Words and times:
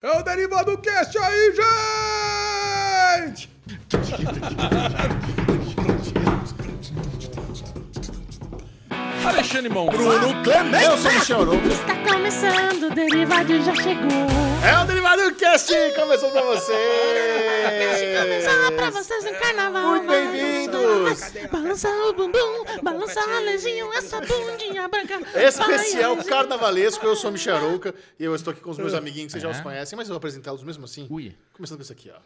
É 0.00 0.16
o 0.16 0.22
Derivado 0.22 0.78
Cast 0.78 1.18
aí, 1.18 1.56
gente! 3.26 3.50
Alexandre 9.48 9.70
Mon. 9.72 9.86
Bruno 9.86 10.42
Clemente! 10.42 10.84
Eu 10.84 10.98
sou 10.98 11.10
o 11.10 11.14
Michel 11.14 11.40
Arouca. 11.40 11.68
Está 11.68 11.96
começando, 12.04 12.82
o 12.82 12.94
Derivado 12.94 13.62
já 13.62 13.74
chegou. 13.76 14.10
É 14.62 14.82
o 14.82 14.86
Derivado 14.86 15.34
Cast 15.36 15.72
começou 15.94 16.30
pra 16.30 16.42
você! 16.42 16.74
Começar 18.20 18.72
pra 18.72 18.90
vocês 18.90 19.24
no 19.24 19.32
carnaval. 19.38 19.88
Muito 19.88 20.06
bem-vindos! 20.06 21.32
Balança 21.50 21.88
o 21.88 22.12
bumbum, 22.12 22.64
balança 22.82 23.20
a 23.20 23.38
lezinho, 23.40 23.90
essa 23.94 24.20
bundinha 24.20 24.86
branca. 24.86 25.18
Especial 25.34 26.16
Vai, 26.16 26.24
carnavalesco, 26.26 27.06
eu 27.06 27.16
sou 27.16 27.30
o 27.30 27.32
Michel 27.32 27.56
Arouca 27.56 27.94
e 28.20 28.24
eu 28.24 28.34
estou 28.34 28.50
aqui 28.52 28.60
com 28.60 28.70
os 28.70 28.76
meus 28.76 28.92
amiguinhos 28.92 29.32
que 29.32 29.40
vocês 29.40 29.42
já 29.42 29.48
É. 29.48 29.52
os 29.52 29.60
conhecem, 29.62 29.96
mas 29.96 30.08
eu 30.08 30.12
vou 30.12 30.18
apresentá-los 30.18 30.62
mesmo 30.62 30.84
assim. 30.84 31.06
Ui. 31.08 31.34
Começando 31.54 31.78
com 31.78 31.82
isso 31.84 31.92
aqui, 31.92 32.12
ó. 32.14 32.20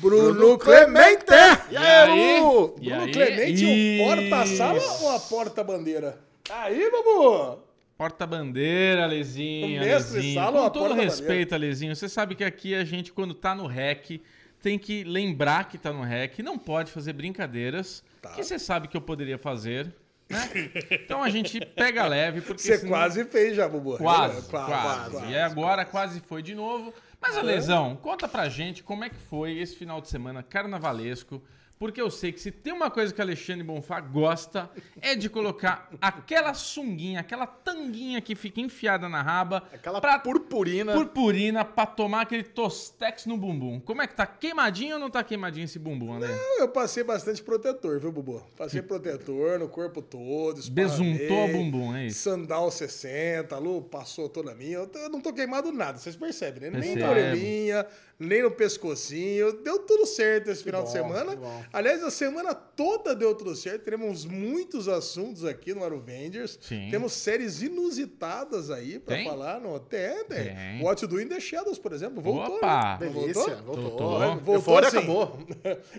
Bruno 0.00 0.58
Clemente! 0.58 1.24
E 1.70 1.76
aí? 1.76 2.38
E 2.80 2.88
Bruno 2.90 3.04
aí? 3.04 3.12
Clemente, 3.12 3.64
o 3.64 4.04
porta-sala 4.28 4.82
ou 5.02 5.10
a 5.14 5.20
porta-bandeira? 5.20 6.33
Aí, 6.50 6.90
Babu! 6.90 7.58
Porta-bandeira, 7.96 9.04
Alezinho. 9.04 9.80
O 9.80 9.84
mestre 9.84 10.18
Alezinho. 10.18 10.52
Com 10.52 10.58
a 10.64 10.70
todo 10.70 10.94
respeito, 10.94 11.54
Alezinho, 11.54 11.94
você 11.94 12.08
sabe 12.08 12.34
que 12.34 12.44
aqui 12.44 12.74
a 12.74 12.84
gente, 12.84 13.12
quando 13.12 13.32
tá 13.34 13.54
no 13.54 13.66
REC, 13.66 14.20
tem 14.60 14.78
que 14.78 15.04
lembrar 15.04 15.68
que 15.68 15.78
tá 15.78 15.92
no 15.92 16.02
REC, 16.02 16.40
não 16.42 16.58
pode 16.58 16.90
fazer 16.90 17.12
brincadeiras, 17.12 18.02
Tá. 18.20 18.30
que 18.30 18.42
você 18.42 18.58
sabe 18.58 18.88
que 18.88 18.96
eu 18.96 19.00
poderia 19.00 19.38
fazer. 19.38 19.94
né? 20.28 20.50
Então 20.90 21.22
a 21.22 21.28
gente 21.30 21.60
pega 21.60 22.06
leve, 22.06 22.40
porque 22.40 22.62
Você 22.62 22.78
senão- 22.78 22.90
quase 22.92 23.24
fez 23.26 23.54
já, 23.56 23.68
Bubu. 23.68 23.98
Quase, 23.98 24.38
É, 24.38 24.50
quase, 24.50 25.26
E 25.30 25.36
agora 25.38 25.84
quase 25.84 26.20
foi 26.20 26.42
de 26.42 26.54
novo. 26.54 26.92
Mas, 27.20 27.36
Alesão, 27.36 27.94
conta 27.96 28.26
pra 28.26 28.48
gente 28.48 28.82
como 28.82 29.04
é 29.04 29.08
que 29.10 29.16
foi 29.16 29.58
esse 29.58 29.76
final 29.76 30.00
de 30.00 30.08
semana 30.08 30.42
carnavalesco. 30.42 31.42
Porque 31.78 32.00
eu 32.00 32.08
sei 32.10 32.32
que 32.32 32.40
se 32.40 32.50
tem 32.52 32.72
uma 32.72 32.90
coisa 32.90 33.12
que 33.12 33.20
Alexandre 33.20 33.62
Bonfá 33.64 34.00
gosta, 34.00 34.70
é 35.00 35.14
de 35.16 35.28
colocar 35.28 35.90
aquela 36.00 36.54
sunguinha, 36.54 37.20
aquela 37.20 37.46
tanguinha 37.46 38.20
que 38.20 38.34
fica 38.34 38.60
enfiada 38.60 39.08
na 39.08 39.20
raba, 39.20 39.64
Aquela 39.72 40.00
pra 40.00 40.18
purpurina. 40.18 40.92
purpurina 40.92 41.64
pra 41.64 41.84
tomar 41.84 42.22
aquele 42.22 42.44
tostex 42.44 43.26
no 43.26 43.36
bumbum. 43.36 43.80
Como 43.80 44.00
é 44.00 44.06
que 44.06 44.14
tá? 44.14 44.24
Queimadinho 44.24 44.94
ou 44.94 45.00
não 45.00 45.10
tá 45.10 45.22
queimadinho 45.24 45.64
esse 45.64 45.78
bumbum, 45.78 46.14
Ale? 46.14 46.26
Eu 46.58 46.68
passei 46.68 47.02
bastante 47.02 47.42
protetor, 47.42 47.98
viu, 48.00 48.12
Bubu? 48.12 48.40
Passei 48.56 48.80
protetor 48.80 49.58
no 49.58 49.68
corpo 49.68 50.00
todo. 50.00 50.62
Besuntou 50.70 51.44
o 51.46 51.52
bumbum, 51.52 51.94
é 51.96 52.06
isso? 52.06 52.20
Sandal 52.20 52.70
60, 52.70 53.54
a 53.54 53.58
Lu 53.58 53.82
passou 53.82 54.28
toda 54.28 54.54
minha. 54.54 54.78
Eu, 54.78 54.90
não 55.10 55.20
tô 55.20 55.32
queimado 55.32 55.72
nada, 55.72 55.98
vocês 55.98 56.14
percebem, 56.16 56.70
né? 56.70 56.78
Nem 56.78 56.94
na 56.96 57.08
Percebo. 57.08 57.10
orelhinha, 57.10 57.86
nem 58.18 58.42
no 58.42 58.50
pescocinho. 58.50 59.52
Deu 59.62 59.78
tudo 59.80 60.06
certo 60.06 60.50
esse 60.50 60.62
final 60.62 60.82
de 60.82 60.88
bom, 60.88 60.92
semana. 60.92 61.30
que 61.32 61.36
bom. 61.36 61.62
Aliás, 61.72 62.02
a 62.02 62.10
semana 62.10 62.54
toda 62.54 63.14
deu 63.14 63.34
tudo 63.34 63.54
certo. 63.54 63.82
Teremos 63.82 64.24
muitos 64.24 64.88
assuntos 64.88 65.44
aqui 65.44 65.74
no 65.74 65.84
Arovengers. 65.84 66.58
Sim. 66.60 66.88
Temos 66.90 67.12
séries 67.12 67.62
inusitadas 67.62 68.70
aí 68.70 68.98
pra 68.98 69.16
Tem? 69.16 69.24
falar. 69.24 69.60
No... 69.60 69.78
Tem, 69.80 70.24
tem. 70.24 70.54
Tem. 70.54 70.82
What 70.82 71.06
Do 71.06 71.20
in 71.20 71.28
the 71.28 71.40
Shadows, 71.40 71.78
por 71.78 71.92
exemplo. 71.92 72.22
Voltou, 72.22 72.56
Opa! 72.56 72.98
né? 73.00 73.08
Delícia, 73.08 73.56
Voltou? 73.56 73.74
voltou. 73.90 74.18
Voltou. 74.40 74.54
Eufória 74.54 74.88
acabou. 74.88 75.38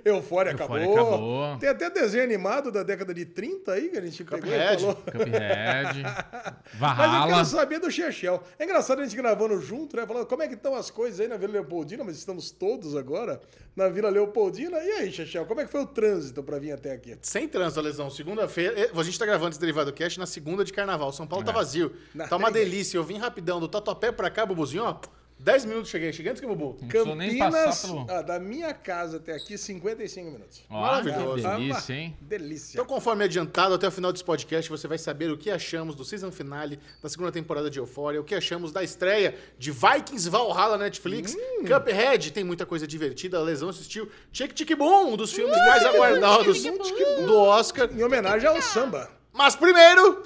Eufória 0.04 0.52
acabou. 0.52 0.78
Eufória 0.78 1.02
acabou. 1.08 1.58
Tem 1.60 1.70
até 1.70 1.90
desenho 1.90 2.24
animado 2.24 2.72
da 2.72 2.84
década 2.84 3.14
de 3.14 3.26
30 3.26 3.72
aí 3.74 3.90
que 3.90 3.98
a 3.98 4.02
gente 4.02 4.24
pegou 4.24 4.40
e 4.40 4.42
Cuphead. 4.52 4.82
falou. 4.82 4.96
Cuphead, 4.96 6.04
Mas 6.80 7.14
eu 7.14 7.28
quero 7.28 7.46
saber 7.46 7.80
do 7.80 7.92
Chechel. 7.92 8.42
É 8.58 8.64
engraçado 8.64 9.02
a 9.02 9.04
gente 9.04 9.16
gravando 9.16 9.60
junto, 9.60 9.96
né? 9.96 10.06
Falando 10.06 10.26
como 10.26 10.44
é 10.44 10.48
que 10.48 10.54
estão 10.54 10.76
as 10.76 10.90
coisas 10.90 11.20
aí 11.20 11.28
na 11.28 11.38
Vila 11.38 11.54
Leopoldina, 11.54 12.04
mas 12.06 12.18
estamos 12.18 12.52
todos 12.52 12.96
agora 12.96 13.42
na 13.76 13.90
Vila 13.90 14.10
Leopoldina. 14.10 14.78
E 14.78 14.92
aí, 14.92 15.12
Chechel, 15.12 15.46
como 15.46 15.60
é 15.62 15.66
que 15.66 15.72
foi 15.72 15.82
o 15.82 15.86
trânsito 15.86 16.42
pra 16.44 16.58
vir 16.60 16.72
até 16.72 16.92
aqui? 16.94 17.18
Sem 17.22 17.48
trânsito, 17.48 17.82
Lesão. 17.82 18.10
Segunda-feira. 18.10 18.80
eh, 18.80 18.92
A 18.96 19.04
gente 19.04 19.20
tá 19.20 19.26
gravando 19.26 19.52
esse 19.52 19.60
Derivado 19.60 19.92
Cast 19.92 20.18
na 20.20 20.26
segunda 20.26 20.64
de 20.64 20.72
carnaval. 20.72 21.12
São 21.12 21.28
Paulo 21.28 21.44
tá 21.44 21.52
vazio. 21.52 21.92
Não, 22.14 22.28
Tá 22.28 22.38
uma 22.38 22.52
delícia. 22.52 22.98
Eu 22.98 23.04
vim 23.04 23.18
rapidão 23.18 23.60
do 23.60 23.68
Tatuapé 23.68 24.12
pra 24.12 24.30
cá, 24.30 24.46
Bubuzinho, 24.46 24.84
ó. 24.84 24.98
10 25.38 25.66
minutos 25.66 25.90
cheguei. 25.92 26.12
Cheguei 26.14 26.32
antes 26.32 26.40
que 26.40 26.46
o 26.48 26.56
Bubu. 26.56 26.78
Não 26.82 26.88
precisou 26.88 27.16
nem 27.16 27.38
passar 27.38 27.88
pelo... 27.88 28.06
ah, 28.10 28.22
da 28.22 28.40
minha 28.40 28.74
casa 28.74 29.18
até 29.18 29.34
aqui, 29.36 29.58
55 29.58 30.32
minutos. 30.32 30.64
Maravilhoso. 30.70 31.44
que 31.44 31.56
delícia, 31.56 31.94
hein? 31.94 32.18
Delícia. 32.22 32.78
Então, 32.78 32.86
conforme 32.86 33.24
adiantado, 33.26 33.76
até 33.76 33.88
o 33.88 33.92
final 33.92 34.12
desse 34.12 34.24
podcast, 34.24 34.70
você 34.70 34.88
vai 34.88 34.98
saber 34.98 35.30
o 35.30 35.38
que 35.38 35.52
achamos 35.52 35.94
do 35.94 36.04
season 36.06 36.32
finale 36.32 36.80
da 37.04 37.10
segunda 37.10 37.32
temporada 37.32 37.70
de 37.70 37.78
Euphoria, 37.80 38.20
o 38.20 38.24
que 38.24 38.34
achamos 38.34 38.72
da 38.72 38.84
estreia 38.84 39.36
de 39.60 39.72
Vikings 39.72 40.30
Valhalla 40.30 40.78
na 40.78 40.86
Netflix, 40.86 41.36
Hum. 41.36 41.66
Cuphead, 41.66 42.32
tem 42.32 42.44
muita 42.44 42.66
coisa 42.66 42.88
divertida, 42.88 43.38
a 43.38 43.42
Lesão 43.42 43.70
assistiu, 43.70 44.10
Tic 44.32 44.54
Tic 44.54 44.76
Boom, 44.76 45.14
um 45.14 45.18
dos 45.18 45.32
filmes 45.34 45.58
mais 45.58 45.84
aguardados 45.86 46.64
do 46.64 47.36
Oscar. 47.38 47.90
Em 47.92 48.04
homenagem 48.04 48.48
ao 48.48 48.62
samba. 48.62 49.12
Mas 49.34 49.56
primeiro, 49.56 50.24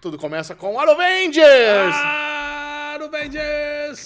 tudo 0.00 0.18
começa 0.18 0.54
com 0.54 0.78
Avengers! 0.78 2.29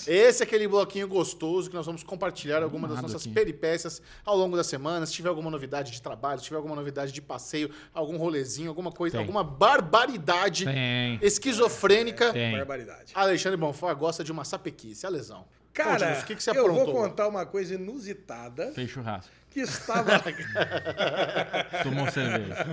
Esse 0.08 0.42
é 0.42 0.46
aquele 0.46 0.66
bloquinho 0.66 1.06
gostoso 1.06 1.68
que 1.68 1.76
nós 1.76 1.86
vamos 1.86 2.02
compartilhar 2.02 2.62
algumas 2.62 2.90
das 2.90 3.02
nossas 3.02 3.22
aqui. 3.22 3.32
peripécias 3.34 4.00
ao 4.24 4.36
longo 4.36 4.56
da 4.56 4.64
semana. 4.64 5.04
Se 5.06 5.12
tiver 5.12 5.28
alguma 5.28 5.50
novidade 5.50 5.92
de 5.92 6.00
trabalho, 6.02 6.38
se 6.38 6.46
tiver 6.46 6.56
alguma 6.56 6.74
novidade 6.76 7.12
de 7.12 7.20
passeio, 7.22 7.70
algum 7.92 8.16
rolezinho, 8.16 8.68
alguma 8.68 8.90
coisa, 8.90 9.18
Tem. 9.18 9.20
alguma 9.20 9.44
barbaridade 9.44 10.64
Tem. 10.64 11.18
esquizofrênica. 11.22 12.32
Tem. 12.32 12.56
Barbaridade. 12.56 13.12
Alexandre 13.14 13.56
Bonfort 13.58 13.98
gosta 13.98 14.24
de 14.24 14.32
uma 14.32 14.44
sapequice, 14.44 15.06
a 15.06 15.08
lesão. 15.08 15.44
Cara, 15.72 15.90
Conte-nos, 15.98 16.22
o 16.22 16.26
que, 16.26 16.36
que 16.36 16.42
você 16.42 16.50
eu 16.50 16.60
aprontou? 16.66 16.84
vou 16.86 16.94
contar 17.02 17.26
uma 17.26 17.44
coisa 17.44 17.74
inusitada 17.74 18.70
Fez 18.72 18.88
churrasco. 18.88 19.28
Que 19.54 19.60
estava... 19.60 20.10
Tomou 21.84 22.10
cerveja. 22.10 22.66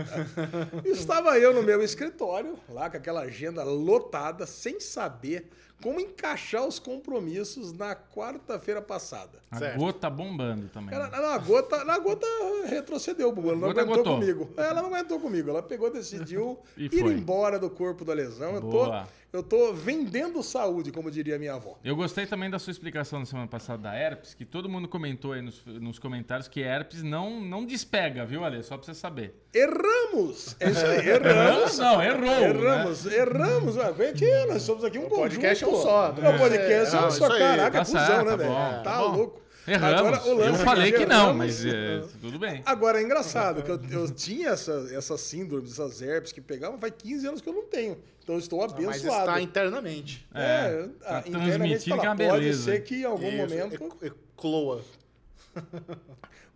Estava 0.84 1.38
eu 1.38 1.54
no 1.54 1.62
meu 1.62 1.82
escritório, 1.84 2.58
lá 2.68 2.90
com 2.90 2.98
aquela 2.98 3.22
agenda 3.22 3.64
lotada, 3.64 4.48
sem 4.48 4.80
saber 4.80 5.48
como 5.82 6.00
encaixar 6.00 6.66
os 6.66 6.78
compromissos 6.80 7.72
na 7.74 7.96
quarta-feira 7.96 8.82
passada. 8.82 9.40
A 9.50 9.58
Certo. 9.58 9.78
gota 9.80 10.10
bombando 10.10 10.68
também. 10.70 10.90
Cara, 10.90 11.10
na 11.10 11.38
gota, 11.38 11.84
na 11.84 11.98
gota 12.00 12.26
retrocedeu, 12.68 13.32
Bubu. 13.32 13.50
Ela 13.50 13.58
não 13.60 13.70
aguentou 13.70 13.96
gotou. 13.98 14.14
comigo. 14.20 14.50
É, 14.58 14.62
Ela 14.64 14.82
não 14.82 14.94
aguentou 14.94 15.20
comigo. 15.20 15.50
Ela 15.50 15.64
pegou, 15.64 15.92
decidiu 15.92 16.60
E 16.78 16.86
ir 16.86 16.90
foi. 16.90 17.14
embora 17.14 17.58
do 17.58 17.70
corpo 17.70 18.04
da 18.06 18.14
lesão. 18.14 18.54
Eu 18.56 18.62
tô, 18.62 18.68
Boa. 18.70 19.08
Eu 19.34 19.42
tô 19.42 19.74
vendendo 19.74 20.44
saúde, 20.44 20.92
como 20.92 21.10
diria 21.10 21.40
minha 21.40 21.54
avó. 21.54 21.78
Eu 21.84 21.96
gostei 21.96 22.26
também 22.26 22.50
da 22.50 22.60
sua 22.60 22.72
explicação 22.72 23.20
na 23.20 23.26
semana 23.26 23.48
passada 23.48 23.84
da 23.84 23.96
herpes, 23.96 24.34
que 24.34 24.44
todo 24.44 24.68
mundo 24.68 24.88
comentou 24.88 25.32
aí 25.34 25.42
nos, 25.42 25.64
nos 25.66 25.98
comentários 26.00 26.48
que 26.48 26.62
herpes 26.62 27.02
não, 27.02 27.40
não 27.40 27.66
despega, 27.66 28.26
viu, 28.26 28.44
Ale? 28.44 28.62
Só 28.64 28.76
pra 28.78 28.86
você 28.86 28.94
saber. 28.94 29.36
Erramos! 29.54 30.56
É 30.60 30.70
isso 30.70 30.86
aí, 30.86 31.08
erramos. 31.10 31.78
Não, 31.78 32.04
errou. 32.04 32.26
Erramos, 32.44 33.06
erramos. 33.06 33.76
Ué, 33.78 33.94
gente, 34.16 34.48
nós 34.48 34.62
somos 34.64 34.84
aqui 34.84 34.98
um 35.00 35.08
podcast 35.08 35.64
conjunto. 35.64 35.78
é 35.78 35.80
um 35.80 35.84
só. 35.84 36.16
É, 36.22 36.30
o 36.36 36.38
podcast 36.38 36.96
é, 36.96 37.00
É, 37.00 37.06
um 37.06 37.12
só. 37.12 37.30
Caraca, 37.38 37.72
Tá 37.80 37.86
cuzão, 37.86 38.26
né, 38.26 38.32
tá 38.32 38.36
velho? 38.36 38.54
Tá, 38.54 38.80
tá 38.84 38.98
bom. 39.00 39.16
louco. 39.16 39.42
Erramos. 39.68 40.00
Agora, 40.18 40.24
o 40.28 40.34
lance 40.34 40.50
eu 40.50 40.56
é 40.56 40.66
falei 40.66 40.92
que 40.92 41.06
não, 41.06 41.34
mas 41.34 41.64
é, 41.66 42.02
tudo 42.20 42.40
bem. 42.40 42.64
Agora 42.66 43.00
é 43.00 43.04
engraçado 43.04 43.62
que 43.62 43.70
eu, 43.70 43.80
eu 43.92 44.12
tinha 44.12 44.50
essa, 44.50 44.88
essa 44.92 45.18
síndrome, 45.18 45.68
essas 45.68 46.02
herpes 46.02 46.32
que 46.32 46.42
pegavam, 46.42 46.78
faz 46.80 46.94
15 46.98 47.28
anos 47.28 47.42
que 47.42 47.48
eu 47.50 47.54
não 47.54 47.66
tenho. 47.66 47.98
Então 48.24 48.36
eu 48.36 48.40
estou 48.40 48.60
Mas 48.60 48.74
abençoado. 48.74 49.20
está 49.30 49.42
internamente. 49.42 50.28
É, 50.34 50.42
É, 50.42 50.88
tá 51.04 51.18
ah, 51.18 51.24
internamente 51.28 51.58
transmitindo 51.86 51.90
fala, 51.98 52.02
que 52.02 52.06
é 52.06 52.10
uma 52.10 52.16
pode 52.32 52.42
beleza. 52.44 52.64
ser 52.64 52.84
que 52.84 52.96
em 52.96 53.04
algum 53.06 53.28
Isso, 53.28 53.38
momento. 53.38 53.98
e- 54.02 54.08
e- 54.08 54.12
Cloa. 54.36 54.82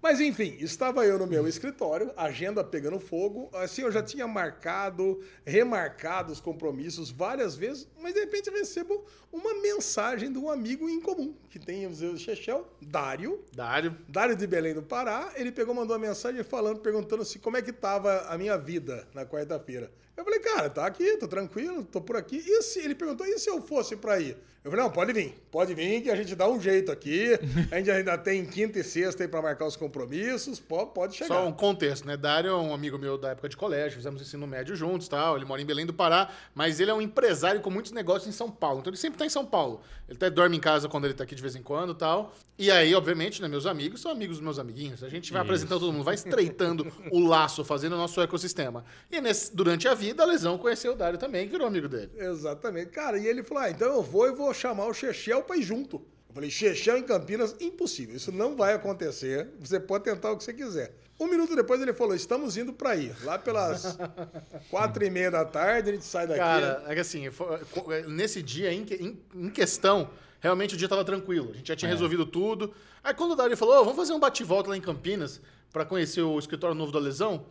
Mas 0.06 0.20
enfim, 0.20 0.56
estava 0.60 1.04
eu 1.04 1.18
no 1.18 1.26
meu 1.26 1.48
escritório, 1.48 2.14
agenda 2.16 2.64
pegando 2.64 3.00
fogo. 3.00 3.50
Assim, 3.56 3.82
eu 3.82 3.92
já 3.92 4.04
tinha 4.04 4.28
marcado, 4.28 5.20
remarcado 5.44 6.32
os 6.32 6.40
compromissos 6.40 7.10
várias 7.10 7.56
vezes, 7.56 7.88
mas 8.00 8.14
de 8.14 8.20
repente 8.20 8.46
eu 8.46 8.54
recebo 8.54 9.04
uma 9.34 9.56
mensagem 9.64 10.32
de 10.32 10.38
um 10.38 10.48
amigo 10.48 10.88
em 10.88 11.02
comum, 11.02 11.34
que 11.50 11.58
tem 11.58 11.88
o 11.88 12.18
Chechel, 12.20 12.68
Dário, 12.80 13.44
Dário. 13.52 13.98
Dário 14.08 14.36
de 14.36 14.46
Belém 14.46 14.76
do 14.76 14.84
Pará, 14.84 15.34
ele 15.38 15.52
pegou, 15.52 15.74
mandou 15.74 15.98
uma 15.98 16.08
mensagem 16.08 16.44
falando, 16.44 16.82
perguntando 16.82 17.26
se 17.26 17.40
como 17.40 17.58
é 17.58 17.64
que 17.64 17.74
tava 17.74 18.28
a 18.28 18.38
minha 18.38 18.60
vida 18.60 19.08
na 19.12 19.26
quarta-feira. 19.26 19.92
Eu 20.18 20.24
falei, 20.24 20.40
cara, 20.40 20.70
tá 20.70 20.86
aqui, 20.86 21.18
tô 21.18 21.28
tranquilo, 21.28 21.84
tô 21.84 22.00
por 22.02 22.16
aqui. 22.16 22.38
E 22.46 22.62
se 22.62 22.80
ele 22.80 22.96
perguntou, 22.96 23.26
e 23.28 23.38
se 23.38 23.50
eu 23.50 23.62
fosse 23.62 23.96
pra 23.98 24.20
ir? 24.20 24.38
Eu 24.64 24.72
falei, 24.72 24.84
não, 24.84 24.92
pode 24.92 25.14
vir, 25.14 25.36
pode 25.52 25.76
vir 25.76 26.02
que 26.02 26.10
a 26.10 26.16
gente 26.16 26.34
dá 26.34 26.50
um 26.50 26.60
jeito 26.60 26.92
aqui. 26.92 27.38
A 27.72 27.78
gente 27.78 27.92
ainda 27.92 28.18
tem 28.18 28.44
quinta 28.44 28.80
e 28.80 28.84
sexta 28.84 29.22
aí 29.24 29.28
pra 29.28 29.40
marcar 29.40 29.68
os 29.68 29.76
compromissos. 29.76 30.60
pode, 30.60 30.90
pode 30.92 31.16
chegar. 31.16 31.36
Só 31.36 31.48
um 31.48 31.52
contexto, 31.52 32.08
né? 32.08 32.18
Dário 32.18 32.50
é 32.50 32.56
um 32.56 32.74
amigo 32.74 32.98
meu 32.98 33.16
da 33.16 33.30
época 33.30 33.48
de 33.48 33.56
colégio, 33.56 33.98
fizemos 33.98 34.20
ensino 34.24 34.48
médio 34.48 34.76
juntos 34.76 35.08
tal. 35.08 35.36
Ele 35.36 35.46
mora 35.46 35.62
em 35.62 35.66
Belém 35.66 35.86
do 35.86 35.94
Pará, 35.94 36.32
mas 36.56 36.80
ele 36.80 36.90
é 36.90 36.94
um 36.96 37.02
empresário 37.02 37.62
com 37.62 37.70
muitos 37.70 37.92
negócios 37.92 38.28
em 38.28 38.32
São 38.36 38.50
Paulo. 38.50 38.80
Então 38.80 38.90
ele 38.90 38.98
sempre 38.98 39.20
tá 39.20 39.26
em 39.26 39.30
São 39.30 39.46
Paulo. 39.46 39.82
Ele 40.10 40.18
até 40.18 40.32
dorme 40.32 40.58
em 40.58 40.60
casa 40.60 40.90
quando 40.90 41.06
ele 41.06 41.14
tá 41.14 41.24
aqui 41.26 41.36
de 41.36 41.42
vez 41.44 41.56
em 41.56 41.62
quando 41.62 41.94
tal. 41.94 42.34
E 42.58 42.72
aí, 42.72 42.96
obviamente, 42.96 43.44
né, 43.44 43.48
meus 43.48 43.68
amigos 43.68 44.02
são 44.02 44.10
amigos 44.10 44.38
dos 44.38 44.44
meus 44.44 44.58
amiguinhos. 44.58 45.04
A 45.04 45.10
gente 45.10 45.32
vai 45.32 45.44
apresentando 45.44 45.80
todo 45.82 45.92
mundo, 45.94 46.04
vai 46.06 46.16
estreitando 46.16 46.92
o 47.12 47.20
laço, 47.28 47.64
fazendo 47.64 47.94
o 47.94 47.98
nosso 47.98 48.20
ecossistema. 48.20 48.84
E 49.12 49.22
nesse- 49.22 49.56
durante 49.56 49.88
a 49.88 49.94
vida, 49.94 50.05
a 50.18 50.26
Lesão 50.26 50.58
conheceu 50.58 50.94
o 50.94 50.96
Dário 50.96 51.18
também, 51.18 51.46
que 51.46 51.52
virou 51.52 51.68
amigo 51.68 51.88
dele. 51.88 52.12
Exatamente. 52.16 52.92
Cara, 52.92 53.18
e 53.18 53.26
ele 53.28 53.44
falou: 53.44 53.64
ah, 53.64 53.70
então 53.70 53.88
eu 53.94 54.02
vou 54.04 54.28
e 54.28 54.32
vou 54.32 54.54
chamar 54.54 54.86
o 54.88 54.94
Chechel 54.94 55.42
pra 55.44 55.56
ir 55.58 55.64
junto. 55.64 55.98
Eu 56.30 56.34
falei, 56.36 56.50
Chechel 56.50 56.98
em 56.98 57.04
Campinas, 57.04 57.56
impossível. 57.62 58.16
Isso 58.16 58.32
não 58.32 58.56
vai 58.56 58.74
acontecer. 58.74 59.50
Você 59.60 59.80
pode 59.80 60.04
tentar 60.04 60.32
o 60.32 60.38
que 60.38 60.44
você 60.44 60.54
quiser. 60.54 60.94
Um 61.18 61.28
minuto 61.28 61.56
depois 61.56 61.82
ele 61.82 61.94
falou: 61.94 62.14
estamos 62.16 62.58
indo 62.58 62.74
pra 62.74 62.90
aí. 62.92 63.12
Lá 63.24 63.40
pelas 63.40 63.98
quatro 64.70 65.04
e 65.04 65.10
meia 65.10 65.32
da 65.32 65.46
tarde, 65.46 65.90
a 65.90 65.94
gente 65.94 66.06
sai 66.06 66.28
daqui. 66.28 66.40
Cara, 66.40 66.84
é 66.88 66.94
que 66.94 67.00
assim, 67.00 67.30
foi- 67.32 68.02
nesse 68.08 68.42
dia 68.42 68.72
em, 68.74 68.84
que- 68.84 68.96
em- 68.96 69.20
em 69.34 69.50
questão, 69.50 70.10
realmente 70.42 70.76
o 70.76 70.78
dia 70.78 70.90
tava 70.90 71.06
tranquilo. 71.06 71.52
A 71.52 71.58
gente 71.58 71.68
já 71.70 71.76
tinha 71.76 71.90
resolvido 71.90 72.26
tudo. 72.26 72.74
Aí 73.04 73.14
quando 73.14 73.32
o 73.32 73.36
Dário 73.36 73.56
falou, 73.56 73.76
"Ô, 73.76 73.80
vamos 73.86 73.96
fazer 73.96 74.14
um 74.14 74.20
bate-volta 74.20 74.70
lá 74.70 74.76
em 74.78 74.82
Campinas 74.82 75.40
pra 75.72 75.86
conhecer 75.86 76.22
o 76.22 76.38
escritório 76.40 76.76
novo 76.76 76.92
da 76.92 77.00
Lesão, 77.00 77.46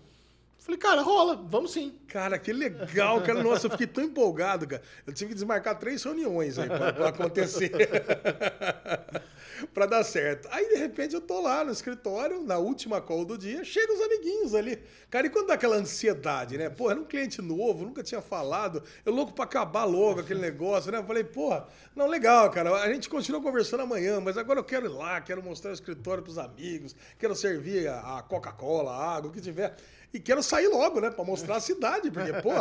falei, 0.65 0.79
cara, 0.79 1.03
rola, 1.03 1.37
vamos 1.37 1.73
sim. 1.73 1.95
Cara, 2.09 2.39
que 2.39 2.53
legal, 2.53 3.21
cara. 3.23 3.43
Nossa, 3.43 3.67
eu 3.67 3.71
fiquei 3.71 3.87
tão 3.87 4.03
empolgado, 4.03 4.67
cara. 4.67 4.83
Eu 5.07 5.13
tive 5.13 5.29
que 5.29 5.35
desmarcar 5.35 5.79
três 5.79 6.03
reuniões 6.03 6.59
aí 6.59 6.69
pra, 6.69 6.93
pra 6.93 7.09
acontecer. 7.09 7.71
pra 9.75 9.85
dar 9.85 10.03
certo. 10.05 10.49
Aí, 10.51 10.69
de 10.71 10.77
repente, 10.77 11.15
eu 11.15 11.21
tô 11.21 11.41
lá 11.41 11.65
no 11.65 11.71
escritório, 11.71 12.43
na 12.43 12.57
última 12.57 13.01
call 13.01 13.25
do 13.27 13.37
dia, 13.37 13.63
chegam 13.63 13.95
os 13.95 14.03
amiguinhos 14.03 14.55
ali. 14.55 14.83
Cara, 15.11 15.27
e 15.27 15.31
quando 15.31 15.49
dá 15.49 15.55
aquela 15.55 15.77
ansiedade, 15.77 16.57
né? 16.57 16.71
Pô, 16.71 16.91
era 16.91 16.99
um 16.99 17.05
cliente 17.05 17.43
novo, 17.43 17.85
nunca 17.85 18.03
tinha 18.03 18.23
falado. 18.23 18.83
Eu 19.05 19.13
louco 19.13 19.35
pra 19.35 19.45
acabar 19.45 19.85
logo 19.85 20.21
aquele 20.21 20.41
negócio, 20.41 20.91
né? 20.91 20.99
Eu 20.99 21.05
falei, 21.05 21.25
porra, 21.25 21.67
não, 21.95 22.07
legal, 22.07 22.51
cara. 22.51 22.75
A 22.83 22.93
gente 22.93 23.09
continua 23.09 23.43
conversando 23.43 23.83
amanhã, 23.83 24.19
mas 24.19 24.39
agora 24.39 24.61
eu 24.61 24.65
quero 24.65 24.87
ir 24.87 24.91
lá, 24.91 25.21
quero 25.21 25.43
mostrar 25.43 25.73
o 25.73 25.75
escritório 25.75 26.23
pros 26.23 26.39
amigos, 26.39 26.97
quero 27.19 27.35
servir 27.35 27.89
a 27.89 28.25
Coca-Cola, 28.27 28.93
a 28.93 29.17
água, 29.17 29.31
o 29.31 29.33
que 29.33 29.43
tiver. 29.43 29.77
E 30.15 30.21
quero 30.21 30.45
sair 30.45 30.69
logo, 30.69 31.01
né? 31.01 31.11
Pra 31.11 31.25
mostrar 31.25 31.57
a 31.57 31.61
cidade. 31.61 32.09
Porque, 32.09 32.33
pô, 32.35 32.53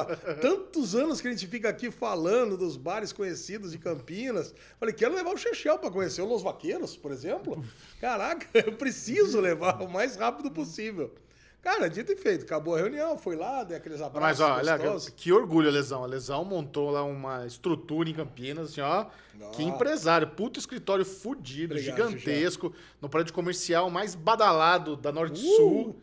tantos 0.41 0.95
anos 0.95 1.21
que 1.21 1.27
a 1.27 1.31
gente 1.31 1.45
fica 1.45 1.69
aqui 1.69 1.91
falando 1.91 2.57
dos 2.57 2.75
bares 2.75 3.13
conhecidos 3.13 3.71
de 3.71 3.77
Campinas. 3.77 4.55
Falei, 4.79 4.91
quero 4.91 5.13
levar 5.13 5.31
o 5.31 5.37
Chechel 5.37 5.77
pra 5.77 5.91
conhecer 5.91 6.23
o 6.23 6.25
Los 6.25 6.41
Vaqueiros, 6.41 6.97
por 6.97 7.11
exemplo. 7.11 7.63
Caraca, 8.01 8.47
eu 8.57 8.73
preciso 8.73 9.39
levar 9.39 9.83
o 9.83 9.87
mais 9.87 10.15
rápido 10.15 10.49
possível. 10.49 11.13
Cara, 11.63 11.89
dito 11.89 12.11
e 12.11 12.15
feito. 12.17 12.43
Acabou 12.43 12.75
a 12.75 12.77
reunião, 12.77 13.17
fui 13.17 13.37
lá, 13.37 13.63
dei 13.63 13.77
aqueles 13.77 13.99
Mas 14.01 14.07
abraços 14.07 14.39
ó, 14.41 14.55
olha, 14.57 14.75
gostosos. 14.77 15.09
que, 15.09 15.15
que 15.15 15.31
orgulho 15.31 15.69
a 15.69 15.71
Lesão. 15.71 16.03
A 16.03 16.07
Lesão 16.07 16.43
montou 16.43 16.91
lá 16.91 17.03
uma 17.03 17.45
estrutura 17.47 18.09
em 18.09 18.13
Campinas, 18.13 18.71
assim, 18.71 18.81
ó. 18.81 19.05
Que 19.53 19.63
empresário. 19.63 20.27
Puto 20.27 20.59
escritório 20.59 21.05
fudido, 21.05 21.73
Obrigado, 21.73 22.09
gigantesco. 22.09 22.73
No 23.01 23.07
prédio 23.07 23.33
comercial 23.33 23.89
mais 23.89 24.13
badalado 24.13 24.97
da 24.97 25.09
Uh! 25.09 25.13
Norte-Sul. 25.13 25.95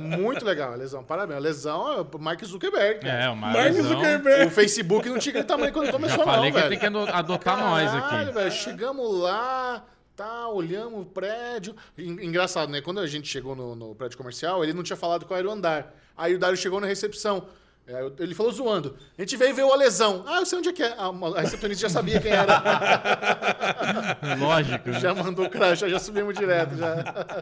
Muito 0.00 0.44
legal, 0.44 0.72
a 0.72 0.76
Lesão. 0.76 1.02
Parabéns. 1.02 1.36
A 1.38 1.40
Lesão 1.40 1.92
é 1.92 2.00
o 2.00 2.18
Mark 2.18 2.42
Zuckerberg. 2.44 3.00
cara. 3.00 3.24
É, 3.24 3.28
o 3.28 3.36
Mark. 3.36 3.72
Zuckerberg. 3.72 4.46
O 4.46 4.50
Facebook 4.50 5.08
não 5.08 5.18
tinha 5.18 5.32
aquele 5.32 5.44
tamanho 5.44 5.72
quando 5.72 5.90
começou, 5.90 6.18
Já 6.18 6.24
falei 6.24 6.50
não, 6.50 6.52
que 6.52 6.66
velho. 6.66 6.68
tem 6.70 6.78
que 6.78 6.86
ado- 6.86 7.10
adotar 7.12 7.58
nós 7.58 7.90
Caralho, 7.90 8.22
aqui. 8.28 8.32
velho, 8.34 8.50
chegamos 8.52 9.18
lá, 9.20 9.84
tá, 10.18 10.48
olhamos 10.48 11.02
o 11.02 11.06
prédio. 11.06 11.74
En- 11.96 12.24
Engraçado, 12.26 12.70
né? 12.70 12.80
Quando 12.80 13.00
a 13.00 13.06
gente 13.06 13.28
chegou 13.28 13.54
no, 13.54 13.74
no 13.74 13.94
prédio 13.94 14.18
comercial, 14.18 14.62
ele 14.64 14.72
não 14.72 14.82
tinha 14.82 14.96
falado 14.96 15.24
qual 15.24 15.38
era 15.38 15.48
o 15.48 15.50
andar. 15.50 15.94
Aí 16.16 16.34
o 16.34 16.38
Dário 16.38 16.56
chegou 16.56 16.80
na 16.80 16.86
recepção. 16.86 17.46
Eu- 17.88 18.12
Ele 18.18 18.34
falou 18.34 18.52
zoando. 18.52 18.96
A 19.16 19.22
gente 19.22 19.36
veio 19.36 19.54
ver 19.54 19.62
o 19.62 19.74
Lesão. 19.74 20.22
Ah, 20.26 20.40
eu 20.40 20.46
sei 20.46 20.58
onde 20.58 20.68
é 20.68 20.72
que 20.72 20.82
é. 20.82 20.94
A 20.98 21.06
a 21.08 21.40
recepcionista 21.40 21.88
já 21.88 21.92
sabia 21.92 22.20
quem 22.20 22.30
era. 22.32 22.62
Lógico. 24.38 24.92
já 24.92 25.14
mandou 25.14 25.46
o 25.46 25.50
crachá, 25.50 25.88
já 25.88 25.98
subimos 25.98 26.34
direto. 26.36 26.76
Já. 26.76 27.34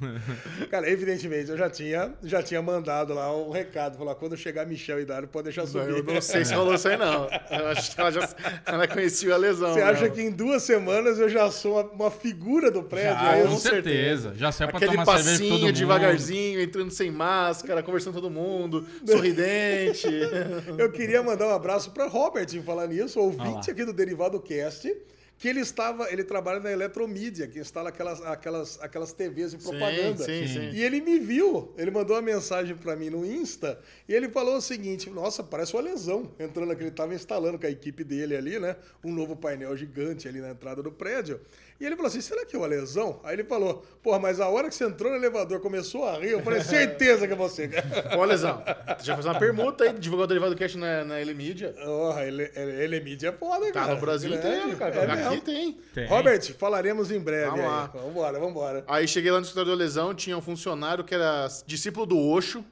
Cara, 0.70 0.90
evidentemente, 0.90 1.50
eu 1.50 1.56
já 1.56 1.70
tinha, 1.70 2.12
já 2.22 2.42
tinha 2.42 2.60
mandado 2.60 3.14
lá 3.14 3.34
um 3.34 3.50
recado. 3.50 3.96
Falar, 3.96 4.14
quando 4.16 4.36
chegar 4.36 4.66
Michel 4.66 5.00
e 5.00 5.04
Dário, 5.04 5.28
pode 5.28 5.44
deixar 5.44 5.66
subir. 5.66 5.88
Eu 5.90 6.02
não 6.02 6.20
sei 6.20 6.44
se 6.44 6.54
rolou 6.54 6.74
isso 6.74 6.88
aí, 6.88 6.96
não. 6.96 7.28
Eu 7.50 7.68
acho 7.68 7.94
que 7.94 8.00
ela 8.00 8.10
já 8.10 8.28
ela 8.66 8.88
conhecia 8.88 9.34
a 9.34 9.36
lesão. 9.36 9.72
Você 9.72 9.82
acha 9.82 10.00
mesmo. 10.02 10.14
que 10.16 10.22
em 10.22 10.30
duas 10.30 10.62
semanas 10.62 11.18
eu 11.18 11.28
já 11.28 11.50
sou 11.50 11.74
uma, 11.80 11.82
uma 11.92 12.10
figura 12.10 12.70
do 12.70 12.82
prédio? 12.82 13.16
Ah, 13.18 13.36
é 13.38 13.42
com 13.44 13.56
certeza. 13.56 14.32
Já 14.36 14.50
saiu 14.52 14.68
pra 14.68 14.78
Aquele 14.78 14.92
tomar 14.92 15.04
cerveja 15.06 15.30
todo 15.38 15.38
passinho 15.48 15.60
mundo. 15.66 15.72
devagarzinho, 15.72 16.60
entrando 16.60 16.90
sem 16.90 17.10
máscara, 17.10 17.82
conversando 17.82 18.14
com 18.14 18.20
todo 18.20 18.30
mundo, 18.30 18.86
sorridente. 19.06 19.75
Eu 20.78 20.90
queria 20.90 21.22
mandar 21.22 21.46
um 21.48 21.54
abraço 21.54 21.90
para 21.90 22.06
Robert 22.06 22.46
em 22.54 22.62
falar 22.62 22.86
nisso, 22.86 23.18
Ah 23.18 23.22
ouvinte 23.22 23.68
lá. 23.68 23.72
aqui 23.72 23.84
do 23.84 23.92
Derivado 23.92 24.40
Cast, 24.40 24.94
que 25.38 25.48
ele 25.48 25.60
estava, 25.60 26.10
ele 26.10 26.24
trabalha 26.24 26.60
na 26.60 26.72
Eletromídia, 26.72 27.46
que 27.46 27.58
instala 27.58 27.90
aquelas, 27.90 28.22
aquelas, 28.22 28.80
aquelas 28.80 29.12
TVs 29.12 29.50
de 29.50 29.58
propaganda. 29.58 30.24
sim, 30.24 30.46
sim. 30.46 30.70
E 30.72 30.82
ele 30.82 31.00
me 31.00 31.18
viu, 31.18 31.74
ele 31.76 31.90
mandou 31.90 32.16
uma 32.16 32.22
mensagem 32.22 32.74
para 32.74 32.96
mim 32.96 33.10
no 33.10 33.24
Insta, 33.24 33.78
e 34.08 34.14
ele 34.14 34.28
falou 34.30 34.56
o 34.56 34.60
seguinte: 34.62 35.10
"Nossa, 35.10 35.42
parece 35.42 35.74
uma 35.74 35.82
lesão", 35.82 36.30
entrando 36.38 36.74
que 36.74 36.82
ele 36.82 36.88
estava 36.88 37.14
instalando 37.14 37.58
com 37.58 37.66
a 37.66 37.70
equipe 37.70 38.02
dele 38.02 38.34
ali, 38.34 38.58
né, 38.58 38.76
um 39.04 39.12
novo 39.12 39.36
painel 39.36 39.76
gigante 39.76 40.26
ali 40.26 40.40
na 40.40 40.50
entrada 40.50 40.82
do 40.82 40.90
prédio. 40.90 41.38
E 41.78 41.84
ele 41.84 41.94
falou 41.96 42.08
assim: 42.08 42.20
será 42.20 42.44
que 42.46 42.56
é 42.56 42.58
uma 42.58 42.66
lesão? 42.66 43.20
Aí 43.22 43.34
ele 43.34 43.44
falou: 43.44 43.84
porra, 44.02 44.18
mas 44.18 44.40
a 44.40 44.48
hora 44.48 44.68
que 44.68 44.74
você 44.74 44.84
entrou 44.84 45.10
no 45.10 45.16
elevador 45.18 45.60
começou 45.60 46.04
a 46.08 46.18
rir, 46.18 46.30
eu 46.30 46.42
falei: 46.42 46.62
certeza 46.62 47.26
que 47.26 47.32
é 47.32 47.36
você. 47.36 47.70
Ô, 48.18 48.24
Lesão, 48.24 48.62
já 49.02 49.14
fez 49.14 49.26
uma 49.26 49.38
permuta 49.38 49.84
aí, 49.84 49.92
divulgou 49.92 50.24
o 50.24 50.26
Derivado 50.28 50.56
Cash 50.56 50.74
na, 50.76 51.04
na 51.04 51.18
L-Media. 51.20 51.74
Porra, 51.84 52.24
ele, 52.24 52.50
ele, 52.54 52.96
ele 52.96 53.18
é 53.26 53.32
foda, 53.32 53.66
Tá 53.66 53.80
cara. 53.80 53.94
no 53.94 54.00
Brasil 54.00 54.30
Grande, 54.30 54.46
inteiro, 54.46 54.76
cara. 54.76 54.94
é 54.96 55.26
Aqui 55.26 55.40
tem. 55.42 55.72
Tem. 55.94 56.06
Robert, 56.06 56.54
falaremos 56.58 57.10
em 57.10 57.18
breve 57.20 57.46
Vamos 57.50 57.60
aí. 57.60 57.66
lá. 57.70 57.86
Vambora, 57.86 58.38
vambora. 58.40 58.84
Aí 58.88 59.06
cheguei 59.06 59.30
lá 59.30 59.38
no 59.38 59.44
escritório 59.44 59.72
do 59.72 59.76
Lesão, 59.78 60.14
tinha 60.14 60.36
um 60.36 60.42
funcionário 60.42 61.04
que 61.04 61.14
era 61.14 61.46
discípulo 61.66 62.06
do 62.06 62.18
Osho. 62.18 62.64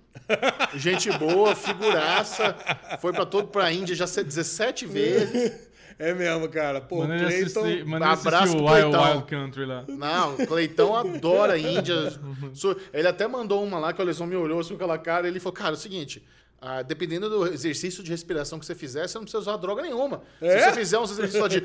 Gente 0.74 1.10
boa, 1.18 1.54
figuraça. 1.54 2.56
Foi 3.00 3.12
pra 3.12 3.26
todo 3.26 3.48
pra 3.48 3.70
Índia 3.72 3.94
já 3.94 4.06
17 4.06 4.86
vezes. 4.86 5.52
É 5.99 6.12
mesmo, 6.12 6.49
cara. 6.49 6.81
Pô, 6.81 7.05
ele 7.05 7.19
Cleiton... 7.19 7.67
ele 7.67 7.82
assistir 8.05 8.29
abraço 8.29 8.52
o 8.55 8.56
pro 8.56 8.67
Wild. 8.67 8.96
Wild 8.96 9.25
Country 9.25 9.64
lá. 9.64 9.85
Não, 9.88 10.35
o 10.35 10.46
Cleitão 10.46 10.94
adora 10.96 11.55
a 11.55 11.58
Índia. 11.58 12.12
Ele 12.93 13.08
até 13.08 13.26
mandou 13.26 13.62
uma 13.62 13.79
lá 13.79 13.93
que 13.93 14.02
o 14.02 14.05
Lesão 14.05 14.26
me 14.26 14.37
olhou 14.37 14.61
assim 14.61 14.70
com 14.70 14.76
aquela 14.76 14.99
cara 14.99 15.29
ele 15.29 15.41
falou: 15.41 15.55
Cara, 15.55 15.70
é 15.70 15.73
o 15.73 15.76
seguinte. 15.76 16.23
ah, 16.61 16.82
dependendo 16.82 17.29
do 17.29 17.46
exercício 17.46 18.02
de 18.02 18.11
respiração 18.11 18.58
que 18.58 18.64
você 18.64 18.75
fizer, 18.75 19.06
você 19.06 19.19
não 19.19 19.25
precisa 19.25 19.41
usar 19.41 19.56
droga 19.58 19.82
nenhuma. 19.82 20.23
É? 20.41 20.58
Se 20.58 20.64
você 20.64 20.73
fizer 20.73 20.99
uns 20.99 21.11
exercícios 21.11 21.43
só 21.43 21.49
de 21.49 21.62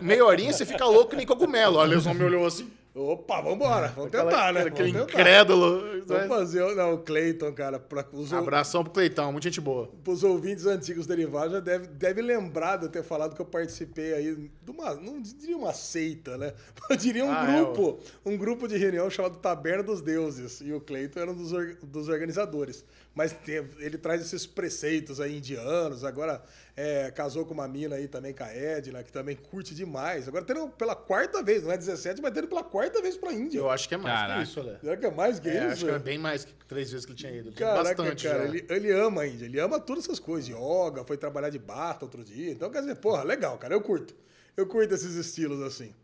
meia 0.00 0.24
horinha, 0.24 0.52
você 0.52 0.64
fica 0.64 0.84
louco 0.86 1.10
que 1.10 1.16
nem 1.16 1.26
cogumelo. 1.26 1.78
Aí 1.78 1.94
o 1.94 2.14
me 2.14 2.24
olhou 2.24 2.46
assim. 2.46 2.70
Opa, 2.92 3.40
vambora. 3.40 3.88
Vamos 3.88 4.06
aquela- 4.08 4.30
tentar, 4.30 4.52
né? 4.52 4.60
Aquele 4.62 4.90
Vamos 4.92 5.06
tentar. 5.06 5.20
incrédulo. 5.20 5.82
Vamos 6.06 6.26
fazer... 6.28 6.62
o- 6.62 6.74
Não, 6.74 6.94
o 6.94 6.98
Cleiton, 6.98 7.52
cara, 7.52 7.78
para 7.78 8.04
os, 8.12 8.32
Abração 8.32 8.82
pro 8.82 8.92
Cleitão, 8.92 9.30
muita 9.30 9.48
gente 9.48 9.60
boa. 9.60 9.88
os 10.04 10.24
ouvintes 10.24 10.66
antigos 10.66 11.06
derivados 11.06 11.52
já 11.52 11.60
deve, 11.60 11.86
deve 11.86 12.20
lembrar 12.20 12.78
de 12.78 12.86
eu 12.86 12.90
ter 12.90 13.04
falado 13.04 13.34
que 13.36 13.40
eu 13.40 13.46
participei 13.46 14.12
aí 14.14 14.34
de 14.34 14.70
uma, 14.70 14.94
não 14.94 15.22
diria 15.22 15.56
uma 15.56 15.72
seita, 15.72 16.36
né? 16.36 16.52
Eu 16.90 16.96
diria 16.96 17.24
um 17.24 17.30
Ah, 17.30 17.46
é, 17.48 17.56
grupo, 17.62 18.00
um 18.26 18.36
grupo 18.36 18.66
de 18.66 18.76
reunião 18.76 19.08
chamado 19.08 19.36
Taberna 19.36 19.84
dos 19.84 20.00
Deuses. 20.02 20.60
E 20.60 20.72
o 20.72 20.80
Cleiton 20.80 21.20
era 21.20 21.30
um 21.30 21.34
dos, 21.36 21.52
dos 21.84 22.08
organizadores. 22.08 22.84
Mas 23.14 23.34
ele 23.78 23.98
traz 23.98 24.20
esses 24.20 24.46
preceitos 24.46 25.20
aí 25.20 25.38
indianos, 25.38 26.02
agora 26.04 26.42
é, 26.82 27.10
casou 27.10 27.44
com 27.44 27.52
uma 27.52 27.68
mina 27.68 27.96
aí 27.96 28.08
também, 28.08 28.32
com 28.32 28.42
a 28.42 28.48
Edna, 28.54 29.02
que 29.02 29.12
também 29.12 29.36
curte 29.36 29.74
demais. 29.74 30.26
Agora 30.26 30.44
tendo 30.44 30.68
pela 30.70 30.96
quarta 30.96 31.42
vez, 31.42 31.62
não 31.62 31.70
é 31.72 31.76
17, 31.76 32.22
mas 32.22 32.32
tendo 32.32 32.48
pela 32.48 32.64
quarta 32.64 33.02
vez 33.02 33.16
pra 33.16 33.32
Índia. 33.32 33.58
Eu 33.58 33.68
acho 33.68 33.86
que 33.88 33.94
é 33.94 33.98
mais 33.98 34.18
Caraca. 34.18 34.36
que 34.42 34.48
isso, 34.48 34.60
Olha. 34.60 34.78
Será 34.80 34.96
que 34.96 35.06
é 35.06 35.10
mais 35.10 35.38
que 35.38 35.48
É, 35.48 35.58
isso? 35.64 35.66
acho 35.72 35.84
que 35.86 35.90
é 35.90 35.98
bem 35.98 36.18
mais 36.18 36.44
que 36.44 36.52
três 36.66 36.90
vezes 36.90 37.04
que 37.04 37.12
ele 37.12 37.18
tinha 37.18 37.32
ido. 37.32 37.52
Caraca, 37.52 37.94
Bastante 38.02 38.26
cara, 38.26 38.38
já. 38.38 38.44
ele, 38.48 38.66
ele 38.70 38.92
ama 38.92 39.22
a 39.22 39.26
Índia, 39.26 39.44
ele 39.44 39.58
ama 39.60 39.78
todas 39.78 40.04
essas 40.04 40.18
coisas, 40.18 40.48
yoga, 40.48 41.04
foi 41.04 41.16
trabalhar 41.16 41.50
de 41.50 41.58
bata 41.58 42.04
outro 42.04 42.24
dia. 42.24 42.50
Então, 42.50 42.70
quer 42.70 42.80
dizer, 42.80 42.94
porra, 42.96 43.22
legal, 43.24 43.58
cara, 43.58 43.74
eu 43.74 43.80
curto. 43.82 44.14
Eu 44.56 44.66
curto 44.66 44.94
esses 44.94 45.14
estilos 45.16 45.60
assim. 45.62 45.94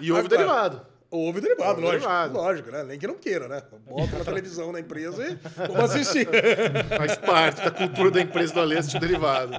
E 0.00 0.12
houve 0.12 0.26
Agora- 0.26 0.36
derivado. 0.36 0.86
Ouve 1.10 1.40
derivado, 1.40 1.70
Ouve 1.70 1.82
lógico. 1.82 2.00
derivado. 2.06 2.34
Lógico, 2.34 2.70
né? 2.70 2.84
Nem 2.84 2.98
que 2.98 3.06
não 3.06 3.14
queira, 3.14 3.48
né? 3.48 3.62
Bota 3.86 4.18
na 4.18 4.24
televisão 4.26 4.70
na 4.72 4.80
empresa 4.80 5.24
e 5.26 5.38
vamos 5.66 5.90
assistir. 5.90 6.28
Faz 6.98 7.16
parte 7.16 7.62
da 7.64 7.70
cultura 7.70 8.10
da 8.10 8.20
empresa 8.20 8.52
do 8.52 8.60
Aleste 8.60 8.98
derivado. 8.98 9.52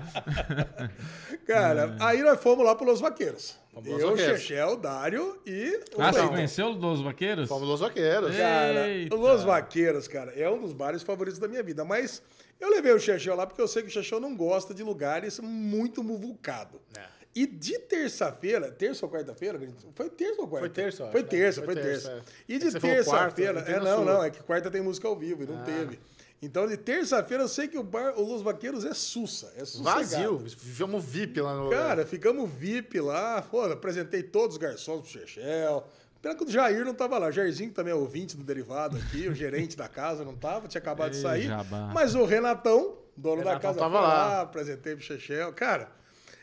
cara, 1.48 1.96
aí 2.00 2.22
nós 2.22 2.40
fomos 2.42 2.66
lá 2.66 2.76
para 2.76 2.86
Los 2.86 3.02
Vaqueiros. 3.02 3.58
Fomos 3.74 3.90
Los 3.90 4.02
Eu, 4.02 4.10
Vaqueiros. 4.12 4.42
Chechel, 4.42 4.78
Dário 4.78 5.42
e 5.46 5.80
o 5.96 6.02
Ah, 6.02 6.12
você 6.12 6.20
Cleiton. 6.20 6.30
conheceu 6.36 6.68
os 6.70 7.02
Vaqueiros? 7.02 7.50
Fomos 7.50 7.68
Los 7.68 7.80
Vaqueiros. 7.80 8.36
Cara, 8.36 8.88
Eita. 8.90 9.16
o 9.16 9.20
Los 9.20 9.44
Vaqueiros, 9.44 10.08
cara, 10.08 10.32
é 10.40 10.50
um 10.50 10.60
dos 10.62 10.74
bares 10.74 11.02
favoritos 11.04 11.40
da 11.40 11.48
minha 11.48 11.64
vida. 11.64 11.84
Mas 11.86 12.22
eu 12.60 12.70
levei 12.70 12.94
o 12.94 13.00
Chechel 13.00 13.36
lá 13.36 13.48
porque 13.48 13.62
eu 13.62 13.68
sei 13.68 13.82
que 13.84 13.88
o 13.90 13.92
Chechel 13.92 14.20
não 14.20 14.36
gosta 14.36 14.74
de 14.74 14.84
lugares 14.84 15.40
muito 15.40 16.04
muvucado. 16.04 16.80
É. 16.98 17.19
E 17.42 17.46
de 17.48 17.80
terça-feira, 17.80 18.72
terça 18.72 19.06
ou 19.06 19.12
quarta-feira? 19.12 19.60
Foi 19.96 20.10
terça 20.10 20.42
ou 20.42 20.48
quarta? 20.48 20.60
Foi 20.68 20.70
terça, 20.70 21.04
eu 21.04 21.12
Foi 21.12 21.22
acho, 21.22 21.30
terça, 21.30 21.60
né? 21.62 21.66
foi 21.66 21.74
Foi 21.76 21.84
terça. 21.84 22.10
terça, 22.10 22.24
é. 22.30 22.34
E 22.52 22.56
É 22.56 22.60
de 22.60 22.80
terça-feira. 22.80 23.60
É, 23.62 23.80
não, 23.80 24.04
não, 24.04 24.24
é 24.24 24.30
que 24.30 24.42
quarta 24.44 24.70
tem 24.70 24.82
música 24.82 25.08
ao 25.08 25.16
vivo 25.16 25.44
e 25.44 25.46
não 25.46 25.60
Ah. 25.60 25.64
teve. 25.64 26.00
Então, 26.42 26.68
de 26.68 26.76
terça-feira, 26.78 27.44
eu 27.44 27.48
sei 27.50 27.68
que 27.68 27.78
o 27.78 27.84
bar, 27.84 28.14
o 28.18 28.22
Los 28.24 28.42
Vaqueiros 28.42 28.86
é 28.86 28.94
sussa. 28.94 29.52
É 29.58 29.66
sossegado. 29.66 29.84
Vazio. 30.00 30.38
Vivemos 30.38 31.04
VIP 31.06 31.42
lá 31.42 31.54
no. 31.56 31.70
Cara, 31.70 32.06
ficamos 32.06 32.50
VIP 32.50 33.00
lá. 33.02 33.42
Pô, 33.42 33.62
apresentei 33.64 34.24
todos 34.24 34.56
os 34.56 34.62
garçons 34.62 35.02
pro 35.02 35.10
Chechel. 35.10 35.86
Pena 36.22 36.36
que 36.36 36.44
o 36.44 36.50
Jair 36.50 36.84
não 36.86 36.94
tava 36.94 37.18
lá. 37.18 37.28
O 37.28 37.32
Jairzinho, 37.32 37.70
que 37.70 37.76
também 37.76 37.92
é 37.92 37.96
ouvinte 37.96 38.36
do 38.38 38.44
Derivado 38.44 38.98
aqui, 38.98 39.28
o 39.30 39.34
gerente 39.36 39.78
da 39.78 39.88
casa, 39.88 40.24
não 40.26 40.36
tava, 40.36 40.68
tinha 40.68 40.80
acabado 40.80 41.12
de 41.12 41.18
Ei, 41.18 41.24
sair. 41.24 41.48
jabá. 41.48 41.92
Mas 41.94 42.16
o 42.16 42.26
Renatão, 42.26 42.98
dono 43.16 43.38
da 43.44 43.50
Renatão 43.52 43.70
casa, 43.70 43.80
tava 43.80 43.98
foi 44.00 44.08
lá. 44.08 44.42
apresentei 44.42 44.96
pro 44.96 45.04
Chechel. 45.04 45.52
Cara, 45.54 45.90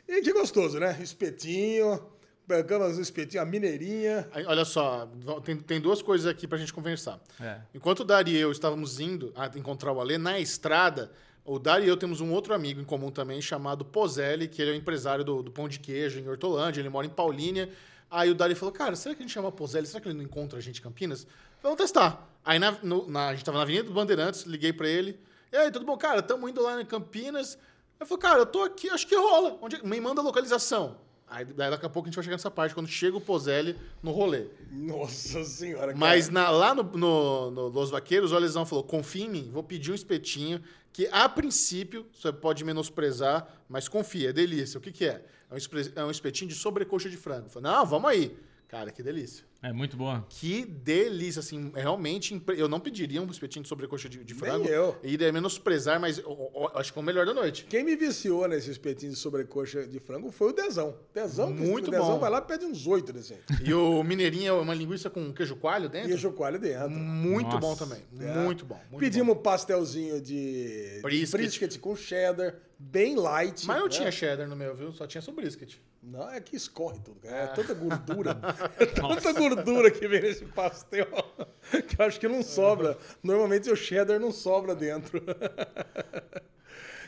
e 0.08 0.20
que 0.22 0.32
gostoso, 0.32 0.78
né? 0.78 0.96
Espetinho, 1.02 2.00
pegamos 2.46 2.96
o 2.98 3.00
espetinho, 3.00 3.42
a 3.42 3.46
mineirinha. 3.46 4.28
Aí, 4.32 4.44
Olha 4.46 4.64
só, 4.64 5.08
tem, 5.44 5.56
tem 5.56 5.80
duas 5.80 6.00
coisas 6.02 6.26
aqui 6.26 6.46
pra 6.46 6.58
gente 6.58 6.72
conversar. 6.72 7.20
É. 7.40 7.58
Enquanto 7.74 8.00
o 8.00 8.04
Dari 8.04 8.32
e 8.32 8.36
eu 8.38 8.52
estávamos 8.52 9.00
indo 9.00 9.32
a 9.34 9.46
encontrar 9.58 9.92
o 9.92 10.00
Alê, 10.00 10.16
na 10.18 10.38
estrada, 10.38 11.10
o 11.44 11.58
Dari 11.58 11.86
e 11.86 11.88
eu 11.88 11.96
temos 11.96 12.20
um 12.20 12.32
outro 12.32 12.54
amigo 12.54 12.80
em 12.80 12.84
comum 12.84 13.10
também, 13.10 13.40
chamado 13.42 13.84
Pozelli, 13.84 14.48
que 14.48 14.60
ele 14.62 14.70
é 14.70 14.74
o 14.74 14.76
empresário 14.76 15.24
do, 15.24 15.42
do 15.42 15.50
Pão 15.50 15.68
de 15.68 15.78
Queijo 15.78 16.18
em 16.20 16.28
Hortolândia, 16.28 16.80
ele 16.80 16.88
mora 16.88 17.06
em 17.06 17.10
Paulínia. 17.10 17.68
Aí 18.10 18.30
o 18.30 18.34
Dari 18.34 18.54
falou, 18.54 18.72
cara, 18.72 18.94
será 18.94 19.14
que 19.14 19.22
a 19.22 19.26
gente 19.26 19.32
chama 19.34 19.50
Pozelli? 19.50 19.86
Será 19.86 20.00
que 20.00 20.08
ele 20.08 20.16
não 20.16 20.24
encontra 20.24 20.58
a 20.58 20.62
gente 20.62 20.78
em 20.78 20.82
Campinas? 20.82 21.26
Vamos 21.62 21.76
testar. 21.78 22.30
Aí 22.44 22.58
na, 22.60 22.70
no- 22.82 23.08
na- 23.10 23.28
a 23.28 23.34
gente 23.34 23.44
tava 23.44 23.58
na 23.58 23.62
Avenida 23.64 23.82
dos 23.84 23.92
Bandeirantes, 23.92 24.42
liguei 24.42 24.72
pra 24.72 24.86
ele. 24.88 25.18
E 25.52 25.56
aí, 25.56 25.70
tudo 25.72 25.84
bom? 25.84 25.96
Cara, 25.96 26.20
estamos 26.20 26.48
indo 26.48 26.62
lá 26.62 26.80
em 26.80 26.86
Campinas. 26.86 27.58
Ele 27.98 28.06
falou, 28.08 28.18
cara, 28.20 28.38
eu 28.40 28.46
tô 28.46 28.62
aqui, 28.62 28.88
acho 28.90 29.06
que 29.06 29.16
rola. 29.16 29.58
Onde, 29.62 29.84
me 29.84 30.00
manda 30.00 30.20
a 30.20 30.24
localização. 30.24 30.98
Aí 31.28 31.44
daqui 31.44 31.84
a 31.84 31.88
pouco 31.88 32.06
a 32.06 32.08
gente 32.08 32.14
vai 32.14 32.22
chegar 32.24 32.34
nessa 32.36 32.50
parte, 32.50 32.72
quando 32.74 32.86
chega 32.88 33.16
o 33.16 33.20
Pozelli 33.20 33.76
no 34.02 34.12
rolê. 34.12 34.46
Nossa 34.70 35.42
senhora, 35.44 35.86
cara. 35.88 35.96
Mas 35.98 36.28
na- 36.28 36.50
lá 36.50 36.72
no, 36.74 36.84
no, 36.84 37.50
no 37.50 37.68
Los 37.68 37.90
Vaqueiros, 37.90 38.30
o 38.30 38.36
Alesão 38.36 38.64
falou: 38.64 38.84
confia 38.84 39.24
em 39.24 39.28
mim, 39.30 39.50
vou 39.52 39.62
pedir 39.62 39.90
um 39.90 39.94
espetinho 39.94 40.62
que 40.92 41.08
a 41.10 41.28
princípio 41.28 42.06
você 42.14 42.32
pode 42.32 42.62
menosprezar, 42.64 43.48
mas 43.68 43.88
confia, 43.88 44.30
é 44.30 44.32
delícia. 44.32 44.78
O 44.78 44.80
que, 44.80 44.92
que 44.92 45.04
é? 45.04 45.24
É 45.50 45.54
um, 45.54 45.58
é 46.02 46.04
um 46.04 46.10
espetinho 46.10 46.48
de 46.48 46.54
sobrecoxa 46.54 47.08
de 47.10 47.16
frango. 47.16 47.46
Eu 47.46 47.50
falei, 47.50 47.70
não, 47.72 47.84
vamos 47.84 48.08
aí. 48.10 48.36
Cara, 48.68 48.90
que 48.92 49.02
delícia. 49.02 49.44
É 49.62 49.72
muito 49.72 49.96
boa. 49.96 50.24
Que 50.28 50.64
delícia, 50.64 51.40
assim, 51.40 51.72
realmente. 51.74 52.40
Eu 52.56 52.68
não 52.68 52.78
pediria 52.78 53.20
um 53.20 53.26
espetinho 53.30 53.62
de 53.62 53.68
sobrecoxa 53.68 54.08
de, 54.08 54.22
de 54.22 54.32
Nem 54.34 54.38
frango. 54.40 54.68
eu. 54.68 54.96
E 55.02 55.12
iria 55.14 55.32
menosprezar, 55.32 55.98
mas 55.98 56.18
eu- 56.18 56.24
eu- 56.24 56.50
eu 56.62 56.70
acho 56.78 56.92
que 56.92 56.98
é 56.98 57.02
o 57.02 57.04
melhor 57.04 57.24
da 57.26 57.34
noite. 57.34 57.66
Quem 57.68 57.82
me 57.82 57.96
viciou 57.96 58.46
nesse 58.46 58.70
espetinho 58.70 59.12
de 59.12 59.18
sobrecoxa 59.18 59.86
de 59.86 59.98
frango 59.98 60.30
foi 60.30 60.50
o 60.50 60.52
Dezão. 60.52 60.94
Dezão, 61.12 61.52
que 61.54 61.60
Muito 61.62 61.88
o 61.88 61.90
Dezão 61.90 62.06
bom. 62.12 62.18
vai 62.18 62.30
lá 62.30 62.38
e 62.38 62.42
pede 62.42 62.64
uns 62.66 62.86
oito 62.86 63.12
desse 63.12 63.32
aí. 63.34 63.40
E 63.64 63.72
o 63.74 64.02
mineirinho 64.04 64.48
é 64.48 64.52
uma 64.52 64.74
linguiça 64.74 65.08
com 65.10 65.32
queijo 65.32 65.56
coalho 65.56 65.88
dentro. 65.88 66.10
E 66.10 66.14
o 66.14 66.18
chocolate 66.18 66.58
dentro. 66.58 66.90
Muito 66.90 67.46
Nossa. 67.46 67.58
bom 67.58 67.74
também. 67.74 68.02
É. 68.20 68.34
Muito 68.44 68.64
bom. 68.64 68.78
muito 68.90 69.00
Pedimos 69.00 69.34
um 69.34 69.38
pastelzinho 69.40 70.20
de 70.20 71.00
Brisket. 71.02 71.30
brisket 71.40 71.78
com 71.78 71.96
cheddar, 71.96 72.54
bem 72.78 73.16
light. 73.16 73.66
Mas 73.66 73.76
não 73.76 73.84
né? 73.84 73.90
tinha 73.90 74.10
cheddar 74.10 74.48
no 74.48 74.56
meu, 74.56 74.74
viu? 74.74 74.92
Só 74.92 75.06
tinha 75.06 75.22
só 75.22 75.32
brisket. 75.32 75.78
Não, 76.02 76.30
é 76.30 76.40
que 76.40 76.54
escorre 76.54 77.00
tudo. 77.00 77.20
cara. 77.20 77.36
Ah. 77.36 77.46
É 77.52 77.54
tanta 77.54 77.74
gordura. 77.74 78.38
é 78.78 78.86
tanta 78.86 79.32
gordura 79.32 79.90
que 79.90 80.06
vem 80.06 80.20
nesse 80.20 80.44
pastel 80.44 81.06
que 81.88 82.00
eu 82.00 82.06
acho 82.06 82.20
que 82.20 82.28
não 82.28 82.42
sobra. 82.42 82.96
Normalmente 83.22 83.70
o 83.70 83.76
cheddar 83.76 84.20
não 84.20 84.30
sobra 84.30 84.74
dentro. 84.74 85.20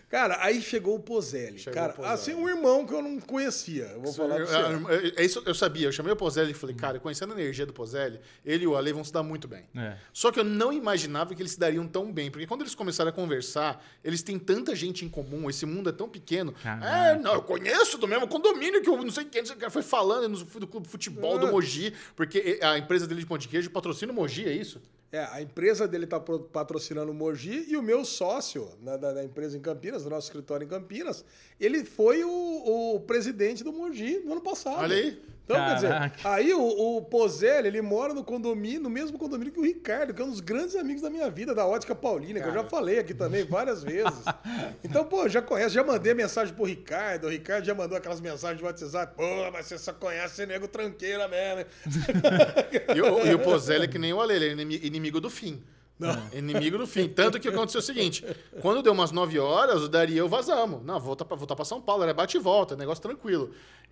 Cara, 0.08 0.38
aí 0.40 0.62
chegou 0.62 0.94
o 0.96 1.00
Pozelli. 1.00 1.58
Chegou 1.58 1.74
Cara, 1.78 1.92
o 1.92 1.96
Pozelli. 1.96 2.14
assim, 2.14 2.34
um 2.34 2.48
irmão 2.48 2.86
que 2.86 2.94
eu 2.94 3.02
não 3.02 3.20
conhecia. 3.20 3.84
Eu 3.94 4.00
vou 4.00 4.12
falar 4.12 4.36
pra 4.36 4.46
você. 4.46 4.54
Eu- 4.56 4.88
eu- 4.90 5.12
é 5.16 5.24
isso 5.24 5.42
eu 5.44 5.54
sabia. 5.54 5.86
Eu 5.88 5.92
chamei 5.92 6.10
o 6.12 6.16
Pozelli 6.16 6.52
e 6.52 6.54
falei, 6.54 6.74
cara, 6.74 6.98
conhecendo 6.98 7.34
a 7.34 7.40
energia 7.40 7.66
do 7.66 7.74
Pozelli, 7.74 8.18
ele 8.44 8.64
e 8.64 8.66
o 8.66 8.74
Ale 8.74 8.90
vão 8.92 9.04
se 9.04 9.12
dar 9.12 9.22
muito 9.22 9.46
bem. 9.46 9.64
É. 9.76 9.96
Só 10.12 10.32
que 10.32 10.40
eu 10.40 10.44
não 10.44 10.72
imaginava 10.72 11.34
que 11.34 11.42
eles 11.42 11.52
se 11.52 11.60
dariam 11.60 11.86
tão 11.86 12.10
bem. 12.10 12.30
Porque 12.30 12.46
quando 12.46 12.62
eles 12.62 12.74
começaram 12.74 13.10
a 13.10 13.12
conversar, 13.12 13.84
eles 14.02 14.22
têm 14.22 14.38
tanta 14.38 14.74
gente 14.74 15.04
em 15.04 15.08
comum, 15.10 15.50
esse 15.50 15.66
mundo 15.66 15.90
é 15.90 15.92
tão 15.92 16.08
pequeno. 16.08 16.52
Caraca. 16.62 16.86
É, 16.86 17.18
não, 17.18 17.34
eu 17.34 17.42
conheço 17.42 17.98
do 17.98 18.08
mesmo 18.08 18.26
condomínio 18.26 18.80
que 18.80 18.88
eu 18.88 18.96
não 18.96 19.10
sei 19.10 19.26
quem, 19.26 19.42
não 19.42 19.46
sei 19.48 19.56
quem 19.56 19.68
foi 19.68 19.82
falando 19.82 20.26
no, 20.28 20.38
do 20.44 20.66
clube 20.66 20.86
de 20.86 20.90
futebol 20.90 21.36
Ah. 21.36 21.38
do 21.40 21.48
Mogi, 21.48 21.92
porque 22.16 22.58
a 22.62 22.78
empresa 22.78 23.06
dele 23.06 23.20
de 23.20 23.26
pão 23.26 23.36
de 23.36 23.46
queijo 23.46 23.68
patrocina 23.70 24.10
o 24.10 24.14
Mogi, 24.14 24.46
é 24.48 24.52
isso? 24.52 24.80
É, 25.10 25.20
a 25.24 25.40
empresa 25.40 25.88
dele 25.88 26.04
está 26.04 26.20
patrocinando 26.20 27.10
o 27.10 27.14
Mogi 27.14 27.64
e 27.68 27.76
o 27.78 27.82
meu 27.82 28.04
sócio 28.04 28.68
na- 28.82 28.96
da, 28.98 29.12
da 29.14 29.24
empresa 29.24 29.56
em 29.56 29.60
Campinas, 29.60 30.04
do 30.04 30.10
nosso 30.10 30.26
escritório 30.26 30.64
em 30.66 30.68
Campinas, 30.68 31.24
ele 31.58 31.82
foi 31.82 32.22
o, 32.24 32.94
o 32.96 33.00
presidente 33.00 33.64
do 33.64 33.72
Mogi 33.72 34.18
no 34.24 34.32
ano 34.32 34.42
passado. 34.42 34.80
Olha 34.82 34.94
aí. 34.96 35.18
Então, 35.50 35.64
quer 35.67 35.75
dizer, 35.76 35.88
Caraca. 35.88 36.31
aí 36.31 36.52
o, 36.52 36.61
o 36.99 37.00
Pozelli, 37.02 37.69
ele 37.69 37.81
mora 37.81 38.12
no 38.12 38.23
condomínio, 38.23 38.83
no 38.83 38.90
mesmo 38.90 39.17
condomínio 39.19 39.50
que 39.50 39.59
o 39.59 39.64
Ricardo, 39.64 40.12
que 40.12 40.21
é 40.21 40.25
um 40.25 40.28
dos 40.28 40.40
grandes 40.40 40.76
amigos 40.76 41.00
da 41.00 41.09
minha 41.09 41.31
vida, 41.31 41.55
da 41.55 41.67
Ótica 41.67 41.95
Paulina, 41.95 42.38
que 42.38 42.47
eu 42.49 42.52
já 42.52 42.64
falei 42.64 42.99
aqui 42.99 43.14
também 43.14 43.45
várias 43.45 43.83
vezes. 43.83 44.12
Então, 44.85 45.05
pô, 45.05 45.28
já 45.28 45.40
conhece, 45.43 45.75
já 45.75 45.83
mandei 45.83 46.12
mensagem 46.14 46.55
pro 46.55 46.64
Ricardo, 46.64 47.26
o 47.26 47.31
Ricardo 47.31 47.64
já 47.64 47.75
mandou 47.75 47.97
aquelas 47.97 48.21
mensagens 48.21 48.59
de 48.59 48.64
WhatsApp, 48.64 49.14
pô, 49.17 49.50
mas 49.52 49.67
você 49.67 49.78
só 49.78 49.93
conhece 49.93 50.35
esse 50.43 50.47
nego 50.47 50.69
tranqueira 50.69 51.26
mesmo. 51.28 51.61
hein?" 51.61 51.67
E 52.95 53.00
o, 53.00 53.26
e 53.26 53.35
o 53.35 53.38
Pozelli 53.38 53.85
é 53.85 53.88
que 53.88 53.99
nem 53.99 54.12
o 54.12 54.21
Ale, 54.21 54.35
ele 54.35 54.49
é 54.49 54.52
inimi- 54.52 54.81
inimigo 54.83 55.21
do 55.21 55.31
fim. 55.31 55.62
Não. 55.99 56.17
Inimigo 56.33 56.78
do 56.78 56.87
fim. 56.87 57.09
Tanto 57.09 57.40
que 57.40 57.49
aconteceu 57.49 57.81
o 57.81 57.83
seguinte: 57.83 58.25
quando 58.61 58.83
deu 58.83 58.93
umas 58.93 59.11
9 59.11 59.38
horas, 59.38 59.83
o 59.83 59.88
Dari 59.88 60.12
e 60.14 60.19
eu 60.19 60.28
vazamos. 60.28 60.83
Não, 60.85 60.99
voltar 61.00 61.25
pra, 61.25 61.37
voltar 61.37 61.57
pra 61.57 61.64
São 61.64 61.81
Paulo, 61.81 62.02
era 62.05 62.14
bate 62.14 62.37
e 62.37 62.40
volta, 62.40 62.76
negócio 62.76 63.02
tranquilo. 63.02 63.50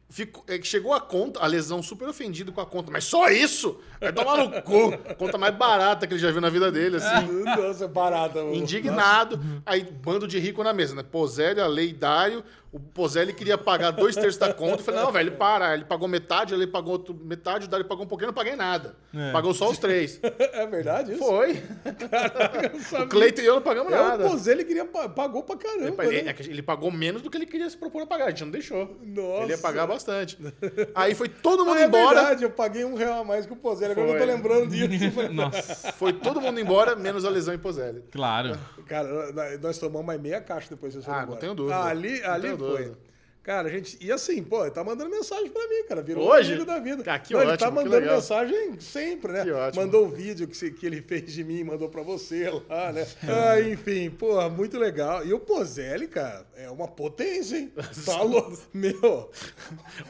Ficou, 0.08 0.44
é 0.46 0.62
chegou 0.62 0.92
a 0.94 1.00
conta, 1.00 1.40
a 1.40 1.46
lesão 1.48 1.82
super 1.82 2.08
ofendido 2.08 2.52
com 2.52 2.60
a 2.60 2.66
conta. 2.66 2.92
Mas 2.92 3.02
só 3.02 3.28
isso? 3.28 3.80
Vai 4.00 4.12
tomar 4.12 4.36
no 4.36 4.62
cu. 4.62 4.96
Conta 5.18 5.36
mais 5.36 5.52
barata 5.56 6.06
que 6.06 6.14
ele 6.14 6.20
já 6.20 6.30
viu 6.30 6.40
na 6.40 6.48
vida 6.48 6.70
dele, 6.70 6.98
assim. 6.98 7.26
Nossa, 7.42 7.88
barata. 7.88 8.40
o- 8.44 8.54
Indignado. 8.54 9.40
Aí, 9.66 9.82
bando 9.82 10.28
de 10.28 10.38
rico 10.38 10.62
na 10.62 10.72
mesa, 10.72 10.94
né? 10.94 11.04
A 11.60 11.66
Lei 11.66 11.92
Dário. 11.92 12.44
O 12.76 12.80
Pozelli 12.80 13.32
queria 13.32 13.56
pagar 13.56 13.90
dois 13.90 14.14
terços 14.14 14.36
da 14.36 14.52
conta. 14.52 14.80
Eu 14.80 14.84
falei, 14.84 15.00
não, 15.00 15.10
velho, 15.10 15.32
para. 15.32 15.72
Ele 15.72 15.86
pagou 15.86 16.06
metade, 16.06 16.52
ele 16.52 16.66
pagou 16.66 16.92
outro, 16.92 17.14
metade, 17.14 17.64
o 17.64 17.68
Dário 17.68 17.86
pagou 17.86 18.04
um 18.04 18.06
pouquinho, 18.08 18.26
eu 18.26 18.32
não 18.32 18.34
paguei 18.34 18.54
nada. 18.54 18.94
É. 19.14 19.32
Pagou 19.32 19.54
só 19.54 19.70
os 19.70 19.78
três. 19.78 20.20
É 20.52 20.66
verdade 20.66 21.12
isso? 21.12 21.24
Foi. 21.24 21.62
Eu 22.72 22.80
sabia. 22.84 23.06
O 23.06 23.08
Cleiton 23.08 23.40
e 23.42 23.46
eu 23.46 23.54
não 23.54 23.62
pagamos 23.62 23.92
É, 23.92 23.96
nada. 23.96 24.26
o 24.26 24.30
Pozelli 24.30 24.64
queria, 24.64 24.84
pa- 24.84 25.08
pagou 25.08 25.42
pra 25.42 25.56
caramba, 25.56 26.04
Ele, 26.04 26.22
né? 26.22 26.34
é 26.38 26.42
ele 26.44 26.62
pagou 26.62 26.90
menos 26.90 27.22
do 27.22 27.30
que 27.30 27.36
ele 27.36 27.46
queria 27.46 27.68
se 27.70 27.76
propor 27.76 28.02
a 28.02 28.06
pagar, 28.06 28.26
a 28.26 28.30
gente 28.30 28.44
não 28.44 28.50
deixou. 28.50 28.96
Nossa. 29.02 29.42
Ele 29.44 29.52
ia 29.52 29.58
pagar 29.58 29.86
bastante. 29.86 30.38
Aí 30.94 31.14
foi 31.14 31.28
todo 31.28 31.64
mundo 31.64 31.78
Ah, 31.78 31.82
é 31.82 31.84
embora. 31.86 32.14
verdade, 32.20 32.44
eu 32.44 32.50
paguei 32.50 32.84
um 32.84 32.94
real 32.94 33.20
a 33.20 33.24
mais 33.24 33.46
que 33.46 33.52
o 33.52 33.56
Pozelli, 33.56 33.92
agora 33.92 34.08
eu 34.10 34.18
tô 34.18 34.24
lembrando 34.24 34.66
disso. 34.68 35.32
Nossa, 35.32 35.92
Foi 35.92 36.12
todo 36.12 36.40
mundo 36.40 36.60
embora, 36.60 36.94
menos 36.94 37.24
a 37.24 37.30
lesão 37.30 37.54
em 37.54 37.58
Pozelli. 37.58 38.02
claro. 38.12 38.58
Cara, 38.86 39.32
nós- 39.60 39.78
tomamos 39.78 40.06
mais 40.06 40.20
meia 40.20 40.40
caixa 40.40 40.68
depois 40.70 40.96
Ah, 41.08 41.26
não 41.26 41.36
tenho 41.36 41.54
dúvida. 41.54 41.76
Ali, 41.84 42.20
Não 42.20 42.30
ali 42.32 42.42
tenho 42.42 42.56
foi. 42.66 42.92
Cara, 43.46 43.68
a 43.68 43.70
gente. 43.70 43.96
E 44.04 44.10
assim, 44.10 44.42
pô, 44.42 44.62
ele 44.62 44.72
tá 44.72 44.82
mandando 44.82 45.08
mensagem 45.08 45.48
pra 45.48 45.68
mim, 45.68 45.84
cara. 45.88 46.02
Virou 46.02 46.28
Hoje? 46.28 46.50
um 46.50 46.54
amigo 46.56 46.66
da 46.66 46.80
vida. 46.80 47.04
Cara, 47.04 47.20
que 47.20 47.32
Não, 47.32 47.42
Ele 47.42 47.52
ótimo, 47.52 47.70
tá 47.70 47.76
que 47.76 47.84
mandando 47.88 48.06
mensagem 48.12 48.80
sempre, 48.80 49.32
né? 49.32 49.44
Que 49.44 49.52
ótimo. 49.52 49.84
Mandou 49.84 50.06
o 50.06 50.08
vídeo 50.08 50.48
que, 50.48 50.70
que 50.72 50.84
ele 50.84 51.00
fez 51.00 51.32
de 51.32 51.44
mim, 51.44 51.62
mandou 51.62 51.88
pra 51.88 52.02
você 52.02 52.50
lá, 52.68 52.90
né? 52.90 53.06
ah, 53.22 53.60
enfim, 53.60 54.10
pô, 54.10 54.50
muito 54.50 54.76
legal. 54.76 55.24
E 55.24 55.32
o 55.32 55.38
Pozelli, 55.38 56.08
cara, 56.08 56.44
é 56.56 56.68
uma 56.68 56.88
potência, 56.88 57.56
hein? 57.56 57.72
Falou. 58.04 58.52
Meu. 58.74 59.30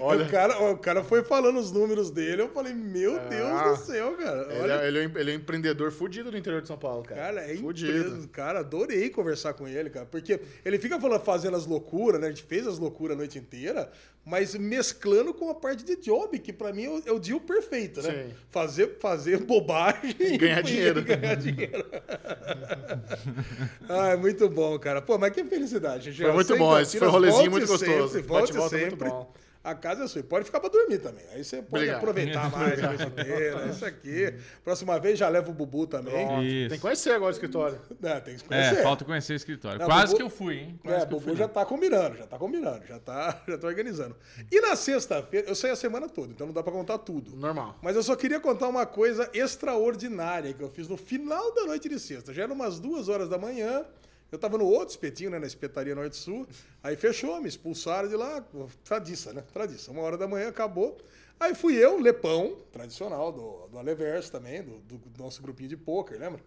Olha. 0.01 0.25
O 0.25 0.31
cara, 0.31 0.71
o 0.71 0.79
cara 0.79 1.05
foi 1.05 1.23
falando 1.23 1.59
os 1.59 1.71
números 1.71 2.11
dele, 2.11 2.41
eu 2.41 2.49
falei, 2.49 2.73
meu 2.73 3.19
Deus 3.29 3.51
Ah. 3.51 3.69
do 3.69 3.77
céu, 3.77 4.17
cara. 4.17 4.47
Ele, 4.51 4.63
Olha, 4.63 4.73
é, 4.83 4.89
ele 4.89 4.99
é 4.99 5.05
ele 5.15 5.31
é 5.31 5.35
um 5.35 5.37
empreendedor 5.37 5.93
fudido 5.93 6.31
do 6.31 6.39
interior 6.39 6.63
de 6.63 6.69
São 6.69 6.79
Paulo, 6.79 7.03
cara. 7.03 7.21
Cara, 7.21 7.53
é 7.53 7.55
fudido. 7.57 8.27
Cara, 8.29 8.61
adorei 8.61 9.11
conversar 9.11 9.53
com 9.53 9.69
ele, 9.69 9.91
cara. 9.91 10.07
Porque 10.07 10.41
ele 10.65 10.79
fica 10.79 10.99
falando, 10.99 11.21
fazendo 11.21 11.55
as 11.55 11.67
loucuras, 11.67 12.19
né? 12.19 12.29
A 12.29 12.31
gente 12.31 12.43
fez 12.45 12.67
as 12.67 12.79
loucuras 12.79 13.19
a 13.21 13.26
noite 13.27 13.39
inteira, 13.39 13.91
mas 14.25 14.55
mesclando 14.55 15.35
com 15.35 15.51
a 15.51 15.55
parte 15.55 15.85
de 15.85 15.97
job, 15.97 16.39
que 16.39 16.53
pra 16.53 16.73
mim 16.73 16.85
é 16.85 16.89
o, 16.89 17.03
é 17.07 17.13
o 17.13 17.19
deal 17.19 17.41
perfeito, 17.41 18.01
né? 18.03 18.27
Sim. 18.29 18.35
Fazer, 18.49 18.97
fazer 18.99 19.39
bobagem 19.39 20.15
E 20.19 20.39
ganhar 20.39 20.63
dinheiro. 20.63 21.03
ganhar 21.03 21.35
dinheiro. 21.35 21.85
ah, 23.89 24.17
muito 24.17 24.49
bom, 24.49 24.79
cara. 24.79 25.03
Pô, 25.03 25.19
mas 25.19 25.33
que 25.33 25.45
felicidade. 25.45 26.13
Foi 26.13 26.33
muito 26.33 26.57
bom, 26.57 26.79
esse 26.79 26.99
foi 26.99 27.09
um 27.09 27.11
rolezinho 27.11 27.51
muito 27.51 27.67
gostoso. 27.67 28.15
Sempre, 28.15 28.27
volte 28.27 28.53
Bate-volta 28.53 28.77
muito 28.79 28.91
sempre. 28.91 29.09
bom. 29.09 29.35
A 29.67 29.75
casa 29.75 30.05
é 30.05 30.07
sua. 30.07 30.21
E 30.21 30.23
Pode 30.23 30.45
ficar 30.45 30.61
pra 30.61 30.69
dormir 30.69 30.99
também. 30.99 31.25
Aí 31.33 31.43
você 31.45 31.57
pode 31.57 31.75
Obrigado. 31.75 31.97
aproveitar 31.97 32.51
mais 32.51 32.79
a 32.83 32.87
noite 32.89 33.03
inteira. 33.05 33.67
Isso 33.67 33.85
aqui. 33.85 34.35
Próxima 34.63 34.99
vez 35.01 35.19
já 35.19 35.29
leva 35.29 35.51
o 35.51 35.53
Bubu 35.53 35.87
também. 35.87 36.69
Tem 36.69 36.77
que 36.77 36.79
conhecer 36.79 37.11
agora 37.11 37.31
o 37.31 37.33
escritório. 37.33 37.81
É, 38.03 38.21
tem 38.21 38.37
que 38.37 38.45
É, 38.45 38.47
conhecer. 38.47 38.83
falta 38.83 39.05
conhecer 39.05 39.33
o 39.33 39.37
escritório. 39.37 39.79
Não, 39.81 39.87
Quase 39.87 40.07
Bubu- 40.13 40.17
que 40.17 40.23
eu 40.23 40.31
fui, 40.31 40.55
hein? 40.59 40.81
Quase 40.83 40.99
É, 40.99 41.03
eu 41.03 41.07
Bubu 41.07 41.25
fui. 41.29 41.37
já 41.37 41.49
tá 41.49 41.65
combinando, 41.67 42.17
já 42.17 42.27
tá 42.27 42.39
combinando, 42.39 42.87
já 42.87 42.99
tá, 43.01 43.43
já 43.49 43.59
tá 43.59 43.67
organizando. 43.67 44.15
E 44.53 44.61
na 44.61 44.77
sexta-feira, 44.77 45.49
eu 45.49 45.55
saí 45.55 45.73
a 45.73 45.77
semana 45.77 46.09
toda, 46.09 46.33
então 46.33 46.47
não 46.47 46.55
dá 46.55 46.63
pra 46.63 46.73
contar 46.73 46.99
tudo. 46.99 47.35
Normal. 47.37 47.77
Mas 47.83 47.97
eu 47.97 48.03
só 48.03 48.15
queria 48.15 48.39
contar 48.39 48.69
uma 48.69 48.87
coisa 48.87 49.29
extraordinária 49.35 50.53
que 50.53 50.63
eu 50.63 50.71
fiz 50.71 50.89
no 50.89 50.97
final 50.97 51.53
da 51.55 51.65
noite 51.65 51.89
de 51.89 51.99
sexta. 51.99 52.33
Já 52.33 52.45
era 52.45 52.53
umas 52.53 52.79
duas 52.79 53.09
horas 53.09 53.29
da 53.29 53.37
manhã, 53.37 53.85
Eu 54.31 54.39
tava 54.39 54.59
no 54.59 54.65
outro 54.65 54.91
espetinho, 54.91 55.31
né? 55.31 55.39
Na 55.39 55.47
espetaria 55.47 55.95
Norte-Sul. 55.95 56.47
Aí 56.83 56.97
fechou, 56.97 57.41
me 57.41 57.49
expulsaram 57.49 58.09
de 58.09 58.17
lá. 58.17 58.45
Tradiça, 58.85 59.33
né? 59.33 59.45
Tradiça. 59.53 59.91
Uma 59.91 60.03
hora 60.03 60.19
da 60.19 60.27
manhã 60.27 60.49
acabou. 60.49 60.99
Aí 61.39 61.55
fui 61.55 61.75
eu, 61.77 61.99
Lepão, 62.01 62.57
tradicional 62.73 63.31
do, 63.31 63.69
do 63.69 63.79
Aleverso 63.79 64.33
também, 64.33 64.63
do, 64.63 64.79
do 64.79 65.23
nosso 65.23 65.43
grupinho 65.43 65.69
de 65.69 65.77
pôquer, 65.77 66.19
lembra? 66.19 66.41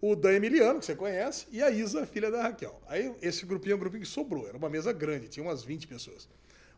O 0.00 0.16
Dan 0.16 0.32
Emiliano, 0.32 0.80
que 0.80 0.86
você 0.86 0.96
conhece, 0.96 1.46
e 1.50 1.62
a 1.62 1.70
Isa, 1.70 2.04
filha 2.04 2.30
da 2.30 2.42
Raquel. 2.42 2.78
Aí 2.88 3.14
esse 3.22 3.46
grupinho 3.46 3.74
é 3.74 3.76
um 3.76 3.78
grupinho 3.78 4.02
que 4.02 4.08
sobrou. 4.08 4.46
Era 4.46 4.56
uma 4.56 4.68
mesa 4.68 4.92
grande, 4.92 5.28
tinha 5.28 5.44
umas 5.44 5.62
20 5.62 5.86
pessoas. 5.86 6.28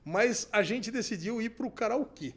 Mas 0.04 0.48
a 0.52 0.62
gente 0.62 0.90
decidiu 0.90 1.40
ir 1.40 1.50
pro 1.50 1.70
karaokê. 1.70 2.34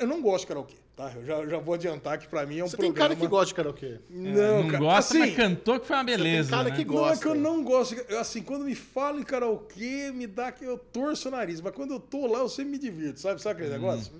Eu 0.00 0.06
não 0.06 0.20
gosto 0.20 0.42
de 0.42 0.48
karaokê, 0.48 0.76
tá? 0.96 1.12
Eu 1.14 1.24
já, 1.24 1.46
já 1.46 1.58
vou 1.58 1.74
adiantar 1.74 2.18
que 2.18 2.26
pra 2.26 2.46
mim 2.46 2.58
é 2.58 2.64
um 2.64 2.68
Você 2.68 2.76
tem 2.76 2.86
programa... 2.90 3.10
cara 3.14 3.20
que 3.20 3.26
gosta 3.28 3.46
de 3.46 3.54
karaokê. 3.54 3.98
Não, 4.08 4.62
não 4.62 4.66
cara. 4.68 4.78
gosta, 4.78 4.98
assim, 4.98 5.18
mas 5.18 5.36
cantou 5.36 5.78
que 5.78 5.86
foi 5.86 5.96
uma 5.96 6.04
beleza. 6.04 6.50
cara 6.50 6.70
né? 6.70 6.76
que 6.76 6.84
Não 6.84 6.94
é 6.94 6.96
gosta. 6.98 7.22
que 7.22 7.28
eu 7.28 7.34
não 7.34 7.62
gosto. 7.62 7.94
eu, 8.08 8.18
Assim, 8.18 8.42
quando 8.42 8.64
me 8.64 8.74
falam 8.74 9.20
em 9.20 9.24
karaokê, 9.24 10.10
me 10.12 10.26
dá 10.26 10.50
que 10.50 10.64
eu 10.64 10.78
torço 10.78 11.28
o 11.28 11.30
nariz. 11.30 11.60
Mas 11.60 11.74
quando 11.74 11.92
eu 11.92 12.00
tô 12.00 12.26
lá, 12.26 12.38
eu 12.38 12.48
sempre 12.48 12.72
me 12.72 12.78
divirto, 12.78 13.20
sabe? 13.20 13.40
Sabe 13.42 13.60
aquele 13.62 13.78
negócio? 13.78 14.12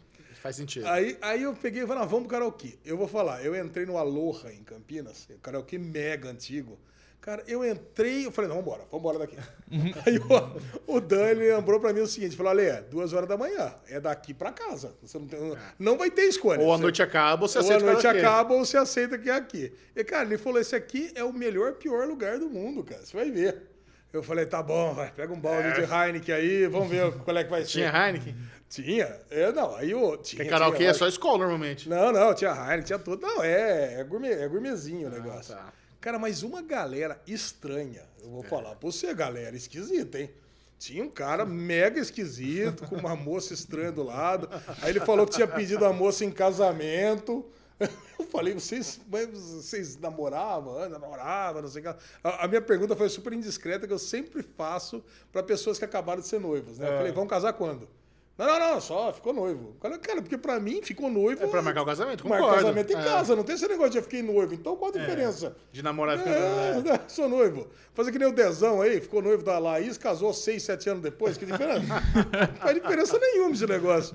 Faz 0.43 0.57
sentido. 0.57 0.87
Aí, 0.87 1.17
aí 1.23 1.43
eu 1.43 1.55
peguei 1.55 1.83
e 1.83 1.87
falei, 1.87 2.03
ah, 2.03 2.07
vamos 2.07 2.27
pro 2.29 2.37
karaokê. 2.37 2.75
Eu 2.85 2.97
vou 2.97 3.09
falar, 3.09 3.43
eu 3.45 3.57
entrei 3.57 3.85
no 3.87 3.97
Aloha 3.97 4.53
em 4.53 4.63
Campinas, 4.63 5.27
um 5.35 5.39
karaokê 5.39 5.79
mega 5.79 6.29
antigo. 6.29 6.79
Cara, 7.27 7.43
eu 7.49 7.69
entrei, 7.69 8.25
eu 8.25 8.31
falei, 8.31 8.49
não, 8.49 8.59
vambora, 8.59 8.83
vambora 8.89 9.19
daqui. 9.19 9.37
aí 10.07 10.17
o, 10.17 10.95
o 10.97 11.01
Dan, 11.01 11.27
ele 11.27 11.53
lembrou 11.53 11.81
pra 11.81 11.93
mim 11.93 11.99
o 11.99 12.07
seguinte, 12.07 12.37
falou, 12.37 12.53
Ale, 12.53 12.83
duas 12.89 13.13
horas 13.13 13.29
da 13.29 13.37
manhã, 13.37 13.75
é 13.89 13.99
daqui 13.99 14.33
pra 14.33 14.53
casa. 14.53 14.95
Você 15.03 15.19
não, 15.19 15.27
tem, 15.27 15.41
não 15.77 15.99
vai 15.99 16.09
ter 16.09 16.23
escolha. 16.23 16.61
Ou 16.61 16.73
a 16.73 16.77
Você- 16.77 16.83
noite 16.85 17.03
acaba, 17.03 17.43
ou 17.43 17.49
você 17.49 17.59
ou 17.59 17.65
aceita 17.65 17.85
a 17.85 17.89
o 17.89 17.93
noite 17.93 18.07
acaba 18.07 18.55
ou 18.55 18.65
você 18.65 18.77
aceita 18.77 19.19
que 19.19 19.29
é 19.29 19.35
aqui. 19.35 19.73
E, 19.97 20.05
cara, 20.05 20.25
ele 20.25 20.39
falou: 20.39 20.61
esse 20.61 20.77
aqui 20.77 21.11
é 21.17 21.25
o 21.25 21.33
melhor, 21.33 21.73
pior 21.73 22.07
lugar 22.07 22.39
do 22.39 22.49
mundo, 22.49 22.85
cara. 22.85 23.05
Você 23.05 23.17
vai 23.17 23.29
ver. 23.29 23.61
Eu 24.13 24.23
falei, 24.23 24.47
tá 24.47 24.63
bom, 24.63 24.95
vai, 24.95 25.11
pega 25.11 25.33
um 25.33 25.41
balde 25.41 25.73
de 25.75 25.81
Heineken 25.81 26.33
aí, 26.33 26.67
vamos 26.69 26.89
ver 26.89 27.13
qual 27.25 27.37
é 27.37 27.43
que 27.43 27.51
vai 27.51 27.63
ser. 27.63 27.71
Tinha 27.73 27.89
Heineken? 27.89 28.37
Tinha. 28.69 29.21
É, 29.31 29.51
não, 29.51 29.75
aí 29.75 29.93
o. 29.93 30.17
Tinha, 30.17 30.39
Porque 30.39 30.49
karaokê 30.49 30.79
tinha, 30.79 30.91
é 30.91 30.95
só 30.95 31.09
escola, 31.09 31.39
normalmente. 31.39 31.89
Não, 31.89 32.13
não, 32.13 32.33
tinha 32.35 32.53
Heineken, 32.53 32.83
tinha 32.85 32.99
tudo. 33.01 33.21
Não, 33.21 33.43
é, 33.43 33.95
é, 34.01 34.05
gourmet, 34.05 34.31
é 34.31 34.47
gourmetzinho 34.47 35.09
o 35.09 35.11
negócio. 35.11 35.57
tá. 35.57 35.73
Cara, 36.07 36.21
mas 36.21 36.45
uma 36.45 36.63
galera 36.63 37.21
estranha, 37.27 38.05
eu 38.23 38.31
vou 38.31 38.45
falar 38.45 38.77
pra 38.77 38.89
você, 38.89 39.13
galera, 39.13 39.57
esquisita, 39.57 40.21
hein? 40.21 40.31
Tinha 40.79 41.03
um 41.03 41.11
cara 41.11 41.45
mega 41.45 41.99
esquisito, 41.99 42.87
com 42.87 42.95
uma 42.95 43.17
moça 43.17 43.53
estranha 43.53 43.91
do 43.91 44.05
lado. 44.05 44.49
Aí 44.83 44.91
ele 44.91 45.01
falou 45.01 45.27
que 45.27 45.33
tinha 45.33 45.49
pedido 45.49 45.85
a 45.85 45.93
moça 45.93 46.25
em 46.25 46.31
casamento. 46.31 47.45
Eu 48.21 48.25
falei, 48.27 48.55
vocês, 48.55 49.01
vocês 49.09 49.99
namoravam? 49.99 50.79
Ah, 50.79 50.89
Namoravam, 50.89 51.63
não 51.63 51.69
sei 51.69 51.83
o 51.83 51.93
que. 51.93 52.01
A, 52.23 52.47
minha 52.47 52.63
pergunta 52.63 52.95
foi 52.95 53.09
super 53.09 53.33
indiscreta, 53.33 53.85
que 53.87 53.93
eu 53.93 53.99
sempre 53.99 54.45
faço 54.57 55.05
para 55.33 55.43
pessoas 55.43 55.77
que 55.77 55.85
acabaram 55.85 56.21
de 56.23 56.29
ser 56.29 56.41
noivos. 56.41 56.79
Né? 56.79 56.89
Eu 56.89 56.99
falei, 56.99 57.13
vão 57.13 57.27
casar 57.27 57.53
quando? 57.53 57.89
Não, 58.39 58.47
não, 58.47 58.59
não, 58.75 58.81
só 58.83 59.13
ficou 59.15 59.33
noivo. 59.33 59.75
Falei, 59.81 59.99
Cara, 59.99 60.21
porque 60.21 60.37
pra 60.37 60.61
mim 60.61 60.83
ficou 60.83 61.11
noivo. 61.11 61.43
É 61.45 61.47
pra 61.47 61.63
marcar 61.63 61.83
o 61.83 61.87
casamento, 61.87 62.29
Marca 62.29 62.45
o 62.45 62.47
concordo. 62.47 62.65
casamento 62.67 62.93
em 62.93 62.97
É. 62.97 63.03
casa, 63.03 63.35
não 63.35 63.43
tem 63.43 63.55
esse 63.55 63.67
negócio 63.67 63.93
de 63.93 63.99
eu 63.99 64.03
fiquei 64.03 64.23
noivo. 64.23 64.53
Então 64.53 64.77
qual 64.77 64.91
a 64.91 64.99
diferença? 64.99 65.57
De 65.73 65.83
namorar 65.83 66.19
fica... 66.19 66.31
É, 66.31 66.83
é, 66.95 67.01
sou 67.09 67.29
noivo. 67.31 67.67
Fazer 67.95 68.13
que 68.13 68.19
nem 68.19 68.29
o 68.29 68.33
Dezão 68.33 68.83
aí, 68.83 69.01
ficou 69.01 69.23
noivo 69.23 69.43
da 69.43 69.59
Laís, 69.59 69.97
casou 69.97 70.35
seis, 70.35 70.63
sete 70.63 70.87
anos 70.91 71.03
depois. 71.03 71.39
Que 71.39 71.47
diferença? 71.47 71.81
não 71.89 72.57
faz 72.61 72.75
diferença 72.75 73.19
nenhuma 73.19 73.53
esse 73.55 73.67
negócio. 73.67 74.15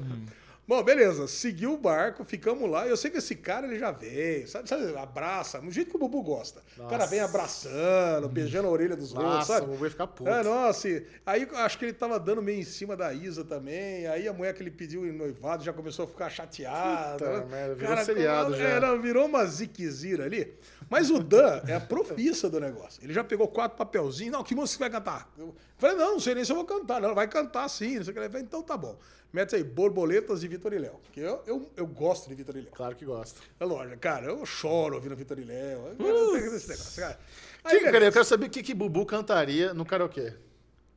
Bom, 0.68 0.82
beleza. 0.84 1.28
Seguiu 1.28 1.74
o 1.74 1.78
barco, 1.78 2.24
ficamos 2.24 2.70
lá. 2.70 2.88
Eu 2.88 2.96
sei 2.96 3.12
que 3.12 3.18
esse 3.18 3.36
cara 3.36 3.68
ele 3.68 3.78
já 3.78 3.92
veio, 3.92 4.48
sabe? 4.48 4.70
sabe 4.70 4.96
abraça, 4.98 5.60
do 5.60 5.70
jeito 5.72 5.90
que 5.90 5.96
o 5.98 6.00
Bubu 6.00 6.22
gosta. 6.22 6.62
O 6.78 6.88
cara 6.88 7.06
vem 7.06 7.20
abraçando, 7.20 8.30
beijando 8.30 8.68
a 8.68 8.72
orelha 8.72 8.96
dos 8.96 9.12
outros, 9.12 9.30
Nossa, 9.34 9.54
sabe? 9.56 9.66
o 9.66 9.70
Bubu 9.72 9.84
ia 9.86 9.92
ficar 9.92 10.08
puto. 10.08 10.30
É, 10.30 10.44
nossa. 10.44 10.88
e- 10.88 11.06
Aí 11.26 11.48
acho 11.56 11.78
que 11.78 11.86
ele 11.86 11.94
tava 11.94 12.20
dando 12.20 12.42
meio 12.42 12.60
em 12.60 12.64
cima 12.64 12.96
da 12.96 13.14
Isa 13.14 13.44
também. 13.44 14.08
Aí 14.08 14.28
a 14.28 14.34
mulher 14.34 14.54
que 14.54 14.64
ele 14.64 14.72
pediu 14.72 15.06
em 15.06 15.12
noivado 15.12 15.64
já 15.64 15.74
começou 15.74 16.06
a 16.06 16.08
ficar 16.08 16.30
chateada. 16.30 17.18
Puta 17.26 17.46
merda, 17.48 17.76
virou 17.76 17.98
seriado 17.98 18.56
já. 18.56 18.64
Era, 18.64 18.98
virou 18.98 19.26
uma 19.26 19.46
ziquezira 19.46 20.26
ali. 20.26 20.54
Mas 20.90 21.10
o 21.10 21.20
Dan 21.20 21.62
é 21.68 21.76
a 21.76 21.80
profissa 21.82 22.50
do 22.50 22.60
negócio. 22.60 23.02
Ele 23.04 23.14
já 23.14 23.24
pegou 23.24 23.48
quatro 23.48 23.78
papelzinhos. 23.78 24.32
Não, 24.34 24.44
que 24.44 24.54
música 24.56 24.78
você 24.86 24.90
vai 24.90 25.00
cantar? 25.00 25.30
Eu 25.38 25.56
falei, 25.78 25.96
não, 25.98 26.14
não 26.14 26.20
sei 26.20 26.36
nem 26.36 26.46
se 26.46 26.52
eu 26.52 26.56
vou 26.56 26.66
cantar. 26.66 27.02
Não, 27.02 27.16
vai 27.16 27.28
cantar 27.28 27.68
sim. 27.70 27.98
Não 27.98 28.04
sei 28.04 28.12
o 28.12 28.14
que. 28.14 28.20
Ele 28.20 28.30
falou, 28.30 28.46
então 28.46 28.62
tá 28.62 28.78
bom. 28.78 28.98
Mete 29.34 29.56
aí, 29.56 29.64
borboletas 29.64 30.42
de 30.42 30.48
Vitor 30.48 30.74
e 30.74 30.78
Léo. 30.78 31.00
Porque 31.04 31.22
eu, 31.22 31.42
eu, 31.48 31.72
eu 31.78 31.88
gosto 31.88 32.28
de 32.28 32.36
Vitor 32.36 32.56
e 32.58 32.62
Léo. 32.62 32.72
Claro 32.74 32.96
que 32.96 33.06
gosta. 33.06 33.40
É 33.60 33.64
lógico, 33.66 33.98
cara, 34.00 34.26
eu 34.26 34.46
choro 34.46 34.96
ouvindo 34.96 35.16
Vitor 35.16 35.40
e 35.40 35.44
Léo. 35.46 35.96
Eu 35.98 36.32
tenho 36.34 36.56
esse 36.56 36.68
negócio, 36.70 37.02
cara. 37.02 37.18
Aí, 37.64 37.80
Sim, 37.80 37.86
cara, 37.86 38.06
eu 38.06 38.12
quero 38.12 38.26
saber 38.26 38.48
o 38.48 38.50
que, 38.50 38.62
que 38.62 38.74
Bubu 38.74 39.06
cantaria 39.06 39.74
no 39.74 39.86
karaokê. 39.86 40.34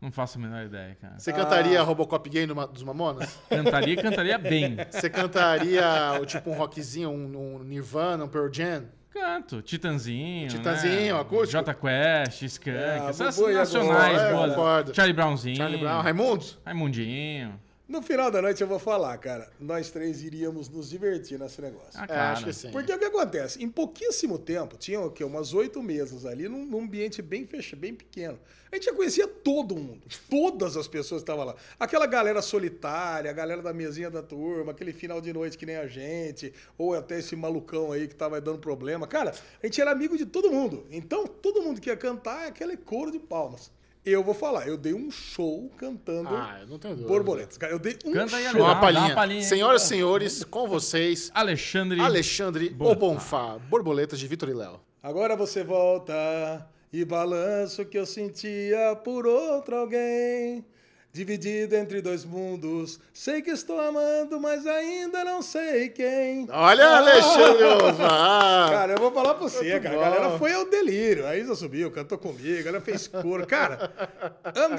Não 0.01 0.11
faço 0.11 0.37
a 0.37 0.41
menor 0.41 0.67
ideia, 0.67 0.97
cara. 1.01 1.19
Você 1.19 1.31
Ah. 1.31 1.35
cantaria 1.35 1.81
Robocop 1.83 2.29
Gay 2.29 2.47
dos 2.47 2.83
Mamonas? 2.83 3.39
Cantaria 3.49 3.95
e 3.95 3.97
cantaria 3.97 4.37
bem. 4.37 4.77
Você 4.91 5.09
cantaria 5.09 6.19
o 6.21 6.27
tipo 6.27 6.51
um 6.51 6.55
rockzinho, 6.55 7.11
um, 7.11 7.57
um 7.57 7.59
Nirvana, 7.63 8.25
um 8.25 8.29
Pearl 8.29 8.53
Jam? 8.53 8.85
Canto. 9.11 9.63
Titanzinho. 9.63 10.49
Titanzinho, 10.49 11.15
né? 11.15 11.21
acústico. 11.21 11.53
Jota 11.53 11.73
Quest, 11.73 12.43
Skunk. 12.43 12.77
Ah, 12.77 13.07
essas 13.09 13.39
nacionais 13.39 14.21
é, 14.21 14.33
boas. 14.33 14.95
Charlie 14.95 15.15
Brownzinho. 15.15 15.57
Charlie 15.57 15.79
Brown, 15.79 16.01
Raimundos? 16.03 16.59
Raimundinho. 16.67 17.59
No 17.95 18.03
final 18.03 18.29
da 18.29 18.43
noite 18.43 18.61
eu 18.61 18.67
vou 18.67 18.81
falar, 18.81 19.17
cara. 19.19 19.49
Nós 19.61 19.89
três 19.89 20.21
iríamos 20.21 20.69
nos 20.69 20.91
divertir 20.91 21.39
nesse 21.39 21.63
negócio. 21.63 21.93
Ah, 21.95 22.07
É, 22.09 22.19
acho 22.19 22.47
que 22.47 22.53
sim. 22.53 22.73
Porque 22.73 22.93
o 22.93 22.99
que 22.99 23.05
acontece? 23.05 23.63
Em 23.63 23.71
pouquíssimo 23.71 24.37
tempo, 24.37 24.77
tinha 24.77 25.01
o 25.01 25.13
quê? 25.13 25.23
Umas 25.23 25.55
oito 25.55 25.81
mesas 25.81 26.27
ali, 26.27 26.49
num, 26.49 26.67
num 26.67 26.81
ambiente 26.81 27.23
bem 27.23 27.47
fechado, 27.47 27.79
bem 27.79 27.95
pequeno. 27.95 28.37
A 28.73 28.75
gente 28.75 28.87
já 28.87 28.93
conhecia 28.93 29.29
todo 29.29 29.77
mundo. 29.77 30.01
Todas 30.29 30.77
as 30.77 30.89
pessoas 30.89 31.23
que 31.23 31.31
estavam 31.31 31.45
lá. 31.45 31.55
Aquela 31.79 32.07
galera 32.07 32.43
solitária, 32.43 33.31
a 33.31 33.33
galera 33.33 33.63
da 33.63 33.73
mesinha 33.73 34.11
da 34.11 34.25
turma, 34.25 34.73
aquele 34.73 34.93
final 34.93 35.21
de 35.21 35.33
noite 35.33 35.57
que 35.57 35.65
nem 35.65 35.77
a 35.77 35.87
gente, 35.87 36.53
ou 36.77 36.95
até 36.95 37.21
esse 37.21 37.37
malucão 37.37 37.93
aí 37.93 38.09
que 38.09 38.17
tava 38.17 38.41
dando 38.41 38.59
problema. 38.59 39.07
Cara, 39.07 39.33
a 39.63 39.67
gente 39.69 39.81
era 39.81 39.93
amigo 39.93 40.19
de 40.19 40.27
todo 40.27 40.51
mundo. 40.51 40.85
Então, 40.91 41.29
todo 41.29 41.63
mundo 41.63 41.81
que 41.81 41.89
ia 41.89 41.97
cantar 41.97 42.47
é 42.47 42.49
aquele 42.49 42.77
coro 42.77 43.13
de 43.13 43.21
palmas. 43.21 43.71
Eu 44.05 44.23
vou 44.23 44.35
falar, 44.35 44.69
eu 44.69 44.77
dei 44.77 44.93
um 44.93 45.11
show 45.11 45.71
cantando 45.79 46.29
Ah, 46.29 46.59
eu 46.61 46.67
não 46.67 46.79
tenho 46.79 46.95
dúvida. 46.95 47.09
borboletas. 47.09 47.57
Cara, 47.57 47.73
eu 47.73 47.79
dei 47.79 47.97
um 48.05 48.13
Canta 48.13 48.37
aí, 48.37 48.45
show. 48.51 48.61
Uma 48.61 48.75
dá 48.75 48.81
palhinha. 48.81 49.05
uma 49.07 49.15
palhinha. 49.15 49.43
Senhoras 49.43 49.83
e 49.83 49.87
senhores, 49.87 50.45
com 50.45 50.69
vocês, 50.69 51.31
Alexandre. 51.35 51.99
Alexandre 52.01 52.69
Bonfá. 52.69 52.93
Obonfá, 52.93 53.59
Borboletas 53.71 54.19
de 54.19 54.27
Vitor 54.29 54.51
e 54.51 54.53
Léo. 54.55 54.79
Agora 55.03 55.35
você 55.37 55.65
volta 55.65 56.13
e 56.93 57.03
balança 57.05 57.81
o 57.83 57.87
que 57.87 57.99
eu 57.99 58.05
sentia 58.07 58.95
por 59.03 59.27
outro 59.27 59.75
alguém. 59.77 60.65
Dividido 61.15 61.77
entre 61.77 62.03
dois 62.03 62.25
mundos. 62.25 62.99
Sei 63.13 63.41
que 63.41 63.53
estou 63.53 63.81
amando, 63.81 64.41
mas 64.41 64.67
ainda 64.67 65.23
não 65.23 65.43
sei 65.43 65.89
quem. 65.89 66.49
Olha, 66.51 66.85
Ah! 66.85 66.97
Alexandre 66.99 67.63
Obonfá! 67.67 68.67
Cara, 68.75 68.93
eu 68.95 68.99
vou 68.99 69.13
falar 69.13 69.35
pra 69.35 69.45
você, 69.49 69.71
Muito 69.71 69.83
cara. 69.85 69.95
bom. 69.95 70.01
A 70.03 70.11
galera 70.11 70.39
foi 70.41 70.53
ao 70.53 70.69
delírio. 70.69 71.25
A 71.25 71.37
Isa 71.37 71.55
subiu, 71.55 71.89
cantou 71.93 72.19
comigo, 72.19 72.69
ela 72.69 72.81
fez 72.81 73.07
coro. 73.07 73.47
Cara, 73.47 73.93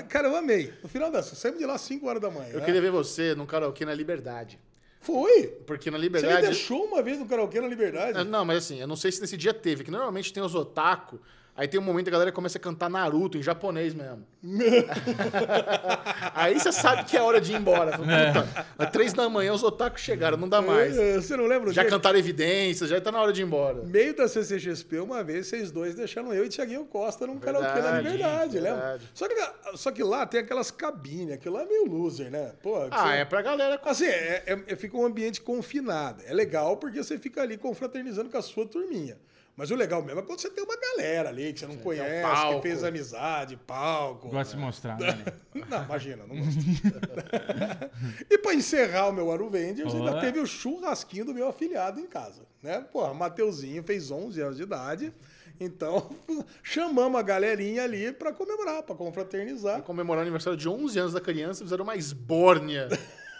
cara, 0.09 0.27
eu 0.27 0.35
amei. 0.35 0.73
No 0.83 0.89
final 0.89 1.09
dessa, 1.09 1.35
saímos 1.35 1.57
de 1.57 1.65
lá 1.65 1.75
às 1.75 1.81
5 1.81 2.05
horas 2.05 2.21
da 2.21 2.29
manhã. 2.29 2.49
Eu 2.51 2.59
né? 2.59 2.65
queria 2.65 2.81
ver 2.81 2.91
você 2.91 3.33
num 3.33 3.45
karaokê 3.45 3.85
na 3.85 3.93
Liberdade. 3.93 4.59
Foi. 4.99 5.43
Porque 5.65 5.89
na 5.89 5.97
Você 5.97 6.01
me 6.01 6.07
Liberdade... 6.09 6.47
deixou 6.47 6.83
uma 6.83 7.01
vez 7.01 7.17
no 7.17 7.25
karaokê 7.25 7.61
na 7.61 7.67
Liberdade? 7.69 8.27
Não, 8.27 8.43
mas 8.43 8.57
assim, 8.57 8.81
eu 8.81 8.87
não 8.87 8.97
sei 8.97 9.09
se 9.09 9.21
nesse 9.21 9.37
dia 9.37 9.53
teve, 9.53 9.85
que 9.85 9.91
normalmente 9.91 10.33
tem 10.33 10.43
os 10.43 10.53
otaku, 10.53 11.17
aí 11.55 11.67
tem 11.67 11.79
um 11.79 11.83
momento 11.83 12.05
que 12.05 12.09
a 12.09 12.13
galera 12.13 12.31
começa 12.31 12.57
a 12.57 12.61
cantar 12.61 12.89
Naruto 12.89 13.37
em 13.37 13.43
japonês 13.43 13.93
mesmo. 13.93 14.25
aí 16.33 16.59
você 16.59 16.71
sabe 16.71 17.03
que 17.05 17.15
é 17.17 17.21
hora 17.21 17.39
de 17.39 17.51
ir 17.51 17.55
embora. 17.55 17.91
Fala, 17.97 18.05
Puta, 18.05 18.67
às 18.77 18.89
três 18.91 19.13
da 19.13 19.27
manhã 19.29 19.53
os 19.53 19.63
otaku 19.63 19.99
chegaram, 19.99 20.37
não 20.37 20.47
dá 20.49 20.61
mais. 20.61 20.97
É, 20.97 21.15
Você 21.15 21.35
não 21.35 21.45
lembra 21.45 21.69
o 21.69 21.73
Já 21.73 21.81
dia? 21.81 21.89
cantaram 21.91 22.17
evidências, 22.17 22.89
já 22.89 22.99
tá 23.01 23.11
na 23.11 23.21
hora 23.21 23.31
de 23.33 23.41
ir 23.41 23.45
embora. 23.45 23.83
meio 23.83 24.15
da 24.15 24.27
CCXP, 24.27 24.99
uma 24.99 25.23
vez, 25.23 25.47
vocês 25.47 25.71
dois 25.71 25.95
deixaram 25.95 26.33
eu 26.33 26.45
e 26.45 26.49
Tiaguinho 26.49 26.85
Costa 26.85 27.25
num 27.27 27.39
karaokê 27.39 27.67
na 27.67 27.73
Verdade, 28.01 28.03
Liberdade, 28.09 28.59
lembra? 28.59 28.79
verdade. 28.81 29.09
Só 29.13 29.27
que, 29.27 29.35
só 29.77 29.91
que 29.91 30.03
lá 30.03 30.25
tem 30.25 30.39
aquelas 30.41 30.71
cabines, 30.71 31.33
aquilo 31.33 31.55
lá 31.55 31.63
é 31.63 31.65
meio 31.65 31.85
loser, 31.85 32.29
né? 32.31 32.51
Pô, 32.61 32.81
que 32.81 32.87
Ah, 32.91 33.07
você- 33.07 33.13
é 33.17 33.25
pra 33.25 33.41
galera. 33.41 33.79
Assim, 33.83 34.05
é, 34.05 34.43
é- 34.45 34.63
é- 34.67 34.75
fica 34.75 34.97
um 34.97 35.05
ambiente 35.05 35.41
confinado. 35.41 36.21
É 36.25 36.33
legal 36.33 36.77
porque 36.77 37.01
você 37.03 37.17
fica 37.17 37.41
ali 37.41 37.57
confraternizando 37.57 38.29
com 38.29 38.37
a 38.37 38.41
sua 38.41 38.65
turminha. 38.65 39.17
Mas 39.55 39.71
o 39.71 39.75
legal 39.75 40.03
mesmo 40.03 40.19
é 40.19 40.23
quando 40.23 40.41
você 40.41 40.49
tem 40.49 40.63
uma 40.63 40.75
galera 40.75 41.29
ali 41.29 41.53
que 41.53 41.61
você 41.61 41.67
não 41.67 41.77
conhece, 41.77 42.15
que 42.15 42.21
palco. 42.21 42.61
fez 42.61 42.83
amizade, 42.83 43.55
palco. 43.55 44.27
Gosta 44.27 44.55
de 44.55 44.61
mostrar, 44.61 44.99
né? 44.99 45.23
Não, 45.69 45.85
imagina, 45.85 46.25
não 46.27 46.35
gosto. 46.35 46.59
e 48.29 48.37
pra 48.37 48.53
encerrar 48.53 49.07
o 49.07 49.13
meu 49.13 49.31
Aruvenders, 49.31 49.95
ainda 49.95 50.19
teve 50.19 50.39
o 50.39 50.45
churrasquinho 50.45 51.23
do 51.23 51.33
meu 51.33 51.47
afiliado 51.47 51.97
em 51.99 52.05
casa. 52.05 52.43
Né? 52.61 52.81
Porra, 52.91 53.13
Mateuzinho 53.13 53.81
fez 53.81 54.11
11 54.11 54.41
anos 54.41 54.57
de 54.57 54.63
idade. 54.63 55.13
Então, 55.57 56.09
chamamos 56.61 57.17
a 57.17 57.23
galerinha 57.23 57.83
ali 57.83 58.11
pra 58.11 58.33
comemorar, 58.33 58.83
pra 58.83 58.93
confraternizar. 58.93 59.81
Comemorar 59.83 60.19
o 60.19 60.23
aniversário 60.23 60.57
de 60.57 60.67
11 60.67 60.99
anos 60.99 61.13
da 61.13 61.21
criança, 61.21 61.63
fizeram 61.63 61.85
uma 61.85 61.95
esbórnia 61.95 62.89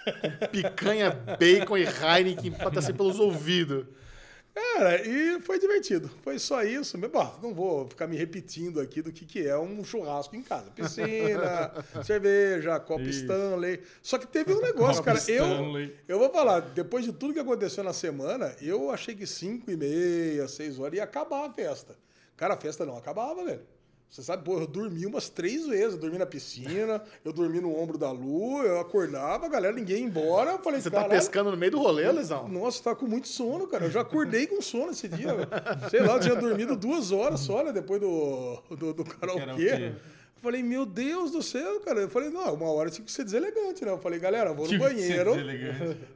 com 0.06 0.48
picanha, 0.48 1.12
bacon 1.38 1.78
e 1.78 1.84
Heineken 1.84 2.52
pra 2.52 2.70
descer 2.70 2.96
pelos 2.96 3.20
ouvidos. 3.20 3.86
Cara, 4.56 5.06
e 5.06 5.42
foi 5.42 5.60
divertido. 5.60 6.10
Foi 6.24 6.40
só 6.40 6.64
isso. 6.64 6.98
Bom, 6.98 7.40
não 7.44 7.54
vou 7.54 7.86
ficar 7.90 8.08
me 8.08 8.16
repetindo 8.16 8.80
aqui 8.80 9.02
do 9.02 9.12
que, 9.12 9.26
que 9.26 9.46
é 9.46 9.58
um 9.58 9.84
churrasco 9.84 10.34
em 10.34 10.42
casa. 10.42 10.72
Piscina, 10.72 11.74
cerveja, 12.06 12.80
copo 12.80 13.04
Stanley. 13.04 13.82
Só 14.02 14.18
que 14.18 14.26
teve 14.26 14.54
um 14.54 14.62
negócio, 14.62 15.04
cara. 15.04 15.18
Eu, 15.28 15.44
Stanley. 15.44 15.96
eu 16.08 16.18
vou 16.18 16.30
falar, 16.30 16.62
depois 16.62 17.04
de 17.04 17.12
tudo 17.12 17.34
que 17.34 17.40
aconteceu 17.40 17.84
na 17.84 17.92
semana, 17.92 18.56
eu 18.62 18.90
achei 18.90 19.14
que 19.14 19.28
5 19.28 19.70
e 19.70 19.76
meia, 19.76 20.48
6 20.48 20.80
horas 20.80 20.94
ia 20.94 21.04
acabar 21.04 21.46
a 21.46 21.52
festa. 21.52 21.98
Cara, 22.38 22.54
a 22.54 22.58
festa 22.58 22.86
não 22.86 22.98
acabava, 22.98 23.44
velho. 23.44 23.75
Você 24.10 24.24
sabe, 24.24 24.46
pô, 24.46 24.60
eu 24.60 24.68
dormi 24.68 25.06
umas 25.06 25.28
três 25.28 25.68
vezes. 25.68 25.94
Eu 25.94 26.00
dormi 26.00 26.18
na 26.18 26.26
piscina, 26.26 27.02
eu 27.26 27.34
dormi 27.34 27.60
no 27.60 27.76
ombro 27.78 27.98
da 27.98 28.12
Lu, 28.12 28.62
eu 28.64 28.80
acordava, 28.80 29.46
a 29.46 29.50
galera, 29.50 29.74
ninguém 29.76 29.98
ia 29.98 30.04
embora. 30.06 30.52
Eu 30.52 30.60
falei, 30.60 30.80
Você 30.80 30.90
tá 30.90 31.02
"Caralho, 31.02 31.20
pescando 31.20 31.52
no 31.52 31.58
meio 31.58 31.72
do 31.74 31.80
rolê, 31.80 32.10
Lesão? 32.12 32.48
nossa, 32.48 32.82
tá 32.82 32.96
com 32.96 33.06
muito 33.08 33.28
sono, 33.28 33.68
cara. 33.68 33.86
Eu 33.86 33.92
já 33.92 34.02
acordei 34.02 34.48
com 34.48 34.62
sono 34.62 34.92
esse 34.92 35.08
dia. 35.10 35.30
Sei 35.90 36.00
lá, 36.02 36.14
eu 36.14 36.20
tinha 36.22 36.36
dormido 36.36 36.78
duas 36.78 37.12
horas 37.12 37.42
só, 37.42 37.64
né? 37.64 37.74
Depois 37.74 38.00
do, 38.00 38.58
do, 38.78 38.94
do 38.94 39.04
karaokê. 39.04 39.92
Eu 40.38 40.42
falei, 40.42 40.62
meu 40.64 40.86
Deus 40.86 41.32
do 41.32 41.42
céu, 41.42 41.80
cara. 41.82 42.02
Eu 42.02 42.10
falei, 42.10 42.30
não, 42.30 42.54
uma 42.54 42.70
hora 42.72 42.90
tinha 42.90 43.04
que 43.04 43.12
ser 43.12 43.24
deselegante, 43.24 43.84
né? 43.84 43.92
Eu 43.92 43.98
falei, 43.98 44.20
galera, 44.20 44.52
eu 44.52 44.56
vou 44.56 44.66
no 44.66 44.70
Tive 44.70 44.84
que 44.94 45.02
ser 45.02 45.26
banheiro. 45.26 45.32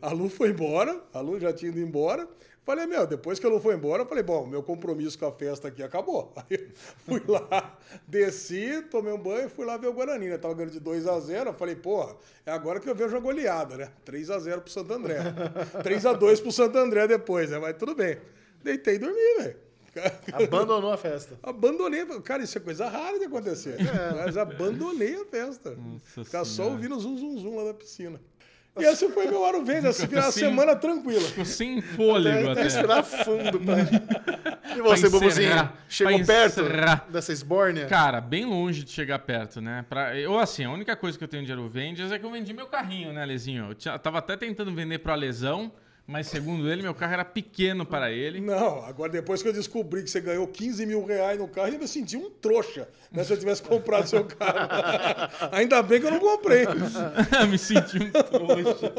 A 0.02 0.12
Lu 0.12 0.30
foi 0.30 0.49
embora, 0.52 1.02
a 1.12 1.19
Lu 1.19 1.39
já 1.39 1.52
tinha 1.52 1.69
ido 1.71 1.80
embora. 1.82 2.28
Falei, 2.69 2.86
meu, 2.86 3.08
depois 3.08 3.39
que 3.39 3.47
a 3.47 3.49
Lu 3.49 3.60
foi 3.60 3.73
embora, 3.73 4.03
eu 4.03 4.05
falei, 4.05 4.23
bom, 4.23 4.45
meu 4.45 4.62
compromisso 4.62 5.17
com 5.17 5.25
a 5.25 5.32
festa 5.32 5.69
aqui 5.69 5.82
acabou. 5.82 6.32
Aí 6.38 6.55
eu 6.55 6.69
fui 7.03 7.19
lá, 7.27 7.75
desci, 8.08 8.84
tomei 8.91 9.12
um 9.12 9.17
banho 9.17 9.47
e 9.47 9.49
fui 9.49 9.65
lá 9.65 9.75
ver 9.75 9.88
o 9.88 9.93
Guarani, 9.93 10.29
né? 10.29 10.38
Tava 10.38 10.53
ganhando 10.53 10.73
de 10.73 10.79
2 10.79 11.08
a 11.08 11.19
0 11.19 11.49
Eu 11.49 11.53
falei, 11.55 11.75
porra, 11.75 12.15
é 12.45 12.51
agora 12.51 12.79
que 12.79 12.88
eu 12.88 12.93
vejo 12.93 13.17
a 13.17 13.19
goleada, 13.19 13.75
né? 13.75 13.91
3 14.05 14.29
a 14.29 14.38
0 14.38 14.62
pro 14.62 14.71
Santo 14.71 14.93
André. 14.93 15.17
3 15.82 16.05
a 16.05 16.13
2 16.13 16.41
pro 16.41 16.51
Santo 16.51 16.77
André 16.77 17.08
depois, 17.08 17.49
né? 17.49 17.58
Mas 17.58 17.75
tudo 17.75 17.95
bem. 17.95 18.19
Deitei 18.63 18.97
e 18.97 18.99
dormi, 18.99 19.38
velho. 19.39 19.55
Abandonou 20.32 20.91
a 20.91 20.97
festa. 20.97 21.39
Abandonei. 21.41 22.05
Cara, 22.23 22.43
isso 22.43 22.55
é 22.55 22.62
coisa 22.62 22.88
rara 22.88 23.17
de 23.17 23.25
acontecer. 23.25 23.77
Mas 24.15 24.38
abandonei 24.38 25.15
a 25.15 25.25
festa. 25.25 25.71
Nossa 25.71 26.23
Ficar 26.23 26.45
só 26.45 26.69
ouvindo 26.69 26.99
zum, 26.99 27.17
zum, 27.17 27.36
zum 27.39 27.55
lá 27.55 27.63
da 27.63 27.73
piscina. 27.73 28.21
E 28.77 28.84
esse 28.84 29.10
foi 29.10 29.27
meu 29.27 29.43
Aro 29.43 29.63
Verde, 29.65 29.88
essa 29.88 30.08
final 30.08 30.29
Assim, 30.29 30.41
semana 30.41 30.75
tranquila. 30.75 31.21
Ficou 31.21 31.45
sem 31.45 31.82
fôlego 31.82 32.51
Até 32.51 32.51
até. 32.51 32.63
respirar 32.63 33.03
fundo. 33.03 33.60
Pra... 33.60 33.75
E 34.77 34.82
você, 34.82 35.08
encerrar, 35.08 35.73
Chegou 35.89 36.25
perto 36.25 36.62
dessa 37.10 37.34
esbórnia? 37.34 37.88
Cara, 37.88 38.21
bem 38.21 38.45
longe 38.45 38.84
de 38.84 38.91
chegar 38.91 39.19
perto, 39.19 39.60
né? 39.60 39.84
Pra, 39.89 40.15
eu, 40.17 40.38
assim, 40.39 40.63
a 40.63 40.71
única 40.71 40.95
coisa 40.95 41.17
que 41.17 41.23
eu 41.23 41.27
tenho 41.27 41.43
de 41.43 41.51
Aerovendas 41.51 42.12
é 42.12 42.19
que 42.19 42.25
eu 42.25 42.32
vendi 42.32 42.53
meu 42.53 42.67
carrinho, 42.67 43.12
né, 43.12 43.25
Lezinho? 43.25 43.75
Eu 43.86 43.99
tava 43.99 44.19
até 44.19 44.38
tentando 44.38 44.73
vender 44.73 44.99
pro 44.99 45.12
Alesão, 45.12 45.71
mas 46.10 46.26
segundo 46.26 46.67
ele, 46.67 46.82
meu 46.82 46.95
carro 46.95 47.13
era 47.13 47.24
pequeno 47.24 47.86
para 47.86 48.12
ele. 48.12 48.41
Não, 48.41 48.84
agora 48.84 49.12
depois 49.12 49.43
que 49.43 49.48
eu 49.48 49.54
descobri 49.54 50.02
que 50.02 50.10
você 50.10 50.19
ganhou 50.19 50.48
15 50.48 50.84
mil 50.88 51.06
reais 51.06 51.38
no 51.38 51.48
carro, 51.48 51.67
eu 51.67 51.78
me 51.78 51.88
senti 51.88 52.17
um 52.17 52.32
trouxa 52.32 52.89
né, 53.12 53.24
se 53.24 53.32
eu 53.32 53.38
tivesse 53.38 53.62
comprado 53.62 54.08
seu 54.08 54.26
carro. 54.26 55.30
Ainda 55.54 55.84
bem 55.84 56.02
que 56.02 56.08
eu 56.08 56.12
não 56.12 56.19
comprei. 56.19 56.65
Me 57.48 57.60
senti 57.60 57.98
um 57.98 58.10
trouxa. 58.10 58.91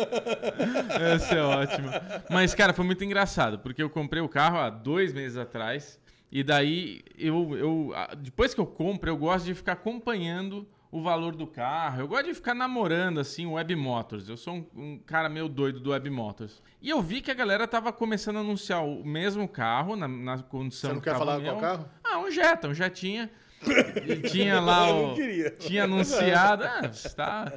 Essa 1.00 1.34
é 1.34 1.42
ótima. 1.42 2.00
Mas, 2.30 2.54
cara, 2.54 2.72
foi 2.72 2.84
muito 2.84 3.02
engraçado, 3.02 3.58
porque 3.58 3.82
eu 3.82 3.90
comprei 3.90 4.22
o 4.22 4.28
carro 4.28 4.58
há 4.58 4.70
dois 4.70 5.12
meses 5.12 5.36
atrás. 5.36 5.98
E 6.30 6.44
daí, 6.44 7.02
eu, 7.18 7.56
eu, 7.56 7.92
depois 8.18 8.54
que 8.54 8.60
eu 8.60 8.66
compro, 8.66 9.10
eu 9.10 9.16
gosto 9.16 9.46
de 9.46 9.54
ficar 9.54 9.72
acompanhando 9.72 10.64
o 10.90 11.00
valor 11.00 11.36
do 11.36 11.46
carro. 11.46 12.00
Eu 12.00 12.08
gosto 12.08 12.26
de 12.26 12.34
ficar 12.34 12.54
namorando, 12.54 13.20
assim, 13.20 13.46
o 13.46 13.52
Web 13.52 13.76
Motors. 13.76 14.28
Eu 14.28 14.36
sou 14.36 14.54
um, 14.54 14.66
um 14.74 14.98
cara 14.98 15.28
meio 15.28 15.48
doido 15.48 15.78
do 15.78 15.90
Web 15.90 16.10
Motors. 16.10 16.62
E 16.82 16.90
eu 16.90 17.00
vi 17.00 17.20
que 17.20 17.30
a 17.30 17.34
galera 17.34 17.66
tava 17.66 17.92
começando 17.92 18.36
a 18.36 18.40
anunciar 18.40 18.84
o 18.84 19.04
mesmo 19.04 19.46
carro, 19.46 19.94
na, 19.94 20.08
na 20.08 20.38
condição 20.42 20.90
Você 20.90 20.94
não 20.94 21.00
que 21.00 21.08
quer 21.08 21.16
falar 21.16 21.38
o 21.38 21.42
qual 21.42 21.52
meu. 21.52 21.60
carro? 21.60 21.88
Ah, 22.02 22.18
um 22.18 22.30
Jetta, 22.30 22.68
um 22.68 22.74
Jetinha. 22.74 23.30
E 24.06 24.16
tinha 24.22 24.58
lá 24.58 24.90
o... 24.90 25.14
Tinha 25.58 25.84
anunciado... 25.84 26.64
Ah, 26.64 26.90
tá... 27.14 27.52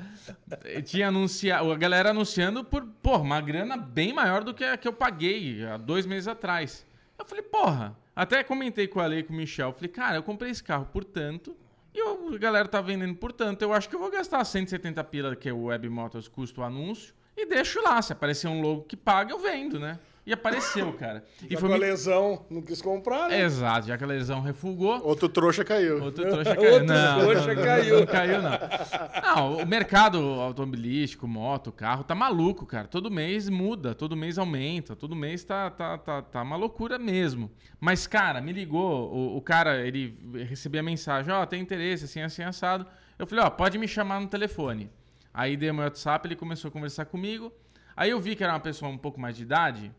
Tinha 0.84 1.08
anunciado... 1.08 1.72
A 1.72 1.78
galera 1.78 2.10
anunciando 2.10 2.62
por, 2.62 2.86
porra, 3.02 3.22
uma 3.22 3.39
grana 3.39 3.78
bem 3.78 4.12
maior 4.12 4.43
do 4.43 4.54
que 4.54 4.65
a 4.65 4.76
que 4.76 4.86
eu 4.86 4.91
paguei 4.91 5.65
há 5.65 5.78
dois 5.78 6.06
meses 6.06 6.28
atrás. 6.28 6.86
Eu 7.17 7.26
falei, 7.26 7.41
porra... 7.41 7.98
Até 8.15 8.43
comentei 8.43 8.86
com 8.86 9.00
a 9.00 9.08
Lei 9.08 9.19
e 9.19 9.24
com 9.24 9.34
o 9.34 9.36
Michel. 9.36 9.74
Falei, 9.74 9.89
cara, 9.89 10.17
eu 10.17 10.24
comprei 10.24 10.52
esse 10.52 10.63
carro 10.63 10.86
por 10.91 11.04
tanto... 11.06 11.56
E 11.93 12.01
a 12.01 12.38
galera 12.38 12.67
tá 12.67 12.82
vendendo 12.82 13.15
por 13.15 13.32
tanto. 13.32 13.62
Eu 13.62 13.73
acho 13.73 13.88
que 13.88 13.95
eu 13.95 13.99
vou 13.99 14.10
gastar 14.10 14.43
170 14.43 15.03
pila, 15.03 15.36
que 15.36 15.47
é 15.47 15.53
o 15.53 15.65
Web 15.65 15.88
Motors 15.89 16.27
custa 16.27 16.62
o 16.62 16.63
anúncio. 16.63 17.13
E 17.38 17.45
deixo 17.45 17.82
lá. 17.82 18.01
Se 18.01 18.13
aparecer 18.13 18.47
um 18.47 18.62
logo 18.62 18.84
que 18.84 18.97
paga, 18.97 19.32
eu 19.32 19.39
vendo, 19.39 19.79
né? 19.79 19.99
E 20.26 20.32
apareceu, 20.32 20.94
cara. 20.94 21.24
E 21.44 21.54
Já 21.54 21.60
foi 21.60 21.68
com 21.70 21.76
a 21.76 21.78
muito... 21.78 21.82
lesão, 21.82 22.46
não 22.50 22.62
quis 22.62 22.82
comprar, 22.82 23.28
né? 23.28 23.42
Exato, 23.42 23.88
já 23.88 23.98
que 23.98 24.04
a 24.04 24.08
lesão 24.08 24.40
refugou. 24.40 25.06
Outro 25.06 25.28
trouxa 25.28 25.64
caiu. 25.66 26.02
Outro 26.02 26.24
trouxa 26.24 26.56
caiu. 26.56 26.74
Outro 26.74 26.88
não, 26.88 27.20
trouxa 27.20 27.54
não, 27.54 27.64
caiu. 27.64 28.00
Não 28.00 28.06
caiu, 28.08 28.42
não. 28.42 28.52
Não, 29.22 29.58
o 29.58 29.66
mercado 29.66 30.18
automobilístico, 30.18 31.28
moto, 31.28 31.72
carro, 31.72 32.04
tá 32.04 32.16
maluco, 32.16 32.66
cara. 32.66 32.88
Todo 32.88 33.12
mês 33.12 33.50
muda, 33.50 33.94
todo 33.94 34.16
mês 34.16 34.38
aumenta, 34.38 34.96
todo 34.96 35.16
mês 35.16 35.44
tá, 35.44 35.70
tá, 35.70 35.98
tá, 35.98 36.22
tá 36.22 36.42
uma 36.42 36.56
loucura 36.56 36.98
mesmo. 36.98 37.52
Mas, 37.80 38.08
cara, 38.08 38.40
me 38.40 38.54
ligou, 38.54 39.14
o, 39.14 39.38
o 39.38 39.42
cara, 39.42 39.86
ele 39.86 40.18
recebia 40.48 40.80
a 40.80 40.84
mensagem, 40.84 41.34
ó, 41.34 41.46
tem 41.46 41.62
interesse, 41.62 42.06
assim, 42.06 42.22
assim, 42.22 42.44
assado. 42.44 42.86
Eu 43.20 43.28
falei, 43.28 43.44
ó, 43.44 43.50
pode 43.50 43.78
me 43.78 43.88
chamar 43.88 44.22
no 44.22 44.28
telefone. 44.28 44.90
Aí 45.34 45.58
dei 45.58 45.72
meu 45.72 45.84
WhatsApp, 45.84 46.28
ele 46.28 46.36
começou 46.36 46.70
a 46.70 46.72
conversar 46.72 47.06
comigo. 47.06 47.52
Aí 47.96 48.12
eu 48.12 48.20
vi 48.20 48.36
que 48.36 48.44
era 48.44 48.54
uma 48.54 48.60
pessoa 48.60 48.90
um 48.90 48.98
pouco 48.98 49.20
mais 49.20 49.36
de 49.36 49.44
idade. 49.44 49.92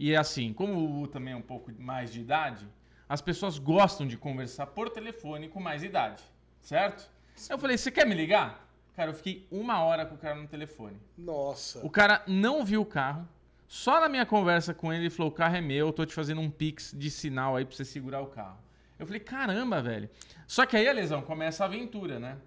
E 0.00 0.14
é 0.14 0.16
assim, 0.16 0.54
como 0.54 0.72
o 0.72 1.02
U 1.02 1.06
também 1.06 1.34
é 1.34 1.36
um 1.36 1.42
pouco 1.42 1.70
mais 1.78 2.10
de 2.10 2.22
idade, 2.22 2.66
as 3.06 3.20
pessoas 3.20 3.58
gostam 3.58 4.06
de 4.06 4.16
conversar 4.16 4.68
por 4.68 4.88
telefone 4.88 5.46
com 5.46 5.60
mais 5.60 5.82
idade, 5.82 6.22
certo? 6.62 7.06
Eu 7.50 7.58
falei, 7.58 7.76
você 7.76 7.90
quer 7.90 8.06
me 8.06 8.14
ligar? 8.14 8.66
Cara, 8.96 9.10
eu 9.10 9.14
fiquei 9.14 9.46
uma 9.50 9.82
hora 9.82 10.06
com 10.06 10.14
o 10.14 10.18
cara 10.18 10.36
no 10.36 10.48
telefone. 10.48 10.96
Nossa. 11.18 11.84
O 11.84 11.90
cara 11.90 12.22
não 12.26 12.64
viu 12.64 12.80
o 12.80 12.86
carro. 12.86 13.28
Só 13.68 14.00
na 14.00 14.08
minha 14.08 14.24
conversa 14.24 14.72
com 14.72 14.90
ele, 14.90 15.02
ele 15.02 15.10
falou: 15.10 15.30
o 15.30 15.34
carro 15.34 15.56
é 15.56 15.60
meu, 15.60 15.88
eu 15.88 15.92
tô 15.92 16.06
te 16.06 16.14
fazendo 16.14 16.40
um 16.40 16.50
pix 16.50 16.94
de 16.96 17.10
sinal 17.10 17.56
aí 17.56 17.64
pra 17.66 17.76
você 17.76 17.84
segurar 17.84 18.20
o 18.20 18.26
carro. 18.26 18.58
Eu 18.98 19.06
falei, 19.06 19.20
caramba, 19.20 19.82
velho. 19.82 20.08
Só 20.46 20.64
que 20.64 20.76
aí 20.76 20.88
a 20.88 20.92
lesão 20.92 21.20
começa 21.22 21.62
a 21.62 21.66
aventura, 21.66 22.18
né? 22.18 22.38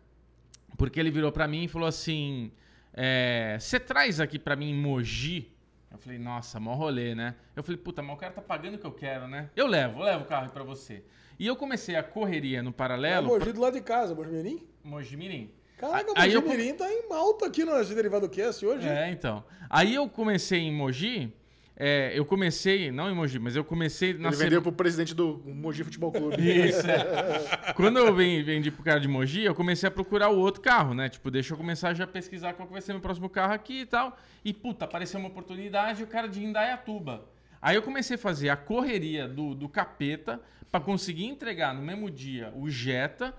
Porque 0.75 0.99
ele 0.99 1.11
virou 1.11 1.31
pra 1.31 1.47
mim 1.47 1.65
e 1.65 1.67
falou 1.67 1.87
assim: 1.87 2.51
é, 2.93 3.57
Você 3.59 3.79
traz 3.79 4.19
aqui 4.19 4.39
pra 4.39 4.55
mim 4.55 4.73
Mogi? 4.73 5.52
Eu 5.93 5.99
falei, 5.99 6.17
nossa, 6.17 6.59
mó 6.59 6.73
rolê, 6.73 7.13
né? 7.13 7.35
Eu 7.55 7.63
falei, 7.63 7.77
puta, 7.79 8.01
mas 8.01 8.15
o 8.15 8.19
cara 8.19 8.33
tá 8.33 8.41
pagando 8.41 8.75
o 8.75 8.77
que 8.79 8.85
eu 8.85 8.91
quero, 8.91 9.27
né? 9.27 9.51
Eu 9.55 9.67
levo, 9.67 9.99
eu 9.99 10.03
levo 10.05 10.23
o 10.23 10.27
carro 10.27 10.49
pra 10.51 10.63
você. 10.63 11.03
E 11.37 11.45
eu 11.45 11.55
comecei 11.55 11.95
a 11.95 12.01
correria 12.01 12.63
no 12.63 12.69
É 12.71 12.73
paralelo. 12.73 13.27
Mogi 13.27 13.51
do 13.53 13.61
lado 13.61 13.73
de 13.75 13.81
casa, 13.81 14.15
Mogi 14.15 14.31
Mirim? 14.31 14.67
Mogi 14.83 15.15
Mirim. 15.15 15.51
Caraca, 15.77 16.11
Aí 16.15 16.33
Mogi 16.35 16.67
eu- 16.69 16.75
tá 16.77 16.91
em 16.91 17.07
malta 17.07 17.45
aqui 17.45 17.63
no 17.63 17.71
Derivado 17.85 18.27
Cast 18.27 18.65
hoje. 18.65 18.87
É, 18.87 19.09
então. 19.11 19.43
Aí 19.69 19.93
eu 19.93 20.09
comecei 20.09 20.59
em 20.61 20.71
Mogi. 20.73 21.31
É, 21.75 22.11
eu 22.15 22.23
comecei, 22.23 22.91
não 22.91 23.09
em 23.09 23.15
Mogi, 23.15 23.39
mas 23.39 23.55
eu 23.55 23.63
comecei 23.63 24.13
na 24.13 24.29
Ele 24.29 24.37
vendeu 24.37 24.61
pro 24.61 24.71
presidente 24.71 25.15
do 25.15 25.41
Mogi 25.45 25.83
Futebol 25.83 26.11
Clube. 26.11 26.37
Isso, 26.39 26.85
é. 26.89 27.73
Quando 27.73 27.97
eu 27.97 28.13
ven- 28.13 28.43
vendi 28.43 28.69
pro 28.69 28.83
cara 28.83 28.99
de 28.99 29.07
Mogi, 29.07 29.41
eu 29.43 29.55
comecei 29.55 29.87
a 29.87 29.91
procurar 29.91 30.29
o 30.29 30.37
outro 30.37 30.61
carro, 30.61 30.93
né? 30.93 31.09
Tipo, 31.09 31.31
deixa 31.31 31.53
eu 31.53 31.57
começar 31.57 31.93
já 31.93 32.03
a 32.03 32.07
pesquisar 32.07 32.53
qual 32.53 32.67
que 32.67 32.73
vai 32.73 32.81
ser 32.81 32.93
meu 32.93 33.01
próximo 33.01 33.27
carro 33.29 33.53
aqui 33.53 33.81
e 33.81 33.85
tal. 33.85 34.17
E, 34.45 34.53
puta, 34.53 34.85
apareceu 34.85 35.19
uma 35.19 35.29
oportunidade, 35.29 36.03
o 36.03 36.07
cara 36.07 36.27
de 36.27 36.43
Indaiatuba. 36.43 37.25
Aí 37.61 37.75
eu 37.75 37.81
comecei 37.81 38.15
a 38.15 38.19
fazer 38.19 38.49
a 38.49 38.55
correria 38.57 39.27
do, 39.27 39.55
do 39.55 39.67
capeta 39.67 40.39
pra 40.71 40.79
conseguir 40.81 41.25
entregar 41.25 41.73
no 41.73 41.81
mesmo 41.81 42.09
dia 42.11 42.51
o 42.55 42.69
Jetta 42.69 43.33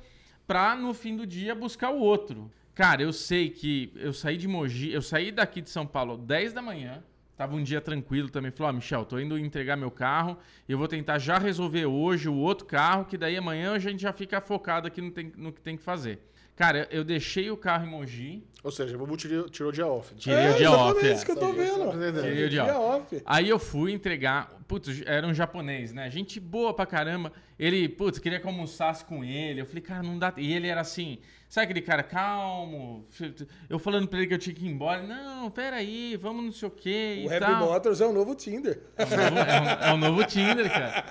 pra, 0.47 0.75
no 0.75 0.93
fim 0.95 1.15
do 1.17 1.27
dia, 1.27 1.55
buscar 1.55 1.91
o 1.91 1.99
outro. 2.01 2.51
Cara, 2.75 3.03
eu 3.03 3.13
sei 3.13 3.51
que 3.51 3.93
eu 3.95 4.13
saí 4.13 4.37
de 4.37 4.49
Mogi, 4.49 4.91
eu 4.93 5.03
saí 5.03 5.31
daqui 5.31 5.61
de 5.61 5.71
São 5.71 5.87
Paulo 5.87 6.17
10 6.17 6.53
da 6.53 6.61
manhã, 6.63 7.05
Tava 7.37 7.57
um 7.57 7.63
dia 7.63 7.81
tranquilo 7.81 8.31
também. 8.31 8.51
Falou, 8.51 8.71
ó, 8.71 8.77
Michel, 8.77 9.05
tô 9.05 9.19
indo 9.19 9.37
entregar 9.39 9.77
meu 9.77 9.91
carro. 9.91 10.39
Eu 10.69 10.79
vou 10.79 10.87
tentar 10.87 11.19
já 11.19 11.37
resolver 11.37 11.87
hoje 11.87 12.29
o 12.29 12.35
outro 12.35 12.65
carro, 12.65 13.05
que 13.05 13.19
daí 13.19 13.37
amanhã 13.37 13.73
a 13.73 13.79
gente 13.79 14.01
já 14.01 14.13
fica 14.13 14.41
focado 14.41 14.87
aqui 14.87 15.01
no, 15.01 15.11
tem- 15.11 15.33
no 15.37 15.53
que 15.53 15.61
tem 15.61 15.77
que 15.77 15.83
fazer. 15.83 16.21
Cara, 16.57 16.87
eu 16.93 17.03
deixei 17.03 17.51
o 17.51 17.57
carro 17.57 17.85
em 17.85 17.91
Mogi. 17.91 18.45
Ou 18.63 18.71
seja, 18.71 18.95
o 18.95 18.99
Bubu 18.99 19.17
tirou, 19.17 19.49
tirou 19.49 19.71
o 19.71 19.73
dia 19.73 19.87
off. 19.87 20.15
Tirei 20.15 20.51
o 20.51 20.55
dia 20.55 20.71
off, 20.71 20.83
exatamente 20.83 21.07
é. 21.07 21.15
isso 21.15 21.25
que 21.27 21.33
eu 21.33 21.37
tô 21.37 21.53
vendo. 21.53 22.23
Tirei 22.23 22.45
o 22.45 22.49
dia 22.49 22.65
off. 22.79 23.17
off. 23.17 23.23
Aí 23.27 23.49
eu 23.49 23.59
fui 23.59 23.93
entregar. 23.93 24.57
Putz, 24.67 25.03
era 25.05 25.27
um 25.27 25.35
japonês, 25.35 25.93
né? 25.93 26.11
Gente 26.11 26.41
boa 26.41 26.73
pra 26.73 26.87
caramba. 26.87 27.33
Ele, 27.59 27.89
putz, 27.89 28.19
queria 28.19 28.41
que 28.41 28.47
eu 28.47 28.51
almoçasse 28.51 29.05
com 29.05 29.23
ele. 29.23 29.61
Eu 29.61 29.67
falei, 29.67 29.83
cara, 29.83 30.03
não 30.03 30.19
dá. 30.19 30.33
E 30.39 30.53
ele 30.55 30.67
era 30.69 30.81
assim, 30.81 31.19
sabe 31.49 31.65
aquele 31.65 31.83
cara 31.83 32.03
calmo? 32.03 33.07
Eu 33.69 33.79
falando 33.79 34.09
pra 34.09 34.19
ele 34.19 34.27
que 34.29 34.35
eu 34.35 34.39
tinha 34.39 34.55
que 34.55 34.65
ir 34.65 34.69
embora. 34.71 35.03
Não, 35.03 35.51
peraí, 35.51 36.17
vamos 36.17 36.45
não 36.45 36.53
sei 36.53 36.69
o 36.69 36.71
quê. 36.71 37.25
O 37.27 37.31
e 37.31 37.37
Happy 37.37 37.41
tal. 37.41 37.67
Motors 37.67 38.01
é 38.01 38.07
o 38.07 38.13
novo 38.13 38.35
Tinder. 38.35 38.81
É 38.97 39.05
o 39.05 39.09
novo, 39.09 39.39
é 39.39 39.61
um- 39.61 39.69
é 39.69 39.93
o 39.93 39.97
novo 39.99 40.25
Tinder, 40.25 40.71
cara. 40.73 41.05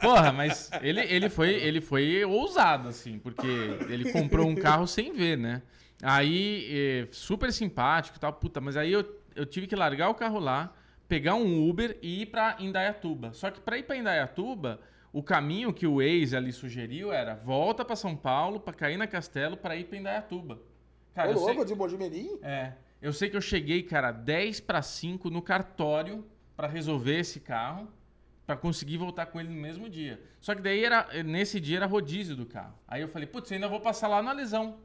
Porra, 0.00 0.30
mas 0.32 0.70
ele, 0.82 1.00
ele, 1.00 1.28
foi, 1.30 1.50
ele 1.54 1.80
foi 1.80 2.24
ousado, 2.24 2.88
assim, 2.88 3.18
porque 3.18 3.46
ele 3.88 4.12
comprou 4.12 4.46
um 4.46 4.54
carro 4.54 4.86
sem 4.86 5.12
ver, 5.12 5.36
né? 5.38 5.62
Aí, 6.02 6.68
eh, 6.70 7.08
super 7.10 7.52
simpático 7.52 8.16
e 8.18 8.20
tal, 8.20 8.32
puta, 8.32 8.60
mas 8.60 8.76
aí 8.76 8.92
eu, 8.92 9.04
eu 9.34 9.44
tive 9.44 9.66
que 9.66 9.74
largar 9.74 10.08
o 10.10 10.14
carro 10.14 10.38
lá 10.38 10.72
pegar 11.08 11.34
um 11.34 11.68
Uber 11.68 11.98
e 12.02 12.22
ir 12.22 12.26
pra 12.26 12.56
Indaiatuba. 12.60 13.32
Só 13.32 13.50
que 13.50 13.60
pra 13.60 13.78
ir 13.78 13.84
pra 13.84 13.96
Indaiatuba, 13.96 14.80
o 15.12 15.22
caminho 15.22 15.72
que 15.72 15.86
o 15.86 15.96
Waze 15.96 16.36
ali 16.36 16.52
sugeriu 16.52 17.12
era 17.12 17.34
volta 17.34 17.84
pra 17.84 17.96
São 17.96 18.14
Paulo, 18.14 18.60
pra 18.60 18.74
cair 18.74 18.96
na 18.96 19.06
Castelo, 19.06 19.56
pra 19.56 19.74
ir 19.74 19.84
pra 19.84 19.98
Indaiatuba. 19.98 20.60
Cara, 21.14 21.28
Ô, 21.30 21.32
eu 21.32 21.38
sei- 21.38 21.46
louco, 21.46 21.64
de 21.64 21.74
Mojimirim? 21.74 22.38
é. 22.42 22.72
Eu 23.00 23.12
sei 23.12 23.30
que 23.30 23.36
eu 23.36 23.40
cheguei, 23.40 23.84
cara, 23.84 24.10
10 24.10 24.58
para 24.60 24.82
5 24.82 25.30
no 25.30 25.40
cartório 25.40 26.26
pra 26.56 26.66
resolver 26.66 27.16
esse 27.20 27.38
carro, 27.38 27.88
pra 28.44 28.56
conseguir 28.56 28.96
voltar 28.96 29.26
com 29.26 29.38
ele 29.38 29.48
no 29.50 29.54
mesmo 29.60 29.88
dia. 29.88 30.20
Só 30.40 30.52
que 30.52 30.60
daí 30.60 30.84
era 30.84 31.06
nesse 31.22 31.60
dia 31.60 31.76
era 31.76 31.86
rodízio 31.86 32.34
do 32.34 32.44
carro. 32.44 32.74
Aí 32.88 33.00
eu 33.00 33.06
falei, 33.08 33.28
putz, 33.28 33.52
ainda 33.52 33.68
vou 33.68 33.78
passar 33.80 34.08
lá 34.08 34.20
no 34.20 34.28
Alisão 34.28 34.78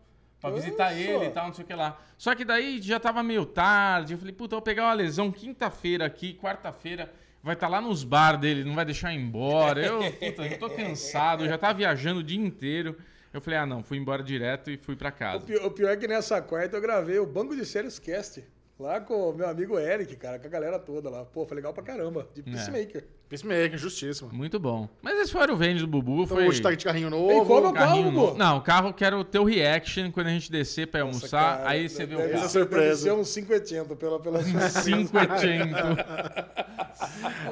pra 0.44 0.52
visitar 0.52 0.92
Nossa. 0.92 1.02
ele 1.02 1.26
e 1.26 1.30
tal, 1.30 1.48
não 1.48 1.54
sei 1.54 1.64
o 1.64 1.68
que 1.68 1.74
lá. 1.74 1.98
Só 2.18 2.36
que 2.36 2.44
daí 2.44 2.82
já 2.82 3.00
tava 3.00 3.24
meio 3.24 3.46
tarde, 3.46 4.14
eu 4.14 4.18
falei, 4.18 4.34
puta, 4.34 4.56
eu 4.56 4.58
vou 4.58 4.62
pegar 4.62 4.84
o 4.84 4.88
Alisão 4.88 5.32
quinta-feira 5.32 6.06
aqui, 6.06 6.34
quarta-feira 6.34 7.10
vai 7.42 7.54
estar 7.54 7.70
lá 7.70 7.80
nos 7.80 8.04
bar 8.04 8.38
dele, 8.38 8.64
não 8.66 8.76
vai 8.76 8.84
deixar 8.84 9.14
embora. 9.14 9.82
Eu, 9.86 10.00
puta, 10.12 10.46
eu 10.46 10.60
tô 10.60 10.70
cansado, 10.70 11.46
eu 11.46 11.50
já 11.50 11.58
tava 11.58 11.74
viajando 11.76 12.20
o 12.20 12.24
dia 12.24 12.40
inteiro. 12.40 12.98
Eu 13.34 13.42
falei, 13.42 13.58
ah, 13.60 13.66
não, 13.66 13.82
fui 13.82 13.98
embora 13.98 14.22
direto 14.22 14.70
e 14.70 14.78
fui 14.78 14.96
pra 14.96 15.10
O 15.10 15.12
casa. 15.14 15.46
pior, 15.46 15.66
o 15.66 15.72
pior 15.72 15.90
é 15.90 15.98
que 15.98 16.08
nessa 16.08 16.42
quarta 16.42 16.76
eu 16.78 16.82
gravei 16.82 17.18
o 17.20 17.26
Banco 17.26 17.56
de 17.56 17.66
Séries 17.66 17.98
Cast. 17.98 18.44
Lá 18.80 19.00
com 19.00 19.30
o 19.30 19.34
meu 19.34 19.48
amigo 19.48 19.78
Eric, 19.78 20.16
cara, 20.16 20.40
com 20.40 20.48
a 20.48 20.50
galera 20.50 20.80
toda 20.80 21.08
lá. 21.10 21.24
Pô, 21.24 21.46
foi 21.46 21.56
legal 21.56 21.72
pra 21.74 21.84
caramba. 21.84 22.28
De 22.34 22.42
Peacemaker. 22.42 23.06
Peacemaker, 23.30 23.78
justíssimo. 23.78 24.30
Muito 24.34 24.60
bom. 24.60 24.90
Mas 25.02 25.20
esse 25.20 25.32
foi 25.32 25.46
o 25.50 25.56
vende 25.56 25.82
do 25.82 25.88
Bubu, 25.88 26.24
Então, 26.24 26.36
foi 26.38 26.48
hoje 26.48 26.60
tá 26.62 26.72
de 26.72 26.84
carrinho 26.84 27.06
Ei, 27.08 27.12
novo. 27.12 27.46
como 27.46 27.68
é 27.68 27.70
o 27.70 27.74
carrinho 27.74 28.04
carro, 28.06 28.12
novo. 28.12 28.28
Bubu? 28.30 28.38
Não, 28.38 28.58
o 28.58 28.62
carro 28.62 28.92
quero 28.94 29.20
o 29.20 29.24
teu 29.24 29.44
reaction 29.44 30.12
quando 30.12 30.28
a 30.28 30.30
gente 30.32 30.52
descer 30.52 30.88
pra 30.88 31.02
Nossa, 31.02 31.18
almoçar, 31.18 31.58
cara, 31.60 31.70
aí 31.70 31.88
você 31.88 32.06
vê 32.06 32.16
o 32.16 32.18
carro. 32.18 32.30
ser- 32.30 32.36
Deve 32.38 32.50
Surpresa. 32.50 33.02
ser 33.04 33.12
um 33.14 33.24
580 33.24 33.96
pela, 33.96 34.20
pela 34.20 34.40
sua 34.44 34.82
500. 34.84 35.12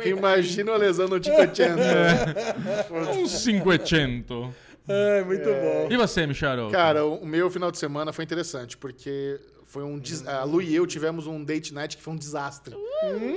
Imagina 0.06 0.72
o 0.72 0.78
lesão 0.78 1.08
no 1.08 1.20
Ticotendo. 1.20 1.82
Um 2.92 3.28
500. 3.28 4.50
Ai, 4.90 5.24
muito 5.24 5.46
bom. 5.46 5.88
E 5.92 5.96
você, 5.98 6.26
Micharo? 6.26 6.70
Cara, 6.72 7.06
o 7.06 7.26
meu 7.26 7.50
final 7.52 7.72
de 7.72 7.78
semana 7.78 8.12
foi 8.12 8.24
interessante, 8.26 8.76
porque 8.78 9.40
foi 9.72 9.84
um. 9.84 9.98
des- 9.98 10.28
A 10.28 10.44
Lu 10.44 10.62
e 10.62 10.76
eu 10.76 10.86
tivemos 10.86 11.28
um 11.28 11.42
date 11.44 11.74
night 11.74 11.96
que 11.96 12.04
foi 12.04 12.14
um 12.14 12.18
desastre. 12.18 12.76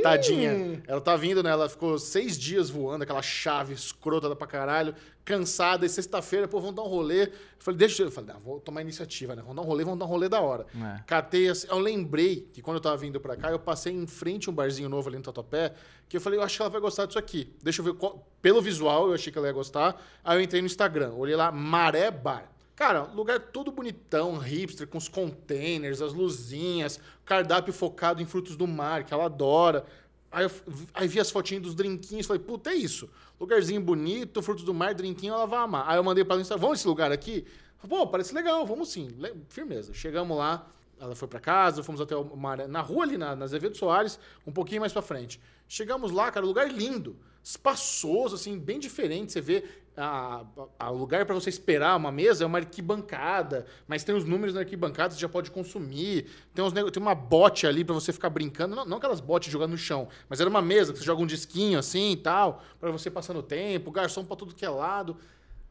Tadinha. 0.02 0.82
Ela 0.86 1.00
tá 1.00 1.14
vindo, 1.16 1.42
né? 1.42 1.50
Ela 1.50 1.68
ficou 1.68 1.98
seis 1.98 2.36
dias 2.38 2.68
voando, 2.68 3.02
aquela 3.04 3.22
chave 3.22 3.72
escrota 3.72 4.34
pra 4.34 4.46
caralho, 4.46 4.94
cansada. 5.24 5.86
E 5.86 5.88
sexta-feira, 5.88 6.48
pô, 6.48 6.58
vamos 6.60 6.74
dar 6.76 6.82
um 6.82 6.88
rolê. 6.88 7.24
Eu 7.24 7.32
falei, 7.60 7.78
deixa 7.78 8.02
eu. 8.02 8.06
Eu 8.08 8.12
falei, 8.12 8.34
não, 8.34 8.40
vou 8.40 8.60
tomar 8.60 8.82
iniciativa, 8.82 9.34
né? 9.36 9.42
Vamos 9.42 9.56
dar 9.56 9.62
um 9.62 9.64
rolê, 9.64 9.84
vamos 9.84 9.98
dar 10.00 10.04
um 10.06 10.08
rolê 10.08 10.28
da 10.28 10.40
hora. 10.40 10.66
É. 10.74 11.02
Catei 11.06 11.48
assim. 11.48 11.66
Eu 11.70 11.78
lembrei 11.78 12.48
que 12.52 12.60
quando 12.60 12.76
eu 12.78 12.80
tava 12.82 12.96
vindo 12.96 13.20
pra 13.20 13.36
cá, 13.36 13.50
eu 13.50 13.58
passei 13.58 13.92
em 13.92 14.06
frente 14.06 14.48
a 14.48 14.52
um 14.52 14.54
barzinho 14.54 14.88
novo 14.88 15.08
ali 15.08 15.16
no 15.16 15.22
Tatuapé, 15.22 15.72
que 16.08 16.16
eu 16.16 16.20
falei, 16.20 16.38
eu 16.38 16.42
acho 16.42 16.56
que 16.56 16.62
ela 16.62 16.70
vai 16.70 16.80
gostar 16.80 17.06
disso 17.06 17.18
aqui. 17.18 17.52
Deixa 17.62 17.80
eu 17.80 17.84
ver. 17.86 17.94
qual- 17.94 18.26
Pelo 18.42 18.60
visual, 18.60 19.06
eu 19.08 19.14
achei 19.14 19.32
que 19.32 19.38
ela 19.38 19.46
ia 19.46 19.52
gostar. 19.54 19.98
Aí 20.22 20.36
eu 20.36 20.42
entrei 20.42 20.60
no 20.60 20.66
Instagram, 20.66 21.12
olhei 21.14 21.36
lá, 21.36 21.50
Maré 21.50 22.10
Bar. 22.10 22.50
Cara, 22.76 23.02
lugar 23.02 23.38
todo 23.38 23.70
bonitão, 23.70 24.36
hipster, 24.36 24.86
com 24.88 24.98
os 24.98 25.06
containers, 25.06 26.02
as 26.02 26.12
luzinhas, 26.12 26.98
cardápio 27.24 27.72
focado 27.72 28.20
em 28.20 28.26
frutos 28.26 28.56
do 28.56 28.66
mar, 28.66 29.04
que 29.04 29.14
ela 29.14 29.26
adora. 29.26 29.84
Aí, 30.30 30.44
eu 30.44 30.50
aí 30.92 31.06
vi 31.06 31.20
as 31.20 31.30
fotinhas 31.30 31.62
dos 31.62 31.74
drinquinhos, 31.74 32.26
falei, 32.26 32.42
puta, 32.42 32.70
é 32.70 32.74
isso. 32.74 33.08
Lugarzinho 33.40 33.80
bonito, 33.80 34.42
frutos 34.42 34.64
do 34.64 34.74
mar, 34.74 34.92
drinquinho, 34.92 35.34
ela 35.34 35.46
vai 35.46 35.60
amar. 35.60 35.84
Aí 35.88 35.96
eu 35.96 36.02
mandei 36.02 36.24
pra 36.24 36.34
ela 36.34 36.44
vamos 36.56 36.78
nesse 36.78 36.88
lugar 36.88 37.12
aqui? 37.12 37.46
Pô, 37.88 38.06
parece 38.06 38.34
legal, 38.34 38.66
vamos 38.66 38.88
sim. 38.88 39.08
Firmeza. 39.48 39.94
Chegamos 39.94 40.36
lá, 40.36 40.66
ela 41.00 41.14
foi 41.14 41.28
pra 41.28 41.38
casa, 41.38 41.82
fomos 41.82 42.00
até 42.00 42.16
o 42.16 42.36
mar, 42.36 42.66
na 42.66 42.80
rua 42.80 43.04
ali, 43.04 43.16
na, 43.16 43.36
na 43.36 43.44
Azevedo 43.44 43.76
Soares, 43.76 44.18
um 44.44 44.50
pouquinho 44.50 44.80
mais 44.80 44.92
pra 44.92 45.02
frente. 45.02 45.40
Chegamos 45.68 46.10
lá, 46.10 46.30
cara, 46.32 46.44
lugar 46.44 46.68
lindo, 46.68 47.16
espaçoso, 47.42 48.34
assim, 48.34 48.58
bem 48.58 48.80
diferente. 48.80 49.32
Você 49.32 49.40
vê 49.40 49.64
a, 49.96 50.44
a- 50.78 50.90
o 50.90 50.96
lugar 50.96 51.24
para 51.26 51.34
você 51.34 51.48
esperar 51.50 51.96
uma 51.96 52.10
mesa 52.10 52.44
é 52.44 52.46
uma 52.46 52.58
arquibancada, 52.58 53.66
mas 53.86 54.02
tem 54.04 54.14
os 54.14 54.24
números 54.24 54.54
na 54.54 54.60
arquibancada, 54.60 55.14
você 55.14 55.20
já 55.20 55.28
pode 55.28 55.50
consumir. 55.50 56.26
Tem, 56.54 56.64
uns, 56.64 56.72
tem 56.72 57.02
uma 57.02 57.14
bote 57.14 57.66
ali 57.66 57.84
para 57.84 57.94
você 57.94 58.12
ficar 58.12 58.30
brincando, 58.30 58.74
não, 58.74 58.84
não 58.84 58.96
aquelas 58.96 59.20
botes 59.20 59.52
jogando 59.52 59.70
no 59.72 59.78
chão, 59.78 60.08
mas 60.28 60.40
era 60.40 60.48
uma 60.50 60.62
mesa 60.62 60.92
que 60.92 60.98
você 60.98 61.04
joga 61.04 61.22
um 61.22 61.26
disquinho 61.26 61.78
assim 61.78 62.12
e 62.12 62.16
tal, 62.16 62.62
para 62.80 62.90
você 62.90 63.10
passando 63.10 63.38
o 63.38 63.42
tempo, 63.42 63.90
garçom 63.90 64.24
para 64.24 64.36
tudo 64.36 64.54
que 64.54 64.64
é 64.64 64.68
lado. 64.68 65.16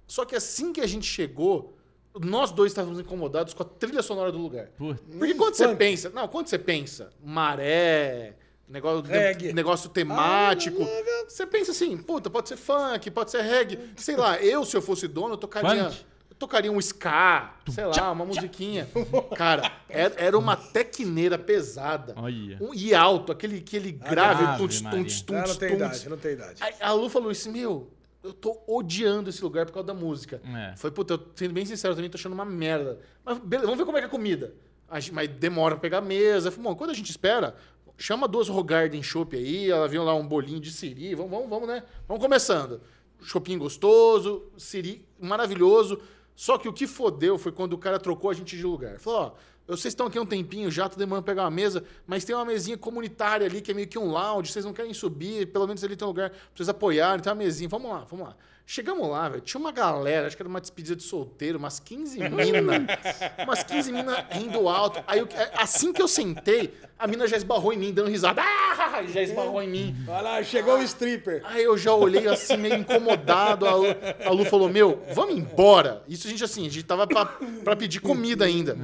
Só 0.07 0.25
que 0.25 0.35
assim 0.35 0.71
que 0.73 0.81
a 0.81 0.87
gente 0.87 1.05
chegou, 1.05 1.77
nós 2.21 2.51
dois 2.51 2.71
estávamos 2.71 2.99
incomodados 2.99 3.53
com 3.53 3.63
a 3.63 3.65
trilha 3.65 4.01
sonora 4.03 4.31
do 4.31 4.37
lugar. 4.37 4.69
Porque 5.17 5.33
quando 5.33 5.55
você 5.55 5.75
pensa, 5.75 6.09
não, 6.11 6.27
quando 6.27 6.47
você 6.47 6.59
pensa, 6.59 7.09
maré, 7.23 8.35
negócio, 8.67 9.03
Reggae. 9.03 9.53
negócio 9.53 9.89
temático, 9.89 10.85
você 11.27 11.45
pensa 11.45 11.71
assim, 11.71 11.97
puta, 11.97 12.29
pode 12.29 12.49
ser 12.49 12.57
funk, 12.57 13.09
pode 13.11 13.31
ser 13.31 13.41
reggae, 13.41 13.77
sei 13.97 14.15
lá, 14.15 14.37
eu 14.39 14.63
se 14.65 14.75
eu 14.75 14.81
fosse 14.81 15.07
dono, 15.07 15.33
eu 15.33 15.37
tocaria, 15.37 15.89
Funk? 15.89 16.05
eu 16.29 16.35
tocaria 16.35 16.71
um 16.71 16.79
ska, 16.79 17.53
sei 17.69 17.85
lá, 17.85 18.11
uma 18.11 18.25
musiquinha. 18.25 18.87
Cara, 19.35 19.71
era, 19.87 20.13
era 20.17 20.37
uma 20.37 20.55
tecneira 20.55 21.37
pesada. 21.37 22.15
Um, 22.19 22.73
e 22.73 22.93
alto, 22.93 23.31
aquele, 23.31 23.57
aquele 23.59 23.91
grave, 23.91 24.43
Ave 24.43 24.57
tunts, 24.57 24.81
Maria. 24.81 24.99
tunts, 24.99 25.25
Não, 25.29 25.55
tem 25.55 25.73
idade, 25.73 26.09
não 26.09 26.17
tem 26.17 26.31
idade. 26.33 26.61
A 26.79 26.91
Lu 26.93 27.09
falou 27.09 27.31
isso, 27.31 27.51
meu, 27.51 27.91
eu 28.23 28.31
tô 28.33 28.61
odiando 28.67 29.29
esse 29.29 29.43
lugar 29.43 29.65
por 29.65 29.73
causa 29.73 29.87
da 29.87 29.93
música. 29.93 30.41
É. 30.45 30.75
Foi, 30.77 30.89
puta, 30.89 31.15
eu, 31.15 31.19
sendo 31.35 31.53
bem 31.53 31.65
sincero, 31.65 31.91
eu 31.91 31.95
também 31.97 32.09
tô 32.09 32.17
achando 32.17 32.33
uma 32.33 32.45
merda. 32.45 32.99
Mas 33.23 33.37
beleza, 33.39 33.65
vamos 33.67 33.77
ver 33.79 33.85
como 33.85 33.97
é 33.97 34.01
que 34.01 34.05
é 34.05 34.07
a 34.07 34.11
comida. 34.11 34.53
A 34.89 34.99
gente- 34.99 35.13
mas 35.13 35.27
demora 35.27 35.75
pra 35.75 35.81
pegar 35.81 35.97
a 35.97 36.01
mesa. 36.01 36.51
Falei, 36.51 36.63
bom, 36.69 36.75
quando 36.75 36.91
a 36.91 36.93
gente 36.93 37.09
espera, 37.09 37.55
chama 38.03 38.27
duas 38.27 38.49
Rogarden 38.49 39.01
Chopp 39.01 39.33
aí, 39.33 39.71
ela 39.71 39.87
viu 39.87 40.03
lá 40.03 40.13
um 40.13 40.27
bolinho 40.27 40.59
de 40.59 40.73
siri, 40.73 41.15
vamos, 41.15 41.31
vamos, 41.31 41.49
vamos, 41.49 41.67
né? 41.69 41.83
Vamos 42.05 42.21
começando. 42.21 42.81
Chopinho 43.21 43.57
gostoso, 43.57 44.43
siri 44.57 45.07
maravilhoso. 45.17 45.97
Só 46.35 46.57
que 46.57 46.67
o 46.67 46.73
que 46.73 46.85
fodeu 46.85 47.37
foi 47.37 47.53
quando 47.53 47.71
o 47.71 47.77
cara 47.77 47.97
trocou 47.97 48.29
a 48.29 48.33
gente 48.33 48.57
de 48.57 48.63
lugar. 48.63 48.99
Falou, 48.99 49.19
ó, 49.21 49.73
vocês 49.73 49.93
estão 49.93 50.07
aqui 50.07 50.17
há 50.17 50.21
um 50.21 50.25
tempinho 50.25 50.69
já, 50.69 50.89
tá 50.89 50.97
demorando 50.97 51.25
pegar 51.25 51.43
uma 51.43 51.51
mesa, 51.51 51.81
mas 52.05 52.25
tem 52.25 52.35
uma 52.35 52.43
mesinha 52.43 52.77
comunitária 52.77 53.47
ali, 53.47 53.61
que 53.61 53.71
é 53.71 53.73
meio 53.73 53.87
que 53.87 53.97
um 53.97 54.11
lounge, 54.11 54.51
vocês 54.51 54.65
não 54.65 54.73
querem 54.73 54.93
subir, 54.93 55.47
pelo 55.53 55.65
menos 55.65 55.81
ali 55.81 55.95
tem 55.95 56.05
um 56.05 56.09
lugar 56.09 56.29
pra 56.29 56.39
vocês 56.53 56.67
apoiarem, 56.67 57.23
tem 57.23 57.31
uma 57.31 57.37
mesinha, 57.37 57.69
vamos 57.69 57.89
lá, 57.89 57.99
vamos 57.99 58.27
lá. 58.27 58.35
Chegamos 58.65 59.09
lá, 59.09 59.27
velho, 59.27 59.41
tinha 59.41 59.59
uma 59.59 59.73
galera, 59.73 60.25
acho 60.25 60.37
que 60.37 60.41
era 60.41 60.47
uma 60.49 60.61
despedida 60.61 60.95
de 60.95 61.03
solteiro, 61.03 61.57
umas 61.59 61.81
15 61.81 62.17
minas, 62.29 62.81
umas 63.43 63.61
15 63.61 63.91
minas 63.91 64.23
rindo 64.31 64.69
alto. 64.69 65.03
Aí, 65.05 65.19
eu- 65.19 65.27
assim 65.57 65.91
que 65.91 66.01
eu 66.01 66.07
sentei, 66.07 66.73
a 66.97 67.05
mina 67.05 67.27
já 67.27 67.35
esbarrou 67.35 67.73
em 67.73 67.77
mim, 67.77 67.91
dando 67.91 68.09
risada, 68.09 68.41
ah, 68.41 69.03
já 69.03 69.21
esbarrou 69.21 69.61
em 69.61 69.67
mim. 69.69 69.95
Olha 70.07 70.21
lá, 70.21 70.43
chegou 70.43 70.77
o 70.79 70.81
stripper. 70.83 71.41
Aí 71.43 71.61
eu 71.61 71.77
já 71.77 71.93
olhei 71.93 72.25
assim, 72.27 72.55
meio 72.55 72.75
incomodado. 72.75 73.67
A 73.67 73.75
Lu, 73.75 73.85
a 74.25 74.29
Lu 74.31 74.45
falou: 74.45 74.69
Meu, 74.69 75.03
vamos 75.13 75.35
embora. 75.35 76.01
Isso 76.07 76.25
a 76.27 76.29
gente 76.29 76.43
assim, 76.43 76.65
a 76.65 76.69
gente 76.69 76.83
tava 76.85 77.05
pra, 77.05 77.25
pra 77.65 77.75
pedir 77.75 77.99
comida 77.99 78.45
ainda. 78.45 78.77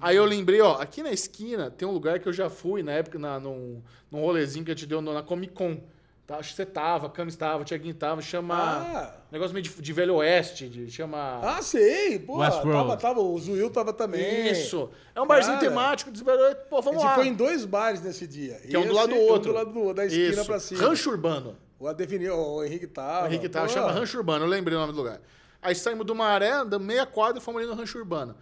Aí 0.00 0.16
eu 0.16 0.24
lembrei: 0.24 0.62
Ó, 0.62 0.80
aqui 0.80 1.02
na 1.02 1.10
esquina 1.10 1.70
tem 1.70 1.86
um 1.86 1.92
lugar 1.92 2.18
que 2.20 2.26
eu 2.28 2.32
já 2.32 2.48
fui 2.48 2.82
na 2.82 2.92
época, 2.92 3.18
na, 3.18 3.38
num, 3.38 3.82
num 4.10 4.20
rolezinho 4.22 4.64
que 4.64 4.70
a 4.70 4.74
gente 4.74 4.86
deu 4.86 5.02
na 5.02 5.22
Comic 5.22 5.52
Con. 5.52 5.78
Tá, 6.26 6.38
acho 6.38 6.50
que 6.50 6.56
você 6.56 6.66
tava, 6.66 7.06
a 7.06 7.10
Cami 7.10 7.28
estava, 7.30 7.62
o 7.62 7.64
Tiaguinho 7.64 7.94
tava. 7.94 8.20
Chama. 8.20 8.56
Ah. 8.56 9.14
Negócio 9.30 9.54
meio 9.54 9.62
de, 9.62 9.70
de 9.80 9.92
Velho 9.92 10.16
Oeste, 10.16 10.68
de, 10.68 10.90
chama. 10.90 11.38
Ah, 11.40 11.62
sei. 11.62 12.18
Pô, 12.18 12.38
tava, 12.40 12.96
tava, 12.96 13.20
o 13.20 13.38
Zuil 13.38 13.70
tava 13.70 13.92
também. 13.92 14.50
Isso. 14.50 14.90
É 15.14 15.20
um 15.20 15.26
barzinho 15.26 15.56
Cara. 15.58 15.68
temático 15.68 16.10
de 16.10 16.24
Velho 16.24 16.40
Oeste. 16.40 16.62
Pô, 16.68 16.78
A 16.78 16.80
vamos 16.80 17.00
gente 17.00 17.08
lá. 17.10 17.14
foi 17.14 17.28
em 17.28 17.34
dois 17.34 17.64
bares 17.64 18.02
nesse 18.02 18.26
dia. 18.26 18.54
Que 18.54 18.74
é 18.74 18.78
um 18.78 18.88
do 18.88 18.92
lado 18.94 19.10
do 19.14 19.20
outro. 19.20 19.50
Um 19.50 19.52
do 19.52 19.58
lado 19.58 19.72
do 19.72 19.78
outro, 19.78 19.94
da 19.94 20.06
esquina 20.06 20.30
Isso. 20.30 20.44
pra 20.46 20.58
cima. 20.58 20.82
Rancho 20.82 21.10
Urbano. 21.10 21.56
O 21.78 21.86
Adefinir, 21.86 22.32
o 22.32 22.64
Henrique 22.64 22.88
tava. 22.88 23.24
O 23.24 23.28
Henrique 23.28 23.48
tava, 23.48 23.66
Pô, 23.68 23.72
chama 23.72 23.92
Rancho 23.92 24.16
Urbano, 24.18 24.46
eu 24.46 24.48
lembrei 24.48 24.76
o 24.76 24.80
nome 24.80 24.92
do 24.92 24.98
lugar. 24.98 25.20
Aí 25.62 25.76
saímos 25.76 26.04
do 26.06 26.14
Maré, 26.14 26.50
andamos 26.50 26.86
meia 26.86 27.06
quadra 27.06 27.38
e 27.38 27.40
fomos 27.40 27.60
ali 27.60 27.70
no 27.70 27.76
Rancho 27.76 27.98
Urbano. 27.98 28.34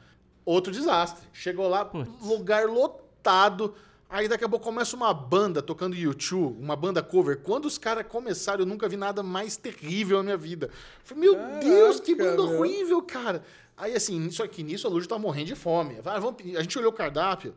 Outro 0.45 0.73
desastre. 0.73 1.27
Chegou 1.33 1.69
lá, 1.69 1.85
Putz. 1.85 2.09
lugar 2.27 2.67
lotado. 2.67 3.75
Aí 4.09 4.29
daqui 4.29 4.45
a 4.45 4.49
pouco 4.49 4.65
começa 4.65 4.95
uma 4.95 5.13
banda 5.13 5.61
tocando 5.61 5.97
YouTube, 5.97 6.63
uma 6.63 6.77
banda 6.77 7.03
cover. 7.03 7.39
Quando 7.41 7.65
os 7.65 7.79
caras 7.79 8.07
começaram, 8.07 8.61
eu 8.61 8.67
nunca 8.67 8.89
vi 8.89 8.97
nada 8.97 9.23
mais 9.23 9.57
terrível 9.57 10.19
na 10.19 10.23
minha 10.23 10.37
vida. 10.37 10.71
Falei, 11.03 11.25
meu 11.25 11.35
Caraca, 11.35 11.59
Deus, 11.61 12.01
que 12.01 12.15
banda 12.15 12.43
meu. 12.47 12.59
horrível, 12.61 13.03
cara. 13.03 13.43
Aí 13.77 13.95
assim, 13.95 14.31
só 14.31 14.47
que 14.47 14.63
nisso 14.63 14.87
a 14.87 14.91
Lúcia 14.91 15.09
tava 15.09 15.21
morrendo 15.21 15.47
de 15.47 15.55
fome. 15.57 15.97
Vamos. 16.01 16.37
A 16.57 16.63
gente 16.63 16.79
olhou 16.79 16.93
o 16.93 16.95
cardápio. 16.95 17.55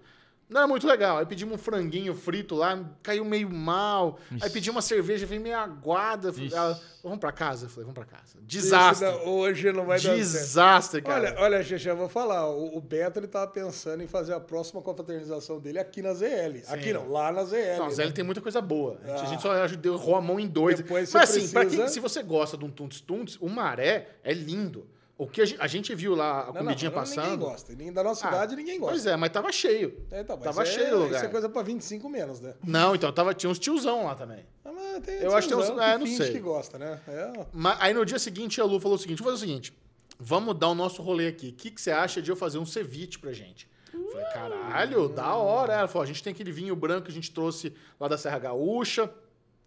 Não 0.50 0.62
era 0.62 0.68
muito 0.68 0.88
legal. 0.88 1.18
Aí 1.18 1.26
pedimos 1.26 1.56
um 1.56 1.58
franguinho 1.58 2.16
frito 2.16 2.56
lá, 2.56 2.80
caiu 3.04 3.26
meio 3.26 3.50
mal. 3.50 4.18
Aí 4.42 4.50
pedimos 4.50 4.76
uma 4.78 4.82
cerveja, 4.82 5.26
veio 5.26 5.42
meio 5.42 5.58
aguada. 5.58 6.30
Ixi. 6.30 6.54
ela, 6.56 6.80
vamos 7.04 7.20
pra 7.20 7.34
casa? 7.34 7.66
Eu 7.66 7.70
falei, 7.70 7.84
vamos 7.84 7.96
pra 7.96 8.06
casa. 8.06 8.38
Desastre. 8.42 9.08
Hoje 9.26 9.72
não 9.74 9.86
vai 9.86 9.98
dar 9.98 10.04
certo. 10.04 10.18
Desastre, 10.18 11.02
cara. 11.02 11.32
Olha, 11.32 11.40
olha, 11.58 11.64
Xexé, 11.64 11.92
eu 11.92 11.98
vou 11.98 12.08
falar. 12.08 12.48
O, 12.50 12.78
o 12.78 12.80
Beto 12.82 13.20
ele 13.20 13.28
tava 13.28 13.48
pensando 13.52 14.02
em 14.02 14.08
fazer 14.08 14.34
a 14.34 14.40
próxima 14.40 14.82
confraternização 14.82 15.60
dele 15.60 15.80
aqui 15.80 16.02
na 16.02 16.14
ZL. 16.14 16.64
Aqui 16.70 16.94
não, 16.94 17.10
lá 17.10 17.30
na 17.32 17.44
ZL. 17.44 17.78
Não, 17.80 17.88
né? 17.88 17.94
Zé 17.94 18.10
tem 18.12 18.24
muita 18.24 18.40
coisa 18.40 18.62
boa. 18.62 19.00
A 19.04 19.08
gente- 19.08 19.20
A 19.20 19.24
Ah. 19.24 19.26
gente 19.26 19.42
só 19.42 19.52
ajudou, 19.52 19.96
errou 19.96 20.16
a 20.16 20.22
mão 20.22 20.40
em 20.40 20.48
dois. 20.48 20.78
Depois 20.78 21.12
Mas 21.14 21.30
assim, 21.30 21.50
pra 21.50 21.62
precisa- 21.62 21.84
quem, 21.84 21.92
se 21.92 22.00
você 22.00 22.24
gosta 22.24 22.56
de 22.58 22.64
um 22.64 22.70
Tunts 22.70 23.02
Tunts, 23.02 23.38
o 23.42 23.50
Maré 23.50 24.08
é 24.24 24.34
lindo. 24.34 24.88
O 25.18 25.26
que 25.28 25.42
a 25.42 25.46
gente, 25.46 25.60
a 25.60 25.66
gente 25.66 25.96
viu 25.96 26.14
lá, 26.14 26.42
a 26.44 26.46
Não, 26.48 26.54
comidinha 26.54 26.92
não, 26.92 26.98
passando. 27.00 27.24
Ninguém 27.24 27.40
gosta. 27.40 27.72
Ninguém- 27.72 27.92
Da 27.94 28.04
nossa 28.04 28.28
Ah, 28.28 28.30
idade, 28.30 28.56
ninguém 28.56 28.80
gosta. 28.80 28.94
Pois 28.94 29.06
é, 29.08 29.16
mas 29.16 29.30
tava 29.32 29.52
cheio. 29.52 30.06
É, 30.12 30.22
então, 30.22 30.36
mas 30.38 30.46
tava 30.46 30.64
isso 30.64 30.74
cheio 30.74 30.88
é, 30.88 30.94
o 30.96 31.00
lugar. 31.00 31.16
Isso 31.18 31.26
é 31.26 31.28
coisa 31.30 31.50
pra 31.50 31.62
25 31.64 32.08
menos, 32.08 32.40
né? 32.40 32.54
Não, 32.64 32.94
então 32.94 33.12
tava, 33.12 33.34
tinha 33.34 33.50
uns 33.50 33.58
tiozão 33.58 34.06
lá 34.06 34.14
também. 34.14 34.46
Ah, 34.64 34.72
mas 34.72 35.04
tem 35.04 35.16
Eu 35.16 35.36
acho 35.36 35.48
que 35.48 35.56
tem 35.56 35.64
uns- 35.64 35.70
é, 35.82 35.98
não 35.98 36.06
sei. 36.06 36.32
que 36.34 36.40
gosta, 36.40 36.78
né? 36.78 37.00
É. 37.08 37.32
Mas 37.52 37.78
aí 37.82 37.94
no 37.96 38.06
dia 38.06 38.20
seguinte 38.20 38.62
a 38.62 38.66
Lu 38.66 38.80
falou 38.80 38.96
o 38.96 39.00
seguinte: 39.00 39.18
vamos 39.24 39.40
fazer 39.40 39.46
o 39.46 39.48
seguinte, 39.50 39.74
vamos 40.20 40.56
dar 40.56 40.68
o 40.70 40.76
nosso 40.76 41.02
rolê 41.02 41.28
aqui. 41.30 41.50
O 41.50 41.54
que, 41.54 41.72
que 41.72 41.82
você 41.82 41.90
acha 41.90 42.22
de 42.22 42.30
eu 42.30 42.36
fazer 42.36 42.60
um 42.60 42.66
ceviche 42.66 43.18
pra 43.18 43.34
gente? 43.34 43.68
Eu 43.92 44.12
Falei, 44.12 44.26
caralho, 44.28 45.10
da 45.10 45.34
hora. 45.34 45.74
Ela 45.74 45.88
falou: 45.88 46.04
a 46.04 46.06
gente 46.08 46.22
tem 46.22 46.32
aquele 46.32 46.52
vinho 46.52 46.76
branco 46.76 47.06
que 47.06 47.12
a 47.12 47.16
gente 47.16 47.32
trouxe 47.32 47.74
lá 48.00 48.08
da 48.08 48.20
Serra 48.20 48.38
Gaúcha. 48.38 49.10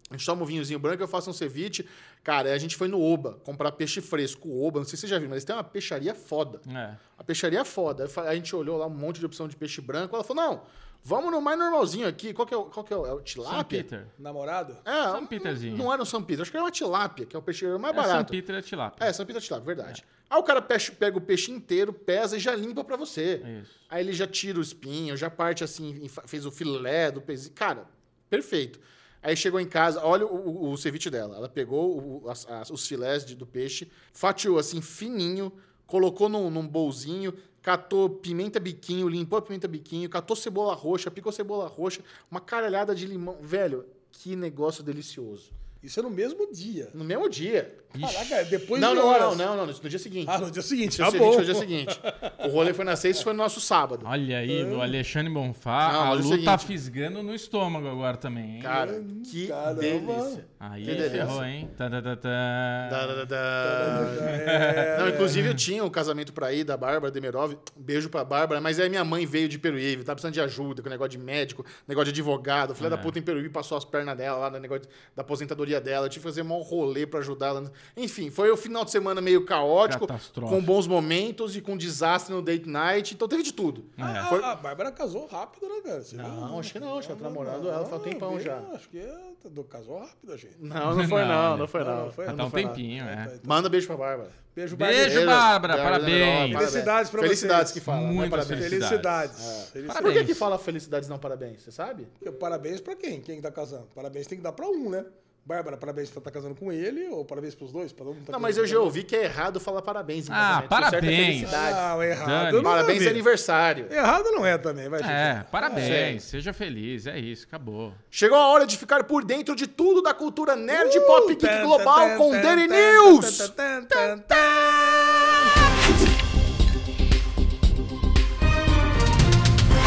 A 0.09 0.13
gente 0.17 0.25
toma 0.25 0.43
um 0.43 0.45
vinhozinho 0.45 0.77
branco, 0.79 1.01
eu 1.03 1.07
faço 1.07 1.29
um 1.29 1.33
ceviche. 1.33 1.85
Cara, 2.23 2.49
aí 2.49 2.53
a 2.53 2.57
gente 2.57 2.75
foi 2.75 2.87
no 2.87 3.01
Oba 3.01 3.39
comprar 3.43 3.71
peixe 3.71 3.99
fresco. 3.99 4.47
O 4.47 4.65
Oba, 4.65 4.79
não 4.79 4.85
sei 4.85 4.95
se 4.95 5.01
você 5.01 5.07
já 5.07 5.17
viu, 5.17 5.27
mas 5.27 5.37
eles 5.37 5.45
têm 5.45 5.55
uma 5.55 5.63
peixaria 5.63 6.13
foda. 6.13 6.61
É. 6.69 6.95
A 7.17 7.23
peixaria 7.23 7.61
é 7.61 7.65
foda. 7.65 8.07
A 8.27 8.35
gente 8.35 8.55
olhou 8.55 8.77
lá 8.77 8.85
um 8.85 8.91
monte 8.91 9.19
de 9.19 9.25
opção 9.25 9.47
de 9.47 9.55
peixe 9.55 9.81
branco. 9.81 10.15
Ela 10.15 10.23
falou: 10.23 10.43
não, 10.43 10.61
vamos 11.03 11.31
no 11.31 11.41
mais 11.41 11.57
normalzinho 11.57 12.07
aqui. 12.07 12.31
Qual 12.31 12.45
que 12.45 12.53
é 12.53 12.57
o, 12.57 12.65
qual 12.65 12.83
que 12.83 12.93
é 12.93 12.97
o, 12.97 13.05
é 13.07 13.13
o 13.13 13.15
São 13.15 13.23
tilápia? 13.23 13.83
Peter. 13.83 14.07
Namorado? 14.19 14.77
É, 14.85 15.03
São 15.03 15.25
Peterzinho. 15.25 15.75
Não 15.75 15.91
era 15.91 16.01
um 16.01 16.05
São 16.05 16.21
Peter, 16.21 16.43
acho 16.43 16.51
que 16.51 16.57
era 16.57 16.63
uma 16.63 16.71
tilápia, 16.71 17.25
que 17.25 17.35
é 17.35 17.39
o 17.39 17.41
peixe 17.41 17.65
mais 17.79 17.95
É, 17.95 18.01
São 18.01 18.11
barato. 18.11 18.31
Peter 18.31 18.55
é 18.55 18.61
tilápia. 18.61 19.05
É, 19.05 19.13
São 19.13 19.25
Peter 19.25 19.41
tilápia, 19.41 19.65
verdade. 19.65 20.05
Aí 20.29 20.39
o 20.39 20.43
cara 20.43 20.61
pega 20.61 21.17
o 21.17 21.21
peixe 21.21 21.51
inteiro, 21.51 21.91
pesa 21.91 22.37
e 22.37 22.39
já 22.39 22.55
limpa 22.55 22.83
pra 22.83 22.95
você. 22.95 23.41
Isso. 23.61 23.71
Aí 23.89 24.01
ele 24.01 24.13
já 24.13 24.25
tira 24.25 24.59
o 24.59 24.61
espinho, 24.61 25.17
já 25.17 25.29
parte 25.29 25.63
assim, 25.63 26.07
fez 26.27 26.45
o 26.45 26.51
filé 26.51 27.11
do 27.11 27.19
peixe. 27.19 27.49
Cara, 27.49 27.85
perfeito. 28.29 28.79
Aí 29.23 29.35
chegou 29.35 29.59
em 29.59 29.67
casa, 29.67 30.03
olha 30.03 30.25
o, 30.25 30.65
o, 30.67 30.71
o 30.71 30.77
ceviche 30.77 31.09
dela. 31.09 31.35
Ela 31.35 31.47
pegou 31.49 32.23
o- 32.23 32.29
as- 32.29 32.47
as- 32.49 32.69
os 32.71 32.87
filés 32.87 33.23
de- 33.25 33.35
do 33.35 33.45
peixe, 33.45 33.89
fatiou 34.11 34.57
assim 34.57 34.81
fininho, 34.81 35.51
colocou 35.85 36.27
num, 36.27 36.49
num 36.49 36.67
bolzinho, 36.67 37.33
catou 37.61 38.09
pimenta 38.09 38.59
biquinho, 38.59 39.07
limpou 39.07 39.37
a 39.37 39.41
pimenta 39.41 39.67
biquinho, 39.67 40.09
catou 40.09 40.35
cebola 40.35 40.73
roxa, 40.73 41.11
picou 41.11 41.31
cebola 41.31 41.67
roxa, 41.67 42.01
uma 42.31 42.41
caralhada 42.41 42.95
de 42.95 43.05
limão. 43.05 43.37
Velho, 43.41 43.85
que 44.11 44.35
negócio 44.35 44.83
delicioso. 44.83 45.51
Isso 45.83 45.99
é 45.99 46.03
no 46.03 46.11
mesmo 46.11 46.51
dia. 46.51 46.89
No 46.93 47.03
mesmo 47.03 47.27
dia. 47.27 47.75
Caraca, 47.99 48.45
depois 48.45 48.79
não, 48.81 48.89
de 48.89 48.95
não, 48.95 49.07
horas. 49.07 49.37
não, 49.37 49.57
não, 49.57 49.65
não, 49.65 49.73
no 49.73 49.89
dia 49.89 49.99
seguinte. 49.99 50.29
Ah, 50.29 50.37
no 50.37 50.49
dia 50.49 50.61
seguinte, 50.61 50.97
tá 50.97 51.11
bom. 51.11 51.33
foi 51.33 51.37
no 51.37 51.45
dia 51.45 51.55
seguinte. 51.55 51.99
O 52.45 52.47
rolê 52.49 52.73
foi 52.73 52.85
na 52.85 52.95
sexta, 52.95 53.23
foi 53.23 53.33
no 53.33 53.39
nosso 53.39 53.59
sábado. 53.59 54.05
Olha 54.05 54.37
aí, 54.37 54.63
o 54.63 54.81
Alexandre 54.81 55.31
Bonfá, 55.31 55.91
Não, 55.91 56.03
a 56.03 56.07
é 56.15 56.19
o 56.19 56.21
Lu 56.21 56.43
tá 56.43 56.57
fisgando 56.57 57.21
no 57.21 57.35
estômago 57.35 57.87
agora 57.87 58.15
também, 58.15 58.57
hein? 58.57 58.61
Cara, 58.61 59.03
que 59.29 59.47
Caramba. 59.47 59.81
delícia. 59.81 60.47
Aí 60.59 60.85
que 60.85 60.91
delícia. 60.91 61.09
ferrou, 61.09 61.43
hein? 61.43 61.69
Tá, 61.75 61.89
tá, 61.89 62.01
tá, 62.01 62.15
tá. 62.15 62.89
Da, 62.89 63.07
da, 63.07 63.15
da, 63.15 63.25
da. 63.25 64.97
Não, 64.99 65.09
inclusive 65.09 65.49
eu 65.49 65.55
tinha 65.55 65.83
o 65.83 65.91
casamento 65.91 66.31
pra 66.31 66.53
ir 66.53 66.63
da 66.63 66.77
Bárbara 66.77 67.11
Demerov. 67.11 67.53
Um 67.53 67.81
beijo 67.81 68.09
pra 68.09 68.23
Bárbara, 68.23 68.61
mas 68.61 68.79
aí 68.79 68.89
minha 68.89 69.03
mãe 69.03 69.25
veio 69.25 69.49
de 69.49 69.59
Peruíbe, 69.59 70.03
tá 70.03 70.13
precisando 70.13 70.33
de 70.33 70.41
ajuda 70.41 70.81
com 70.81 70.87
o 70.87 70.91
negócio 70.91 71.11
de 71.11 71.17
médico, 71.17 71.65
negócio 71.87 72.13
de 72.13 72.21
advogado. 72.21 72.73
Filha 72.73 72.89
da 72.89 72.97
puta 72.97 73.19
em 73.19 73.21
Peruíbe 73.21 73.49
passou 73.49 73.77
as 73.77 73.83
pernas 73.83 74.15
dela 74.15 74.37
lá 74.37 74.49
no 74.49 74.59
negócio 74.59 74.87
da 75.15 75.23
aposentadoria 75.23 75.70
dela. 75.79 76.07
Eu 76.07 76.09
tive 76.09 76.23
que 76.23 76.29
fazer 76.29 76.41
um 76.41 76.61
rolê 76.61 77.05
pra 77.05 77.19
ajudar 77.19 77.47
ela. 77.47 77.71
Enfim, 77.95 78.29
foi 78.29 78.49
o 78.51 78.57
final 78.57 78.83
de 78.83 78.91
semana 78.91 79.21
meio 79.21 79.45
caótico, 79.45 80.07
com 80.33 80.61
bons 80.61 80.87
momentos 80.87 81.55
e 81.55 81.61
com 81.61 81.77
desastre 81.77 82.33
no 82.33 82.41
date 82.41 82.67
night. 82.67 83.13
Então 83.13 83.27
teve 83.27 83.43
de 83.43 83.53
tudo. 83.53 83.85
Ah, 83.97 84.25
Foi- 84.29 84.43
A 84.43 84.55
Bárbara 84.55 84.91
casou 84.91 85.27
rápido, 85.27 85.69
né, 85.69 85.81
cara? 85.83 86.01
Você 86.01 86.15
Não, 86.17 86.47
viu? 86.49 86.59
acho 86.59 86.73
que 86.73 86.79
não, 86.79 86.97
acho 86.97 87.07
que 87.07 87.11
ela 87.13 87.21
tá 87.21 87.29
namorando 87.29 87.67
ela 87.69 87.85
faz 87.85 88.01
um 88.01 88.03
tempão 88.03 88.37
vi, 88.37 88.43
já. 88.43 88.57
Acho 88.73 88.89
que 88.89 88.99
é, 88.99 89.17
do- 89.49 89.63
casou 89.63 89.99
rápido, 89.99 90.37
gente. 90.37 90.55
Não, 90.59 90.95
não 90.95 91.07
foi 91.07 91.21
Não, 91.23 91.27
não, 91.27 91.51
né? 91.53 91.57
não 91.59 91.67
foi 91.67 91.83
Não, 91.83 92.05
não. 92.05 92.11
foi? 92.11 92.25
Tá 92.25 92.33
Não 92.33 92.47
um 92.47 92.51
tempinho, 92.51 93.03
é. 93.05 93.39
Manda 93.45 93.69
beijo 93.69 93.87
pra 93.87 93.95
Bárbara. 93.97 94.29
Beijo, 94.53 94.75
Beijo, 94.75 95.25
Bárbara. 95.25 95.27
Bárbara, 95.27 95.73
Bárbara 95.77 95.99
parabéns. 95.99 96.57
Felicidades 96.57 97.09
pra 97.09 97.21
Felicidades 97.21 97.71
vocês. 97.71 97.71
que 97.71 97.79
fala. 97.79 98.01
não 98.01 98.09
é 98.09 98.13
Muitas 98.13 98.45
parabéns. 98.47 98.69
felicidades. 98.69 99.37
Felicidades. 99.37 99.69
Felicidades. 99.71 100.01
Por 100.01 100.13
que, 100.13 100.25
que 100.25 100.33
fala 100.35 100.57
felicidades 100.59 101.07
não 101.07 101.17
parabéns? 101.17 101.61
Você 101.63 101.71
sabe? 101.71 102.05
Parabéns 102.37 102.81
pra 102.81 102.93
quem? 102.93 103.21
Quem 103.21 103.39
tá 103.39 103.49
casando? 103.49 103.87
Parabéns 103.95 104.27
tem 104.27 104.37
que 104.37 104.43
dar 104.43 104.51
pra 104.51 104.67
um, 104.67 104.89
né? 104.89 105.05
Bárbara, 105.43 105.75
parabéns 105.75 106.09
por 106.11 106.19
estar 106.19 106.29
casando 106.29 106.53
com 106.53 106.71
ele, 106.71 107.07
ou 107.07 107.25
parabéns 107.25 107.55
pros 107.55 107.71
dois? 107.71 107.91
Pra 107.91 108.05
todo 108.05 108.13
mundo 108.13 108.25
tá 108.27 108.31
Não, 108.31 108.39
mas 108.39 108.57
eu 108.57 108.67
já 108.67 108.79
ouvi 108.79 109.03
que 109.03 109.15
é 109.15 109.23
errado 109.23 109.59
falar 109.59 109.81
parabéns. 109.81 110.27
Ah, 110.29 110.59
certo 110.59 110.65
é 110.65 110.67
parabéns. 110.67 111.51
Não, 111.51 112.03
errado. 112.03 112.53
Não 112.57 112.63
Parabéns 112.63 113.01
é 113.01 113.05
é 113.05 113.09
aniversário. 113.09 113.87
Errado 113.91 114.31
não 114.31 114.45
é 114.45 114.57
também, 114.59 114.87
vai. 114.87 115.01
É, 115.01 115.37
gente. 115.37 115.49
parabéns, 115.49 116.23
seja 116.23 116.53
feliz, 116.53 117.07
é 117.07 117.17
isso, 117.17 117.47
acabou. 117.47 117.91
Chegou 118.11 118.37
a 118.37 118.47
hora 118.49 118.67
de 118.67 118.77
ficar 118.77 119.03
por 119.05 119.25
dentro 119.25 119.55
de 119.55 119.65
tudo 119.65 120.01
da 120.03 120.13
cultura 120.13 120.55
nerd 120.55 120.95
Uh, 120.95 121.05
pop 121.07 121.35
geek 121.35 121.61
global 121.63 122.17
com 122.17 122.31
Daily 122.39 122.67
News. 122.67 123.49
tan, 123.49 123.83
tan, 123.85 124.19
tan, 124.19 125.10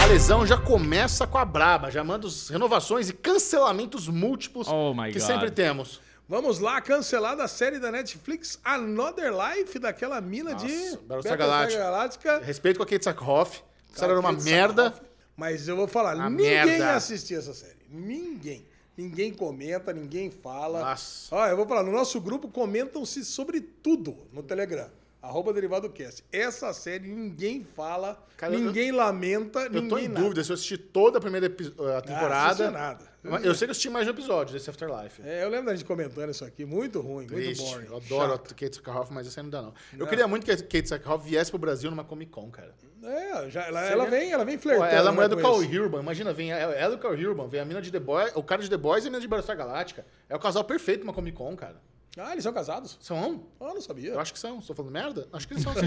A 0.05 0.07
lesão 0.07 0.47
já 0.47 0.59
começa 0.59 1.27
com 1.27 1.39
a 1.39 1.47
braba, 1.47 1.91
já 1.91 2.05
manda 2.05 2.27
os 2.27 2.51
renovações 2.51 3.09
e 3.09 3.15
cancelamentos 3.15 4.07
múltiplos 4.07 4.69
Oh 4.69 4.93
my 4.93 5.11
que 5.11 5.19
God. 5.19 5.27
sempre 5.27 5.51
temos. 5.51 5.99
Vamos 6.29 6.59
lá, 6.59 6.79
cancelada 6.83 7.43
a 7.43 7.49
série 7.49 7.79
da 7.79 7.91
Netflix 7.91 8.59
Another 8.63 9.33
Life, 9.33 9.79
daquela 9.79 10.21
mina 10.21 10.53
Nossa, 10.53 10.67
de 10.67 10.73
Battlestar 11.07 11.39
Battlestar 11.39 11.79
Galáctica. 11.79 12.39
Respeito 12.41 12.77
com 12.77 12.83
a 12.83 12.87
Kate 12.87 13.03
Sackhoff. 13.05 13.63
Essa 13.91 14.01
série 14.01 14.13
era 14.13 14.21
uma 14.21 14.33
Kate 14.35 14.45
merda. 14.45 14.85
Sackhoff. 14.85 15.03
Mas 15.39 15.69
eu 15.69 15.77
vou 15.77 15.89
falar, 15.89 16.15
Uma 16.17 16.29
ninguém 16.29 16.51
merda. 16.67 16.95
assistia 16.97 17.39
essa 17.39 17.55
série. 17.55 17.77
Ninguém. 17.89 18.67
Ninguém 18.97 19.33
comenta, 19.33 19.91
ninguém 19.93 20.31
fala. 20.31 20.81
Nossa. 20.81 21.35
Ó, 21.35 21.47
eu 21.47 21.57
vou 21.57 21.67
falar, 21.67 21.83
no 21.83 21.91
nosso 21.91 22.21
grupo 22.21 22.49
comentam-se 22.49 23.25
sobre 23.25 23.61
tudo 23.61 24.17
no 24.33 24.43
Telegram. 24.43 24.89
Arroba 25.25 25.53
Derivado 25.53 25.89
Cast. 25.91 26.25
Essa 26.33 26.73
série 26.73 27.09
ninguém 27.09 27.65
fala, 27.65 28.23
Cara, 28.37 28.55
eu- 28.55 28.61
ninguém 28.61 28.93
lamenta, 28.93 29.61
Eu 29.61 29.71
tô 29.73 29.81
ninguém 29.81 30.05
em 30.05 30.09
nada. 30.09 30.21
dúvida 30.21 30.45
se 30.45 30.51
eu 30.51 30.55
assisti 30.55 30.77
toda 30.79 31.19
a 31.19 31.21
primeira 31.21 31.47
a 31.47 31.99
Ah, 31.99 32.03
temporada. 32.03 32.47
assistiu 32.47 32.71
nada. 32.71 33.15
Mas 33.23 33.43
eu 33.43 33.55
sei 33.55 33.67
que 33.67 33.71
eu 33.71 33.73
assisti 33.73 33.89
mais 33.89 34.07
um 34.07 34.11
episódio 34.11 34.53
desse 34.53 34.69
Afterlife. 34.69 35.23
É, 35.25 35.45
eu 35.45 35.49
lembro 35.49 35.67
da 35.67 35.75
gente 35.75 35.87
comentando 35.87 36.29
isso 36.31 36.45
aqui. 36.45 36.67
Muito 36.67 37.01
ruim, 37.01 37.27
muito 37.27 37.35
Triste. 37.35 37.65
boring. 37.65 37.87
Eu 37.87 37.97
adoro 37.97 38.33
chato. 38.33 38.53
a 38.53 38.55
Kate 38.55 38.77
Sackhoff, 38.77 39.13
mas 39.15 39.27
essa 39.27 39.43
não 39.43 39.49
dá, 39.49 39.63
não. 39.63 39.73
Eu 39.99 40.07
queria 40.07 40.29
muito 40.29 40.45
que 40.45 40.51
a 40.53 40.57
Kate 40.59 40.87
Sackhoff 40.89 41.27
viesse 41.27 41.51
pro 41.51 41.59
Brasil 41.59 41.91
numa 41.91 42.05
Comic 42.05 42.31
Con, 42.31 42.51
cara. 42.51 42.75
É, 43.03 43.49
já, 43.51 43.63
ela, 43.67 43.83
ela 43.85 44.07
vem, 44.07 44.31
ela 44.33 44.45
vem 44.45 44.57
Pô, 44.57 44.65
flertando. 44.65 44.91
ela 44.91 45.01
é 45.09 45.11
né, 45.11 45.11
mulher 45.15 45.29
do 45.29 45.37
Carl. 45.39 45.57
Urban. 45.59 46.01
Imagina, 46.01 46.33
vem 46.35 46.53
ela 46.53 46.75
ela 46.75 46.93
e 46.95 46.97
o 46.97 47.01
Carl 47.01 47.15
Urban, 47.15 47.49
vem 47.49 47.61
a 47.61 47.65
mina 47.65 47.81
de 47.81 47.91
The 47.91 48.01
Boys, 48.01 48.33
o 48.35 48.43
cara 48.43 48.63
de 48.63 48.69
The 48.69 48.77
Boys 48.77 49.05
e 49.05 49.09
a 49.09 49.11
mina 49.11 49.21
de 49.21 49.29
Battlestar 49.29 49.57
Galáctica. 49.57 50.05
É 50.29 50.37
o 50.37 50.39
casal 50.39 50.65
perfeito 50.65 51.01
numa 51.01 51.13
Comic 51.15 51.37
Con, 51.37 51.57
cara. 51.57 51.81
Ah, 52.17 52.31
eles 52.33 52.45
são 52.45 52.53
casados? 52.53 52.97
São? 53.01 53.43
Ah, 53.61 53.75
não 53.75 53.81
sabia. 53.81 54.11
Eu 54.13 54.21
acho 54.21 54.33
que 54.33 54.39
são. 54.39 54.59
Estou 54.59 54.75
falando 54.77 54.93
merda? 54.93 55.27
Acho 55.33 55.49
que 55.49 55.55
eles 55.55 55.65
são 55.65 55.75
sim. 55.75 55.81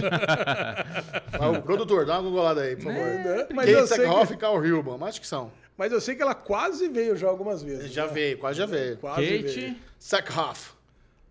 Ah, 1.39 1.49
o 1.51 1.61
produtor, 1.61 2.05
dá 2.05 2.19
uma 2.19 2.23
googolada 2.29 2.61
aí, 2.61 2.75
por 2.75 2.83
favor. 2.85 2.99
Né? 2.99 3.47
Mas, 3.53 3.65
Kate 3.65 3.71
eu 3.71 3.87
sei 3.87 3.97
Sackhoff 4.05 4.27
que, 4.27 4.33
e 4.33 4.37
Carl 4.37 4.97
mas 4.99 5.09
acho 5.09 5.21
que 5.21 5.27
são. 5.27 5.51
mas 5.77 5.91
eu 5.91 6.01
sei 6.01 6.15
que 6.15 6.21
ela 6.21 6.35
quase 6.35 6.89
veio 6.89 7.15
já 7.15 7.27
algumas 7.29 7.63
vezes. 7.63 7.91
Já 7.91 8.07
né? 8.07 8.13
veio, 8.13 8.37
quase 8.39 8.57
já 8.57 8.65
veio. 8.65 8.97
Quase 8.97 9.21
veio. 9.21 9.43
Kate 9.45 9.81
Sackhoff. 9.97 10.73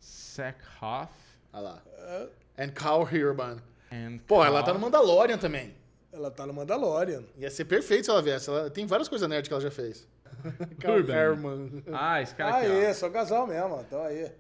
Sackhoff 0.01 1.13
Olha 1.53 1.63
lá. 1.63 1.83
And 2.59 2.69
Carl 2.71 3.07
and 3.93 4.19
Pô, 4.27 4.45
ela 4.45 4.61
tá 4.61 4.67
Carl- 4.67 4.75
no 4.79 4.81
Mandalorian 4.81 5.37
também. 5.39 5.75
Ela 6.13 6.31
tá 6.31 6.47
no 6.47 6.55
Mandalorian. 6.55 7.23
Ia 7.37 7.51
ser 7.51 7.67
perfeito 7.67 8.05
se 8.07 8.11
ela 8.11 8.23
viesse. 8.23 8.49
Ela... 8.49 8.71
Tem 8.71 8.87
várias 8.87 9.09
coisas 9.09 9.29
nerd 9.29 9.47
que 9.47 9.53
ela 9.53 9.61
já 9.61 9.71
fez. 9.71 10.09
Carl. 10.81 10.97
Urban. 11.01 11.83
Ah, 11.93 12.23
esse 12.23 12.35
cara 12.35 12.55
Ah, 12.55 12.59
aqui, 12.61 12.69
ó. 12.69 12.73
é, 12.73 12.95
só 12.95 13.11
casal 13.11 13.47
mesmo. 13.47 13.79
Então 13.87 14.03
aí. 14.03 14.31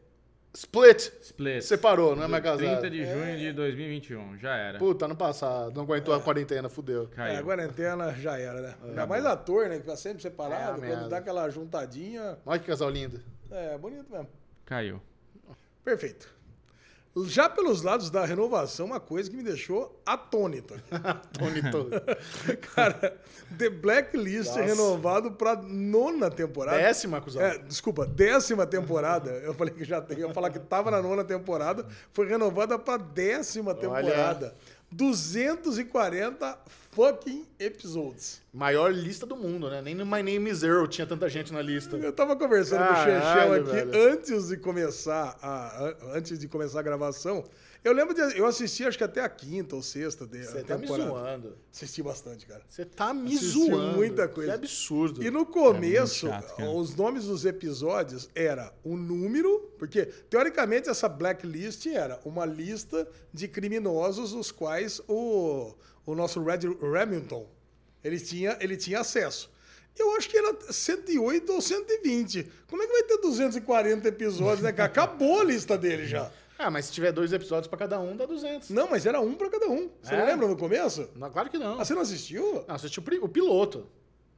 Split. 0.57 1.12
Split. 1.21 1.62
Separou, 1.62 2.16
não 2.16 2.25
é 2.25 2.27
mais 2.29 2.42
30 2.42 2.66
casado. 2.66 2.90
de 2.90 3.05
junho 3.05 3.37
de 3.37 3.53
2021, 3.53 4.38
já 4.38 4.57
era. 4.57 4.79
Puta, 4.79 5.05
ano 5.05 5.14
passado. 5.14 5.75
Não 5.77 5.83
aguentou 5.83 6.14
a 6.14 6.21
quarentena, 6.21 6.69
fudeu. 6.71 7.05
É, 7.12 7.14
Caiu. 7.16 7.40
a 7.40 7.42
quarentena 7.42 8.14
já 8.14 8.38
era, 8.38 8.61
né? 8.62 8.75
Ainda 8.83 9.07
mais 9.07 9.25
ator, 9.27 9.69
né? 9.69 9.79
Que 9.79 9.85
tá 9.85 9.97
sempre 9.97 10.19
É, 10.19 10.23
separado. 10.23 10.62
a 10.73 10.75
quando 10.79 10.81
merda. 10.88 11.09
dá 11.11 11.19
aquela 11.19 11.49
juntadinha. 11.51 12.38
Olha 12.47 12.59
que 12.59 12.66
casal 12.66 12.88
lindo. 12.88 13.21
É, 13.51 13.77
bonito 13.77 14.11
mesmo. 14.11 14.29
Caiu. 14.64 15.01
Perfeito. 15.85 16.35
Já 17.25 17.49
pelos 17.49 17.83
lados 17.83 18.11
da 18.11 18.27
renovação, 18.27 18.87
uma 18.87 19.01
coisa 19.01 19.31
que 19.31 19.37
me 19.37 19.43
deixou 19.43 19.99
atônito. 20.05 20.75
Tony 21.33 21.71
todo. 21.71 21.91
Cara, 22.75 23.17
The 23.57 23.71
Blacklist 23.71 24.49
Nossa. 24.49 24.61
renovado 24.61 25.33
pra 25.33 25.57
nona 25.57 26.31
temporada. 26.31 26.77
Décima, 26.77 27.21
cuzão. 27.21 27.41
É, 27.41 27.57
desculpa, 27.57 28.05
décima 28.05 28.67
temporada. 28.67 29.31
Eu 29.31 29.55
falei 29.55 29.73
que 29.73 29.83
já 29.83 30.01
tem. 30.03 30.19
Eu 30.19 30.29
ia 30.29 30.35
falar 30.35 30.51
que 30.51 30.59
tava 30.59 30.91
na 30.91 31.01
nona 31.01 31.25
temporada. 31.25 31.87
Foi 32.13 32.29
renovada 32.29 32.79
pra 32.79 32.99
décima 32.99 33.75
temporada. 33.75 34.55
240 34.97 36.59
fucking 36.93 37.47
episodes. 37.59 38.41
Maior 38.53 38.93
lista 38.93 39.27
do 39.27 39.37
mundo, 39.37 39.69
né? 39.69 39.83
Nem 39.83 39.95
no 39.95 40.07
My 40.07 40.23
Name 40.23 40.49
is 40.51 40.63
Earl 40.63 40.87
tinha 40.87 41.07
tanta 41.07 41.29
gente 41.29 41.53
na 41.53 41.61
lista. 41.61 41.97
Eu 41.97 42.13
tava 42.13 42.35
conversando 42.35 42.87
com 42.87 42.93
o 42.93 42.97
Chechel 42.97 43.21
Caralho, 43.21 43.55
aqui 43.63 43.71
velho. 43.73 44.13
antes 44.13 44.49
de 44.49 44.57
começar 44.57 45.37
a- 45.43 45.95
antes 46.15 46.39
de 46.39 46.49
começar 46.49 46.81
a 46.81 46.83
gravação. 46.83 47.45
Eu 47.85 47.93
lembro 47.93 48.15
de 48.15 48.39
eu 48.39 48.47
assisti 48.47 48.85
acho 48.85 48.99
que 48.99 49.05
até 49.05 49.21
a 49.21 49.29
quinta 49.29 49.77
ou 49.77 49.83
sexta 49.83 50.27
de, 50.27 50.45
Você 50.45 50.62
tá 50.62 50.77
me 50.77 50.87
zoando. 50.87 51.57
Assisti 51.73 52.03
bastante, 52.03 52.47
cara. 52.47 52.62
Você 52.69 52.85
tá 52.85 53.15
me 53.15 53.35
Assisti 53.35 53.53
zoando. 53.53 53.97
muita 53.97 54.27
coisa. 54.29 54.51
Que 54.53 54.57
absurdo. 54.57 55.23
E 55.23 55.31
no 55.31 55.47
começo, 55.47 56.27
É 56.27 56.31
chato, 56.31 56.62
os 56.77 56.95
nomes 56.97 57.25
dos 57.25 57.45
episódios 57.45 58.29
era 58.35 58.73
o 58.83 58.97
número, 58.97 59.71
porque 59.79 60.07
teoricamente 60.07 60.89
essa 60.89 61.09
blacklist 61.09 61.87
era 61.87 62.21
uma 62.25 62.45
lista 62.45 63.09
de 63.33 63.47
criminosos 63.47 64.33
os 64.33 64.51
quais 64.51 65.01
o, 65.07 65.75
o 66.05 66.15
nosso 66.15 66.43
Red 66.43 66.61
Remington 66.81 67.49
ele 68.03 68.20
tinha, 68.20 68.57
ele 68.61 68.77
tinha 68.77 69.01
acesso. 69.01 69.51
Eu 69.99 70.14
acho 70.16 70.29
que 70.29 70.37
era 70.37 70.55
108 70.70 71.53
ou 71.53 71.61
120. 71.61 72.47
Como 72.68 72.83
é 72.83 72.87
que 72.87 72.93
vai 72.93 73.03
ter 73.05 73.18
240 73.18 74.07
episódios, 74.09 74.61
né? 74.62 74.70
cara? 74.72 74.89
Acabou 74.89 75.41
a 75.41 75.45
lista 75.45 75.77
dele 75.79 76.07
já. 76.07 76.31
Ah, 76.59 76.71
mas 76.71 76.87
se 76.87 76.93
tiver 76.93 77.13
dois 77.13 77.33
episódios 77.33 77.67
pra 77.69 77.79
cada 77.79 78.01
um, 78.01 78.17
dá 78.17 78.25
200. 78.27 78.71
Não, 78.71 78.89
mas 78.89 79.05
era 79.07 79.21
um 79.21 79.35
pra 79.35 79.51
cada 79.51 79.67
um. 79.69 79.91
Você 80.03 80.15
É? 80.15 80.19
não 80.19 80.27
lembra 80.27 80.49
no 80.49 80.57
começo? 80.57 81.09
Não, 81.15 81.31
claro 81.31 81.51
que 81.51 81.59
não. 81.59 81.79
Ah, 81.81 81.85
você 81.85 81.95
não 81.95 82.03
assistiu? 82.03 82.65
Não, 82.67 82.79
você 82.79 82.87
assistiu 82.87 83.03
o 83.23 83.29
piloto. 83.29 83.87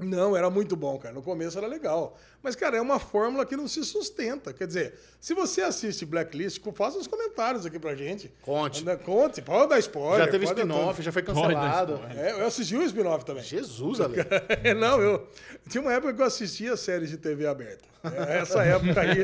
Não, 0.00 0.36
era 0.36 0.48
muito 0.48 0.76
bom, 0.76 0.96
cara. 0.96 1.12
No 1.12 1.20
começo 1.22 1.58
era 1.58 1.66
legal. 1.66 2.16
Mas, 2.40 2.54
cara, 2.54 2.76
é 2.76 2.80
uma 2.80 3.00
fórmula 3.00 3.44
que 3.44 3.56
não 3.56 3.66
se 3.66 3.82
sustenta. 3.84 4.52
Quer 4.52 4.68
dizer, 4.68 4.94
se 5.20 5.34
você 5.34 5.60
assiste 5.60 6.06
Blacklist, 6.06 6.60
faça 6.72 6.96
uns 6.98 7.08
comentários 7.08 7.66
aqui 7.66 7.80
pra 7.80 7.96
gente. 7.96 8.32
Conte. 8.42 8.82
Anda- 8.82 8.96
Conte, 8.96 9.42
pode 9.42 9.70
dar 9.70 9.78
spoiler. 9.80 10.24
já 10.24 10.30
teve 10.30 10.44
spin-off, 10.44 11.02
já 11.02 11.10
foi 11.10 11.22
cancelado. 11.22 12.00
É, 12.16 12.30
eu 12.30 12.46
assisti 12.46 12.76
o 12.76 12.82
spin-off 12.84 13.24
também. 13.24 13.42
Jesus, 13.42 14.00
Ale. 14.00 14.18
não, 14.78 15.00
eu. 15.00 15.26
Tinha 15.68 15.80
uma 15.82 15.92
época 15.92 16.14
que 16.14 16.22
eu 16.22 16.26
assistia 16.26 16.76
séries 16.76 17.10
de 17.10 17.16
TV 17.16 17.48
aberta. 17.48 17.84
É, 18.04 18.38
Essa 18.38 18.62
época 18.64 19.00
aí, 19.00 19.22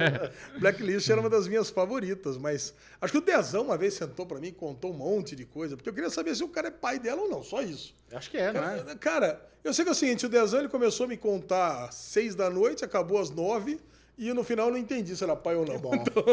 Blacklist 0.58 1.08
era 1.08 1.20
uma 1.20 1.30
das 1.30 1.46
minhas 1.46 1.70
favoritas. 1.70 2.36
Mas 2.36 2.74
acho 3.00 3.12
que 3.12 3.18
o 3.18 3.22
Dezão 3.22 3.62
uma 3.62 3.76
vez 3.76 3.94
sentou 3.94 4.26
pra 4.26 4.38
mim 4.40 4.48
e 4.48 4.52
contou 4.52 4.92
um 4.92 4.96
monte 4.96 5.36
de 5.36 5.44
coisa. 5.44 5.76
Porque 5.76 5.88
eu 5.88 5.94
queria 5.94 6.10
saber 6.10 6.34
se 6.34 6.42
o 6.42 6.48
cara 6.48 6.68
é 6.68 6.70
pai 6.70 6.98
dela 6.98 7.22
ou 7.22 7.28
não. 7.28 7.42
Só 7.42 7.62
isso. 7.62 7.94
Acho 8.12 8.30
que 8.30 8.36
é, 8.36 8.52
não 8.52 8.62
é? 8.62 8.94
Cara, 8.96 9.40
eu 9.62 9.72
sei 9.72 9.84
que 9.84 9.88
é 9.88 9.92
o 9.92 9.94
seguinte, 9.94 10.26
o 10.26 10.28
Dezão 10.28 10.60
ele 10.60 10.68
começou 10.68 11.04
a 11.04 11.08
me 11.08 11.16
contar 11.16 11.84
às 11.84 11.94
seis 11.94 12.34
da 12.34 12.50
noite, 12.50 12.84
acabou 12.84 13.18
às 13.18 13.30
nove, 13.30 13.80
e 14.18 14.32
no 14.32 14.44
final 14.44 14.66
eu 14.66 14.72
não 14.72 14.78
entendi 14.78 15.16
se 15.16 15.24
era 15.24 15.34
pai 15.34 15.54
ou 15.56 15.64
não. 15.64 15.78
Bom. 15.78 15.90
Muito 15.96 16.12
bom. 16.12 16.24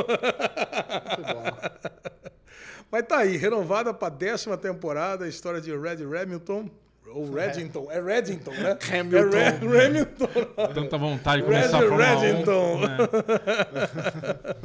Mas 2.92 3.08
tá 3.08 3.20
aí, 3.20 3.38
renovada 3.38 3.94
pra 3.94 4.10
décima 4.10 4.58
temporada, 4.58 5.24
a 5.24 5.28
história 5.30 5.62
de 5.62 5.72
Red 5.76 6.06
Remington. 6.06 6.70
Ou 7.14 7.32
Reddington, 7.34 7.88
é 7.92 8.02
Reddington, 8.02 8.52
né? 8.52 8.78
Hamilton. 9.00 9.38
É 9.38 9.50
Re- 9.50 9.68
Remington. 9.68 10.28
Tanta 10.74 10.98
vontade 10.98 11.42
de 11.44 11.48
Red 11.50 11.56
começar 11.70 11.78
a 11.78 11.82
Fórmula 11.82 12.16
1. 12.16 12.20
Reddington. 12.20 12.80
né? 12.82 12.98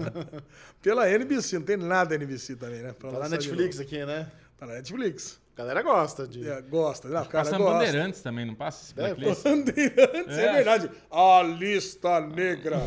Pela 0.82 1.08
NBC, 1.10 1.58
não 1.58 1.66
tem 1.66 1.76
nada 1.76 2.14
NBC 2.14 2.56
também, 2.56 2.80
né? 2.80 2.94
Pra 2.98 3.10
Tá 3.10 3.18
na 3.20 3.28
Netflix 3.28 3.80
aqui, 3.80 4.04
né? 4.04 4.26
Tá 4.58 4.66
na 4.66 4.74
Netflix. 4.74 5.40
A 5.54 5.58
galera 5.58 5.82
gosta 5.82 6.28
de. 6.28 6.46
É, 6.48 6.60
gosta, 6.60 7.08
não, 7.08 7.24
cara, 7.24 7.44
Passa 7.44 7.56
gosta. 7.56 7.72
Bandeirantes 7.78 8.20
também, 8.20 8.44
não 8.44 8.54
passa 8.54 8.84
esse 8.84 8.94
blacklist? 8.94 9.42
Bandeirantes, 9.42 10.36
é. 10.36 10.46
É. 10.46 10.52
verdade. 10.52 10.90
A 11.10 11.42
lista 11.42 12.20
negra. 12.20 12.76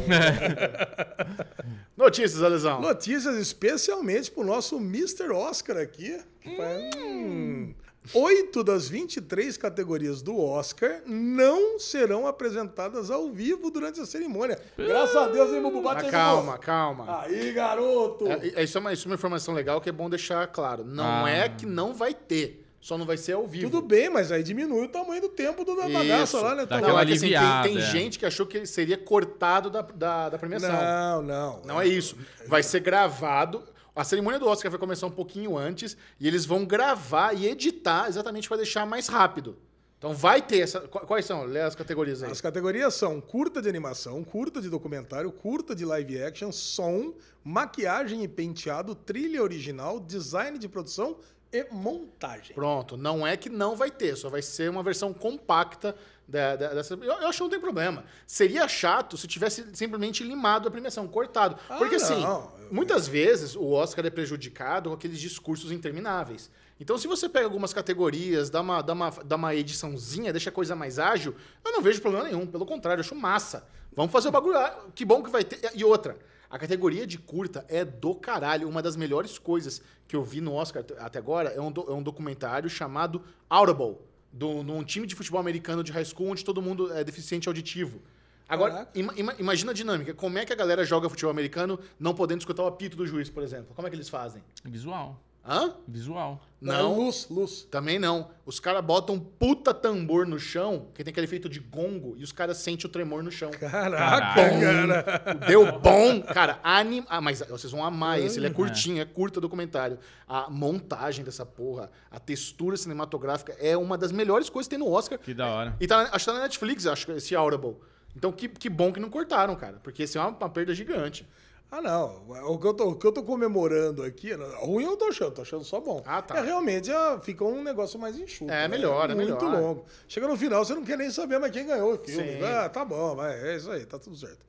Notícias, 1.98 2.42
Alesão. 2.44 2.80
Notícias 2.80 3.36
especialmente 3.38 4.30
pro 4.32 4.44
nosso 4.44 4.78
Mr. 4.78 5.30
Oscar 5.32 5.78
aqui. 5.78 6.20
que 6.42 6.56
faz- 6.56 6.96
hum. 6.96 7.74
Oito 8.14 8.64
das 8.64 8.88
23 8.90 9.56
categorias 9.58 10.22
do 10.22 10.40
Oscar 10.40 11.02
não 11.06 11.78
serão 11.78 12.26
apresentadas 12.26 13.12
ao 13.12 13.30
vivo 13.30 13.70
durante 13.70 14.00
a 14.02 14.06
cerimônia. 14.06 14.58
Graças 14.78 15.16
a 15.16 15.28
Deus, 15.28 15.54
hein, 15.54 15.62
Bubu? 15.62 15.82
Bate 15.82 15.96
Mas 15.98 16.06
aí, 16.06 16.12
calma, 16.12 16.52
Bubu. 16.54 16.64
calma. 16.64 17.22
Aí, 17.22 17.52
garoto! 17.54 18.28
É, 18.28 18.52
é, 18.56 18.64
isso, 18.64 18.78
é 18.78 18.82
uma, 18.82 18.94
isso 18.94 19.08
é 19.08 19.10
uma 19.10 19.16
informação 19.16 19.54
legal 19.54 19.80
que 19.80 19.90
é 19.90 19.92
bom 19.92 20.10
deixar 20.10 20.48
claro. 20.48 20.84
Não 20.84 21.26
Ah. 21.26 21.30
é 21.30 21.50
que 21.50 21.66
não 21.68 21.94
vai 21.94 22.14
ter, 22.14 22.66
só 22.82 22.98
não 22.98 23.06
vai 23.06 23.16
ser 23.18 23.34
ao 23.34 23.46
vivo. 23.46 23.70
Tudo 23.70 23.86
bem, 23.86 24.10
mas 24.10 24.32
aí 24.32 24.42
diminui 24.42 24.86
o 24.86 24.90
tamanho 24.90 25.22
do 25.22 25.30
tempo 25.30 25.64
do- 25.64 25.76
da 25.76 25.88
bagaça 25.88 26.38
Isso. 26.38 26.42
lá, 26.42 26.56
né? 26.56 26.66
Dá 26.66 26.78
aquela 26.78 27.02
é 27.02 27.06
que, 27.06 27.14
assim, 27.14 27.30
tem, 27.30 27.62
tem 27.76 27.78
é. 27.78 27.82
gente 27.92 28.18
que 28.18 28.26
achou 28.26 28.46
que 28.48 28.58
ele 28.58 28.66
seria 28.66 28.98
cortado 28.98 29.70
da, 29.70 29.82
da, 29.84 30.30
da 30.30 30.38
premiação. 30.40 30.72
Não, 30.72 31.22
não. 31.22 31.62
Não 31.64 31.82
é 31.82 31.88
isso. 31.88 32.18
Vai 32.48 32.64
ser 32.64 32.80
gravado. 32.80 33.64
A 33.96 34.04
cerimônia 34.04 34.40
do 34.40 34.48
Oscar 34.48 34.72
vai 34.72 34.80
começar 34.80 35.08
um 35.08 35.12
pouquinho 35.12 35.58
antes 35.58 35.98
e 36.20 36.28
eles 36.28 36.46
vão 36.46 36.66
gravar 36.66 37.34
e 37.34 37.48
editar 37.48 38.08
exatamente 38.08 38.48
para 38.48 38.58
deixar 38.58 38.86
mais 38.86 39.08
rápido. 39.08 39.58
Então 39.98 40.14
vai 40.14 40.42
ter 40.42 40.60
essa. 40.60 40.80
qu- 40.82 41.00
Quais 41.06 41.26
são? 41.26 41.44
Lê 41.44 41.60
as 41.62 41.76
categorias 41.76 42.24
aí. 42.24 42.32
As 42.32 42.40
categorias 42.40 42.94
são 42.94 43.20
curta 43.20 43.62
de 43.62 43.68
animação, 43.68 44.24
curta 44.24 44.62
de 44.62 44.70
documentário, 44.70 45.30
curta 45.32 45.76
de 45.76 45.84
live 45.84 46.24
action, 46.24 46.52
som, 46.54 47.14
maquiagem 47.44 48.24
e 48.24 48.28
penteado, 48.28 48.96
trilha 48.96 49.44
original, 49.44 50.00
design 50.00 50.58
de 50.58 50.70
produção 50.70 51.18
e 51.52 51.66
montagem. 51.72 52.56
Pronto. 52.56 52.96
Não 52.96 53.28
é 53.28 53.36
que 53.36 53.50
não 53.50 53.76
vai 53.76 53.92
ter, 53.92 54.16
só 54.16 54.30
vai 54.30 54.42
ser 54.42 54.70
uma 54.70 54.84
versão 54.84 55.12
compacta 55.14 55.94
da- 56.30 56.56
da- 56.56 56.74
dessa. 56.74 56.94
Eu, 56.94 57.04
eu 57.04 57.28
acho 57.28 57.38
que 57.40 57.44
não 57.44 57.50
tem 57.50 57.60
problema. 57.60 58.04
Seria 58.26 58.68
chato 58.68 59.18
se 59.18 59.28
tivesse 59.28 59.66
simplesmente 59.74 60.24
limado 60.24 60.68
a 60.68 60.72
premiação, 60.72 61.08
cortado. 61.08 61.58
Ah, 61.70 61.78
Porque 61.78 61.96
assim, 61.96 62.22
não. 62.22 62.52
muitas 62.72 63.08
vezes 63.08 63.56
o 63.56 63.72
Oscar 63.72 64.06
é 64.06 64.10
prejudicado 64.10 64.90
com 64.90 64.96
aqueles 64.96 65.20
discursos 65.20 65.72
intermináveis. 65.72 66.50
Então, 66.80 66.98
se 66.98 67.08
você 67.08 67.28
pega 67.28 67.46
algumas 67.46 67.74
categorias, 67.74 68.50
dá 68.50 68.62
uma, 68.62 68.82
dá 68.82 68.94
uma, 68.94 69.10
dá 69.26 69.36
uma 69.36 69.54
ediçãozinha, 69.54 70.32
deixa 70.32 70.50
a 70.50 70.54
coisa 70.54 70.76
mais 70.76 70.98
ágil, 70.98 71.36
eu 71.66 71.72
não 71.74 71.82
vejo 71.82 72.02
problema 72.02 72.26
nenhum. 72.26 72.48
Pelo 72.48 72.66
contrário, 72.66 73.02
eu 73.02 73.06
acho 73.06 73.16
massa. 73.16 73.68
Vamos 73.94 74.12
fazer 74.14 74.30
o 74.30 74.32
bagulho. 74.32 74.58
ah, 74.58 74.86
Que 74.96 75.04
bom 75.04 75.22
que 75.22 75.30
vai 75.30 75.44
ter. 75.44 75.60
E 75.76 75.84
outra, 75.84 76.16
a 76.50 76.58
categoria 76.58 77.06
de 77.06 77.18
curta 77.18 77.66
é 77.68 77.84
do 77.84 78.16
caralho. 78.16 78.70
Uma 78.70 78.82
das 78.82 78.96
melhores 78.96 79.38
coisas 79.38 79.82
que 80.08 80.16
eu 80.16 80.24
vi 80.24 80.40
no 80.40 80.54
Oscar 80.54 80.86
até 81.00 81.20
agora 81.20 81.50
é 81.50 81.60
um, 81.60 81.70
do- 81.72 81.86
é 81.92 81.94
um 81.94 82.02
documentário 82.02 82.70
chamado 82.70 83.22
Audible, 83.50 83.98
do, 84.32 84.64
num 84.64 84.84
time 84.84 85.06
de 85.08 85.16
futebol 85.16 85.40
americano 85.40 85.84
de 85.84 85.92
high 85.92 86.06
school 86.06 86.30
onde 86.32 86.44
todo 86.46 86.62
mundo 86.62 86.92
é 86.94 87.04
deficiente 87.04 87.48
auditivo. 87.48 88.02
Agora, 88.48 88.90
ima- 88.96 89.14
ima- 89.16 89.36
imagina 89.38 89.72
a 89.72 89.74
dinâmica. 89.74 90.14
Como 90.14 90.38
é 90.40 90.46
que 90.46 90.52
a 90.52 90.56
galera 90.56 90.84
joga 90.84 91.08
futebol 91.10 91.30
americano 91.32 91.80
não 92.00 92.16
podendo 92.16 92.40
escutar 92.42 92.64
o 92.64 92.68
apito 92.68 92.98
do 92.98 93.06
juiz, 93.06 93.30
por 93.30 93.44
exemplo? 93.44 93.74
Como 93.76 93.88
é 93.88 93.90
que 93.92 93.96
eles 93.96 94.10
fazem? 94.10 94.42
Visual. 94.64 95.20
Hã? 95.50 95.74
Visual. 95.88 96.40
Não. 96.62 96.94
Luz, 96.96 97.26
luz. 97.28 97.64
Também 97.72 97.98
não. 97.98 98.30
Os 98.46 98.60
caras 98.60 98.86
botam 98.86 99.16
um 99.16 99.20
puta 99.20 99.74
tambor 99.74 100.28
no 100.28 100.38
chão, 100.38 100.88
que 100.94 101.04
tem 101.04 101.10
aquele 101.10 101.26
efeito 101.26 101.50
de 101.50 101.60
gongo, 101.60 102.14
e 102.18 102.24
os 102.24 102.32
caras 102.32 102.58
sentem 102.58 102.86
o 102.86 102.90
tremor 102.90 103.24
no 103.24 103.32
chão. 103.32 103.50
Caraca, 103.50 104.36
Caralho. 104.36 105.04
cara. 105.04 105.34
Deu 105.48 105.80
bom, 105.80 106.22
cara. 106.22 106.60
Anim... 106.62 107.04
Ah, 107.10 107.20
mas 107.20 107.42
vocês 107.50 107.72
vão 107.72 107.84
amar 107.84 108.20
esse. 108.20 108.38
Ele 108.38 108.46
é 108.46 108.52
curtinho, 108.52 109.02
é 109.02 109.06
curto 109.06 109.42
documentário. 109.42 109.98
A 110.28 110.52
montagem 110.52 111.26
dessa 111.26 111.46
porra, 111.46 111.90
a 112.12 112.20
textura 112.20 112.78
cinematográfica 112.78 113.56
é 113.60 113.76
uma 113.76 113.98
das 113.98 114.12
melhores 114.12 114.52
coisas 114.52 114.68
que 114.68 114.76
tem 114.76 114.86
no 114.86 114.92
Oscar. 114.92 115.18
Que 115.18 115.34
da 115.34 115.48
hora. 115.48 115.76
E 115.80 115.88
tá, 115.88 116.10
acho 116.12 116.26
que 116.26 116.32
tá 116.32 116.34
na 116.34 116.44
Netflix, 116.44 116.86
acho 116.86 117.08
que 117.08 117.12
esse 117.14 117.36
Audible. 117.36 117.76
Então, 118.16 118.32
que, 118.32 118.48
que 118.50 118.70
bom 118.70 118.92
que 118.94 119.00
não 119.00 119.10
cortaram, 119.10 119.56
cara. 119.56 119.80
Porque 119.82 120.04
esse 120.04 120.16
é 120.16 120.22
uma, 120.22 120.30
uma 120.30 120.50
perda 120.50 120.76
gigante. 120.76 121.28
Ah, 121.72 121.82
não. 121.82 122.24
O 122.48 122.58
que, 122.58 122.66
eu 122.66 122.74
tô, 122.74 122.90
o 122.90 122.96
que 122.96 123.06
eu 123.06 123.12
tô 123.12 123.22
comemorando 123.22 124.02
aqui, 124.02 124.34
ruim 124.34 124.84
eu 124.84 124.90
não 124.92 124.98
tô 124.98 125.06
achando, 125.06 125.32
tô 125.32 125.42
achando 125.44 125.64
só 125.64 125.80
bom. 125.80 126.02
Ah, 126.04 126.20
tá. 126.22 126.38
É 126.38 126.42
realmente 126.42 126.90
fica 127.22 127.46
um 127.46 127.64
negócio 127.64 128.00
mais 128.00 128.18
enxuto. 128.18 128.52
É, 128.52 128.68
né? 128.68 128.68
melhor, 128.68 129.12
é 129.12 129.16
Muito 129.16 129.46
melhor. 129.46 129.62
longo. 129.62 129.86
Chega 130.08 130.28
no 130.28 130.36
final, 130.36 130.66
você 130.66 130.74
não 130.74 130.84
quer 130.84 130.98
nem 130.98 131.12
saber 131.12 131.38
mais 131.38 131.52
quem 131.52 131.68
ganhou 131.68 131.94
o 131.94 131.98
filme. 131.98 132.38
Sim. 132.38 132.44
Ah, 132.44 132.68
tá 132.70 132.84
bom, 132.84 133.16
vai, 133.16 133.40
é 133.40 133.56
isso 133.56 133.70
aí, 133.70 133.86
tá 133.86 134.00
tudo 134.00 134.16
certo. 134.18 134.40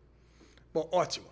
Bom, 0.73 0.89
ótimo. 0.91 1.27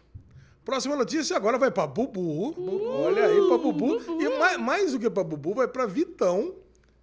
Próxima 0.63 0.95
notícia 0.95 1.35
agora 1.35 1.57
vai 1.57 1.71
pra 1.71 1.87
Bubu. 1.87 2.55
Olha 3.03 3.25
aí 3.25 3.49
pra 3.49 3.57
Bubu. 3.57 4.23
E 4.23 4.39
mais, 4.39 4.59
mais 4.59 4.93
do 4.93 4.99
que 4.99 5.09
pra 5.09 5.25
Bubu, 5.25 5.55
vai 5.55 5.67
pra 5.67 5.87
Vitão. 5.87 6.55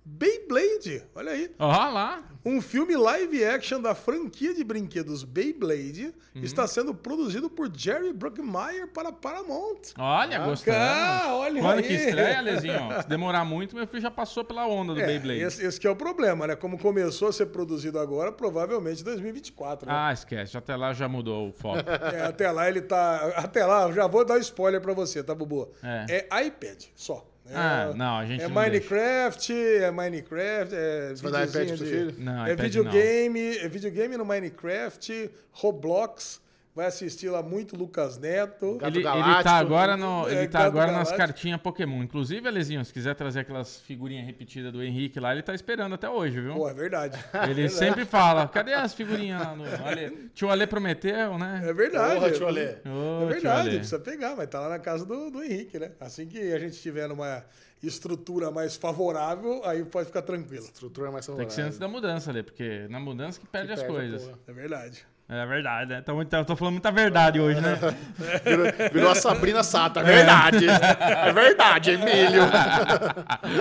Beyblade, 0.08 1.04
olha 1.16 1.32
aí. 1.32 1.52
Ó 1.58 1.90
lá. 1.90 2.24
Um 2.46 2.62
filme 2.62 2.96
live 2.96 3.44
action 3.44 3.82
da 3.82 3.96
franquia 3.96 4.54
de 4.54 4.64
brinquedos 4.64 5.24
Beyblade 5.24 6.14
está 6.36 6.68
sendo 6.68 6.94
produzido 6.94 7.50
por 7.50 7.72
Jerry 7.76 8.14
Bruckheimer 8.14 8.88
para 8.94 9.12
Paramount. 9.12 9.80
Olha, 9.98 10.38
gostando. 10.46 10.78
Ah, 10.80 11.36
olha 11.38 11.60
Quando 11.60 11.80
aí. 11.80 11.84
que 11.88 11.94
estreia, 11.94 12.40
Lezinho? 12.42 12.88
Se 13.02 13.08
demorar 13.10 13.44
muito, 13.44 13.76
meu 13.76 13.88
filho 13.88 14.00
já 14.04 14.12
passou 14.12 14.44
pela 14.44 14.68
onda 14.68 14.94
do 14.94 15.00
É, 15.02 15.08
Beyblade. 15.08 15.42
esse, 15.42 15.66
esse 15.66 15.80
que 15.80 15.88
é 15.88 15.90
o 15.90 15.96
problema, 15.96 16.46
né? 16.46 16.56
Como 16.56 16.78
começou 16.78 17.30
a 17.30 17.34
ser 17.34 17.48
produzido 17.48 17.98
agora, 17.98 18.32
provavelmente 18.32 19.04
2024. 19.04 19.88
Né? 19.90 19.96
Ah, 19.98 20.14
esquece. 20.14 20.56
Até 20.56 20.76
lá 20.76 20.94
já 20.94 21.10
mudou 21.10 21.50
o 21.50 21.52
foco. 21.52 21.80
É, 22.16 22.22
até 22.22 22.52
lá 22.52 22.70
ele 22.70 22.82
tá. 22.82 23.34
Até 23.38 23.66
lá, 23.66 23.92
já 23.92 24.06
vou 24.06 24.24
dar 24.24 24.38
spoiler 24.38 24.80
pra 24.80 24.94
você, 24.94 25.24
tá, 25.24 25.34
Bubu? 25.34 25.72
É. 25.82 26.28
É 26.32 26.46
iPad 26.46 26.84
só. 26.96 27.26
É, 27.48 27.56
Ah, 27.56 27.94
não, 27.96 28.18
a 28.18 28.26
gente 28.26 28.44
É 28.44 28.48
não 28.48 28.56
Minecraft, 28.56 29.54
é 29.54 29.92
Minecraft, 29.92 30.76
é. 30.76 31.14
vai 31.16 31.32
dar 31.32 31.48
iPad 31.48 31.68
pro 31.68 31.78
seu 31.78 31.88
filho? 31.88 32.16
Não, 32.18 32.46
é 32.46 32.54
iPad 32.54 32.66
videogame, 32.66 33.58
é 33.58 33.68
videogame 33.68 34.18
no 34.18 34.26
Minecraft, 34.26 35.30
Roblox. 35.52 36.42
Vai 36.76 36.88
assistir 36.88 37.30
lá 37.30 37.42
muito 37.42 37.78
Lucas 37.78 38.18
Neto. 38.18 38.78
Ele, 38.82 38.98
ele 38.98 39.04
Galáctico. 39.04 39.44
tá 39.44 39.54
agora, 39.54 39.96
no, 39.96 40.28
É, 40.28 40.40
ele 40.40 40.48
tá 40.50 40.60
Gato 40.60 40.68
agora 40.68 40.92
nas 40.92 41.12
cartinhas 41.12 41.62
Pokémon. 41.62 42.04
Inclusive, 42.04 42.46
Alezinho, 42.48 42.84
se 42.84 42.92
quiser 42.92 43.16
trazer 43.16 43.40
aquelas 43.40 43.80
figurinhas 43.80 44.26
repetidas 44.26 44.74
do 44.74 44.84
Henrique 44.84 45.20
lá, 45.20 45.32
ele 45.32 45.42
tá 45.42 45.56
esperando 45.56 45.96
até 45.96 46.10
hoje, 46.10 46.42
viu? 46.42 46.54
Pô, 46.56 46.70
é 46.70 46.74
verdade. 46.74 47.18
Ele 47.50 47.70
sempre 47.70 48.04
fala, 48.04 48.48
cadê 48.48 48.74
as 48.74 48.94
figurinhas 48.94 49.42
lá 49.42 49.56
no... 49.56 49.64
Ale? 49.86 50.30
Tio 50.34 50.50
Ale 50.50 50.68
prometeu, 50.68 51.38
né? 51.38 51.62
É 51.66 51.74
verdade. 51.74 52.16
Porra, 52.16 52.32
tio 52.32 52.48
Alê. 52.48 52.76
Ô, 52.86 53.24
É 53.24 53.26
verdade, 53.28 53.70
Ale. 53.70 53.78
precisa 53.78 54.00
pegar, 54.00 54.36
mas 54.36 54.50
tá 54.50 54.60
lá 54.60 54.68
na 54.68 54.80
casa 54.80 55.06
do, 55.06 55.32
do 55.32 55.42
Henrique, 55.42 55.80
né? 55.80 55.92
Assim 56.00 56.28
que 56.28 56.52
a 56.52 56.60
gente 56.60 56.78
tiver 56.82 57.08
numa 57.08 57.46
estrutura 57.82 58.52
mais 58.52 58.76
favorável, 58.76 59.62
aí 59.64 59.86
pode 59.86 60.08
ficar 60.08 60.24
tranquilo. 60.24 60.66
Estrutura 60.66 61.10
mais 61.10 61.26
Tem 61.26 61.46
que 61.46 61.54
ser 61.54 61.62
antes 61.62 61.78
da 61.78 61.88
mudança, 61.88 62.32
Ale, 62.32 62.44
porque 62.44 62.86
na 62.90 63.00
mudança 63.00 63.40
que 63.40 63.48
perde 63.48 63.68
Que 63.68 63.74
as 63.74 63.80
perde 63.80 63.96
a 63.96 63.96
coisas. 63.96 64.32
É 64.48 64.52
verdade. 64.52 65.06
É 65.28 65.44
verdade, 65.48 65.90
né? 65.92 66.04
Muito- 66.14 66.36
eu 66.36 66.46
tô 66.46 66.56
falando 66.56 66.74
muita 66.74 66.92
verdade 66.92 67.40
hoje, 67.40 67.60
né? 67.60 67.76
Virou, 68.46 68.92
virou 68.94 69.10
a 69.10 69.16
Sabrina 69.16 69.64
Sato. 69.64 70.00
É 70.00 70.04
verdade. 70.04 70.68
É 70.70 71.34
verdade, 71.34 71.92
Emílio. 71.92 72.44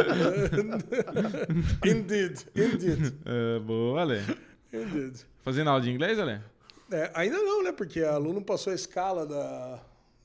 Indeed, 1.85 2.47
indeed, 2.55 3.15
É, 3.25 3.59
boa, 3.61 4.03
Ale. 4.03 4.21
indeed. 4.73 5.25
Fazendo 5.43 5.71
aula 5.71 5.81
de 5.83 5.91
inglês, 5.91 6.19
Ale? 6.19 6.41
É, 6.93 7.11
ainda 7.15 7.39
não, 7.39 7.63
né? 7.63 7.73
Porque 7.73 8.01
a 8.03 8.17
Lu 8.19 8.33
não 8.33 8.43
passou 8.43 8.73
a 8.73 8.77
escala 8.77 9.27
da, 9.27 9.79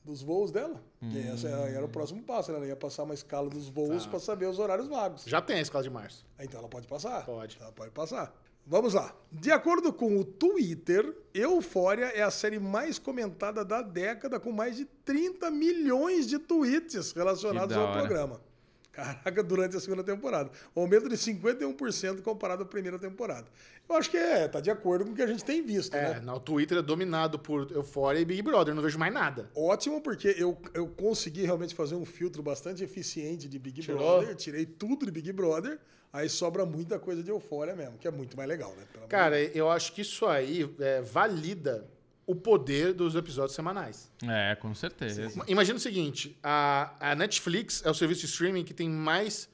dos 0.04 0.22
voos 0.22 0.50
dela. 0.50 0.80
Hum. 1.02 1.10
esse 1.34 1.46
era 1.46 1.84
o 1.84 1.88
próximo 1.88 2.22
passo, 2.22 2.52
né? 2.52 2.58
Ela 2.58 2.66
ia 2.66 2.76
passar 2.76 3.04
uma 3.04 3.14
escala 3.14 3.48
dos 3.48 3.68
voos 3.68 4.04
Tá. 4.04 4.10
para 4.10 4.20
saber 4.20 4.46
os 4.46 4.58
horários 4.58 4.86
vagos. 4.88 5.24
Já 5.26 5.40
tem 5.40 5.56
a 5.56 5.60
escola 5.62 5.82
de 5.82 5.90
março. 5.90 6.24
Então 6.38 6.60
ela 6.60 6.68
pode 6.68 6.86
passar? 6.86 7.24
Pode. 7.24 7.56
Ela 7.60 7.72
pode 7.72 7.90
passar. 7.92 8.32
Vamos 8.70 8.94
lá. 8.94 9.12
De 9.32 9.50
acordo 9.50 9.92
com 9.92 10.16
o 10.16 10.22
Twitter, 10.24 11.12
Euphoria 11.34 12.06
é 12.06 12.22
a 12.22 12.30
série 12.30 12.60
mais 12.60 13.00
comentada 13.00 13.64
da 13.64 13.82
década, 13.82 14.38
com 14.38 14.52
mais 14.52 14.76
de 14.76 14.84
30 15.04 15.50
milhões 15.50 16.28
de 16.28 16.38
tweets 16.38 17.10
relacionados 17.10 17.76
ao 17.76 17.90
programa. 17.92 18.40
Caraca, 18.92 19.42
durante 19.42 19.76
a 19.76 19.80
segunda 19.80 20.04
temporada. 20.04 20.52
Aumento 20.76 21.08
de 21.08 21.16
51% 21.16 22.22
comparado 22.22 22.62
à 22.62 22.66
primeira 22.66 22.96
temporada. 22.96 23.48
Eu 23.88 23.96
acho 23.96 24.08
que 24.08 24.16
é, 24.16 24.46
tá 24.46 24.60
de 24.60 24.70
acordo 24.70 25.04
com 25.04 25.10
o 25.10 25.14
que 25.16 25.22
a 25.22 25.26
gente 25.26 25.44
tem 25.44 25.62
visto, 25.62 25.96
É, 25.96 26.14
né? 26.14 26.20
no 26.20 26.38
Twitter 26.38 26.78
é 26.78 26.82
dominado 26.82 27.40
por 27.40 27.72
Euphoria 27.72 28.20
e 28.20 28.24
Big 28.24 28.40
Brother. 28.40 28.72
Não 28.72 28.82
vejo 28.82 29.00
mais 29.00 29.12
nada. 29.12 29.50
Ótimo, 29.56 30.00
porque 30.00 30.32
eu, 30.38 30.56
eu 30.74 30.86
consegui 30.86 31.42
realmente 31.42 31.74
fazer 31.74 31.96
um 31.96 32.04
filtro 32.04 32.40
bastante 32.40 32.84
eficiente 32.84 33.48
de 33.48 33.58
Big 33.58 33.80
Tirou? 33.80 33.98
Brother. 34.18 34.36
Tirei 34.36 34.64
tudo 34.64 35.06
de 35.06 35.10
Big 35.10 35.32
Brother. 35.32 35.80
Aí 36.12 36.28
sobra 36.28 36.66
muita 36.66 36.98
coisa 36.98 37.22
de 37.22 37.30
Euphoria 37.30 37.74
mesmo, 37.74 37.96
que 37.98 38.08
é 38.08 38.10
muito 38.10 38.36
mais 38.36 38.48
legal, 38.48 38.74
né? 38.74 38.84
Pelo 38.92 39.06
Cara, 39.06 39.40
eu 39.40 39.70
acho 39.70 39.92
que 39.92 40.00
isso 40.00 40.26
aí 40.26 40.68
é, 40.80 41.00
valida 41.00 41.86
o 42.26 42.34
poder 42.34 42.92
dos 42.92 43.16
episódios 43.16 43.54
semanais. 43.54 44.10
É, 44.22 44.54
com 44.54 44.72
certeza. 44.74 45.28
Imagina 45.48 45.76
o 45.76 45.80
seguinte: 45.80 46.38
a, 46.42 46.94
a 47.00 47.14
Netflix 47.14 47.84
é 47.84 47.90
o 47.90 47.94
serviço 47.94 48.20
de 48.20 48.26
streaming 48.26 48.64
que 48.64 48.72
tem 48.74 48.88
mais, 48.88 49.48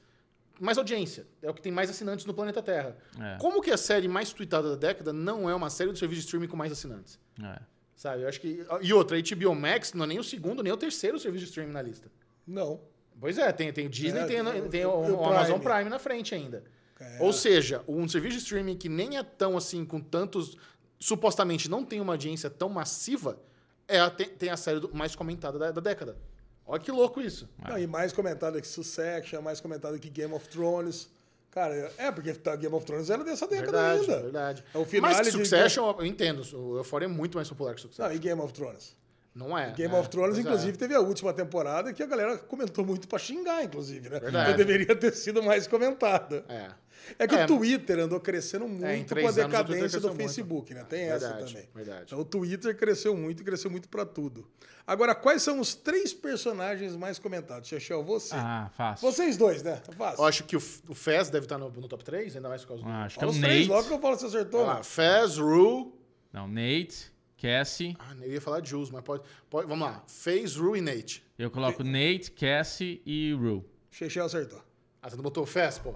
mais 0.59 0.77
audiência. 0.77 1.25
É 1.41 1.49
o 1.49 1.53
que 1.53 1.61
tem 1.61 1.71
mais 1.71 1.89
assinantes 1.89 2.25
no 2.25 2.33
planeta 2.33 2.61
Terra. 2.61 2.95
É. 3.19 3.37
Como 3.39 3.61
que 3.61 3.71
a 3.71 3.77
série 3.77 4.07
mais 4.07 4.31
tweetada 4.31 4.69
da 4.69 4.75
década 4.75 5.11
não 5.11 5.49
é 5.49 5.55
uma 5.55 5.69
série 5.69 5.91
do 5.91 5.97
serviço 5.97 6.21
de 6.21 6.25
streaming 6.25 6.47
com 6.47 6.57
mais 6.57 6.71
assinantes? 6.71 7.19
É. 7.43 7.59
Sabe? 7.95 8.21
Eu 8.21 8.29
acho 8.29 8.39
que. 8.39 8.63
E 8.81 8.93
outra, 8.93 9.17
a 9.17 9.21
HBO 9.21 9.55
Max 9.55 9.93
não 9.93 10.05
é 10.05 10.07
nem 10.07 10.19
o 10.19 10.23
segundo, 10.23 10.61
nem 10.61 10.71
o 10.71 10.77
terceiro 10.77 11.19
serviço 11.19 11.45
de 11.45 11.49
streaming 11.49 11.73
na 11.73 11.81
lista. 11.81 12.11
Não. 12.45 12.79
Pois 13.19 13.37
é, 13.37 13.51
tem, 13.51 13.71
tem 13.73 13.87
o 13.87 13.89
Disney 13.89 14.19
É, 14.21 14.25
tem, 14.25 14.43
tem 14.43 14.61
o- 14.61 14.69
tem 14.69 14.85
o- 14.85 14.89
o, 14.89 15.15
o 15.21 15.25
Amazon 15.25 15.59
Prime. 15.59 15.73
Prime 15.75 15.89
na 15.89 15.99
frente 15.99 16.35
ainda. 16.35 16.63
É. 16.99 17.17
Ou 17.21 17.31
seja, 17.33 17.83
um 17.87 18.07
serviço 18.07 18.37
de 18.37 18.43
streaming 18.43 18.75
que 18.77 18.89
nem 18.89 19.17
é 19.17 19.23
tão 19.23 19.55
assim, 19.57 19.85
com 19.85 19.99
tantos. 19.99 20.57
Supostamente 20.99 21.69
não 21.69 21.83
tem 21.85 22.01
uma 22.01 22.13
audiência 22.13 22.49
tão 22.49 22.69
massiva, 22.69 23.39
é 23.87 23.99
a, 23.99 24.09
tem, 24.09 24.27
tem 24.29 24.49
a 24.49 24.57
série 24.57 24.79
do- 24.79 24.93
mais 24.95 25.15
comentada 25.15 25.59
da, 25.59 25.71
da 25.71 25.79
década. 25.81 26.17
Olha 26.65 26.81
que 26.81 26.91
louco 26.91 27.21
isso. 27.21 27.47
Não, 27.67 27.77
e 27.77 27.85
mais 27.87 28.11
comentado 28.11 28.59
que 28.59 28.67
Succession, 28.67 29.41
mais 29.41 29.61
comentado 29.61 29.97
que 29.99 30.09
Game 30.09 30.33
of 30.33 30.47
Thrones. 30.49 31.07
Cara, 31.51 31.73
é, 31.97 32.11
porque 32.11 32.33
tá- 32.33 32.55
Game 32.55 32.73
of 32.75 32.85
Thrones 32.85 33.09
era 33.09 33.23
dessa 33.23 33.47
década 33.47 33.71
Verdade, 33.71 33.99
ainda. 34.01 34.21
verdade. 34.23 34.63
É 34.73 34.77
o 34.77 34.85
finale 34.85 35.13
Mas 35.15 35.25
de- 35.27 35.31
Succession, 35.31 35.95
eu 35.99 36.05
entendo. 36.05 36.41
O 36.57 36.77
Euphoria 36.77 37.05
é 37.05 37.09
muito 37.09 37.35
mais 37.37 37.47
popular 37.47 37.73
que 37.75 37.81
Succession. 37.81 38.09
Não, 38.09 38.15
e 38.15 38.19
Game 38.19 38.41
of 38.41 38.51
Thrones? 38.53 38.95
Não 39.37 39.55
é. 39.57 39.71
Game 39.71 39.93
é, 39.93 39.99
of 39.99 40.09
Thrones, 40.09 40.37
é. 40.37 40.41
inclusive, 40.41 40.75
teve 40.77 40.95
a 40.95 40.99
última 40.99 41.31
temporada 41.31 41.93
que 41.93 42.01
a 42.01 42.07
galera 42.07 42.37
comentou 42.39 42.83
muito 42.83 43.07
pra 43.07 43.19
xingar, 43.19 43.63
inclusive, 43.63 44.09
né? 44.09 44.19
Verdade. 44.19 44.51
Então 44.51 44.57
deveria 44.65 44.95
ter 44.95 45.13
sido 45.13 45.43
mais 45.43 45.67
comentada. 45.67 46.43
É. 46.49 46.71
É 47.19 47.27
que 47.27 47.35
É. 47.35 47.43
o 47.43 47.47
Twitter 47.47 47.99
andou 47.99 48.19
crescendo 48.19 48.67
muito 48.67 48.83
em 49.17 49.21
com 49.21 49.27
a 49.27 49.31
decadência 49.31 49.99
do 49.99 50.09
cresceu 50.09 50.09
muito. 50.09 50.17
Facebook, 50.17 50.73
né? 50.73 50.83
Tem 50.89 51.03
essa 51.03 51.27
Verdade, 51.29 51.53
também. 51.53 51.69
verdade. 51.73 52.03
Então 52.07 52.19
o 52.19 52.25
Twitter 52.25 52.75
cresceu 52.75 53.15
muito 53.15 53.41
e 53.41 53.45
cresceu 53.45 53.69
muito 53.69 53.87
pra 53.87 54.05
tudo. 54.05 54.47
Agora, 54.85 55.13
quais 55.13 55.43
são 55.43 55.59
os 55.59 55.75
três 55.75 56.13
personagens 56.13 56.95
mais 56.95 57.19
comentados? 57.19 57.69
Chechel, 57.69 58.03
você. 58.03 58.33
Ah, 58.35 58.71
fácil. 58.75 59.09
Vocês 59.09 59.37
dois, 59.37 59.61
né? 59.61 59.81
É 59.87 59.91
fácil. 59.91 60.21
Eu 60.21 60.25
acho 60.25 60.43
que 60.45 60.55
o, 60.55 60.61
o 60.89 60.95
Fez 60.95 61.29
deve 61.29 61.45
estar 61.45 61.57
no, 61.59 61.69
no 61.69 61.87
top 61.87 62.03
3, 62.03 62.35
ainda 62.35 62.49
mais 62.49 62.63
por 62.63 62.69
causa 62.69 62.83
do. 62.83 62.89
Ah, 62.89 63.03
acho 63.03 63.19
que 63.19 63.23
é 63.23 63.27
Fala 63.27 63.31
o 63.31 63.35
os 63.35 63.41
três, 63.41 63.67
logo 63.67 63.77
Nate. 63.81 63.87
que 63.89 63.93
eu 63.93 63.99
falo 64.01 64.17
se 64.17 64.25
acertou. 64.25 64.65
Né? 64.65 64.81
Fez, 64.83 65.37
Rue. 65.37 65.93
Não, 66.33 66.47
Nate, 66.47 67.11
Cassie. 67.37 67.95
Ah, 67.99 68.15
eu 68.21 68.31
ia 68.33 68.41
falar 68.41 68.63
Jules, 68.65 68.89
mas 68.89 69.01
pode, 69.03 69.23
pode. 69.49 69.67
Vamos 69.67 69.87
lá. 69.87 70.03
Fez, 70.07 70.55
Rue 70.55 70.79
e 70.79 70.81
Nate. 70.81 71.23
Eu 71.37 71.51
coloco 71.51 71.83
Nate, 71.83 72.31
Cassie 72.31 73.01
e 73.05 73.33
Rue. 73.33 73.63
Chechel 73.91 74.25
acertou. 74.25 74.61
Ah, 75.01 75.09
você 75.09 75.15
não 75.15 75.23
botou 75.23 75.43
o 75.43 75.47
Fez, 75.47 75.77
pô? 75.79 75.93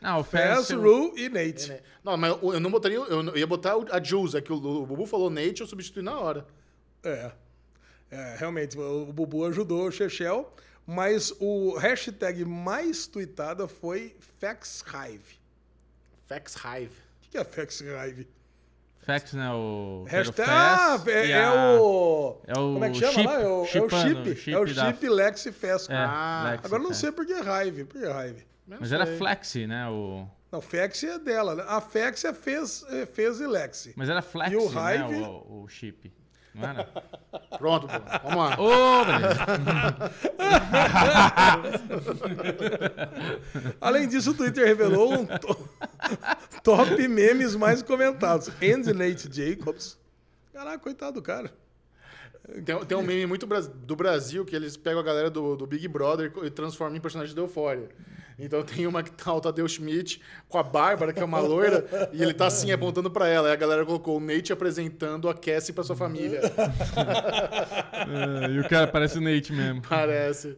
Não, 0.00 0.20
o 0.20 0.24
Fez, 0.24 0.66
Fez... 0.66 0.70
eu- 0.70 0.80
Rue 0.82 1.12
e 1.16 1.28
Nate. 1.28 1.80
Não, 2.04 2.16
mas 2.16 2.36
eu 2.42 2.60
não 2.60 2.70
botaria. 2.70 2.96
Eu 2.98 3.36
ia 3.36 3.46
botar 3.46 3.74
a 3.90 4.02
Jules, 4.02 4.34
é 4.34 4.40
que 4.40 4.52
o, 4.52 4.56
o 4.56 4.86
Bubu 4.86 5.06
falou 5.06 5.30
Nate, 5.30 5.60
eu 5.60 5.66
substituí 5.66 6.02
na 6.02 6.18
hora. 6.18 6.46
É. 7.02 7.32
É, 8.10 8.36
realmente, 8.38 8.78
o 8.78 9.06
Bubu 9.12 9.46
ajudou 9.46 9.86
o 9.86 9.90
Chechel, 9.90 10.52
mas 10.86 11.32
o 11.40 11.74
hashtag 11.78 12.44
mais 12.44 13.06
tweetada 13.06 13.66
foi 13.66 14.14
FaxHive. 14.38 15.40
Fax 16.26 16.54
Hive. 16.56 16.92
O 17.26 17.30
que 17.30 17.38
é 17.38 17.44
FaxHive? 17.44 18.28
Fax, 19.02 19.32
né? 19.34 19.50
O. 19.52 20.04
Hashtag, 20.08 20.48
era 20.48 20.76
ah, 20.94 21.02
é, 21.06 21.26
e 21.26 21.32
é 21.32 21.44
a- 21.44 21.52
o... 21.80 22.40
é 22.46 22.52
o 22.52 22.54
Como 22.54 22.84
é 22.84 22.90
que 22.90 22.98
chama 23.00 23.12
chip, 23.12 23.26
lá? 23.26 23.34
É 23.40 23.46
o, 23.46 23.48
é 23.48 23.60
o 23.62 23.66
chip. 23.66 24.36
chip 24.36 24.52
é 24.54 24.58
o 24.58 24.74
da- 24.74 24.86
chip 24.92 25.08
Lexi 25.08 25.52
Fest. 25.52 25.90
É, 25.90 25.94
Ah, 25.96 26.42
Lexi, 26.52 26.66
Agora 26.66 26.82
eu 26.82 26.86
não 26.88 26.94
sei 26.94 27.10
por 27.12 27.26
que 27.26 27.32
Hive. 27.32 27.84
Por 27.84 28.00
que 28.00 28.06
Hive? 28.06 28.46
Não 28.66 28.78
Mas 28.80 28.92
era 28.92 29.04
sei. 29.04 29.16
Flexi, 29.18 29.66
né? 29.66 29.88
O... 29.88 30.26
Não, 30.52 30.60
Fax 30.60 31.02
é 31.02 31.18
dela, 31.18 31.54
né? 31.56 31.64
A 31.66 31.80
Fax 31.80 32.24
é 32.24 32.32
Fez, 32.32 32.84
é 32.90 33.04
Fez 33.06 33.40
e 33.40 33.46
Lexi. 33.46 33.92
Mas 33.96 34.08
era 34.08 34.22
Flexi, 34.22 34.54
E 34.54 34.56
o 34.56 34.70
né? 34.70 34.96
Hive? 34.96 35.14
O, 35.22 35.62
o 35.64 35.68
chip. 35.68 36.12
Não 36.54 36.68
era? 36.68 36.84
Pronto, 37.58 37.86
pô. 37.86 37.94
Vamos 38.28 38.36
lá. 38.38 38.56
Ô. 38.58 39.02
Além 43.80 44.08
disso, 44.08 44.30
o 44.30 44.34
Twitter 44.34 44.66
revelou 44.66 45.12
um 45.14 45.26
to- 45.26 45.68
top 46.62 47.08
memes 47.08 47.54
mais 47.56 47.82
comentados. 47.82 48.48
And 48.62 48.92
Nate 48.94 49.28
Jacobs. 49.32 49.98
Caraca, 50.52 50.78
coitado 50.78 51.14
do 51.14 51.22
cara. 51.22 51.52
Tem, 52.64 52.84
tem 52.84 52.98
um 52.98 53.02
meme 53.02 53.26
muito 53.26 53.46
do 53.46 53.96
Brasil 53.96 54.44
que 54.44 54.54
eles 54.54 54.76
pegam 54.76 55.00
a 55.00 55.02
galera 55.04 55.30
do, 55.30 55.56
do 55.56 55.66
Big 55.66 55.86
Brother 55.88 56.32
e 56.42 56.50
transformam 56.50 56.96
em 56.96 57.00
personagem 57.00 57.34
da 57.34 57.40
Euphoria. 57.42 57.88
Então 58.38 58.62
tem 58.62 58.86
uma 58.86 59.02
que 59.02 59.10
tá 59.12 59.32
o 59.32 59.40
Tadeu 59.40 59.66
Schmidt 59.68 60.20
com 60.48 60.58
a 60.58 60.62
Bárbara, 60.62 61.12
que 61.12 61.20
é 61.20 61.24
uma 61.24 61.38
loira, 61.40 61.86
e 62.12 62.22
ele 62.22 62.34
tá 62.34 62.46
assim 62.46 62.72
apontando 62.72 63.10
pra 63.10 63.28
ela. 63.28 63.48
Aí 63.48 63.52
a 63.54 63.56
galera 63.56 63.84
colocou 63.84 64.16
o 64.16 64.20
Nate 64.20 64.52
apresentando 64.52 65.28
a 65.28 65.34
Cassie 65.34 65.72
pra 65.72 65.84
sua 65.84 65.96
família. 65.96 66.40
É, 68.46 68.50
e 68.50 68.58
o 68.60 68.68
cara 68.68 68.86
parece 68.86 69.18
o 69.18 69.20
Nate 69.20 69.52
mesmo. 69.52 69.82
Parece. 69.82 70.56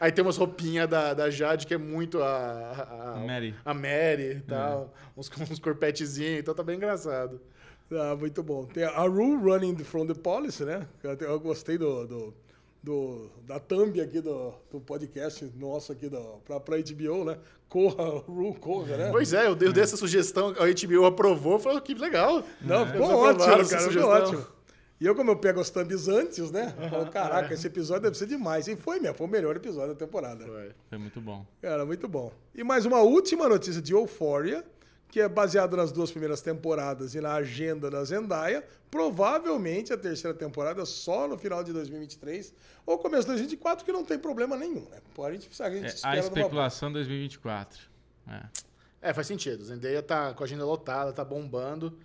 Aí 0.00 0.12
tem 0.12 0.24
umas 0.24 0.36
roupinhas 0.36 0.88
da, 0.88 1.14
da 1.14 1.30
Jade 1.30 1.66
que 1.66 1.74
é 1.74 1.78
muito 1.78 2.22
a, 2.22 2.28
a, 2.28 3.14
A 3.16 3.20
Mary. 3.20 3.54
a 3.64 3.74
Mary 3.74 4.36
e 4.36 4.40
tal. 4.40 4.94
Uns, 5.16 5.30
uns 5.50 5.58
corpetezinhos, 5.58 6.40
então 6.40 6.54
tá 6.54 6.62
bem 6.62 6.76
engraçado. 6.76 7.40
Ah, 7.90 8.16
muito 8.16 8.42
bom. 8.42 8.64
Tem 8.64 8.84
a 8.84 9.02
Rule 9.02 9.36
Running 9.36 9.76
from 9.78 10.06
the 10.06 10.14
Policy, 10.14 10.64
né? 10.64 10.86
Eu, 11.02 11.12
eu 11.14 11.40
gostei 11.40 11.76
do, 11.76 12.06
do, 12.06 12.34
do- 12.82 13.30
da 13.46 13.58
thumb 13.60 14.00
aqui 14.00 14.20
do, 14.20 14.52
do 14.70 14.80
podcast 14.80 15.44
nosso 15.56 15.92
aqui 15.92 16.08
do, 16.08 16.20
pra, 16.44 16.58
HBO, 16.58 17.24
né? 17.24 17.38
Corra, 17.68 18.18
Rule, 18.26 18.54
corra, 18.58 18.96
né? 18.96 19.08
Pois 19.10 19.32
é, 19.32 19.46
eu 19.46 19.54
dei, 19.54 19.68
eu 19.68 19.72
dei 19.72 19.82
essa 19.82 19.96
sugestão, 19.96 20.48
a 20.58 20.86
HBO 20.86 21.04
aprovou, 21.06 21.58
falou 21.58 21.80
que 21.80 21.94
legal. 21.94 22.42
Não, 22.60 22.86
ficou 22.86 23.06
ótimo, 23.08 23.44
cara, 23.44 23.64
ficou 23.64 23.80
sugestão. 23.80 24.08
ótimo. 24.10 24.46
E 25.00 25.06
eu, 25.06 25.16
como 25.16 25.32
eu 25.32 25.36
pego 25.36 25.58
as 25.60 25.68
thumbs 25.68 26.06
antes, 26.06 26.52
né? 26.52 26.72
falo, 26.88 27.10
caraca, 27.10 27.52
esse 27.52 27.66
episódio 27.66 28.04
deve 28.04 28.16
ser 28.16 28.26
demais. 28.28 28.68
E 28.68 28.76
foi 28.76 29.00
mesmo, 29.00 29.16
foi 29.16 29.26
o 29.26 29.30
melhor 29.30 29.56
episódio 29.56 29.94
da 29.94 29.96
temporada. 29.96 30.44
Foi. 30.44 30.70
Foi 30.90 30.98
muito 30.98 31.20
bom. 31.20 31.44
Cara, 31.60 31.84
muito 31.84 32.06
bom. 32.06 32.32
E 32.54 32.62
mais 32.62 32.86
uma 32.86 33.00
última 33.00 33.48
notícia 33.48 33.82
de 33.82 33.92
Euphoria, 33.92 34.64
que 35.12 35.20
é 35.20 35.28
baseada 35.28 35.76
nas 35.76 35.92
duas 35.92 36.10
primeiras 36.10 36.40
temporadas 36.40 37.14
e 37.14 37.20
na 37.20 37.34
agenda 37.34 37.90
da 37.90 38.02
Zendaya. 38.02 38.64
Provavelmente 38.90 39.92
a 39.92 39.96
terceira 39.98 40.34
temporada 40.36 40.84
só 40.86 41.28
no 41.28 41.36
final 41.36 41.62
de 41.62 41.70
2023 41.72 42.52
ou 42.86 42.98
começo 42.98 43.22
de 43.24 43.28
2024, 43.28 43.84
que 43.84 43.92
não 43.92 44.04
tem 44.04 44.18
problema 44.18 44.56
nenhum, 44.56 44.88
né? 44.90 44.98
Pô, 45.14 45.24
A 45.26 45.32
gente, 45.32 45.48
a 45.62 45.70
gente 45.70 45.84
É, 45.84 45.88
espera 45.88 46.12
a 46.12 46.16
numa- 46.16 46.28
especulação 46.38 46.90
2024. 46.92 47.78
É. 48.26 48.42
É, 49.02 49.12
faz 49.12 49.26
sentido. 49.26 49.62
Zendaya 49.64 50.02
tá 50.02 50.32
com 50.32 50.42
a 50.42 50.46
agenda 50.46 50.64
lotada, 50.64 51.12
tá 51.12 51.24
bombando. 51.24 51.96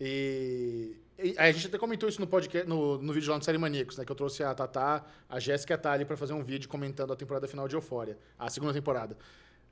E 0.00 0.96
e 1.16 1.32
a 1.38 1.52
gente 1.52 1.68
até 1.68 1.78
comentou 1.78 2.08
isso 2.08 2.20
no 2.20 2.26
podcast, 2.26 2.68
no, 2.68 2.98
no 3.00 3.12
vídeo 3.12 3.30
lá 3.30 3.38
no 3.38 3.44
Série 3.44 3.56
Maníacos, 3.58 3.96
né? 3.96 4.04
Que 4.04 4.10
eu 4.10 4.16
trouxe 4.16 4.42
a 4.42 4.52
Tatá, 4.52 5.04
a 5.28 5.38
Jéssica 5.38 5.72
e 5.72 5.76
a 5.76 5.78
Thali 5.78 6.04
pra 6.04 6.16
fazer 6.16 6.32
um 6.32 6.42
vídeo 6.42 6.68
comentando 6.68 7.12
a 7.12 7.16
temporada 7.16 7.46
final 7.46 7.68
de 7.68 7.76
Eufória, 7.76 8.18
a 8.36 8.50
segunda 8.50 8.72
temporada. 8.72 9.16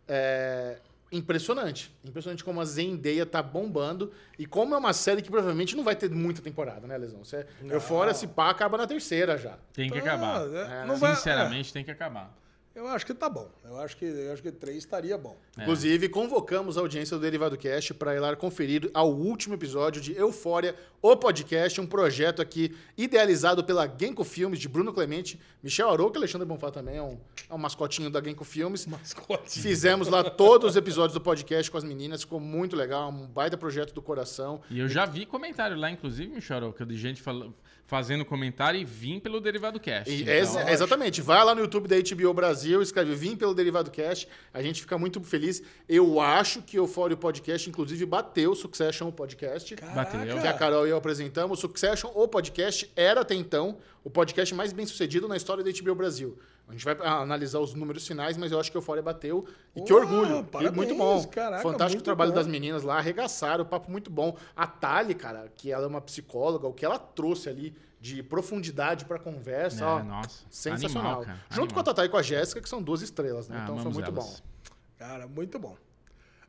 É, 0.07 0.79
impressionante. 1.13 1.95
Impressionante 2.05 2.43
como 2.43 2.61
a 2.61 2.65
Zendaya 2.65 3.27
tá 3.27 3.43
bombando 3.43 4.11
e 4.39 4.47
como 4.47 4.75
é 4.75 4.79
uma 4.79 4.93
série 4.93 5.21
que 5.23 5.31
provavelmente 5.31 5.77
não 5.77 5.85
vai 5.85 5.95
ter 5.95 6.11
muita 6.11 6.41
temporada, 6.43 6.87
né, 6.87 6.97
Lesão? 6.97 7.23
Você, 7.25 7.47
Eufória, 7.65 8.15
se 8.15 8.27
pá, 8.27 8.51
acaba 8.51 8.77
na 8.79 8.87
terceira 8.87 9.37
já. 9.37 9.57
Tem 9.73 9.91
que 9.91 9.99
Ah, 9.99 10.03
acabar. 10.03 10.41
é, 10.47 10.87
não 10.87 10.97
vai- 10.97 11.15
Sinceramente, 11.15 11.73
tem 11.73 11.85
que 11.85 11.91
acabar. 11.91 12.35
Eu 12.75 12.87
acho 12.89 13.05
que 13.05 13.13
tá 13.13 13.29
bom. 13.29 13.51
Eu 13.65 13.79
acho 13.79 13.97
que, 13.97 14.05
eu 14.05 14.33
acho 14.33 14.43
que 14.43 14.51
três 14.51 14.79
estaria 14.79 15.17
bom. 15.19 15.37
É. 15.59 15.63
Inclusive, 15.63 16.09
convocamos 16.09 16.79
a 16.79 16.81
audiência 16.81 17.17
do 17.17 17.21
Derivado 17.23 17.57
Cast 17.59 17.93
para 17.95 18.15
ir 18.15 18.19
lá 18.21 18.35
conferir 18.35 18.91
ao 18.95 19.13
último 19.13 19.55
episódio 19.55 20.01
de 20.01 20.17
Eufória, 20.17 20.75
o 21.03 21.15
podcast, 21.17 21.81
um 21.81 21.87
projeto 21.87 22.41
aqui 22.41 22.75
idealizado 22.97 23.63
pela 23.63 23.87
Genko 23.87 24.25
Filmes, 24.25 24.59
de 24.59 24.69
Bruno 24.69 24.93
Clemente, 24.93 25.39
Michel 25.63 25.91
Arouca, 25.91 26.19
Alexandre 26.19 26.47
Bonfá 26.47 26.71
também, 26.71 26.97
é 26.97 27.03
um, 27.03 27.19
é 27.51 27.55
um 27.55 27.59
mascotinho 27.59 28.09
da 28.09 28.23
Genko 28.23 28.45
Filmes. 28.45 28.87
Mascote. 28.87 29.61
Fizemos 29.61 30.09
lá 30.09 30.25
todos 30.25 30.71
os 30.71 30.77
episódios 30.77 31.13
do 31.15 31.21
podcast 31.21 31.71
com 31.71 31.77
as 31.77 31.85
meninas, 31.85 32.23
ficou 32.23 32.41
muito 32.41 32.75
legal, 32.75 33.11
um 33.11 33.27
baita 33.27 33.57
projeto 33.59 33.93
do 33.93 34.01
coração. 34.01 34.61
E 34.71 34.79
eu 34.81 34.89
já 34.89 35.05
vi 35.05 35.27
comentário 35.27 35.77
lá, 35.77 35.91
inclusive, 35.91 36.33
Michel, 36.33 36.73
de 36.87 36.97
gente 36.97 37.21
fala- 37.21 37.53
fazendo 37.93 38.25
comentário 38.25 38.81
e 38.81 38.87
vim 38.87 39.21
pelo 39.21 39.39
Derivado 39.39 39.79
Cast. 39.79 40.11
E 40.11 40.23
Então, 40.23 40.33
exa- 40.33 40.71
exatamente, 40.73 41.21
vai 41.21 41.45
lá 41.45 41.55
no 41.55 41.61
YouTube 41.61 41.87
da 41.87 41.97
HBO 41.99 42.33
Brasil, 42.33 42.81
escreve 42.81 43.15
Vim 43.15 43.37
pelo 43.37 43.53
Derivado 43.55 43.91
Cast, 43.91 44.27
a 44.51 44.63
gente 44.63 44.81
fica 44.81 44.97
muito 44.97 45.21
feliz. 45.21 45.63
Eu 45.87 46.19
acho 46.19 46.63
que 46.63 46.79
o 46.79 46.85
Eufória 46.85 47.13
o 47.13 47.19
Podcast, 47.19 47.69
inclusive, 47.69 48.07
bateu 48.07 48.53
o 48.53 48.57
Succession 48.57 49.09
o 49.09 49.13
podcast. 49.13 49.77
Bateu. 49.95 50.41
que 50.41 50.49
a 50.49 50.55
Carol 50.55 50.87
e 50.87 50.91
eu 50.91 50.97
apresentamos. 50.97 51.59
O 51.59 51.61
Succession, 51.61 52.11
o 52.15 52.27
podcast, 52.27 52.91
era 52.97 53.21
até 53.21 53.35
então 53.35 53.77
o 54.03 54.09
podcast 54.09 54.55
mais 54.55 54.73
bem 54.73 54.87
sucedido 54.87 55.29
na 55.29 55.37
história 55.37 55.63
da 55.63 55.71
HBO 55.71 55.95
Brasil. 55.95 56.39
A 56.69 56.73
gente 56.73 56.85
vai 56.85 56.97
analisar 57.07 57.59
os 57.59 57.75
números 57.75 58.07
finais, 58.07 58.37
mas 58.39 58.51
eu 58.51 58.59
acho 58.59 58.71
que 58.71 58.77
o 58.77 58.81
Eufória 58.81 59.03
bateu. 59.03 59.45
E 59.77 59.83
que 59.83 59.93
orgulho. 59.93 60.43
parabéns, 60.45 60.75
muito 60.75 60.95
bom. 60.95 61.23
caraca, 61.27 61.63
Fantástico 61.63 61.97
muito 61.97 62.05
trabalho 62.05 62.31
bom. 62.31 62.37
das 62.37 62.47
meninas 62.47 62.83
lá, 62.83 62.97
arregaçaram, 62.99 63.65
papo 63.65 63.91
muito 63.91 64.11
bom. 64.11 64.37
A 64.57 64.67
Thali, 64.67 65.15
cara, 65.15 65.53
que 65.55 65.71
ela 65.71 65.85
é 65.85 65.87
uma 65.87 66.01
psicóloga, 66.01 66.67
o 66.67 66.73
que 66.73 66.85
ela 66.85 66.99
trouxe 66.99 67.49
ali 67.51 67.77
de 68.01 68.23
profundidade 68.23 69.05
pra 69.05 69.19
conversa, 69.19 69.85
É, 69.85 69.87
ó, 69.87 70.03
nossa, 70.03 70.45
sensacional. 70.51 71.19
animal, 71.23 71.37
Junto 71.51 71.61
animal. 71.61 71.75
com 71.75 71.81
a 71.81 71.83
Tatá 71.83 72.05
e 72.05 72.09
com 72.09 72.17
a 72.17 72.23
Jéssica, 72.23 72.61
que 72.61 72.69
são 72.69 72.83
duas 72.83 73.03
estrelas, 73.03 73.49
né? 73.49 73.57
Ah, 73.59 73.63
então 73.65 73.79
foi 73.79 73.93
muito 73.93 74.11
elas. 74.11 74.25
bom. 74.41 74.73
Cara, 74.99 75.27
muito 75.29 75.59
bom. 75.59 75.77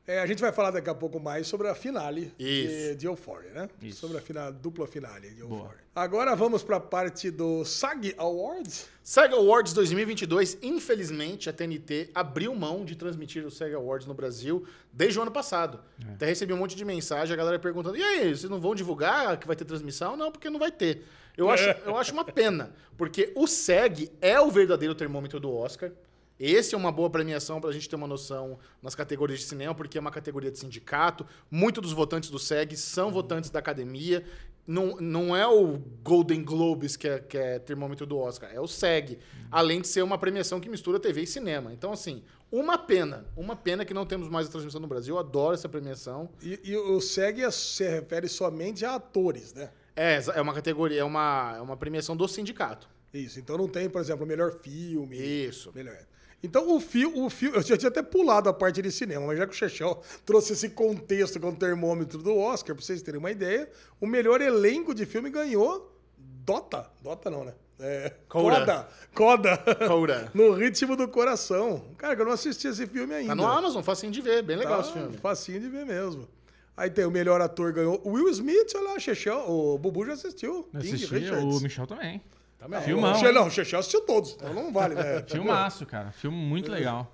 É, 0.05 0.19
a 0.19 0.25
gente 0.25 0.41
vai 0.41 0.51
falar 0.51 0.71
daqui 0.71 0.89
a 0.89 0.95
pouco 0.95 1.17
mais 1.19 1.47
sobre 1.47 1.67
a 1.69 1.75
finale 1.75 2.33
de, 2.37 2.95
de 2.95 3.05
Euphoria, 3.05 3.51
né? 3.51 3.69
Isso. 3.81 4.01
Sobre 4.01 4.17
a 4.17 4.21
final, 4.21 4.51
dupla 4.51 4.85
finale 4.85 5.29
de 5.29 5.41
Boa. 5.41 5.61
Euphoria. 5.61 5.83
Agora 5.95 6.35
vamos 6.35 6.61
para 6.61 6.77
a 6.77 6.79
parte 6.79 7.31
do 7.31 7.63
SAG 7.63 8.13
Awards. 8.17 8.89
SEGA 9.03 9.35
Awards 9.35 9.73
2022, 9.73 10.57
infelizmente, 10.61 11.49
a 11.49 11.53
TNT 11.53 12.09
abriu 12.15 12.55
mão 12.55 12.83
de 12.83 12.95
transmitir 12.95 13.45
o 13.45 13.51
SEGA 13.51 13.75
Awards 13.75 14.07
no 14.07 14.13
Brasil 14.13 14.65
desde 14.91 15.19
o 15.19 15.21
ano 15.21 15.31
passado. 15.31 15.79
É. 16.05 16.13
Até 16.13 16.25
recebi 16.25 16.51
um 16.51 16.57
monte 16.57 16.75
de 16.75 16.83
mensagem, 16.83 17.33
a 17.33 17.37
galera 17.37 17.59
perguntando: 17.59 17.95
e 17.95 18.03
aí, 18.03 18.35
vocês 18.35 18.49
não 18.49 18.59
vão 18.59 18.73
divulgar 18.73 19.37
que 19.37 19.45
vai 19.45 19.55
ter 19.55 19.65
transmissão? 19.65 20.17
Não, 20.17 20.31
porque 20.31 20.49
não 20.49 20.59
vai 20.59 20.71
ter. 20.71 21.05
Eu 21.37 21.47
acho, 21.51 21.63
eu 21.85 21.97
acho 21.97 22.11
uma 22.11 22.25
pena, 22.25 22.73
porque 22.97 23.31
o 23.35 23.45
SEG 23.45 24.11
é 24.21 24.39
o 24.39 24.49
verdadeiro 24.49 24.95
termômetro 24.95 25.39
do 25.39 25.53
Oscar. 25.53 25.91
Esse 26.39 26.75
é 26.75 26.77
uma 26.77 26.91
boa 26.91 27.09
premiação 27.09 27.61
para 27.61 27.69
a 27.69 27.73
gente 27.73 27.87
ter 27.87 27.95
uma 27.95 28.07
noção 28.07 28.57
nas 28.81 28.95
categorias 28.95 29.39
de 29.39 29.45
cinema, 29.45 29.73
porque 29.73 29.97
é 29.97 30.01
uma 30.01 30.11
categoria 30.11 30.51
de 30.51 30.59
sindicato. 30.59 31.25
Muitos 31.49 31.81
dos 31.81 31.93
votantes 31.93 32.29
do 32.29 32.39
SEG 32.39 32.75
são 32.75 33.11
votantes 33.11 33.49
da 33.49 33.59
academia. 33.59 34.23
Não, 34.65 34.95
não 34.95 35.35
é 35.35 35.45
o 35.45 35.77
Golden 36.01 36.43
Globes 36.43 36.95
que 36.95 37.07
é, 37.07 37.19
que 37.19 37.37
é 37.37 37.59
termômetro 37.59 38.05
do 38.05 38.17
Oscar, 38.17 38.49
é 38.53 38.59
o 38.59 38.67
SEG. 38.67 39.19
Além 39.51 39.81
de 39.81 39.87
ser 39.87 40.01
uma 40.01 40.17
premiação 40.17 40.59
que 40.59 40.69
mistura 40.69 40.99
TV 40.99 41.23
e 41.23 41.27
cinema. 41.27 41.73
Então, 41.73 41.91
assim, 41.91 42.23
uma 42.51 42.77
pena. 42.77 43.25
Uma 43.35 43.55
pena 43.55 43.83
que 43.83 43.93
não 43.93 44.05
temos 44.05 44.29
mais 44.29 44.47
a 44.47 44.51
transmissão 44.51 44.79
no 44.79 44.87
Brasil. 44.87 45.15
Eu 45.15 45.19
adoro 45.19 45.53
essa 45.53 45.67
premiação. 45.67 46.29
E, 46.41 46.59
e 46.63 46.77
o 46.77 47.01
SEG 47.01 47.51
se 47.51 47.87
refere 47.87 48.27
somente 48.27 48.85
a 48.85 48.95
atores, 48.95 49.53
né? 49.53 49.69
É, 49.95 50.21
é 50.35 50.41
uma 50.41 50.53
categoria, 50.53 51.01
é 51.01 51.03
uma, 51.03 51.55
é 51.57 51.61
uma 51.61 51.77
premiação 51.77 52.15
do 52.15 52.27
sindicato. 52.27 52.89
Isso. 53.13 53.39
Então 53.39 53.57
não 53.57 53.67
tem, 53.67 53.89
por 53.89 54.01
exemplo, 54.01 54.25
o 54.25 54.27
melhor 54.27 54.53
filme. 54.53 55.17
Isso. 55.17 55.71
Melhor. 55.75 55.97
Então 56.43 56.75
o 56.75 56.79
filme, 56.79 57.17
o 57.21 57.29
filme, 57.29 57.55
eu 57.57 57.61
já 57.63 57.77
tinha 57.77 57.87
até 57.87 58.03
pulado 58.03 58.49
a 58.49 58.53
parte 58.53 58.81
de 58.81 58.91
cinema, 58.91 59.25
mas 59.27 59.37
já 59.37 59.47
que 59.47 59.53
o 59.53 59.55
Chechel 59.55 60.01
trouxe 60.25 60.51
esse 60.53 60.69
contexto 60.69 61.39
com 61.39 61.49
o 61.49 61.55
termômetro 61.55 62.17
do 62.19 62.37
Oscar, 62.37 62.75
pra 62.75 62.83
vocês 62.83 63.01
terem 63.01 63.17
uma 63.17 63.31
ideia, 63.31 63.69
o 64.01 64.05
melhor 64.05 64.41
elenco 64.41 64.93
de 64.93 65.05
filme 65.05 65.29
ganhou 65.29 65.89
Dota. 66.17 66.91
Dota 67.01 67.29
não, 67.29 67.45
né? 67.45 67.53
É, 67.79 68.11
Coda. 68.27 68.87
Coda. 69.15 69.57
Coda. 69.87 70.31
no 70.35 70.51
ritmo 70.53 70.95
do 70.95 71.07
coração. 71.07 71.85
Cara, 71.97 72.19
eu 72.19 72.25
não 72.25 72.33
assisti 72.33 72.67
esse 72.67 72.85
filme 72.85 73.13
ainda. 73.13 73.29
Tá 73.29 73.35
no 73.35 73.47
Amazon, 73.47 73.81
facinho 73.81 74.11
de 74.11 74.21
ver. 74.21 74.43
Bem 74.43 74.57
legal 74.57 74.81
Tá 74.81 74.87
esse 74.87 74.93
filme. 74.93 75.17
Facinho 75.17 75.59
de 75.59 75.69
ver 75.69 75.85
mesmo. 75.85 76.27
Aí 76.75 76.89
tem 76.89 77.05
o 77.05 77.11
melhor 77.11 77.39
ator 77.39 77.71
ganhou 77.71 78.01
o 78.03 78.11
Will 78.11 78.29
Smith, 78.29 78.73
olha 78.75 78.93
lá, 78.93 78.99
Chechel, 78.99 79.37
o 79.47 79.77
Bubu 79.77 80.05
já 80.05 80.13
assistiu. 80.13 80.63
King 80.71 80.93
assisti, 80.95 81.13
Richards. 81.13 81.43
o 81.43 81.59
Michel 81.61 81.85
também. 81.87 82.21
Também. 82.63 82.81
Filmão, 82.81 83.11
O 83.11 83.15
Che- 83.15 83.25
hein? 83.27 83.33
não, 83.33 83.47
o 83.47 83.51
Chechel 83.51 83.79
assistiu 83.79 84.01
todos, 84.01 84.33
então 84.33 84.53
não 84.53 84.71
vale, 84.71 84.95
né? 84.95 85.23
Filmaço, 85.27 85.85
cara. 85.85 86.11
Filme 86.11 86.37
muito 86.37 86.71
É. 86.71 86.75
legal. 86.75 87.13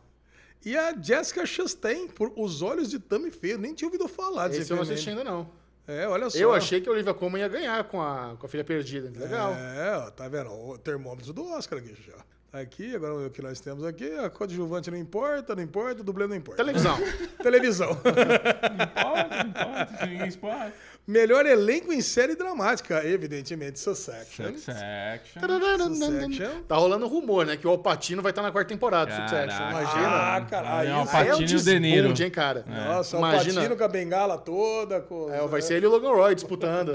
E 0.66 0.78
a 0.78 0.94
Jessica 1.02 1.46
Chastain, 1.46 2.08
por 2.08 2.32
Os 2.36 2.62
Olhos 2.62 2.90
de 2.90 3.00
Tammy 3.00 3.32
Faye. 3.32 3.58
Nem 3.58 3.74
tinha 3.74 3.88
ouvido 3.88 4.08
falar 4.08 4.50
desse 4.50 4.62
Esse 4.64 4.72
eu 4.72 4.76
não 4.76 4.84
assisti 4.84 5.10
ainda. 5.10 5.22
ainda, 5.22 5.32
não. 5.32 5.50
É, 5.88 6.08
olha 6.08 6.30
só. 6.30 6.38
Eu 6.38 6.54
achei 6.54 6.80
que 6.82 6.88
a 6.88 6.92
Olivia 6.92 7.14
Colman 7.14 7.40
ia 7.42 7.48
ganhar 7.48 7.84
com 7.86 8.00
a, 8.02 8.36
com 8.38 8.46
a 8.46 8.50
filha 8.50 8.64
perdida. 8.64 9.10
Legal. 9.20 9.54
É, 9.54 9.98
ó, 9.98 10.12
tá 10.12 10.28
vendo? 10.28 10.52
O 10.52 10.78
termômetro 10.78 11.34
do 11.34 11.48
Oscar 11.52 11.80
aqui 11.80 11.96
já. 12.06 12.14
Tá 12.52 12.60
Aqui, 12.60 12.96
agora 12.96 13.14
o 13.28 13.30
que 13.30 13.42
nós 13.44 13.60
temos 13.60 13.86
aqui, 13.86 14.12
a 14.18 14.28
coadjuvante 14.30 14.90
não 14.90 14.98
importa, 14.98 15.56
não 15.56 15.62
importa, 15.62 16.02
o 16.02 16.04
dublê 16.04 16.26
não 16.28 16.36
importa. 16.36 16.58
Televisão. 16.64 16.98
Televisão. 17.42 17.90
Não 17.90 18.86
importa, 18.86 19.44
não 19.44 19.50
importa, 19.50 20.06
ninguém 20.08 20.28
importa. 20.30 20.74
Melhor 21.10 21.44
elenco 21.48 21.92
em 21.92 22.02
série 22.02 22.36
dramática, 22.36 23.04
evidentemente, 23.04 23.80
Succession. 23.80 24.46
Succession. 24.54 25.42
Succession. 25.88 26.62
Tá 26.68 26.76
rolando 26.76 27.08
rumor, 27.08 27.48
né? 27.48 27.58
Que 27.58 27.66
o 27.66 27.72
Alpatino 27.72 28.22
vai 28.22 28.32
estar 28.32 28.44
na 28.44 28.52
quarta 28.52 28.70
temporada 28.70 29.10
do 29.12 29.16
Succession. 29.20 29.70
Imagina. 29.72 30.08
Ah, 30.36 30.42
cara, 30.48 30.68
É 30.68 30.72
aí 30.72 30.88
o 30.88 30.92
é 30.92 30.94
Alpatino 30.94 31.50
e 31.50 31.56
o 31.56 31.64
De 31.64 31.80
Niro. 31.80 32.14
hein, 32.24 32.30
cara? 32.30 32.64
Nossa, 32.68 33.18
o 33.18 33.20
Imagina. 33.22 33.56
Patino 33.56 33.76
com 33.76 33.84
a 33.84 33.88
bengala 33.88 34.38
toda. 34.38 35.02
Com... 35.02 35.34
É, 35.34 35.48
vai 35.48 35.64
ser 35.64 35.78
ele 35.78 35.88
e 35.88 35.90
o 35.90 35.92
Logan 35.92 36.12
Roy 36.12 36.36
disputando. 36.36 36.90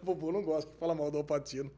O 0.00 0.04
Bubu 0.06 0.32
não 0.32 0.42
gosta 0.42 0.70
que 0.70 0.78
fala 0.78 0.94
mal 0.94 1.10
do 1.10 1.22
Patino. 1.22 1.70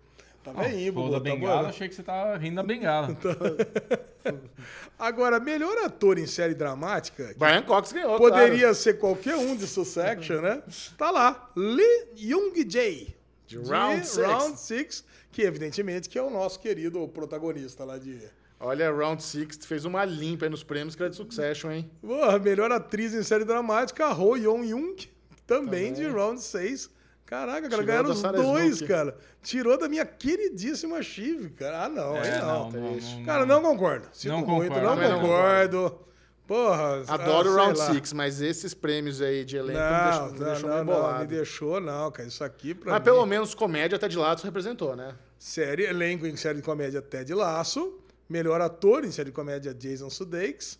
Tá 0.42 0.52
bem, 0.52 0.90
Bubu. 0.90 1.10
da 1.10 1.18
tá 1.18 1.24
bengala, 1.24 1.62
bom. 1.62 1.68
achei 1.68 1.88
que 1.88 1.94
você 1.94 2.02
tava 2.02 2.36
rindo 2.36 2.56
da 2.56 2.62
bengala. 2.62 3.08
Agora, 4.98 5.38
melhor 5.38 5.76
ator 5.78 6.18
em 6.18 6.26
série 6.26 6.54
dramática, 6.54 7.34
Brian 7.36 7.62
Cox 7.62 7.92
ganhou, 7.92 8.16
poderia 8.18 8.72
ser 8.74 8.98
qualquer 8.98 9.36
um 9.36 9.56
de 9.56 9.66
Succession, 9.66 10.40
né? 10.40 10.62
Tá 10.96 11.10
lá, 11.10 11.50
Lee 11.56 12.08
Young-jae. 12.16 13.16
De 13.46 13.58
Round 13.58 14.06
Six. 14.06 14.26
Round 14.26 14.60
Six, 14.60 15.04
que 15.30 15.42
evidentemente 15.42 16.08
que 16.08 16.18
é 16.18 16.22
o 16.22 16.28
nosso 16.30 16.60
querido 16.60 17.06
protagonista 17.08 17.84
lá 17.84 17.96
de... 17.96 18.18
claro. 18.18 18.32
Olha, 18.60 18.90
Round 18.92 19.22
Six 19.22 19.64
fez 19.64 19.84
uma 19.84 20.04
limpa 20.04 20.46
aí 20.46 20.50
nos 20.50 20.62
prêmios 20.62 20.94
que 20.94 21.02
era 21.02 21.10
de 21.10 21.16
Succession, 21.16 21.70
hein? 21.70 21.90
Porra, 22.00 22.38
melhor 22.38 22.70
atriz 22.72 23.14
em 23.14 23.22
série 23.22 23.44
dramática, 23.44 24.12
Ho 24.14 24.36
Yeon-jung, 24.36 25.08
também, 25.46 25.94
de 25.94 26.06
Round 26.06 26.40
6. 26.42 26.90
Caraca, 27.28 27.68
cara, 27.68 27.82
ganharam 27.82 28.10
os 28.10 28.22
dois, 28.22 28.80
cara. 28.80 29.14
Tirou 29.42 29.76
da 29.76 29.86
minha 29.86 30.06
queridíssima 30.06 31.02
Chive, 31.02 31.50
cara. 31.50 31.84
Ah, 31.84 31.88
não, 31.90 32.14
aí 32.14 32.26
É, 32.26 32.38
não. 32.40 32.70
não, 32.70 32.80
não, 32.80 32.96
não, 32.96 33.24
Cara, 33.26 33.44
não 33.44 33.60
concordo. 33.60 34.08
Sinto 34.14 34.30
Não 34.32 34.46
muito, 34.46 34.72
concordo, 34.72 34.86
não 35.02 35.10
não 35.10 35.20
concordo. 35.20 35.98
Porra, 36.46 37.02
Adoro 37.06 37.50
ah, 37.50 37.52
o 37.52 37.54
sei 37.54 37.62
Round 37.66 37.78
lá. 37.78 37.92
Six, 37.92 38.12
mas 38.14 38.40
esses 38.40 38.72
prêmios 38.72 39.20
aí 39.20 39.44
de 39.44 39.58
elenco 39.58 39.78
Não, 39.78 39.88
me 39.88 40.10
não, 40.10 40.32
me 40.32 40.38
deixam 40.38 40.68
não, 40.70 40.84
meio 40.86 41.02
não, 41.02 41.18
me 41.18 41.26
deixou, 41.26 41.80
não, 41.82 42.10
cara. 42.10 42.26
Isso 42.26 42.42
aqui 42.42 42.74
pra 42.74 42.92
Mas 42.92 43.00
mim, 43.00 43.04
pelo 43.04 43.26
menos 43.26 43.54
comédia 43.54 43.96
até 43.96 44.08
de 44.08 44.16
lado 44.16 44.42
representou, 44.42 44.96
né? 44.96 45.14
série, 45.38 45.84
elenco 45.84 46.26
em 46.26 46.34
série 46.34 46.56
de 46.56 46.62
comédia 46.64 47.02
Ted 47.02 47.34
Lasso, 47.34 47.98
melhor 48.26 48.62
ator 48.62 49.04
em 49.04 49.10
série 49.10 49.28
de 49.28 49.34
comédia 49.36 49.74
Jason 49.74 50.08
Sudeikis 50.08 50.78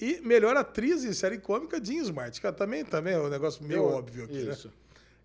e 0.00 0.18
melhor 0.22 0.56
atriz 0.56 1.04
em 1.04 1.12
série 1.12 1.36
cômica 1.36 1.78
Jean 1.84 2.00
Smart. 2.02 2.40
Cara, 2.40 2.54
também, 2.54 2.82
também 2.86 3.12
é 3.12 3.18
um 3.18 3.28
negócio 3.28 3.62
meio 3.62 3.84
óbvio 3.84 4.24
aqui, 4.24 4.38
Isso. 4.38 4.68
né? 4.68 4.74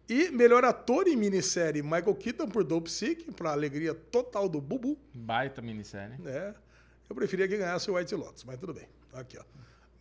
E 0.10 0.32
melhor 0.32 0.66
ator 0.66 1.08
em 1.08 1.16
minissérie 1.16 1.84
Michael 1.84 2.16
Keaton 2.16 2.48
por 2.48 2.64
Dope 2.64 2.90
Sick, 2.90 3.32
pra 3.34 3.52
alegria 3.52 3.94
total 3.94 4.50
do 4.50 4.60
Bubu, 4.60 4.98
Baita 5.14 5.62
minissérie. 5.62 6.18
né? 6.20 6.54
Eu 7.08 7.16
preferia 7.16 7.48
que 7.48 7.58
ganhasse 7.58 7.90
o 7.92 7.96
White 7.96 8.16
Lotus, 8.16 8.44
mas 8.44 8.58
tudo 8.60 8.74
bem. 8.74 8.88
Aqui, 9.14 9.38
ó. 9.38 9.44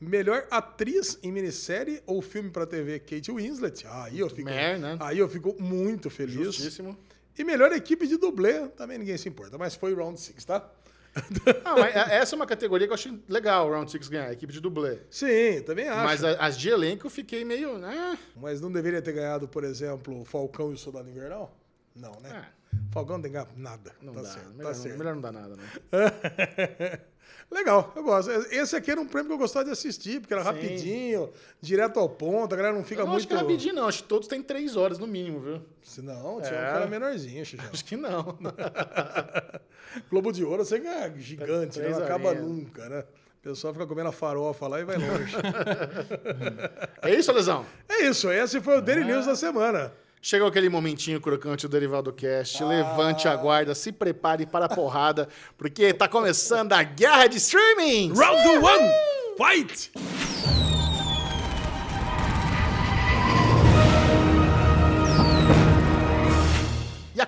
Melhor 0.01 0.47
atriz 0.51 1.19
em 1.23 1.33
minissérie 1.33 2.01
ou 2.07 2.23
filme 2.23 2.51
pra 2.51 2.65
TV 2.67 3.01
Kate 3.01 3.33
Winslet. 3.33 3.85
Aí 3.87 4.19
eu 4.21 4.31
fico, 4.31 4.49
Mer, 4.49 4.79
né? 4.79 4.97
aí 5.01 5.19
eu 5.19 5.29
fico 5.29 5.61
muito 5.61 6.09
feliz. 6.09 6.35
Justíssimo. 6.55 6.97
E 7.37 7.45
melhor 7.45 7.71
equipe 7.73 8.07
de 8.07 8.17
dublê, 8.17 8.67
também 8.69 8.99
ninguém 8.99 9.17
se 9.17 9.29
importa, 9.29 9.57
mas 9.59 9.75
foi 9.75 9.95
Round 9.95 10.19
6, 10.21 10.45
tá? 10.45 10.61
Mas 11.65 11.97
a- 11.97 12.13
essa 12.13 12.35
é 12.35 12.37
uma 12.37 12.47
categoria 12.47 12.87
que 12.87 12.91
eu 12.93 12.95
acho 12.95 13.19
legal 13.29 13.69
o 13.69 13.71
Round 13.73 13.91
6 13.91 14.09
ganhar, 14.09 14.27
a 14.29 14.33
equipe 14.33 14.53
de 14.53 14.61
dublê. 14.61 14.99
Sim, 15.11 15.63
também 15.67 15.89
acho. 15.89 16.05
Mas 16.05 16.25
as 16.25 16.57
de 16.59 16.69
elenco 16.69 17.07
eu 17.07 17.11
fiquei 17.11 17.45
meio. 17.45 17.79
né? 17.79 18.19
Mas 18.37 18.61
não 18.61 18.71
deveria 18.71 19.03
ter 19.03 19.13
ganhado, 19.13 19.49
por 19.49 19.65
exemplo, 19.65 20.25
Falcão 20.25 20.71
e 20.71 20.75
o 20.75 20.79
Soldado 20.79 21.09
Invernal? 21.11 21.55
Não, 21.95 22.13
né? 22.21 22.47
Falcão 22.93 23.17
não 23.19 23.23
tem 23.23 23.33
nada. 23.57 23.93
Não 24.03 24.13
tá 24.15 24.23
dá. 24.23 24.29
certo, 24.29 24.51
melhor, 24.55 24.73
tá 24.75 24.79
não, 24.89 24.97
melhor 24.99 25.15
não 25.15 25.21
dar 25.23 25.33
nada, 25.33 25.57
né? 25.57 25.65
Legal, 27.51 27.93
eu 27.97 28.03
gosto. 28.03 28.31
Esse 28.51 28.77
aqui 28.77 28.91
era 28.91 29.01
um 29.01 29.07
prêmio 29.07 29.29
que 29.29 29.33
eu 29.35 29.39
gostava 29.39 29.65
de 29.65 29.71
assistir, 29.71 30.21
porque 30.21 30.35
era 30.35 30.43
Sim. 30.43 30.49
rapidinho, 30.51 31.31
direto 31.61 31.99
ao 31.99 32.09
ponto, 32.09 32.53
a 32.53 32.57
galera 32.57 32.75
não 32.75 32.85
fica 32.85 33.01
Eu 33.01 33.07
não 33.07 33.13
muito. 33.13 33.21
acho 33.23 33.29
que 33.29 33.35
é 33.35 33.37
rapidinho, 33.39 33.75
não. 33.75 33.89
Acho 33.89 34.03
que 34.03 34.09
todos 34.09 34.29
têm 34.29 34.43
três 34.43 34.77
horas 34.77 34.99
no 34.99 35.07
mínimo, 35.07 35.41
viu? 35.41 35.61
Se 35.83 36.03
Não, 36.03 36.41
tinha 36.43 36.53
um 36.59 36.63
É. 36.63 36.73
cara 36.73 36.87
menorzinho, 36.87 37.45
Xixão. 37.47 37.71
Acho 37.73 37.85
que 37.85 37.97
não. 37.97 38.39
Globo 40.11 40.31
de 40.33 40.45
Ouro, 40.45 40.61
eu 40.63 40.67
sei 40.67 40.81
que 40.81 40.87
é 40.87 41.13
gigante, 41.17 41.79
né? 41.81 41.89
Não 41.89 41.99
acaba 42.05 42.29
horinhas. 42.29 42.47
nunca, 42.47 42.89
né? 42.89 43.01
O 43.39 43.41
pessoal 43.43 43.73
fica 43.73 43.87
comendo 43.87 44.09
a 44.11 44.13
farofa 44.13 44.69
lá 44.69 44.81
e 44.81 44.85
vai 44.85 44.97
longe. 44.99 45.35
É 47.01 47.15
isso, 47.15 47.33
Lesão? 47.33 47.65
é 47.89 48.03
isso, 48.05 48.31
esse 48.31 48.61
foi 48.61 48.79
o 48.79 48.83
Daily 48.83 49.05
News 49.05 49.25
da 49.27 49.35
semana. 49.37 49.93
Chegou 50.29 50.47
aquele 50.47 50.69
momentinho 50.69 51.23
crocante 51.23 51.67
do 51.67 51.71
Derivado 51.71 52.13
Cast. 52.13 52.63
Levante 52.63 53.27
a 53.27 53.35
guarda, 53.35 53.75
se 53.75 53.91
prepare 53.91 54.45
para 54.45 54.67
a 54.67 54.69
porrada, 54.69 55.27
porque 55.57 55.91
tá 55.95 56.07
começando 56.07 56.75
a 56.75 56.83
guerra 56.83 57.29
de 57.29 57.39
streaming! 57.39 58.13
Round 58.13 58.47
one, 58.59 58.91
fight! 59.39 59.91
E 67.17 67.21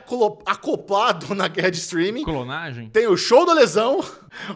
acoplado 0.44 1.34
na 1.34 1.48
guerra 1.48 1.70
de 1.70 1.78
streaming, 1.78 2.22
Clonagem? 2.22 2.90
tem 2.90 3.06
o 3.06 3.16
show 3.16 3.46
do 3.46 3.54
Lesão, 3.54 4.04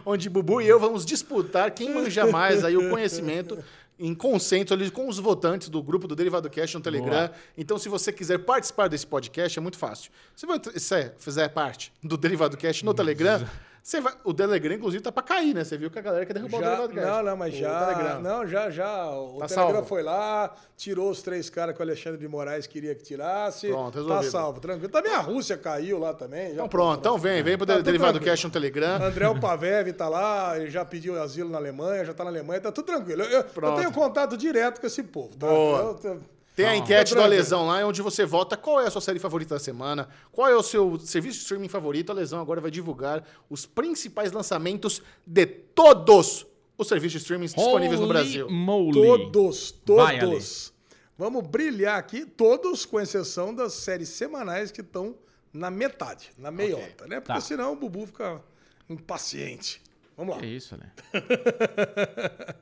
onde 0.05 0.29
Bubu 0.29 0.61
e 0.61 0.67
eu 0.67 0.79
vamos 0.79 1.03
disputar 1.03 1.71
quem 1.71 1.91
manja 1.91 2.27
mais 2.27 2.63
aí 2.63 2.77
o 2.77 2.91
conhecimento 2.91 3.57
em 3.99 4.13
consenso 4.13 4.73
ali 4.73 4.91
com 4.91 5.07
os 5.07 5.17
votantes 5.19 5.69
do 5.69 5.81
grupo 5.81 6.07
do 6.07 6.15
Derivado 6.15 6.49
Cast 6.49 6.75
no 6.75 6.83
Telegram. 6.83 7.29
Então, 7.57 7.77
se 7.77 7.87
você 7.89 8.11
quiser 8.11 8.39
participar 8.39 8.87
desse 8.87 9.07
podcast, 9.07 9.57
é 9.57 9.61
muito 9.61 9.77
fácil. 9.77 10.11
Se 10.35 10.45
você 10.45 11.13
fizer 11.17 11.49
parte 11.49 11.91
do 12.03 12.17
Derivado 12.17 12.57
Cast 12.57 12.83
no 12.83 12.93
Telegram, 12.93 13.45
você 13.87 14.01
vai... 14.01 14.13
o 14.23 14.33
Telegram, 14.33 14.73
inclusive, 14.73 15.03
tá 15.03 15.11
pra 15.11 15.21
cair, 15.21 15.53
né? 15.53 15.63
Você 15.63 15.77
viu 15.77 15.91
que 15.91 15.99
a 15.99 16.01
galera 16.01 16.25
quer 16.25 16.33
derrubar 16.33 16.57
o 16.57 16.61
Já, 16.61 16.67
Derivado 16.69 16.93
Cast. 16.95 17.07
não, 17.07 17.23
não, 17.23 17.37
mas 17.37 17.53
O 17.53 17.57
já. 17.57 17.85
Telegram. 17.85 18.21
Não, 18.21 18.47
já, 18.47 18.69
já. 18.71 19.11
O 19.11 19.37
Tá 19.39 19.45
Telegram 19.47 19.73
salvo. 19.75 19.87
foi 19.87 20.01
lá, 20.01 20.55
tirou 20.75 21.11
os 21.11 21.21
três 21.21 21.51
caras 21.51 21.75
que 21.75 21.81
o 21.81 21.83
Alexandre 21.83 22.19
de 22.19 22.27
Moraes 22.27 22.65
queria 22.65 22.95
que 22.95 23.03
tirasse. 23.03 23.67
Pronto, 23.67 23.93
Tá 23.93 23.99
resolvido. 23.99 24.31
salvo, 24.31 24.59
tranquilo. 24.59 24.89
Também 24.91 25.13
a 25.13 25.19
Rússia 25.19 25.55
caiu 25.55 25.99
lá 25.99 26.15
também. 26.15 26.53
Então 26.53 26.67
pronto, 26.67 26.99
então 26.99 27.17
vem, 27.19 27.43
vem 27.43 27.55
pro 27.57 27.67
Tá 27.67 27.73
tudo 27.75 27.85
Derivado. 27.85 28.19
Cast 28.19 28.47
no 28.47 28.51
Telegram. 28.51 28.95
André 29.03 29.39
Pavev 29.39 29.93
tá 29.93 30.09
lá, 30.09 30.57
ele 30.57 30.71
já 30.71 30.83
pediu 30.83 31.21
asilo 31.21 31.51
na 31.51 31.59
Alemanha, 31.59 32.03
já 32.03 32.13
tá 32.13 32.23
na 32.23 32.31
Alemanha, 32.31 32.59
tá 32.61 32.71
tudo 32.71 32.85
tranquilo. 32.85 33.21
Eu, 33.21 33.41
eu- 33.41 33.75
tenho 33.75 33.91
contato 33.91 34.35
direto 34.35 34.81
com 34.81 34.87
esse 34.87 35.03
povo, 35.03 35.37
tá? 35.37 35.45
Boa. 35.45 35.97
Eu- 36.03 36.21
Tem 36.55 36.65
a 36.65 36.75
enquete 36.75 37.11
do 37.11 37.17
tranquilo. 37.17 37.33
Alesão 37.35 37.67
lá, 37.67 37.85
onde 37.85 38.01
você 38.01 38.25
vota 38.25 38.55
qual 38.55 38.79
é 38.81 38.87
a 38.87 38.91
sua 38.91 39.01
série 39.01 39.19
favorita 39.19 39.55
da 39.55 39.59
semana, 39.59 40.07
qual 40.31 40.47
é 40.47 40.55
o 40.55 40.63
seu 40.63 40.97
serviço 40.99 41.37
de 41.37 41.43
streaming 41.43 41.67
favorito. 41.67 42.11
A 42.11 42.15
Lesão 42.15 42.39
agora 42.39 42.61
vai 42.61 42.71
divulgar 42.71 43.23
os 43.49 43.65
principais 43.65 44.31
lançamentos 44.31 45.01
de 45.27 45.45
todos 45.45 46.45
os 46.77 46.87
serviços 46.87 47.11
de 47.13 47.17
streaming 47.19 47.45
disponíveis 47.47 47.99
no 47.99 48.07
Brasil. 48.07 48.49
moly. 48.49 48.93
Todos, 48.93 49.75
Vai, 49.85 50.19
Ale. 50.19 50.31
todos. 50.31 50.73
Vamos 51.17 51.47
brilhar 51.47 51.97
aqui, 51.97 52.25
todos, 52.25 52.85
com 52.85 52.99
exceção 52.99 53.53
das 53.55 53.73
séries 53.73 54.09
semanais 54.09 54.71
que 54.71 54.81
estão 54.81 55.15
na 55.53 55.69
metade, 55.71 56.31
na 56.37 56.51
meiota, 56.51 57.07
né? 57.07 57.21
Porque 57.21 57.33
Tá. 57.33 57.39
senão 57.41 57.71
o 57.73 57.75
Bubu 57.77 58.05
fica 58.07 58.41
impaciente. 58.89 59.81
Vamos 60.17 60.35
lá. 60.35 60.41
Que 60.41 60.47
isso, 60.47 60.77
né? 60.77 60.91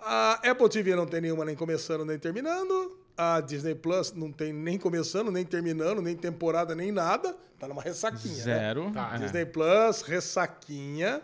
A 0.00 0.32
Apple 0.50 0.68
TV 0.68 0.96
não 0.96 1.06
tem 1.06 1.20
nenhuma 1.20 1.44
nem 1.44 1.54
começando 1.54 2.04
nem 2.04 2.18
terminando. 2.18 2.98
A 3.16 3.40
Disney 3.40 3.74
Plus 3.74 4.12
não 4.12 4.32
tem 4.32 4.52
nem 4.52 4.78
começando, 4.78 5.30
nem 5.30 5.44
terminando, 5.44 6.00
nem 6.00 6.16
temporada, 6.16 6.74
nem 6.74 6.90
nada. 6.90 7.36
Tá 7.58 7.68
numa 7.68 7.82
ressaquinha, 7.82 8.34
né? 8.36 8.42
Zero. 8.42 8.90
Tá. 8.92 9.12
É. 9.14 9.18
Disney 9.18 9.46
Plus, 9.46 10.02
ressaquinha. 10.02 11.22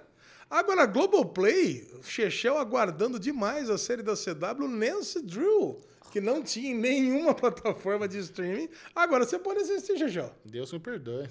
Agora, 0.51 0.87
Globoplay, 0.87 1.87
Chechel 2.03 2.57
aguardando 2.57 3.19
demais 3.19 3.69
a 3.69 3.77
série 3.77 4.03
da 4.03 4.15
CW 4.15 4.67
Nancy 4.69 5.23
Drew, 5.23 5.79
que 6.11 6.21
não 6.21 6.43
tinha 6.43 6.71
em 6.71 6.75
nenhuma 6.79 7.33
plataforma 7.35 8.09
de 8.09 8.19
streaming. 8.19 8.69
Agora 8.95 9.27
você 9.27 9.39
pode 9.39 9.61
assistir, 9.61 9.99
Chechel. 9.99 10.33
Deus 10.45 10.73
me 10.73 10.79
perdoe. 10.79 11.29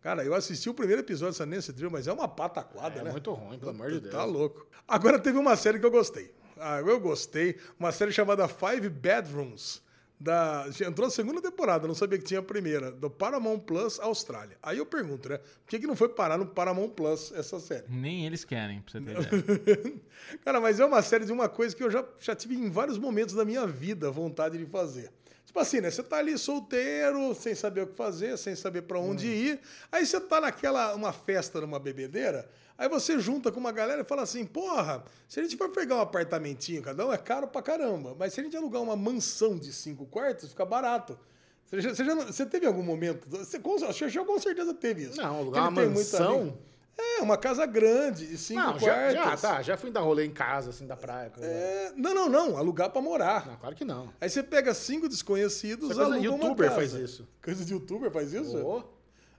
Cara, 0.00 0.24
eu 0.24 0.34
assisti 0.34 0.68
o 0.68 0.74
primeiro 0.74 1.00
episódio 1.02 1.32
dessa 1.32 1.46
Nancy 1.46 1.72
Drew, 1.72 1.90
mas 1.90 2.06
é 2.08 2.12
uma 2.12 2.26
pataquada, 2.28 3.00
É 3.00 3.04
né? 3.04 3.10
muito 3.12 3.32
ruim, 3.32 3.58
pelo 3.58 3.70
amor 3.70 3.88
de 3.90 3.98
Tu 3.98 4.02
Deus. 4.02 4.14
Tá 4.14 4.24
louco. 4.24 4.66
Agora 4.86 5.18
teve 5.18 5.38
uma 5.38 5.56
série 5.56 5.78
que 5.78 5.86
eu 5.86 5.90
gostei. 5.92 6.32
Ah, 6.56 6.78
eu 6.80 7.00
gostei. 7.00 7.56
Uma 7.78 7.90
série 7.90 8.12
chamada 8.12 8.46
Five 8.46 8.88
Bedrooms. 8.88 9.81
Da... 10.22 10.66
Entrou 10.86 11.08
a 11.08 11.10
segunda 11.10 11.42
temporada, 11.42 11.88
não 11.88 11.96
sabia 11.96 12.16
que 12.16 12.24
tinha 12.24 12.38
a 12.38 12.42
primeira. 12.42 12.92
Do 12.92 13.10
Paramount 13.10 13.58
Plus 13.58 13.98
Austrália. 13.98 14.56
Aí 14.62 14.78
eu 14.78 14.86
pergunto, 14.86 15.28
né? 15.28 15.38
Por 15.38 15.68
que, 15.68 15.80
que 15.80 15.86
não 15.86 15.96
foi 15.96 16.08
parar 16.08 16.38
no 16.38 16.46
Paramount 16.46 16.90
Plus 16.90 17.32
essa 17.32 17.58
série? 17.58 17.86
Nem 17.88 18.24
eles 18.24 18.44
querem, 18.44 18.80
pra 18.82 18.92
você 18.92 19.00
ter 19.00 19.18
ideia. 19.18 19.94
Cara, 20.44 20.60
mas 20.60 20.78
é 20.78 20.84
uma 20.84 21.02
série 21.02 21.24
de 21.24 21.32
uma 21.32 21.48
coisa 21.48 21.74
que 21.74 21.82
eu 21.82 21.90
já, 21.90 22.04
já 22.20 22.36
tive 22.36 22.54
em 22.54 22.70
vários 22.70 22.98
momentos 22.98 23.34
da 23.34 23.44
minha 23.44 23.66
vida 23.66 24.12
vontade 24.12 24.56
de 24.56 24.66
fazer. 24.66 25.10
Tipo 25.52 25.60
assim, 25.60 25.82
né? 25.82 25.90
Você 25.90 26.02
tá 26.02 26.16
ali 26.16 26.38
solteiro, 26.38 27.34
sem 27.34 27.54
saber 27.54 27.82
o 27.82 27.86
que 27.86 27.94
fazer, 27.94 28.38
sem 28.38 28.56
saber 28.56 28.80
pra 28.82 28.98
onde 28.98 29.26
ir. 29.26 29.60
Aí 29.92 30.06
você 30.06 30.18
tá 30.18 30.40
naquela 30.40 30.94
uma 30.94 31.12
festa 31.12 31.60
numa 31.60 31.78
bebedeira, 31.78 32.48
aí 32.78 32.88
você 32.88 33.20
junta 33.20 33.52
com 33.52 33.60
uma 33.60 33.70
galera 33.70 34.00
e 34.00 34.04
fala 34.04 34.22
assim: 34.22 34.46
"Porra, 34.46 35.04
se 35.28 35.38
a 35.38 35.42
gente 35.42 35.58
for 35.58 35.68
pegar 35.68 35.96
um 35.96 36.00
apartamentinho, 36.00 36.80
cada 36.80 37.06
um 37.06 37.12
é 37.12 37.18
caro 37.18 37.46
pra 37.48 37.60
caramba, 37.60 38.16
mas 38.18 38.32
se 38.32 38.40
a 38.40 38.44
gente 38.44 38.56
alugar 38.56 38.80
uma 38.80 38.96
mansão 38.96 39.58
de 39.58 39.74
cinco 39.74 40.06
quartos, 40.06 40.48
fica 40.48 40.64
barato." 40.64 41.18
Você, 41.66 41.82
já, 41.82 41.94
você, 41.94 42.02
já 42.02 42.14
você 42.14 42.46
teve 42.46 42.64
algum 42.64 42.82
momento? 42.82 43.28
Você, 43.28 43.58
com, 43.58 43.76
com 43.76 44.38
certeza 44.38 44.72
teve 44.72 45.02
isso. 45.02 45.20
Não, 45.20 45.36
alugar 45.36 45.64
uma 45.64 45.70
muito 45.70 45.98
mansão? 45.98 46.40
amigo. 46.40 46.58
É, 46.98 47.20
uma 47.22 47.36
casa 47.38 47.64
grande, 47.66 48.26
de 48.26 48.36
cinco 48.38 48.60
Não, 48.60 48.78
já, 48.78 48.92
quartos. 48.94 49.14
já, 49.14 49.36
tá, 49.36 49.62
já 49.62 49.76
fui 49.76 49.90
dar 49.90 50.00
rolê 50.00 50.24
em 50.26 50.30
casa, 50.30 50.70
assim, 50.70 50.86
da 50.86 50.96
praia. 50.96 51.30
coisa. 51.30 51.48
É, 51.48 51.92
não, 51.96 52.14
não, 52.14 52.28
não. 52.28 52.56
Alugar 52.58 52.90
pra 52.90 53.00
morar. 53.00 53.46
Não, 53.46 53.56
claro 53.56 53.74
que 53.74 53.84
não. 53.84 54.12
Aí 54.20 54.28
você 54.28 54.42
pega 54.42 54.72
cinco 54.74 55.08
desconhecidos, 55.08 55.90
Essa 55.90 56.00
coisa, 56.00 56.14
aluga 56.14 56.28
uma 56.30 56.36
youtuber 56.44 56.68
casa. 56.68 56.80
faz 56.80 56.92
isso. 56.94 57.28
Coisa 57.42 57.64
de 57.64 57.72
youtuber 57.72 58.10
faz 58.10 58.32
isso? 58.32 58.56
Ô, 58.58 58.82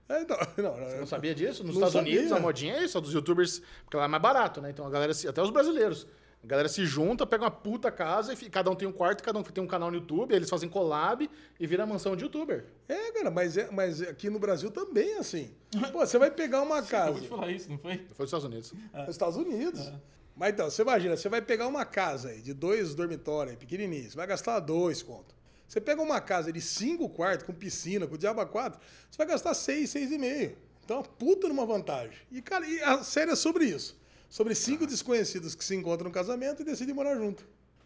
É, 0.10 0.22
então, 0.22 0.38
não, 0.58 0.78
não, 0.78 0.98
não 1.00 1.06
sabia 1.08 1.34
disso? 1.36 1.64
Nos 1.64 1.76
Não 1.78 1.88
Estados 1.88 1.96
Unidos, 2.08 2.30
sabia. 2.30 2.38
a 2.38 2.40
modinha 2.42 2.76
é 2.76 2.84
isso, 2.84 2.98
a 2.98 3.02
dos 3.02 3.14
youtubers, 3.14 3.62
porque 3.86 3.96
lá 3.98 4.06
é 4.06 4.08
mais 4.08 4.22
barato, 4.22 4.60
né? 4.60 4.70
Então 4.72 4.86
a 4.86 4.90
galera, 4.90 5.14
se- 5.14 5.28
até 5.28 5.42
os 5.42 5.50
brasileiros, 5.52 6.08
a 6.44 6.48
galera 6.48 6.68
se 6.68 6.86
junta, 6.86 7.26
pega 7.26 7.46
uma 7.46 7.52
puta 7.52 7.90
casa 7.90 8.34
e 8.34 8.50
cada 8.50 8.70
um 8.70 8.76
tem 8.76 8.86
um 8.86 8.92
quarto, 8.92 9.24
cada 9.24 9.40
um 9.40 9.44
tem 9.44 9.64
um 9.64 9.68
canal 9.68 9.90
no 9.90 9.98
YouTube, 9.98 10.32
aí 10.32 10.38
eles 10.38 10.50
fazem 10.50 10.68
collab 10.68 11.30
e 11.58 11.66
vira 11.66 11.86
mansão 11.86 12.18
de 12.18 12.24
youtuber. 12.24 12.66
É, 12.90 13.12
cara, 13.14 13.32
mas, 13.32 13.56
é, 13.56 13.72
mas 13.72 14.02
aqui 14.02 14.30
no 14.30 14.40
Brasil 14.40 14.70
também 14.70 15.14
é 15.14 15.20
assim. 15.20 15.56
Pô, 15.94 16.06
você 16.06 16.18
vai 16.18 16.30
pegar 16.30 16.62
uma 16.62 16.82
casa 16.84 17.12
Acabou 17.12 17.22
de 17.22 17.28
falar 17.30 17.52
isso, 17.52 17.70
não 17.70 17.78
foi? 17.78 17.98
Foi 18.14 18.26
dos 18.26 18.34
Estados 18.34 18.44
Unidos. 18.44 18.74
nos 18.94 19.10
Estados 19.10 19.38
Unidos. 19.38 19.94
Mas 20.36 20.54
então, 20.54 20.70
você 20.70 20.82
imagina, 20.82 21.16
você 21.16 21.30
vai 21.30 21.42
pegar 21.42 21.68
uma 21.68 21.86
casa 21.86 22.30
aí 22.30 22.42
de 22.42 22.54
dois 22.54 22.94
dormitórios 22.94 23.54
aí, 23.54 23.58
pequenininhos, 23.58 24.12
você 24.12 24.18
vai 24.18 24.28
gastar 24.28 24.60
dois 24.60 25.02
conto. 25.02 25.34
Você 25.66 25.80
pega 25.80 26.02
uma 26.02 26.20
casa 26.20 26.52
de 26.52 26.60
cinco 26.60 27.08
quartos, 27.08 27.46
com 27.46 27.54
piscina, 27.54 28.06
com 28.06 28.18
diaba 28.18 28.46
quatro, 28.46 28.82
você 29.10 29.18
vai 29.18 29.28
gastar 29.28 29.54
seis, 29.54 29.92
seis 29.92 30.12
e 30.12 30.18
meio. 30.18 30.58
Então, 30.84 30.98
uma 30.98 31.04
puta 31.04 31.48
numa 31.48 31.66
vantagem. 31.66 32.18
E, 32.30 32.42
cara, 32.42 32.68
e 32.68 32.82
a 32.82 33.02
série 33.02 33.32
é 33.32 33.36
sobre 33.36 33.66
isso. 33.66 33.98
Sobre 34.34 34.56
cinco 34.56 34.88
desconhecidos 34.88 35.54
que 35.54 35.64
se 35.64 35.76
encontram 35.76 36.08
no 36.08 36.12
casamento 36.12 36.64
e 36.64 36.66
decidem 36.66 36.92
morar 36.92 37.16
junto. 37.16 37.46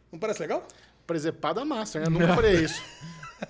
Não 0.09 0.17
parece 0.17 0.39
legal? 0.39 0.65
Presepada 1.05 1.65
master, 1.65 2.03
né? 2.03 2.07
Nunca 2.09 2.33
faria 2.35 2.53
isso. 2.63 2.81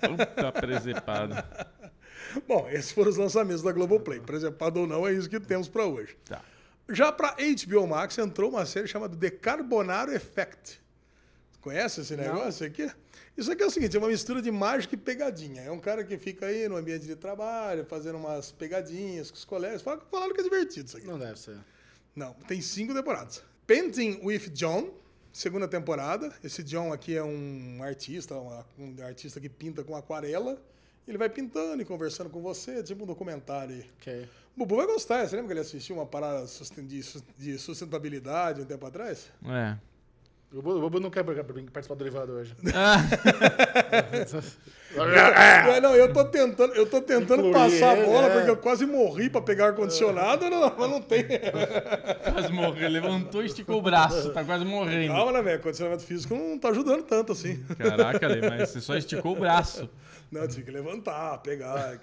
Puta 0.00 0.50
presepada. 0.50 1.46
Bom, 2.48 2.68
esses 2.68 2.90
foram 2.90 3.08
os 3.08 3.16
lançamentos 3.16 3.62
da 3.62 3.70
Globoplay. 3.70 4.18
Presepado 4.18 4.80
ou 4.80 4.86
não, 4.88 5.06
é 5.06 5.12
isso 5.12 5.30
que 5.30 5.38
temos 5.38 5.68
pra 5.68 5.86
hoje. 5.86 6.16
Tá. 6.24 6.42
Já 6.88 7.12
pra 7.12 7.36
HBO 7.38 7.86
Max 7.86 8.18
entrou 8.18 8.50
uma 8.50 8.66
série 8.66 8.88
chamada 8.88 9.16
The 9.16 9.30
Carbonaro 9.30 10.12
Effect. 10.12 10.80
Conhece 11.60 12.00
esse 12.00 12.16
negócio 12.16 12.66
aqui? 12.66 12.90
Isso 13.36 13.52
aqui 13.52 13.62
é 13.62 13.66
o 13.66 13.70
seguinte, 13.70 13.94
é 13.96 14.00
uma 14.00 14.08
mistura 14.08 14.42
de 14.42 14.50
mágica 14.50 14.96
e 14.96 14.98
pegadinha. 14.98 15.62
É 15.62 15.70
um 15.70 15.78
cara 15.78 16.02
que 16.02 16.18
fica 16.18 16.46
aí 16.46 16.68
no 16.68 16.74
ambiente 16.76 17.06
de 17.06 17.14
trabalho, 17.14 17.84
fazendo 17.84 18.18
umas 18.18 18.50
pegadinhas 18.50 19.30
com 19.30 19.36
os 19.36 19.44
colegas. 19.44 19.82
Fala- 19.82 20.02
Falaram 20.10 20.34
que 20.34 20.40
é 20.40 20.42
divertido 20.42 20.88
isso 20.88 20.96
aqui. 20.96 21.06
Não 21.06 21.16
deve 21.16 21.38
ser. 21.38 21.56
Não, 22.18 22.32
tem 22.48 22.60
cinco 22.60 22.92
temporadas. 22.92 23.44
Painting 23.64 24.18
with 24.24 24.50
John, 24.50 24.90
segunda 25.32 25.68
temporada. 25.68 26.34
Esse 26.42 26.64
John 26.64 26.92
aqui 26.92 27.16
é 27.16 27.22
um 27.22 27.80
artista, 27.80 28.34
um, 28.34 29.04
artista 29.04 29.40
que 29.40 29.48
pinta 29.48 29.84
com 29.84 29.94
aquarela. 29.94 30.60
Ele 31.06 31.16
vai 31.16 31.28
pintando 31.28 31.80
e 31.80 31.84
conversando 31.84 32.28
com 32.28 32.42
você, 32.42 32.82
tipo 32.82 33.04
um 33.04 33.06
documentário 33.06 33.76
aí. 33.76 33.86
Ok. 34.00 34.28
O 34.56 34.58
Bubu 34.58 34.76
vai 34.76 34.86
gostar. 34.86 35.28
Você 35.28 35.36
lembra 35.36 35.46
que 35.46 35.52
ele 35.52 35.60
assistiu 35.60 35.94
uma 35.94 36.06
parada 36.06 36.44
de 37.38 37.56
sustentabilidade 37.56 38.62
um 38.62 38.64
tempo 38.64 38.84
atrás? 38.84 39.30
É. 39.44 39.78
O 40.50 40.62
Bubu 40.62 40.76
o 40.76 40.80
Bubu 40.80 41.00
não 41.00 41.10
quer 41.10 41.22
participar 41.24 41.94
do 41.94 42.04
elevador 42.04 42.40
hoje. 42.40 42.56
É, 44.90 45.80
não, 45.82 45.94
eu 45.94 46.10
tô 46.12 46.24
tentando, 46.24 46.72
eu 46.74 46.86
tô 46.86 47.02
tentando 47.02 47.46
Incluir 47.46 47.52
passar 47.52 47.92
a 47.92 48.06
bola 48.06 48.26
é. 48.26 48.34
porque 48.34 48.50
eu 48.50 48.56
quase 48.56 48.86
morri 48.86 49.28
pra 49.28 49.42
pegar 49.42 49.66
ar-condicionado, 49.66 50.48
não, 50.48 50.74
mas 50.76 50.90
não 50.90 51.02
tem. 51.02 51.26
Quase 52.32 52.50
morreu. 52.50 52.88
Levantou 52.88 53.42
e 53.42 53.46
esticou 53.46 53.78
o 53.78 53.82
braço. 53.82 54.32
Tá 54.32 54.42
quase 54.42 54.64
morrendo. 54.64 55.12
Calma, 55.12 55.32
né, 55.32 55.42
velho? 55.42 55.60
Condicionamento 55.62 56.04
físico 56.04 56.34
não 56.34 56.58
tá 56.58 56.70
ajudando 56.70 57.02
tanto 57.02 57.32
assim. 57.32 57.62
Caraca, 57.76 58.26
Ale, 58.26 58.48
mas 58.48 58.70
você 58.70 58.80
só 58.80 58.96
esticou 58.96 59.36
o 59.36 59.38
braço. 59.38 59.90
Não, 60.32 60.48
tinha 60.48 60.64
que 60.64 60.70
levantar, 60.70 61.36
pegar. 61.38 62.00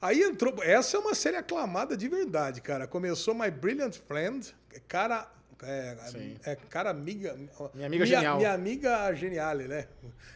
Aí 0.00 0.22
entrou. 0.22 0.54
Essa 0.62 0.96
é 0.96 1.00
uma 1.00 1.14
série 1.14 1.36
aclamada 1.36 1.94
de 1.94 2.08
verdade, 2.08 2.62
cara. 2.62 2.86
Começou 2.86 3.34
My 3.34 3.50
Brilliant 3.50 3.96
Friend, 3.96 4.54
cara. 4.88 5.28
É, 5.62 5.96
Sim. 6.10 6.36
é 6.44 6.54
cara 6.54 6.90
amiga. 6.90 7.36
Minha 7.74 7.86
amiga 7.86 8.06
genial. 8.06 8.36
Minha 8.36 8.52
amiga 8.52 9.14
geniale, 9.14 9.66
né? 9.66 9.88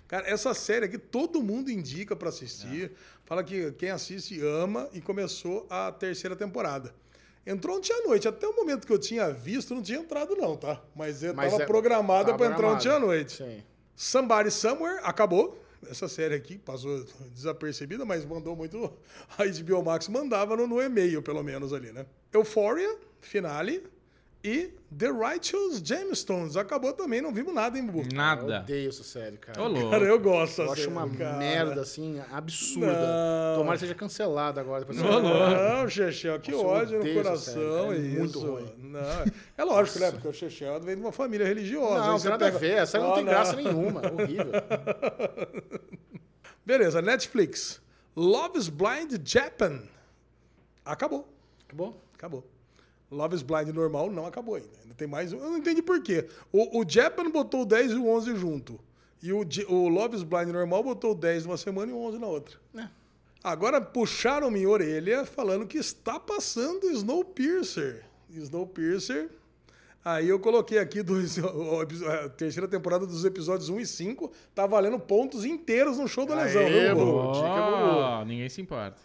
Cara, 0.08 0.28
essa 0.28 0.52
série 0.52 0.86
aqui 0.86 0.98
todo 0.98 1.42
mundo 1.42 1.70
indica 1.70 2.16
pra 2.16 2.28
assistir. 2.28 2.92
Fala 3.24 3.44
que 3.44 3.72
quem 3.72 3.90
assiste 3.90 4.40
ama 4.40 4.88
e 4.92 5.00
começou 5.00 5.66
a 5.70 5.92
terceira 5.92 6.34
temporada. 6.34 6.92
Entrou 7.46 7.76
ontem 7.76 7.92
à 7.92 8.06
noite. 8.06 8.28
Até 8.28 8.46
o 8.46 8.54
momento 8.54 8.86
que 8.86 8.92
eu 8.92 8.98
tinha 8.98 9.30
visto, 9.30 9.74
não 9.74 9.82
tinha 9.82 9.98
entrado, 9.98 10.36
não, 10.36 10.56
tá? 10.56 10.80
Mas 10.94 11.22
eu 11.22 11.34
Mas 11.34 11.50
tava 11.50 11.64
é- 11.64 11.66
programada 11.66 12.34
pra 12.34 12.46
entrar 12.46 12.68
ontem 12.68 12.88
à 12.88 12.98
noite. 12.98 13.36
Sim. 13.36 13.62
Somebody 13.96 14.50
Somewhere 14.50 15.00
acabou. 15.04 15.60
Essa 15.90 16.08
série 16.08 16.34
aqui 16.34 16.58
passou 16.58 17.04
desapercebida, 17.32 18.04
mas 18.04 18.24
mandou 18.24 18.54
muito. 18.54 18.92
A 19.36 19.44
HBO 19.44 19.82
Max 19.82 20.08
mandava 20.08 20.56
no, 20.56 20.66
no 20.66 20.80
e-mail, 20.80 21.20
pelo 21.22 21.42
menos 21.42 21.72
ali, 21.72 21.90
né? 21.90 22.06
Euphoria, 22.32 22.96
finale. 23.20 23.82
E 24.44 24.74
The 24.98 25.06
Righteous 25.08 25.78
Gemstones. 25.84 26.56
Acabou 26.56 26.92
também, 26.92 27.20
não 27.22 27.32
vimos 27.32 27.54
nada, 27.54 27.78
hein, 27.78 27.86
Bubu? 27.86 28.00
Eu 28.00 28.16
Nada. 28.16 28.60
odeio 28.60 28.88
essa 28.88 29.04
série, 29.04 29.36
cara. 29.36 29.62
Ô, 29.62 29.68
louco. 29.68 29.90
Cara, 29.90 30.04
eu 30.04 30.18
gosto. 30.18 30.62
Eu 30.62 30.72
acho 30.72 30.80
série, 30.82 30.92
uma 30.92 31.08
cara. 31.08 31.36
merda, 31.36 31.80
assim, 31.82 32.20
absurda. 32.32 32.92
Não. 32.92 33.58
Tomara 33.58 33.74
que 33.76 33.80
seja 33.80 33.94
cancelada 33.94 34.60
agora. 34.60 34.80
Depois 34.84 35.00
Ô, 35.00 35.04
louco. 35.04 35.28
Não, 35.28 35.88
Chechel, 35.88 36.40
que 36.40 36.50
Nossa, 36.50 36.64
eu 36.64 36.68
ódio 36.68 37.04
no 37.04 37.14
coração. 37.14 37.54
série. 37.54 37.94
É 37.94 38.00
isso. 38.08 38.18
muito 38.18 38.40
ruim. 38.40 38.74
Não, 38.78 39.00
é 39.56 39.64
lógico, 39.64 39.98
né? 40.00 40.10
Porque 40.10 40.26
o 40.26 40.32
Chechel 40.32 40.80
vem 40.80 40.96
de 40.96 41.02
uma 41.02 41.12
família 41.12 41.46
religiosa. 41.46 42.00
Não, 42.00 42.06
não 42.08 42.18
você 42.18 42.22
tem 42.24 42.30
nada 42.32 42.46
a 42.48 42.48
pega- 42.48 42.58
ver. 42.58 42.72
Essa 42.78 42.98
não 42.98 43.12
Ah, 43.12 43.14
tem 43.14 43.24
graça 43.24 43.54
nenhuma. 43.54 44.00
É 44.02 44.10
horrível. 44.12 44.52
Beleza, 46.66 47.00
Netflix. 47.00 47.80
Love 48.16 48.58
is 48.58 48.68
Blind 48.68 49.20
Japan. 49.24 49.82
Acabou. 50.84 51.28
Acabou? 51.66 52.00
Acabou. 52.14 52.51
Love 53.12 53.36
is 53.36 53.42
Blind 53.42 53.68
normal 53.68 54.10
não 54.10 54.26
acabou 54.26 54.54
ainda. 54.56 54.68
Ainda 54.82 54.94
tem 54.94 55.06
mais 55.06 55.32
um. 55.32 55.36
Eu 55.38 55.50
não 55.50 55.58
entendi 55.58 55.82
por 55.82 56.02
quê. 56.02 56.26
O, 56.50 56.80
o 56.80 56.84
Japan 56.88 57.30
botou 57.30 57.62
o 57.62 57.66
10 57.66 57.92
e 57.92 57.94
o 57.96 58.08
11 58.08 58.36
junto. 58.36 58.80
E 59.22 59.32
o, 59.32 59.46
o 59.68 59.88
Love 59.88 60.16
is 60.16 60.22
Blind 60.22 60.48
normal 60.48 60.82
botou 60.82 61.12
o 61.12 61.14
10 61.14 61.44
numa 61.46 61.56
semana 61.56 61.92
e 61.92 61.94
o 61.94 61.98
11 61.98 62.18
na 62.18 62.26
outra. 62.26 62.56
É. 62.76 62.88
Agora 63.44 63.80
puxaram 63.80 64.50
minha 64.50 64.68
orelha 64.68 65.24
falando 65.26 65.66
que 65.66 65.76
está 65.78 66.18
passando 66.18 66.90
Snowpiercer. 66.90 68.04
Snowpiercer. 68.30 69.28
Aí 70.04 70.28
eu 70.28 70.40
coloquei 70.40 70.78
aqui 70.78 70.98
episo- 71.04 71.46
a 72.08 72.28
terceira 72.28 72.66
temporada 72.66 73.06
dos 73.06 73.24
episódios 73.24 73.68
1 73.68 73.80
e 73.80 73.86
5. 73.86 74.32
Tá 74.54 74.66
valendo 74.66 74.98
pontos 74.98 75.44
inteiros 75.44 75.98
no 75.98 76.08
show 76.08 76.26
do 76.26 76.32
Aê, 76.32 76.44
Lesão, 76.44 76.66
viu? 76.66 77.32
Dica, 77.32 77.46
Ó, 77.46 78.24
ninguém 78.24 78.48
se 78.48 78.60
importa. 78.60 78.96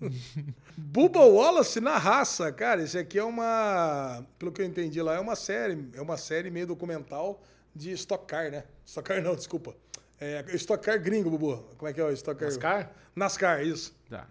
Bubba 0.76 1.20
Wallace 1.20 1.80
na 1.80 1.98
raça, 1.98 2.50
cara, 2.52 2.82
esse 2.82 2.98
aqui 2.98 3.18
é 3.18 3.24
uma, 3.24 4.24
pelo 4.38 4.50
que 4.52 4.62
eu 4.62 4.66
entendi 4.66 5.00
lá, 5.02 5.14
é 5.14 5.20
uma 5.20 5.36
série, 5.36 5.88
é 5.94 6.00
uma 6.00 6.16
série 6.16 6.50
meio 6.50 6.66
documental 6.66 7.42
de 7.74 7.92
Stock 7.92 8.26
Car, 8.26 8.50
né? 8.50 8.64
Stock 8.84 9.06
Car 9.06 9.22
não, 9.22 9.34
desculpa. 9.34 9.74
É 10.18 10.44
Stock 10.54 10.84
Car 10.84 11.00
gringo, 11.00 11.30
Bubu. 11.30 11.56
Como 11.78 11.88
é 11.88 11.92
que 11.92 12.00
é 12.00 12.04
o 12.04 12.10
Stock 12.12 12.38
Car? 12.38 12.48
NASCAR? 12.48 12.92
NASCAR, 13.16 13.62
isso. 13.62 13.94
Tá. 14.08 14.26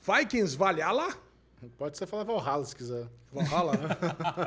Vikings 0.00 0.56
Valhalla? 0.56 1.16
Pode 1.78 1.96
ser 1.96 2.06
falar 2.06 2.24
Valhalla 2.24 2.64
se 2.64 2.74
quiser. 2.74 3.06
Valhalla, 3.32 3.76
né? 3.76 3.88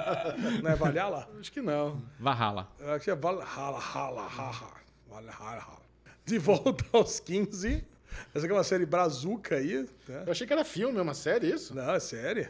não 0.61 0.71
é 0.71 0.75
Valhalla? 0.75 1.29
Acho 1.39 1.51
que 1.51 1.61
não. 1.61 2.01
Valhalla. 2.19 2.69
Eu 2.79 2.93
acho 2.93 3.05
que 3.05 3.11
é 3.11 3.15
Valhalla, 3.15 3.79
Hala, 3.79 4.27
Haha. 4.27 4.71
Valhalla. 5.07 5.77
De 6.25 6.37
volta 6.37 6.83
aos 6.91 7.19
15. 7.19 7.85
Essa 8.33 8.45
aqui 8.45 8.53
é 8.53 8.57
uma 8.57 8.63
série 8.63 8.85
brazuca 8.85 9.55
aí, 9.55 9.87
né? 10.07 10.23
Eu 10.25 10.31
achei 10.31 10.45
que 10.45 10.53
era 10.53 10.63
filme, 10.65 10.99
uma 10.99 11.13
série, 11.13 11.53
isso? 11.53 11.73
Não, 11.73 11.93
é 11.93 11.99
sério. 11.99 12.49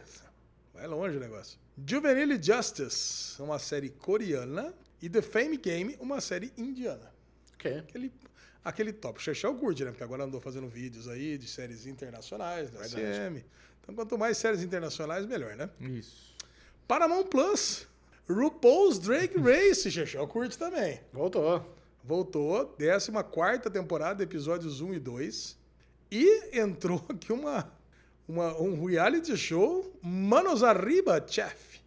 Vai 0.73 0.87
longe 0.87 1.17
o 1.17 1.19
negócio. 1.19 1.57
Juvenile 1.85 2.41
Justice, 2.41 3.41
uma 3.41 3.59
série 3.59 3.89
coreana. 3.89 4.73
E 5.01 5.09
The 5.09 5.21
Fame 5.21 5.57
Game, 5.57 5.95
uma 5.99 6.19
série 6.21 6.51
indiana. 6.57 7.11
Ok. 7.53 7.77
Aquele, 7.79 8.11
aquele 8.63 8.93
top. 8.93 9.21
Chechel 9.21 9.53
curte, 9.55 9.83
né? 9.83 9.91
Porque 9.91 10.03
agora 10.03 10.23
andou 10.23 10.41
fazendo 10.41 10.67
vídeos 10.67 11.07
aí 11.07 11.37
de 11.37 11.47
séries 11.47 11.85
internacionais, 11.85 12.71
da 12.71 12.83
SM. 12.83 13.43
Então, 13.81 13.93
quanto 13.93 14.17
mais 14.17 14.37
séries 14.37 14.63
internacionais, 14.63 15.25
melhor, 15.25 15.55
né? 15.55 15.69
Isso. 15.79 16.33
Paramount 16.87 17.25
Plus, 17.25 17.87
RuPaul's 18.27 18.97
Drag 18.97 19.35
Race. 19.37 19.91
Chechel 19.91 20.27
curte 20.27 20.57
também. 20.57 21.01
Voltou. 21.13 21.74
Voltou, 22.05 22.75
14 22.77 23.69
temporada, 23.71 24.21
episódios 24.23 24.79
1 24.79 24.93
e 24.93 24.99
2. 24.99 25.57
E 26.11 26.59
entrou 26.59 27.03
aqui 27.09 27.33
uma, 27.33 27.71
uma- 28.27 28.55
um 28.61 28.85
reality 28.85 29.35
show, 29.35 29.91
Manos 30.03 30.61
Arriba, 30.63 31.23
Chef. 31.27 31.81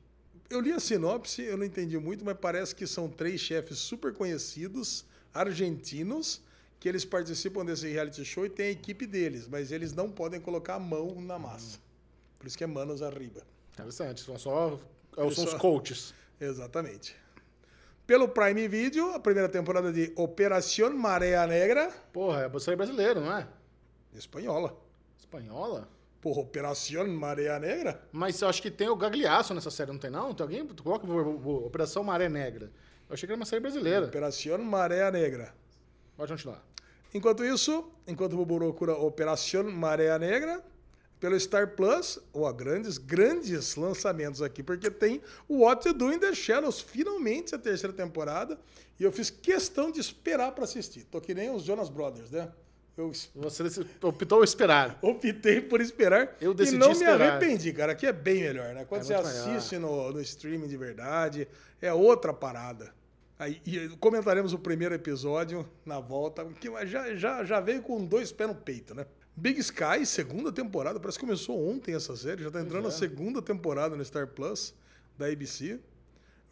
Eu 0.51 0.61
li 0.61 0.73
a 0.73 0.81
sinopse, 0.81 1.43
eu 1.43 1.57
não 1.57 1.65
entendi 1.65 1.97
muito, 1.99 2.25
mas 2.25 2.37
parece 2.41 2.75
que 2.75 2.87
são 2.87 3.09
três 3.09 3.41
chefes 3.41 3.79
super 3.79 4.13
conhecidos, 4.13 5.05
argentinos, 5.33 6.41
que 6.81 6.89
eles 6.89 7.05
participam 7.05 7.65
desse 7.65 7.87
reality 7.89 8.25
show 8.25 8.45
e 8.47 8.49
tem 8.51 8.67
a 8.67 8.71
equipe 8.71 9.07
deles, 9.07 9.47
mas 9.47 9.71
eles 9.71 9.93
não 9.93 10.11
podem 10.11 10.41
colocar 10.41 10.75
a 10.77 10.81
mão 10.81 11.21
na 11.21 11.39
massa. 11.39 11.79
Por 12.39 12.47
isso 12.47 12.57
que 12.57 12.65
é 12.65 12.67
Manos 12.67 13.03
Arriba. 13.03 13.43
Interessante. 13.75 14.23
São 14.23 14.39
só. 14.39 14.81
São 15.15 15.25
Eles 15.27 15.39
os 15.39 15.51
só- 15.51 15.59
coaches. 15.59 16.15
Exatamente. 16.41 17.15
Pelo 18.09 18.27
Prime 18.27 18.67
Video, 18.69 19.15
a 19.15 19.21
primeira 19.21 19.51
temporada 19.51 19.93
de 19.93 20.15
Operación 20.17 20.97
Marea 20.97 21.47
Negra, 21.47 21.91
Porra, 22.11 22.51
é 22.51 22.59
série 22.59 22.75
brasileira, 22.75 23.21
não 23.21 23.37
é? 23.37 23.47
espanhola. 24.15 24.75
Espanhola? 25.19 25.87
Porra, 26.19 26.41
Operación 26.41 27.07
Marea 27.09 27.59
Negra? 27.59 28.01
Mas 28.11 28.41
eu 28.41 28.49
acho 28.49 28.63
que 28.63 28.71
tem 28.71 28.89
o 28.89 28.97
Gagliasso 28.97 29.53
nessa 29.53 29.71
série, 29.71 29.93
não 29.93 29.99
tem 29.99 30.11
não? 30.11 30.33
Tem 30.33 30.43
alguém? 30.43 30.67
Tu 30.67 30.83
coloca 30.83 31.07
Operação 31.07 32.03
Maré 32.03 32.31
Negra. 32.31 32.73
Eu 33.11 33.13
achei 33.13 33.27
que 33.27 33.33
era 33.33 33.39
uma 33.39 33.45
série 33.45 33.61
brasileira. 33.61 34.07
Operación 34.07 34.57
Marea 34.63 35.11
Negra. 35.11 35.55
Pode 36.17 36.33
continuar. 36.33 36.65
Enquanto 37.13 37.45
isso, 37.45 37.93
enquanto 38.07 38.33
o 38.33 38.37
Bubu 38.39 38.57
procura 38.57 38.95
Operación 38.95 39.71
Marea 39.71 40.19
Negra, 40.19 40.65
pelo 41.21 41.39
Star 41.39 41.75
Plus, 41.75 42.19
ó, 42.33 42.53
grandes, 42.53 42.97
grandes 42.99 43.75
lançamentos 43.77 44.41
aqui, 44.43 44.63
porque 44.63 44.91
tem 44.91 45.21
o 45.49 45.63
What 45.65 45.87
You 45.89 45.95
Do 45.95 46.13
in 46.13 46.19
the 46.19 46.35
Shadows, 46.35 46.81
finalmente 46.81 47.55
a 47.55 47.59
terceira 47.59 47.93
temporada, 47.95 48.59
e 48.99 49.05
eu 49.05 49.11
fiz 49.13 49.31
questão 49.31 49.91
de 49.91 50.01
esperar 50.01 50.53
para 50.53 50.65
assistir. 50.65 51.05
Tô 51.11 51.21
que 51.21 51.35
nem 51.35 51.51
os 51.51 51.63
Jonas 51.65 51.89
Brothers, 51.89 52.31
né? 52.31 52.49
Eu 52.97 53.13
Você 53.37 53.63
optou 54.03 54.43
esperar. 54.43 54.99
optei 55.01 55.61
por 55.61 55.81
esperar 55.81 56.37
Eu 56.41 56.51
e 56.51 56.55
decidi 56.55 56.79
não 56.79 56.89
me 56.89 56.93
esperar. 56.95 57.21
arrependi, 57.21 57.73
cara. 57.73 57.93
Aqui 57.93 58.07
é 58.07 58.13
bem 58.13 58.43
melhor, 58.43 58.75
né? 58.75 58.85
Quando 58.85 59.03
É 59.03 59.05
você 59.05 59.15
assiste 59.15 59.79
no, 59.79 60.11
no 60.13 60.21
streaming 60.21 60.67
de 60.67 60.77
verdade, 60.77 61.47
é 61.81 61.93
outra 61.93 62.33
parada. 62.35 62.93
Aí, 63.39 63.63
e 63.65 63.89
comentaremos 64.01 64.53
o 64.53 64.59
primeiro 64.59 64.97
episódio 64.97 65.65
na 65.87 66.01
volta, 66.01 66.45
que 66.61 66.69
já, 66.87 67.15
já, 67.15 67.45
já 67.45 67.61
veio 67.61 67.83
com 67.83 68.05
dois 68.05 68.33
pés 68.33 68.49
no 68.49 68.55
peito, 68.57 68.97
né? 68.97 69.07
Big 69.39 69.61
Sky, 69.61 70.05
segunda 70.05 70.51
temporada, 70.51 70.99
parece 70.99 71.17
que 71.17 71.25
começou 71.25 71.65
ontem 71.71 71.95
essa 71.95 72.17
série, 72.17 72.43
já 72.43 72.51
tá 72.51 72.61
entrando 72.61 72.87
é. 72.87 72.89
a 72.89 72.91
segunda 72.91 73.41
temporada 73.41 73.95
no 73.95 74.05
Star 74.05 74.27
Plus 74.27 74.75
da 75.17 75.27
ABC. 75.27 75.79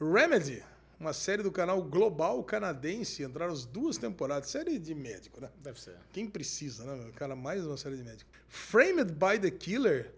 Remedy, 0.00 0.62
uma 1.00 1.12
série 1.12 1.42
do 1.42 1.50
canal 1.50 1.82
Global 1.82 2.44
Canadense, 2.44 3.24
entraram 3.24 3.52
as 3.52 3.66
duas 3.66 3.98
temporadas, 3.98 4.50
série 4.50 4.78
de 4.78 4.94
médico, 4.94 5.40
né? 5.40 5.50
Deve 5.60 5.80
ser. 5.80 5.96
Quem 6.12 6.28
precisa, 6.28 6.84
né? 6.84 6.94
meu? 6.94 7.12
Cara, 7.14 7.34
mais 7.34 7.66
uma 7.66 7.76
série 7.76 7.96
de 7.96 8.04
médico. 8.04 8.30
Framed 8.48 9.12
by 9.12 9.40
the 9.40 9.50
Killer, 9.50 10.14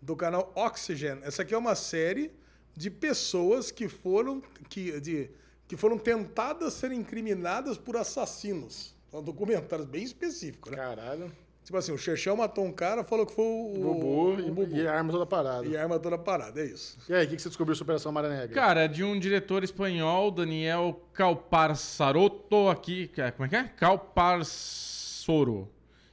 do 0.00 0.14
canal 0.14 0.52
Oxygen. 0.54 1.18
Essa 1.22 1.42
aqui 1.42 1.52
é 1.52 1.58
uma 1.58 1.74
série 1.74 2.30
de 2.76 2.92
pessoas 2.92 3.72
que 3.72 3.88
foram, 3.88 4.40
que, 4.68 5.00
de, 5.00 5.30
que 5.66 5.76
foram 5.76 5.98
tentadas 5.98 6.74
ser 6.74 6.92
incriminadas 6.92 7.76
por 7.76 7.96
assassinos. 7.96 8.94
É 9.12 9.16
um 9.16 9.22
documentário 9.22 9.84
bem 9.84 10.04
específico, 10.04 10.70
né? 10.70 10.76
Caralho. 10.76 11.43
Tipo 11.64 11.78
assim, 11.78 11.92
o 11.92 11.98
Chechel 11.98 12.36
matou 12.36 12.62
um 12.64 12.70
cara, 12.70 13.02
falou 13.02 13.24
que 13.24 13.34
foi 13.34 13.44
o, 13.44 13.72
Bubu, 13.80 14.34
o 14.34 14.40
e, 14.40 14.50
Bubu. 14.50 14.76
e 14.76 14.86
a 14.86 14.92
arma 14.94 15.10
toda 15.10 15.24
parada. 15.24 15.66
E 15.66 15.74
arma 15.74 15.98
toda 15.98 16.18
parada, 16.18 16.60
é 16.60 16.66
isso. 16.66 16.98
E 17.08 17.14
aí, 17.14 17.24
o 17.24 17.28
que 17.28 17.36
que 17.36 17.42
você 17.42 17.48
descobriu 17.48 17.74
sobre 17.74 17.92
Operação 17.92 18.12
Maré 18.12 18.28
Negra? 18.28 18.48
Cara, 18.54 18.84
é 18.84 18.88
de 18.88 19.02
um 19.02 19.18
diretor 19.18 19.64
espanhol, 19.64 20.30
Daniel 20.30 21.00
Calparsarotto, 21.14 22.68
aqui. 22.68 23.10
é- 23.16 23.30
Como 23.30 23.46
é 23.46 23.48
que 23.48 23.56
é? 23.56 23.64
Calparsoro. 23.64 25.68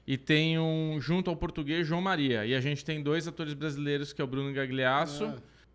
E 0.08 0.18
tem 0.18 0.58
um, 0.58 0.98
junto 1.00 1.30
ao 1.30 1.36
português, 1.36 1.86
João 1.86 2.02
Maria. 2.02 2.46
E 2.46 2.56
a 2.56 2.62
gente 2.62 2.84
tem 2.84 3.04
dois 3.04 3.28
atores 3.28 3.54
brasileiros, 3.54 4.14
que 4.14 4.22
é 4.22 4.24
o 4.24 4.28
Bruno 4.28 4.52
Gagliasso. 4.54 5.34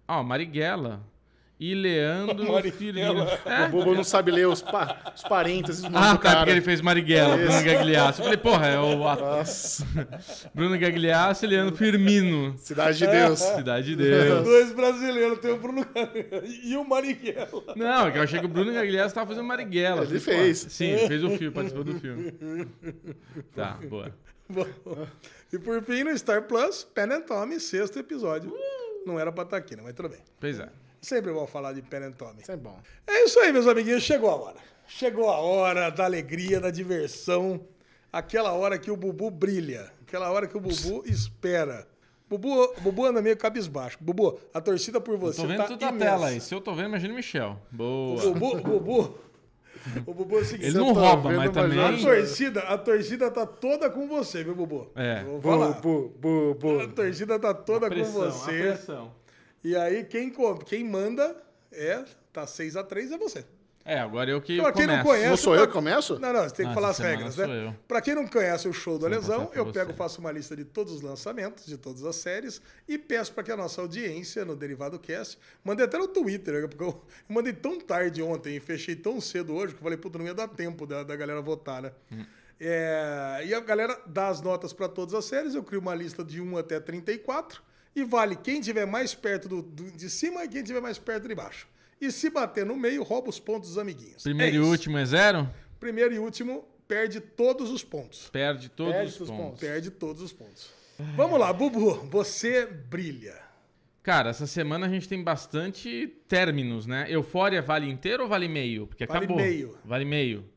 Ah, 0.08 0.20
o 0.20 0.24
Marighella. 0.24 1.00
E 1.58 1.74
Leandro 1.74 2.44
Marighella. 2.52 2.72
Firmino. 2.72 3.24
O 3.24 3.48
É? 3.50 3.68
Bobo 3.68 3.94
não 3.94 4.04
sabe 4.04 4.30
ler 4.30 4.46
os, 4.46 4.60
pa- 4.60 5.12
os 5.16 5.22
parênteses 5.22 5.84
Ah, 5.86 5.90
tá, 5.90 6.18
cara. 6.18 6.36
porque 6.38 6.50
ele 6.50 6.60
fez 6.60 6.80
Marighella, 6.82 7.36
Bruno 7.36 7.62
Gagliasso. 7.64 8.20
Eu 8.20 8.24
falei, 8.24 8.38
porra, 8.38 8.66
é 8.66 8.78
o. 8.78 8.96
Nossa, 8.96 9.86
Bruno 10.54 10.78
Gagliasso 10.78 11.44
e 11.44 11.48
Leandro 11.48 11.74
Firmino. 11.76 12.54
cidade 12.58 12.98
de 12.98 13.06
Deus. 13.06 13.38
Cidade 13.56 13.86
de 13.86 13.96
Deus. 13.96 14.44
Dois 14.44 14.72
brasileiros, 14.72 15.38
tem 15.38 15.50
o 15.52 15.56
Bruno 15.58 15.86
e 16.62 16.76
o 16.76 16.84
Marighella. 16.84 17.74
Não, 17.74 18.06
é 18.06 18.10
que 18.10 18.18
eu 18.18 18.22
achei 18.22 18.38
que 18.40 18.46
o 18.46 18.48
Bruno 18.48 18.72
Gagliasso 18.72 19.14
tava 19.14 19.28
fazendo 19.28 19.46
Marighella. 19.46 20.02
Ele 20.04 20.20
falei, 20.20 20.40
fez. 20.40 20.64
pô, 20.64 20.70
Sim, 20.70 20.84
ele 20.86 21.08
fez 21.08 21.24
o 21.24 21.30
filme, 21.30 21.50
participou 21.54 21.84
do 21.84 21.98
filme. 21.98 22.34
Tá, 23.54 23.78
boa. 23.88 24.14
Bom, 24.48 24.66
e 25.52 25.58
por 25.58 25.82
fim, 25.82 26.04
no 26.04 26.16
Star 26.16 26.42
Plus, 26.42 26.84
Pen 26.84 27.04
and 27.12 27.22
Tommy, 27.22 27.58
sexto 27.58 27.98
episódio. 27.98 28.52
Não 29.04 29.18
era 29.18 29.32
pra 29.32 29.44
estar 29.44 29.56
aqui, 29.56 29.74
né? 29.74 29.82
Mas 29.84 29.94
tudo 29.94 30.08
bem. 30.08 30.18
Pois 30.38 30.60
é. 30.60 30.68
Sempre 31.00 31.32
vou 31.32 31.46
falar 31.46 31.72
de. 31.72 31.82
Isso 32.40 32.52
é 32.52 32.56
bom. 32.56 32.78
É 33.06 33.24
isso 33.24 33.38
aí, 33.40 33.52
meus 33.52 33.66
amiguinhos. 33.66 34.02
Chegou 34.02 34.30
a 34.30 34.36
hora. 34.36 34.56
Chegou 34.86 35.28
a 35.30 35.38
hora 35.38 35.90
da 35.90 36.04
alegria, 36.04 36.60
da 36.60 36.70
diversão. 36.70 37.60
Aquela 38.12 38.52
hora 38.52 38.78
que 38.78 38.90
o 38.90 38.96
Bubu 38.96 39.30
brilha. 39.30 39.90
Aquela 40.06 40.30
hora 40.30 40.46
que 40.46 40.56
o 40.56 40.60
Bubu 40.60 41.02
espera. 41.06 41.86
Bubu, 42.28 42.50
o 42.76 42.80
Bubu 42.80 43.04
anda 43.04 43.22
meio 43.22 43.36
cabisbaixo. 43.36 43.98
Bubu, 44.00 44.38
a 44.52 44.60
torcida 44.60 45.00
por 45.00 45.16
você 45.16 45.40
Tô 45.42 45.46
vendo 45.46 45.58
tá 45.58 45.66
tudo 45.66 45.80
na 45.80 45.88
imensa. 45.90 46.04
tela 46.04 46.26
aí. 46.28 46.40
Se 46.40 46.54
eu 46.54 46.60
tô 46.60 46.74
vendo, 46.74 46.88
imagina 46.88 47.12
o 47.12 47.16
Michel. 47.16 47.56
Boa. 47.70 48.24
O 48.26 48.34
Bubu, 48.34 48.56
o 48.56 48.62
Bubu, 48.80 49.18
o 50.06 50.14
Bubu 50.14 50.38
é 50.38 50.40
o 50.40 50.44
seguinte. 50.44 50.66
Ele 50.66 50.76
eu 50.78 50.80
não 50.86 50.92
rouba, 50.92 51.28
vendo, 51.30 51.38
mas 51.38 51.50
mas 51.50 51.54
também. 51.54 51.78
A 51.80 52.02
torcida, 52.02 52.60
a 52.60 52.78
torcida 52.78 53.30
tá 53.30 53.46
toda 53.46 53.88
com 53.90 54.08
você, 54.08 54.42
viu, 54.42 54.54
Bubu? 54.56 54.90
É. 54.96 55.22
Eu 55.22 55.38
vou 55.38 55.52
falar. 55.52 55.80
Bu, 55.80 56.08
bu, 56.18 56.54
bu, 56.54 56.80
A 56.80 56.88
torcida 56.88 57.38
tá 57.38 57.54
toda 57.54 57.88
com 57.88 57.94
Pressão, 57.94 58.22
a 58.22 58.30
você. 58.30 58.50
pressão. 58.60 59.12
E 59.64 59.74
aí, 59.76 60.04
quem, 60.04 60.32
quem 60.66 60.84
manda 60.84 61.36
é. 61.72 62.04
Tá 62.32 62.44
6x3 62.44 63.12
é 63.12 63.18
você. 63.18 63.44
É, 63.82 63.98
agora 64.00 64.28
eu 64.28 64.42
que 64.42 64.60
Pra 64.60 64.72
quem 64.72 64.84
não 64.84 64.94
começo. 64.94 65.08
conhece. 65.08 65.28
Não 65.30 65.36
sou 65.36 65.54
eu 65.54 65.66
que 65.66 65.72
começo? 65.72 66.18
Não, 66.18 66.32
não, 66.32 66.42
você 66.42 66.56
tem 66.56 66.64
que 66.66 66.68
Não, 66.70 66.74
falar 66.74 66.88
as 66.90 66.98
regras, 66.98 67.34
sou 67.34 67.46
né? 67.46 67.66
eu. 67.68 67.74
Pra 67.86 68.00
quem 68.02 68.14
não 68.16 68.26
conhece 68.26 68.66
o 68.68 68.72
show 68.72 68.98
do 68.98 69.06
Lesão, 69.06 69.48
eu 69.54 69.64
você. 69.64 69.72
pego, 69.72 69.94
faço 69.94 70.20
uma 70.20 70.32
lista 70.32 70.56
de 70.56 70.64
todos 70.64 70.92
os 70.92 71.00
lançamentos, 71.02 71.64
de 71.64 71.78
todas 71.78 72.04
as 72.04 72.16
séries, 72.16 72.60
e 72.88 72.98
peço 72.98 73.32
pra 73.32 73.44
que 73.44 73.52
a 73.52 73.56
nossa 73.56 73.80
audiência 73.80 74.44
no 74.44 74.56
Derivado 74.56 74.98
Cast, 74.98 75.38
mandei 75.64 75.86
até 75.86 75.96
no 75.98 76.08
Twitter, 76.08 76.62
né, 76.62 76.66
porque 76.68 76.82
eu, 76.82 77.00
mandei 77.28 77.52
tão 77.52 77.78
tarde 77.80 78.20
ontem 78.22 78.56
e 78.56 78.60
fechei 78.60 78.96
tão 78.96 79.20
cedo 79.20 79.54
hoje 79.54 79.72
que 79.72 79.78
eu 79.78 79.82
falei, 79.84 79.96
puta, 79.96 80.18
não 80.18 80.26
ia 80.26 80.34
dar 80.34 80.48
tempo 80.48 80.84
da, 80.84 81.04
da 81.04 81.14
galera 81.14 81.40
votar, 81.40 81.80
né? 81.80 81.92
Hum. 82.10 82.24
É, 82.58 83.42
e 83.46 83.54
a 83.54 83.60
galera 83.60 83.98
dá 84.04 84.28
as 84.28 84.40
notas 84.40 84.72
pra 84.72 84.88
todas 84.88 85.14
as 85.14 85.24
séries, 85.26 85.54
eu 85.54 85.62
crio 85.62 85.80
uma 85.80 85.94
lista 85.94 86.24
de 86.24 86.40
1 86.40 86.58
até 86.58 86.80
34, 86.80 87.62
e 87.96 88.04
vale 88.04 88.36
quem 88.36 88.60
tiver 88.60 88.86
mais 88.86 89.12
perto 89.14 89.48
do, 89.48 89.62
do- 89.62 89.90
de 89.90 90.08
cima 90.08 90.44
e 90.44 90.48
quem 90.48 90.62
tiver 90.62 90.80
mais 90.80 90.98
perto 90.98 91.26
de 91.26 91.34
baixo. 91.34 91.66
E 92.00 92.12
se 92.12 92.28
bater 92.30 92.64
no 92.66 92.76
meio, 92.76 93.02
rouba 93.02 93.30
os 93.30 93.40
pontos 93.40 93.70
dos 93.70 93.78
amiguinhos. 93.78 94.22
Primeiro 94.22 94.54
É 94.54 94.58
e 94.58 94.60
isso. 94.60 94.70
último 94.70 94.98
é 94.98 95.04
zero? 95.06 95.48
Primeiro 95.80 96.14
e 96.14 96.18
último 96.18 96.64
perde 96.86 97.20
todos 97.20 97.70
os 97.70 97.82
pontos. 97.82 98.28
Perde 98.30 98.68
todos 98.68 98.92
Perde 98.92 99.08
os 99.08 99.20
os 99.20 99.28
pontos. 99.28 99.44
pontos. 99.44 99.60
Perde 99.60 99.90
todos 99.90 100.22
os 100.22 100.32
pontos. 100.32 100.70
Vamos 101.16 101.40
lá, 101.40 101.52
Bubu, 101.52 101.94
você 102.10 102.66
brilha. 102.66 103.44
Cara, 104.02 104.30
essa 104.30 104.46
semana 104.46 104.86
a 104.86 104.88
gente 104.88 105.08
tem 105.08 105.22
bastante 105.22 106.06
términos, 106.28 106.86
né? 106.86 107.06
Eufória 107.08 107.60
vale 107.60 107.90
inteiro 107.90 108.22
ou 108.22 108.28
vale 108.28 108.46
meio? 108.46 108.86
Porque 108.86 109.04
Vale 109.04 109.24
acabou. 109.24 109.36
meio. 109.36 109.76
Vale 109.84 110.04
meio. 110.04 110.48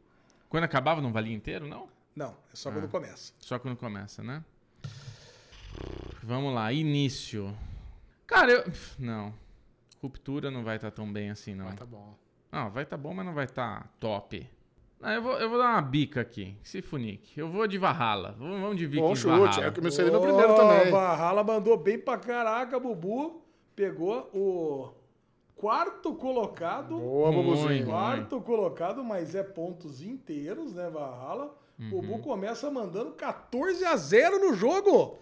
Quando 0.47 0.65
acabava 0.65 1.01
não 1.01 1.11
valia 1.11 1.33
inteiro, 1.33 1.67
não? 1.67 1.89
Não, 2.15 2.31
é 2.53 2.55
só 2.55 2.71
quando 2.71 2.87
começa. 2.89 3.33
Só 3.39 3.57
quando 3.57 3.75
começa, 3.77 4.21
né? 4.21 4.43
Vamos 6.23 6.53
lá, 6.53 6.71
início. 6.71 7.55
Cara, 8.27 8.51
eu. 8.51 8.63
Não. 8.97 9.33
Ruptura 10.01 10.49
não 10.49 10.63
vai 10.63 10.77
estar 10.77 10.91
tão 10.91 11.11
bem 11.11 11.29
assim, 11.29 11.55
não. 11.55 11.67
Ah, 11.67 11.73
tá 11.73 11.85
bom. 11.85 12.15
Não, 12.51 12.69
vai 12.69 12.83
estar 12.83 12.97
bom, 12.97 13.13
mas 13.13 13.25
não 13.25 13.33
vai 13.33 13.45
estar 13.45 13.91
top. 13.99 14.47
Não, 14.99 15.09
eu, 15.09 15.21
vou, 15.21 15.39
eu 15.39 15.49
vou 15.49 15.57
dar 15.57 15.71
uma 15.71 15.81
bica 15.81 16.21
aqui. 16.21 16.57
Se 16.61 16.81
funique. 16.81 17.39
Eu 17.39 17.49
vou 17.49 17.65
de 17.67 17.77
Valhalla. 17.77 18.35
Vamos, 18.37 18.77
de 18.77 18.85
Viking 18.85 19.01
Bom 19.01 19.15
chute. 19.15 19.37
Valhalla. 19.37 19.65
É 19.65 19.69
o 19.69 19.71
que 19.71 19.81
me 19.81 19.91
seria 19.91 20.11
meu 20.11 20.21
primeiro 20.21 20.55
também. 20.55 20.91
Valhalla 20.91 21.43
mandou 21.43 21.77
bem 21.77 21.97
pra 21.97 22.17
caraca, 22.17 22.79
Bubu. 22.79 23.41
Pegou 23.75 24.29
o 24.33 24.93
quarto 25.55 26.13
colocado. 26.15 26.97
Boa, 26.99 27.31
Bubuzinho. 27.31 27.67
Muito. 27.67 27.85
Quarto 27.85 28.41
colocado, 28.41 29.03
mas 29.03 29.35
é 29.35 29.43
pontos 29.43 30.01
inteiros, 30.01 30.73
né, 30.73 30.89
Valhalla? 30.89 31.55
Uhum. 31.79 31.89
Bubu 31.89 32.19
começa 32.19 32.69
mandando 32.69 33.11
14 33.11 33.85
a 33.85 33.95
0 33.95 34.39
no 34.39 34.53
jogo. 34.53 35.17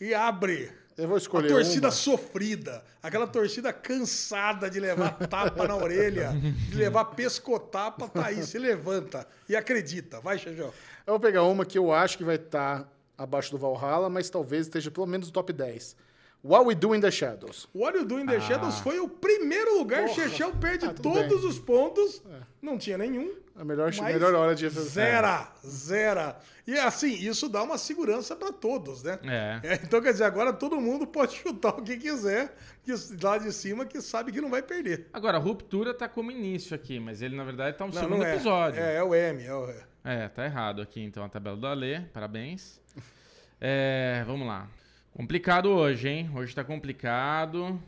E 0.00 0.14
abre. 0.14 0.70
Eu 0.96 1.06
vou 1.08 1.16
A 1.16 1.18
escolher 1.18 1.48
torcida 1.48 1.88
uma. 1.88 1.92
sofrida, 1.92 2.82
aquela 3.02 3.26
torcida 3.26 3.70
cansada 3.70 4.70
de 4.70 4.80
levar 4.80 5.10
tapa 5.28 5.68
na 5.68 5.76
orelha, 5.76 6.30
de 6.70 6.74
levar 6.74 7.04
pescotapa, 7.06 8.08
tá 8.08 8.26
aí, 8.28 8.42
se 8.42 8.58
levanta 8.58 9.26
e 9.46 9.54
acredita. 9.54 10.20
Vai, 10.20 10.38
Xajão. 10.38 10.72
Eu 11.06 11.12
vou 11.12 11.20
pegar 11.20 11.42
uma 11.42 11.66
que 11.66 11.76
eu 11.76 11.92
acho 11.92 12.16
que 12.16 12.24
vai 12.24 12.36
estar 12.36 12.90
abaixo 13.16 13.50
do 13.50 13.58
Valhalla, 13.58 14.08
mas 14.08 14.30
talvez 14.30 14.66
esteja 14.66 14.90
pelo 14.90 15.06
menos 15.06 15.26
no 15.28 15.32
top 15.34 15.52
10. 15.52 15.94
What 16.42 16.66
We 16.66 16.74
Do 16.74 16.94
in 16.94 17.00
the 17.00 17.10
Shadows. 17.10 17.68
What 17.74 17.98
You 17.98 18.04
Do 18.04 18.18
in 18.20 18.26
the 18.26 18.36
Ah. 18.36 18.40
Shadows 18.40 18.78
foi 18.80 18.98
o 19.00 19.08
primeiro 19.08 19.78
lugar. 19.78 20.08
Chechel 20.08 20.52
perde 20.52 20.86
Ah, 20.86 20.94
todos 20.94 21.40
bem. 21.40 21.48
os 21.50 21.58
pontos. 21.58 22.22
Não 22.66 22.76
tinha 22.76 22.98
nenhum. 22.98 23.32
A 23.54 23.64
melhor, 23.64 23.92
Mas 23.96 24.12
melhor 24.12 24.34
hora 24.34 24.52
de 24.52 24.68
Zera, 24.68 25.48
zera. 25.64 26.36
E 26.66 26.76
assim, 26.76 27.12
isso 27.12 27.48
dá 27.48 27.62
uma 27.62 27.78
segurança 27.78 28.34
para 28.34 28.52
todos, 28.52 29.04
né? 29.04 29.20
É. 29.22 29.60
É, 29.62 29.74
então, 29.84 30.02
quer 30.02 30.10
dizer, 30.10 30.24
agora 30.24 30.52
todo 30.52 30.80
mundo 30.80 31.06
pode 31.06 31.36
chutar 31.36 31.78
o 31.78 31.82
que 31.82 31.96
quiser, 31.96 32.56
que 32.82 32.92
lá 33.22 33.38
de 33.38 33.52
cima, 33.52 33.86
que 33.86 34.00
sabe 34.00 34.32
que 34.32 34.40
não 34.40 34.50
vai 34.50 34.62
perder. 34.62 35.06
Agora, 35.12 35.38
ruptura 35.38 35.94
tá 35.94 36.08
como 36.08 36.32
início 36.32 36.74
aqui, 36.74 36.98
mas 36.98 37.22
ele 37.22 37.36
na 37.36 37.44
verdade 37.44 37.78
tá 37.78 37.86
no 37.86 37.94
Não, 37.94 38.02
segundo 38.02 38.18
não 38.18 38.26
é. 38.26 38.34
episódio. 38.34 38.82
É, 38.82 38.96
é 38.96 39.02
o 39.04 39.14
M. 39.14 39.44
É 39.44 39.54
o... 39.54 39.74
É, 40.02 40.28
tá 40.28 40.44
errado 40.44 40.82
aqui 40.82 41.00
então 41.00 41.22
a 41.24 41.28
tabela 41.28 41.56
do 41.56 41.66
Alê. 41.68 42.00
Parabéns. 42.12 42.80
É, 43.58 44.22
vamos 44.26 44.46
lá. 44.46 44.68
Complicado 45.14 45.70
hoje, 45.70 46.10
hein? 46.10 46.30
Hoje 46.34 46.54
tá 46.54 46.62
complicado. 46.62 47.80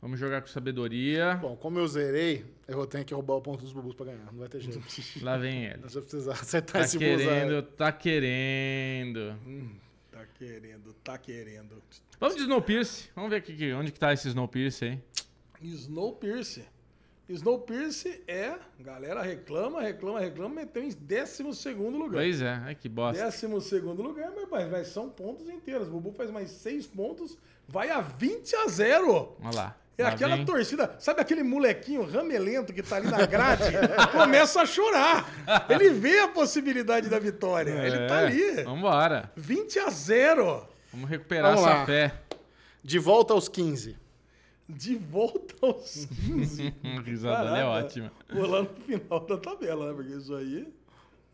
Vamos 0.00 0.20
jogar 0.20 0.40
com 0.40 0.46
sabedoria. 0.46 1.34
Bom, 1.42 1.56
como 1.56 1.78
eu 1.78 1.88
zerei, 1.88 2.44
eu 2.68 2.76
vou 2.76 2.86
ter 2.86 3.04
que 3.04 3.12
roubar 3.12 3.34
o 3.34 3.40
ponto 3.40 3.62
dos 3.64 3.72
bubus 3.72 3.94
pra 3.94 4.06
ganhar. 4.06 4.32
Não 4.32 4.38
vai 4.38 4.48
ter 4.48 4.60
jeito. 4.60 4.80
Lá 5.22 5.36
vem 5.36 5.64
ele. 5.64 5.78
Nós 5.78 5.94
vamos 5.94 6.08
precisar 6.08 6.34
acertar 6.40 6.80
Tá 6.80 6.86
esse 6.86 6.98
querendo, 6.98 7.62
tá 7.62 7.90
querendo. 7.90 9.36
Tá 10.12 10.26
querendo, 10.26 10.92
tá 11.02 11.18
querendo. 11.18 11.82
Vamos 12.20 12.36
de 12.36 12.42
Snowpiercer. 12.42 13.10
Vamos 13.14 13.30
ver 13.30 13.36
aqui, 13.36 13.72
onde 13.72 13.90
que 13.90 13.98
tá 13.98 14.12
esse 14.12 14.28
Snowpiercer 14.28 14.92
aí. 14.92 15.02
Snowpiercer. 15.60 16.66
Snowpiercer 17.28 18.22
é, 18.26 18.54
galera 18.80 19.20
reclama, 19.20 19.82
reclama, 19.82 20.18
reclama, 20.18 20.54
meteu 20.54 20.82
em 20.82 20.88
12 20.90 21.54
segundo 21.54 21.98
lugar. 21.98 22.22
Pois 22.22 22.40
é, 22.40 22.54
ai 22.64 22.74
que 22.74 22.88
bosta. 22.88 23.22
Décimo 23.22 23.60
segundo 23.60 24.00
lugar, 24.00 24.32
mas, 24.50 24.70
mas, 24.70 24.86
são 24.88 25.10
pontos 25.10 25.46
inteiros. 25.48 25.88
O 25.88 25.90
Bubu 25.90 26.12
faz 26.12 26.30
mais 26.30 26.50
seis 26.50 26.86
pontos, 26.86 27.36
vai 27.66 27.90
a 27.90 28.00
20 28.00 28.56
a 28.56 28.68
0. 28.68 29.36
Olha 29.42 29.54
lá. 29.54 29.76
É 29.98 30.04
Lá 30.04 30.10
aquela 30.10 30.36
vem. 30.36 30.44
torcida, 30.46 30.94
sabe 31.00 31.20
aquele 31.20 31.42
molequinho 31.42 32.04
ramelento 32.08 32.72
que 32.72 32.84
tá 32.84 32.96
ali 32.96 33.08
na 33.10 33.26
grade? 33.26 33.64
começa 34.16 34.62
a 34.62 34.66
chorar. 34.66 35.28
Ele 35.68 35.90
vê 35.90 36.20
a 36.20 36.28
possibilidade 36.28 37.08
da 37.08 37.18
vitória. 37.18 37.72
Ele 37.84 38.06
tá 38.06 38.20
É, 38.22 38.26
ali. 38.26 38.62
Vambora. 38.62 39.32
20 39.36 39.80
a 39.80 39.90
0. 39.90 40.68
Vamos 40.92 41.10
recuperar 41.10 41.52
Vamos 41.52 41.66
essa 41.68 41.78
lá. 41.80 41.84
fé. 41.86 42.14
De 42.80 42.96
volta 43.00 43.34
aos 43.34 43.48
15. 43.48 43.96
De 44.68 44.94
volta 44.94 45.54
aos 45.66 46.04
15. 46.04 46.72
A 46.84 47.00
risada 47.02 47.50
dele 47.50 47.62
é 47.62 47.64
ótima. 47.64 48.12
Vou 48.32 48.46
lá 48.46 48.62
no 48.62 48.68
final 48.68 49.20
da 49.26 49.36
tabela, 49.36 49.88
né? 49.88 49.94
Porque 49.96 50.12
isso 50.12 50.32
aí 50.36 50.72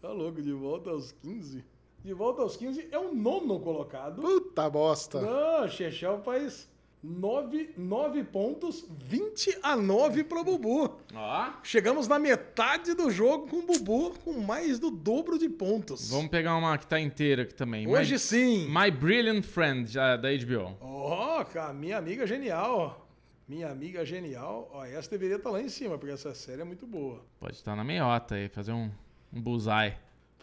tá 0.00 0.08
louco. 0.08 0.40
De 0.40 0.52
volta 0.52 0.88
aos 0.88 1.12
15. 1.12 1.62
De 2.02 2.14
volta 2.14 2.40
aos 2.40 2.56
15 2.56 2.88
é 2.90 2.98
o 2.98 3.14
nono 3.14 3.60
colocado. 3.60 4.22
Puta 4.22 4.70
bosta. 4.70 5.20
Não, 5.20 5.68
Chechel 5.68 6.22
faz 6.24 6.66
9, 7.04 7.74
9 7.76 8.24
pontos, 8.24 8.86
20 8.88 9.58
a 9.62 9.76
9 9.76 10.24
pro 10.24 10.42
Bubu. 10.42 10.98
Ó. 11.14 11.50
Chegamos 11.62 12.08
na 12.08 12.18
metade 12.18 12.94
do 12.94 13.10
jogo 13.10 13.46
com 13.46 13.58
o 13.58 13.62
Bubu 13.62 14.18
com 14.24 14.32
mais 14.40 14.78
do 14.78 14.90
dobro 14.90 15.38
de 15.38 15.50
pontos. 15.50 16.08
Vamos 16.10 16.30
pegar 16.30 16.56
uma 16.56 16.78
que 16.78 16.86
tá 16.86 16.98
inteira 16.98 17.42
aqui 17.42 17.52
também. 17.52 17.86
Hoje 17.86 18.14
My, 18.14 18.18
sim. 18.18 18.68
My 18.68 18.90
Brilliant 18.90 19.42
Friend, 19.42 19.86
já, 19.86 20.16
da 20.16 20.30
HBO. 20.30 20.78
Ó, 20.80 21.44
cara, 21.44 21.74
minha 21.74 21.98
amiga 21.98 22.26
genial. 22.26 23.06
Minha 23.46 23.70
amiga 23.70 24.02
genial. 24.06 24.70
Ó, 24.72 24.82
essa 24.86 25.10
deveria 25.10 25.36
estar 25.36 25.50
lá 25.50 25.60
em 25.60 25.68
cima, 25.68 25.98
porque 25.98 26.14
essa 26.14 26.34
série 26.34 26.62
é 26.62 26.64
muito 26.64 26.86
boa. 26.86 27.22
Pode 27.38 27.56
estar 27.56 27.76
na 27.76 27.84
meiota 27.84 28.36
aí, 28.36 28.48
fazer 28.48 28.72
um, 28.72 28.90
um 29.30 29.42
bullseye. 29.42 29.94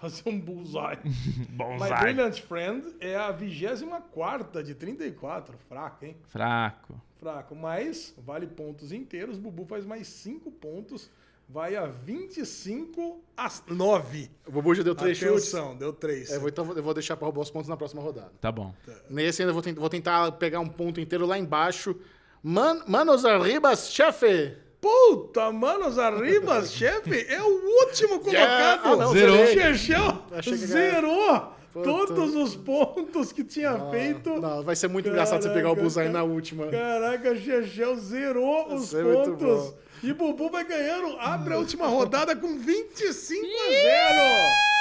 Fazer 0.01 0.23
um 0.25 0.39
bullseye. 0.39 0.97
My 1.51 1.77
Bullseye. 1.77 1.99
Brilliant 1.99 2.39
Friend 2.41 2.95
é 2.99 3.15
a 3.15 3.31
24 3.31 4.63
de 4.63 4.73
34. 4.73 5.55
Fraco, 5.69 6.05
hein? 6.05 6.17
Fraco. 6.27 6.99
Fraco. 7.19 7.55
Mas 7.55 8.13
vale 8.17 8.47
pontos 8.47 8.91
inteiros. 8.91 9.37
Bubu 9.37 9.63
faz 9.63 9.85
mais 9.85 10.07
5 10.07 10.49
pontos. 10.53 11.07
Vai 11.47 11.75
a 11.75 11.85
25 11.85 13.21
a 13.37 13.51
9. 13.67 14.31
O 14.47 14.51
Bubu 14.51 14.73
já 14.73 14.81
deu 14.83 14.95
três 14.95 15.17
chutes. 15.17 15.53
Atenção, 15.53 15.75
deu 15.75 15.93
3. 15.93 16.31
É, 16.31 16.35
eu 16.37 16.39
vou, 16.39 16.49
então 16.49 16.71
eu 16.75 16.81
vou 16.81 16.93
deixar 16.93 17.15
pra 17.15 17.25
roubar 17.25 17.41
os 17.41 17.51
pontos 17.51 17.67
na 17.67 17.77
próxima 17.77 18.01
rodada. 18.01 18.31
Tá 18.39 18.51
bom. 18.51 18.73
Nesse 19.09 19.43
ainda 19.43 19.53
vou, 19.53 19.61
vou 19.75 19.89
tentar 19.89 20.31
pegar 20.33 20.61
um 20.61 20.67
ponto 20.67 20.99
inteiro 20.99 21.27
lá 21.27 21.37
embaixo. 21.37 21.95
Man, 22.41 22.83
manos 22.87 23.23
arribas, 23.23 23.91
chefe! 23.91 24.57
Puta, 24.82 25.51
manos 25.51 25.99
arribas, 25.99 26.73
chefe, 26.73 27.27
é 27.29 27.39
o 27.39 27.86
último 27.86 28.19
colocado. 28.19 28.82
Ah, 28.84 28.95
não, 28.95 29.13
Zerou. 29.13 29.45
Chechel 29.45 30.23
zerou 30.55 31.53
Puta. 31.71 31.86
todos 31.86 32.36
os 32.36 32.55
pontos 32.55 33.32
que 33.32 33.43
tinha 33.43 33.77
feito. 33.91 34.41
Não, 34.41 34.63
vai 34.63 34.75
ser 34.75 34.88
muito 34.88 35.07
engraçado 35.07 35.43
você 35.43 35.49
pegar 35.49 35.69
o 35.69 35.75
Caraca, 35.75 35.82
Bullseye 35.82 36.09
na 36.09 36.23
última. 36.23 36.67
Caraca, 36.67 37.36
Chechel 37.36 37.95
zerou 37.97 38.73
os 38.73 38.91
é 38.93 39.03
muito 39.03 39.34
pontos. 39.34 39.73
E 40.03 40.11
Bubu 40.13 40.49
vai 40.49 40.63
ganhando, 40.65 41.15
abre 41.19 41.53
a 41.53 41.59
última 41.59 41.86
rodada 41.86 42.36
com 42.36 42.57
25 42.57 43.45
a 43.45 43.69
0. 43.69 44.71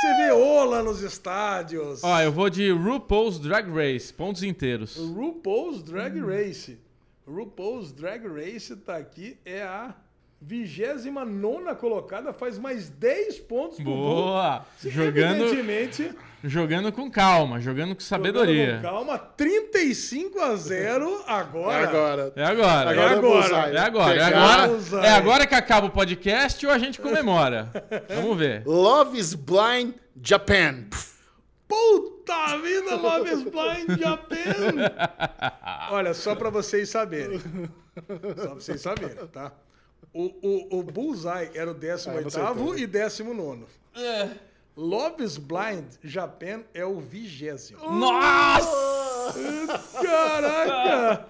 Você 0.00 0.14
vê 0.22 0.30
Ola 0.30 0.84
nos 0.84 1.02
estádios. 1.02 2.04
Ó, 2.04 2.20
eu 2.20 2.30
vou 2.30 2.48
de 2.48 2.70
RuPaul's 2.70 3.40
Drag 3.40 3.68
Race, 3.68 4.14
pontos 4.14 4.44
inteiros. 4.44 4.96
RuPaul's 4.96 5.82
Drag 5.82 6.16
Race. 6.20 6.78
RuPaul's 7.30 7.92
Drag 7.92 8.26
Race 8.26 8.74
tá 8.76 8.96
aqui, 8.96 9.38
é 9.44 9.62
a 9.62 9.94
29 10.42 11.74
colocada, 11.78 12.32
faz 12.32 12.58
mais 12.58 12.88
10 12.88 13.40
pontos 13.40 13.76
pro. 13.76 13.84
Boa! 13.84 14.64
Jogando, 14.82 15.44
Evidentemente, 15.44 16.14
jogando 16.42 16.90
com 16.90 17.10
calma, 17.10 17.60
jogando 17.60 17.94
com 17.94 18.00
sabedoria. 18.00 18.76
jogando 18.76 18.82
com 18.82 18.88
calma, 18.88 19.18
35 19.18 20.40
a 20.40 20.56
0 20.56 21.24
É 21.26 21.30
agora. 21.32 21.88
agora. 21.88 22.32
É 22.34 22.44
agora. 22.44 22.90
Agora 22.90 23.00
É 23.00 23.04
é 23.04 23.14
agora. 23.14 23.70
É 23.74 23.80
agora, 23.80 24.16
é 24.16 24.24
agora, 24.24 25.06
é 25.06 25.10
agora 25.10 25.46
que 25.46 25.54
acaba 25.54 25.86
o 25.86 25.90
podcast 25.90 26.66
ou 26.66 26.72
a 26.72 26.78
gente 26.78 27.00
comemora. 27.00 27.70
Vamos 28.08 28.38
ver. 28.38 28.62
Love 28.66 29.18
is 29.18 29.34
Blind 29.34 29.92
Japan. 30.22 30.84
Pff, 30.90 31.19
Puta 31.70 32.58
vida, 32.58 32.96
Love 32.96 33.30
is 33.30 33.42
Blind 33.44 33.98
Japan! 33.98 35.90
Olha, 35.90 36.12
só 36.14 36.34
pra 36.34 36.50
vocês 36.50 36.88
saberem. 36.90 37.38
Só 37.38 37.46
pra 38.18 38.54
vocês 38.54 38.80
saberem, 38.80 39.26
tá? 39.28 39.52
O, 40.12 40.24
o, 40.42 40.78
o 40.80 40.82
Bullseye 40.82 41.50
era 41.54 41.70
o 41.70 41.74
18 41.74 42.28
Ah, 42.38 42.54
tá. 42.54 42.78
e 42.78 42.86
19. 42.86 43.64
Love 44.76 45.22
is 45.24 45.36
Blind 45.36 45.84
Japan 46.02 46.62
é 46.74 46.84
o 46.84 46.98
vigésimo. 46.98 47.78
Nossa! 47.92 48.99
Caraca! 50.02 51.26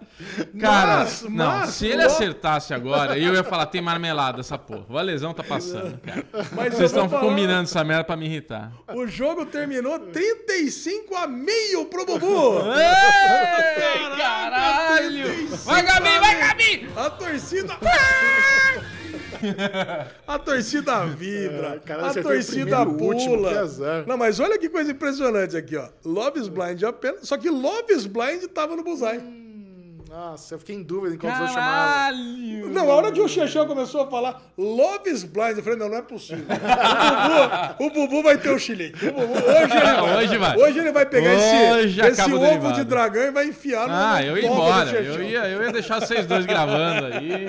Cara, 0.61 0.99
Mas- 0.99 1.23
não, 1.23 1.47
mas 1.47 1.71
se 1.71 1.87
ele 1.87 2.03
acertasse 2.03 2.75
agora, 2.75 3.19
eu 3.19 3.33
ia 3.35 3.43
falar, 3.43 3.65
tem 3.67 3.81
marmelada 3.81 4.41
essa 4.41 4.59
porra. 4.59 4.85
O 4.89 4.93
Valesão 4.93 5.33
tá 5.33 5.43
passando, 5.43 5.99
cara. 5.99 6.25
Mas 6.53 6.75
Vocês 6.75 6.91
estão 6.91 7.09
falar, 7.09 7.23
combinando 7.23 7.63
essa 7.63 7.83
merda 7.83 8.05
pra 8.05 8.17
me 8.17 8.27
irritar. 8.27 8.71
O 8.95 9.07
jogo 9.07 9.47
terminou 9.47 9.99
35 9.99 11.17
a 11.17 11.27
meio 11.27 11.87
pro 11.87 12.05
Bubu! 12.05 12.59
Ei, 12.71 14.17
caralho! 14.19 15.57
Vai, 15.65 15.83
Gabi, 15.83 16.19
vai, 16.19 16.39
Gabi! 16.39 16.89
A 16.97 17.11
torcida. 17.11 17.79
A 20.27 20.39
torcida 20.39 21.05
vibra. 21.07 21.83
É, 21.87 21.93
a 21.93 22.15
torcida 22.23 22.85
primeiro, 22.85 23.05
último, 23.05 23.37
pula. 23.37 23.51
que 23.51 23.59
azar. 23.59 24.05
Não, 24.07 24.17
mas 24.17 24.41
olha 24.41 24.59
que 24.59 24.69
coisa 24.69 24.91
impressionante 24.93 25.57
aqui, 25.57 25.77
ó. 25.77 25.89
Love 26.05 26.41
is 26.41 26.49
Blind 26.49 26.83
apenas. 26.83 27.29
Só 27.29 27.37
que 27.37 27.51
Love 27.51 27.93
is 27.93 28.07
Blind 28.07 28.45
tava 28.55 28.77
no 28.77 28.83
Bullseye. 28.83 29.50
Nossa, 30.11 30.55
eu 30.57 30.59
fiquei 30.59 30.75
em 30.75 30.83
dúvida 30.83 31.15
em 31.15 31.19
qual 31.19 31.33
você 31.33 31.47
chamava. 31.55 31.87
Caralho! 31.87 32.69
Não, 32.71 32.91
a 32.91 32.95
hora 32.97 33.13
que 33.13 33.21
o 33.21 33.29
Xexão 33.29 33.65
começou 33.65 34.01
a 34.03 34.07
falar 34.09 34.43
Love 34.59 35.09
is 35.09 35.23
Blind, 35.23 35.57
eu 35.57 35.63
falei, 35.63 35.79
não, 35.79 35.89
não 35.89 35.99
é 35.99 36.03
possível. 36.03 36.45
O 37.79 37.89
Bubu, 37.91 38.01
o 38.01 38.09
Bubu 38.09 38.23
vai 38.25 38.37
ter 38.37 38.51
o 38.51 38.59
chilique. 38.59 39.07
O 39.07 39.13
Bubu- 39.13 39.35
hoje, 39.35 39.77
ele 39.77 39.81
vai, 39.81 40.17
Hoje 40.17 40.39
vai. 40.39 40.57
Hoje 40.59 40.79
ele 40.81 40.93
vai 40.93 41.07
pegar 41.07 41.31
Hoje 41.31 42.01
esse, 42.01 42.11
esse 42.11 42.23
o 42.23 42.35
ovo 42.35 42.39
derivado. 42.41 42.75
de 42.75 42.85
dragão 42.85 43.23
e 43.23 43.31
vai 43.31 43.47
enfiar 43.47 43.87
no 43.87 43.95
Ah, 43.95 44.23
eu 44.25 44.37
ia 44.37 44.47
embora. 44.49 44.91
Eu 44.91 45.23
ia, 45.23 45.49
eu 45.49 45.63
ia 45.63 45.71
deixar 45.73 46.01
vocês 46.01 46.27
dois 46.27 46.45
gravando 46.45 47.07
aí. 47.07 47.47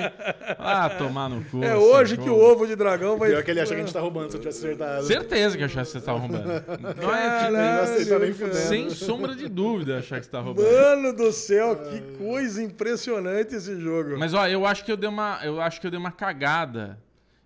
Ah, 0.59 0.88
tomar 0.89 1.30
no 1.30 1.43
cu. 1.45 1.64
É 1.64 1.76
hoje 1.76 2.16
que 2.16 2.24
o 2.30 2.36
jogo. 2.36 2.41
ovo 2.45 2.68
de 2.68 2.76
dragão 2.76 3.18
vai... 3.18 3.30
Pior 3.32 3.43
que 3.43 3.51
ele 3.51 3.59
acha 3.62 3.74
que 3.74 3.82
a 3.82 3.84
gente 3.84 3.93
tá 3.93 3.99
roubando 4.01 4.30
se 4.30 4.38
eu 4.38 4.41
tivesse 4.41 4.59
acertado. 4.66 5.03
Certeza 5.07 5.57
que 5.57 5.64
eu 5.64 5.66
achava 5.66 5.86
que 5.86 5.91
você 5.91 6.01
tava 6.01 6.20
roubando. 6.20 6.45
Não 6.45 7.16
é 7.16 7.28
Caralho, 7.28 7.51
Não 7.57 7.82
aceita 7.84 8.20
nem 8.20 8.34
cara. 8.34 8.51
fudendo. 8.51 8.68
sem 8.68 8.89
sombra 8.91 9.36
de 9.36 9.47
dúvida 9.49 9.97
achar 9.97 10.20
que 10.20 10.26
você 10.26 10.32
tá 10.32 10.39
roubando. 10.39 10.66
Mano 10.72 11.14
do 11.14 11.32
céu, 11.32 11.76
que 11.76 11.99
coisa 12.24 12.50
impressionante 12.57 13.55
esse 13.55 13.79
jogo. 13.79 14.17
Mas 14.17 14.33
ó, 14.33 14.47
eu 14.47 14.65
acho 14.65 14.83
que 14.85 14.91
eu 14.91 14.97
dei 14.97 15.09
uma, 15.09 15.39
eu 15.43 15.61
acho 15.61 15.79
que 15.79 15.87
eu 15.87 15.91
dei 15.91 15.99
uma 15.99 16.11
cagada 16.11 17.01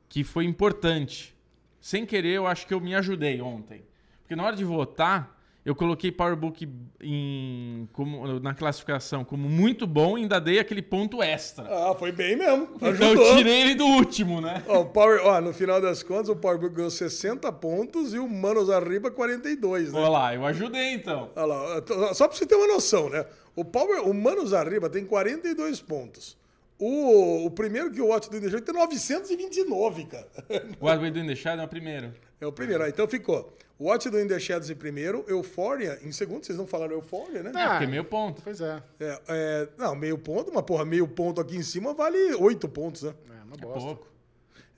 que 0.08 0.24
foi 0.24 0.46
importante. 0.46 1.36
Sem 1.80 2.06
querer, 2.06 2.34
eu 2.34 2.48
acho 2.48 2.66
que 2.66 2.74
eu 2.74 2.80
me 2.80 2.96
ajudei 2.96 3.42
ontem. 3.42 3.84
Porque 4.22 4.36
na 4.36 4.44
hora 4.44 4.56
de 4.56 4.64
votar, 4.64 5.36
eu 5.66 5.74
coloquei 5.76 6.12
PowerBook 6.12 6.70
em, 7.02 7.90
como, 7.92 8.40
na 8.40 8.54
classificação 8.54 9.24
como 9.24 9.50
muito 9.50 9.88
bom 9.88 10.16
e 10.16 10.22
ainda 10.22 10.40
dei 10.40 10.60
aquele 10.60 10.82
ponto 10.84 11.24
extra. 11.24 11.66
Ah, 11.68 11.96
foi 11.96 12.12
bem 12.12 12.36
mesmo. 12.36 12.70
Então 12.76 12.90
Ajudou. 12.90 13.26
eu 13.26 13.38
tirei 13.38 13.62
ele 13.62 13.76
do 13.76 13.86
último, 13.86 14.40
né? 14.40 14.64
Ó, 14.68 14.82
o 14.82 14.86
Power, 14.86 15.22
ó, 15.26 15.42
no 15.42 15.52
final 15.54 15.82
das 15.82 16.04
contas, 16.04 16.30
o 16.30 16.36
Powerbook 16.36 16.76
ganhou 16.76 16.92
60 16.92 17.52
pontos 17.54 18.14
e 18.14 18.20
o 18.20 18.30
Manos 18.30 18.70
Arriba 18.70 19.10
42, 19.10 19.92
né? 19.92 20.00
Olha 20.00 20.10
lá, 20.10 20.36
eu 20.36 20.46
ajudei 20.46 20.94
então. 20.94 21.32
Olha 21.36 21.46
lá, 21.46 21.84
só 22.14 22.28
pra 22.28 22.38
você 22.38 22.46
ter 22.46 22.56
uma 22.56 22.68
noção, 22.68 23.10
né? 23.10 23.26
O, 23.56 23.64
Power, 23.64 24.08
o 24.08 24.14
Manos 24.14 24.54
Arriba 24.54 24.90
tem 24.90 25.06
42 25.06 25.82
pontos. 25.82 26.38
O, 26.78 27.46
o 27.46 27.52
primeiro 27.52 27.90
que 27.90 28.02
o 28.02 28.08
Watch 28.08 28.30
do 28.30 28.38
Indejão 28.38 28.60
tem 28.60 28.76
929, 28.76 30.06
cara. 30.06 30.28
O 30.80 30.86
Way 30.86 31.12
do 31.12 31.20
Indechado 31.20 31.62
é 31.62 31.66
o 31.66 31.68
primeiro. 31.68 32.14
É 32.40 32.46
o 32.46 32.52
primeiro. 32.52 32.84
Ah, 32.84 32.90
então 32.90 33.08
ficou. 33.08 33.56
Watch 33.80 34.10
do 34.10 34.20
In 34.20 34.28
The 34.28 34.40
Shadows 34.40 34.70
em 34.70 34.76
primeiro, 34.76 35.26
Euphoria 35.28 36.00
em 36.02 36.12
segundo. 36.12 36.46
Vocês 36.46 36.58
não 36.58 36.66
falaram 36.68 36.94
Euphoria, 36.94 37.44
né? 37.44 37.52
É, 37.56 37.70
porque 37.70 37.88
meio 37.88 38.06
ponto. 38.06 38.42
Pois 38.42 38.62
é. 38.62 38.82
É, 39.00 39.22
é, 39.28 39.68
não, 39.78 39.96
meio 39.96 40.18
ponto, 40.18 40.52
mas 40.54 40.64
porra, 40.64 40.86
meio 40.86 41.08
ponto 41.08 41.42
aqui 41.42 41.58
em 41.58 41.64
cima 41.64 41.94
vale 41.94 42.34
oito 42.36 42.70
pontos, 42.70 43.04
né? 43.04 43.14
É 43.30 43.44
uma 43.44 43.58
bosta. 43.58 43.80
Pouco. 43.80 44.08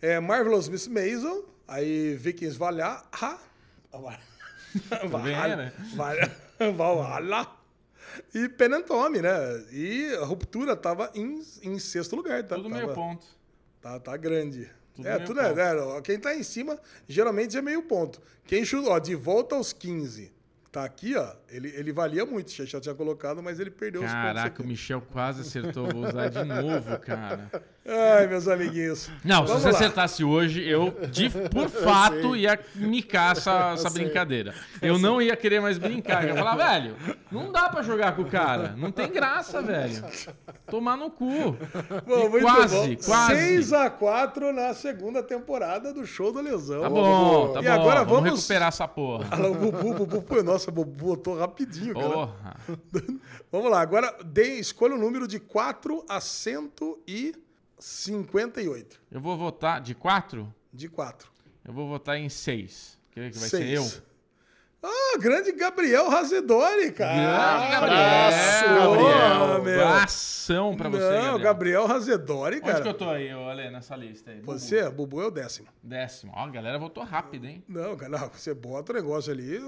É 0.02 0.20
Marvelous 0.20 0.70
Miss 0.70 0.88
Maisel, 0.88 1.46
aí 1.68 2.16
Vikings 2.16 2.58
Valhalla, 2.58 3.04
vendo? 4.92 5.10
Valhalla, 5.10 5.74
Valhalla 6.76 7.57
e 8.34 8.50
Penantome, 8.50 9.22
né? 9.22 9.30
E 9.72 10.14
a 10.22 10.26
Ruptura 10.26 10.76
tava 10.76 11.12
em, 11.14 11.42
em 11.62 11.80
sexto 11.80 12.16
lugar, 12.16 12.44
tá? 12.44 12.56
Tudo 12.56 12.70
tava, 12.70 12.82
meio 12.82 12.94
ponto. 12.94 13.26
Tá, 13.82 14.00
tá 14.00 14.18
grande. 14.18 14.70
Tudo 14.96 15.08
é, 15.08 15.20
tudo 15.20 15.40
é, 15.40 15.50
ponto. 15.50 15.60
é, 15.60 15.76
ó, 15.76 16.02
Quem 16.02 16.20
tá 16.20 16.36
em 16.36 16.44
cima, 16.44 16.80
geralmente 17.08 17.58
é 17.58 17.62
meio 17.62 17.84
ponto. 17.84 18.22
Quem 18.46 18.66
chuta, 18.66 18.90
ó, 18.90 19.00
de 19.00 19.16
volta 19.16 19.56
aos 19.56 19.74
15, 19.74 20.32
tá 20.72 20.84
aqui, 20.84 21.16
ó, 21.16 21.36
ele, 21.50 21.70
ele 21.76 21.92
valia 21.92 22.26
muito. 22.26 22.48
O 22.48 22.52
Xexá 22.52 22.80
tinha 22.80 22.96
colocado, 22.96 23.42
mas 23.42 23.60
ele 23.60 23.70
perdeu 23.72 24.02
os 24.02 24.08
pontos 24.08 24.24
Caraca, 24.24 24.62
o 24.64 24.66
Michel 24.66 25.02
quase 25.12 25.42
acertou. 25.42 25.88
Vou 25.88 26.08
usar 26.08 26.30
de 26.30 26.44
novo, 26.44 26.98
cara. 27.00 27.50
Ai, 27.90 28.28
meus 28.28 28.48
amiguinhos. 28.50 29.10
Não, 29.24 29.46
Vamos 29.46 29.52
se 29.52 29.58
você 29.62 29.72
lá. 29.72 29.76
acertasse 29.78 30.22
hoje, 30.24 30.62
eu, 30.68 30.92
de, 31.10 31.30
por 31.30 31.70
fato, 31.70 32.36
ia 32.36 32.60
micar 32.76 33.32
essa, 33.32 33.72
essa 33.76 33.90
sei. 33.90 34.04
brincadeira. 34.04 34.54
Eu 34.82 35.00
não 35.00 35.22
ia 35.22 35.38
querer 35.38 35.62
mais 35.62 35.78
brincar. 35.78 36.24
Eu 36.24 36.32
ia 36.32 36.36
falar, 36.36 36.56
velho, 36.58 36.96
não 37.32 37.50
dá 37.50 37.70
pra 37.70 37.82
jogar 37.82 38.14
com 38.14 38.24
o 38.24 38.30
cara. 38.30 38.74
Não 38.78 38.92
tem 38.92 39.10
graça, 39.10 39.62
velho. 39.62 40.04
Tomar 40.70 40.98
no 40.98 41.10
cu. 41.10 41.56
Bom, 42.06 42.26
E 42.26 42.30
muito 42.30 42.44
quase, 42.44 42.76
bom. 42.76 42.96
quase. 43.06 43.58
6x4 43.62 44.52
na 44.52 44.74
segunda 44.74 45.24
temporada 45.24 45.94
do 45.94 46.06
Show 46.06 46.34
do 46.34 46.42
Lesão. 46.42 46.82
Tá 46.82 46.90
bom, 46.90 47.54
tá 47.54 47.60
E 47.62 47.64
bom. 47.64 47.72
agora 47.72 48.04
vamos, 48.04 48.24
vamos- 48.24 48.40
recuperar 48.42 48.68
essa 48.68 48.86
porra. 48.88 49.28
Ah, 49.32 49.48
o 49.48 49.54
Bubu, 49.54 50.06
Bubu, 50.06 50.44
nossa, 50.44 50.70
o 50.70 50.74
Bubu 50.74 51.06
botou 51.16 51.37
rapidinho, 51.38 51.94
cara. 51.94 52.10
Porra. 52.10 52.60
Vamos 53.52 53.70
lá, 53.72 53.80
agora 53.82 54.12
dê, 54.24 54.56
escolha 54.60 54.96
o 54.96 54.98
número 54.98 55.28
de 55.28 55.40
4 55.40 56.04
a 56.10 56.20
158. 56.20 59.00
Eu 59.12 59.22
vou 59.22 59.38
votar 59.38 59.80
de 59.82 59.94
quatro? 59.96 60.52
De 60.74 60.90
4. 60.90 61.30
Eu 61.66 61.74
vou 61.74 61.88
votar 61.88 62.18
em 62.18 62.30
seis. 62.30 62.98
Quer 63.12 63.22
ver 63.22 63.32
que 63.32 63.38
vai 63.40 63.50
Seis. 63.50 63.64
ser 63.64 63.74
eu? 63.76 63.86
Ah, 64.90 65.18
grande 65.20 65.52
Gabriel 65.52 66.10
Razedori, 66.10 66.92
cara. 66.92 67.58
Grande 67.60 67.76
abraço, 67.76 68.66
Gabriel. 68.66 68.90
Gabriel. 68.94 69.48
Gabriel. 69.58 69.88
Abração 69.88 70.78
pra 70.78 70.90
você, 70.90 71.04
Não, 71.04 71.12
Gabriel. 71.22 71.40
Gabriel 71.40 71.86
Razedori, 71.88 72.56
Onde 72.58 72.66
cara. 72.66 72.82
que 72.82 72.88
eu 72.88 72.94
tô 72.94 73.10
aí, 73.10 73.30
Ale, 73.30 73.70
nessa 73.70 73.96
lista 73.96 74.32
aí? 74.32 74.38
Bubu? 74.40 74.54
Você, 74.58 74.90
Bubu 74.90 75.22
é 75.22 75.26
o 75.26 75.32
décimo. 75.32 75.68
Décimo. 75.84 76.32
Ó, 76.36 76.46
a 76.46 76.50
galera 76.50 76.80
votou 76.80 77.04
rápido, 77.04 77.46
hein? 77.48 77.64
Não, 77.68 77.96
cara, 77.98 78.18
não, 78.18 78.30
você 78.30 78.54
bota 78.54 78.92
o 78.94 78.96
negócio 78.96 79.32
ali. 79.32 79.60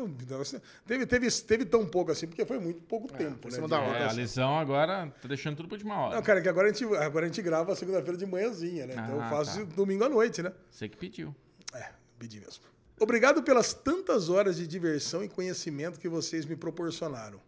Teve, 0.87 1.05
teve, 1.05 1.29
teve 1.29 1.65
tão 1.65 1.85
pouco 1.85 2.11
assim, 2.11 2.27
porque 2.27 2.45
foi 2.45 2.59
muito 2.59 2.81
pouco 2.83 3.11
tempo, 3.11 3.49
né? 3.51 3.67
da 3.67 3.75
É, 3.75 3.79
hora. 3.79 3.87
votação. 3.89 4.09
a 4.09 4.13
lesão 4.13 4.57
agora 4.59 5.13
tá 5.21 5.27
deixando 5.27 5.57
tudo 5.57 5.67
pra 5.67 5.75
última 5.75 5.97
hora. 5.99 6.15
Não, 6.15 6.21
cara, 6.23 6.41
que 6.41 6.47
agora 6.47 6.69
a 6.69 6.71
gente, 6.71 6.85
agora 6.95 7.25
a 7.25 7.27
gente 7.27 7.41
grava 7.41 7.75
segunda-feira 7.75 8.17
de 8.17 8.25
manhãzinha, 8.25 8.85
né? 8.87 8.93
Então 8.93 9.15
eu 9.15 9.21
Ah, 9.21 9.29
faço 9.29 9.65
tá. 9.65 9.73
domingo 9.75 10.03
à 10.05 10.09
noite, 10.09 10.41
né? 10.41 10.51
Você 10.69 10.87
que 10.87 10.95
pediu. 10.97 11.35
É, 11.73 11.89
pedi 12.17 12.39
mesmo. 12.39 12.63
Obrigado 12.99 13.41
pelas 13.43 13.73
tantas 13.73 14.29
horas 14.29 14.57
de 14.57 14.67
diversão 14.67 15.23
e 15.23 15.29
conhecimento 15.29 15.99
que 15.99 16.09
vocês 16.09 16.45
me 16.45 16.55
proporcionaram. 16.55 17.39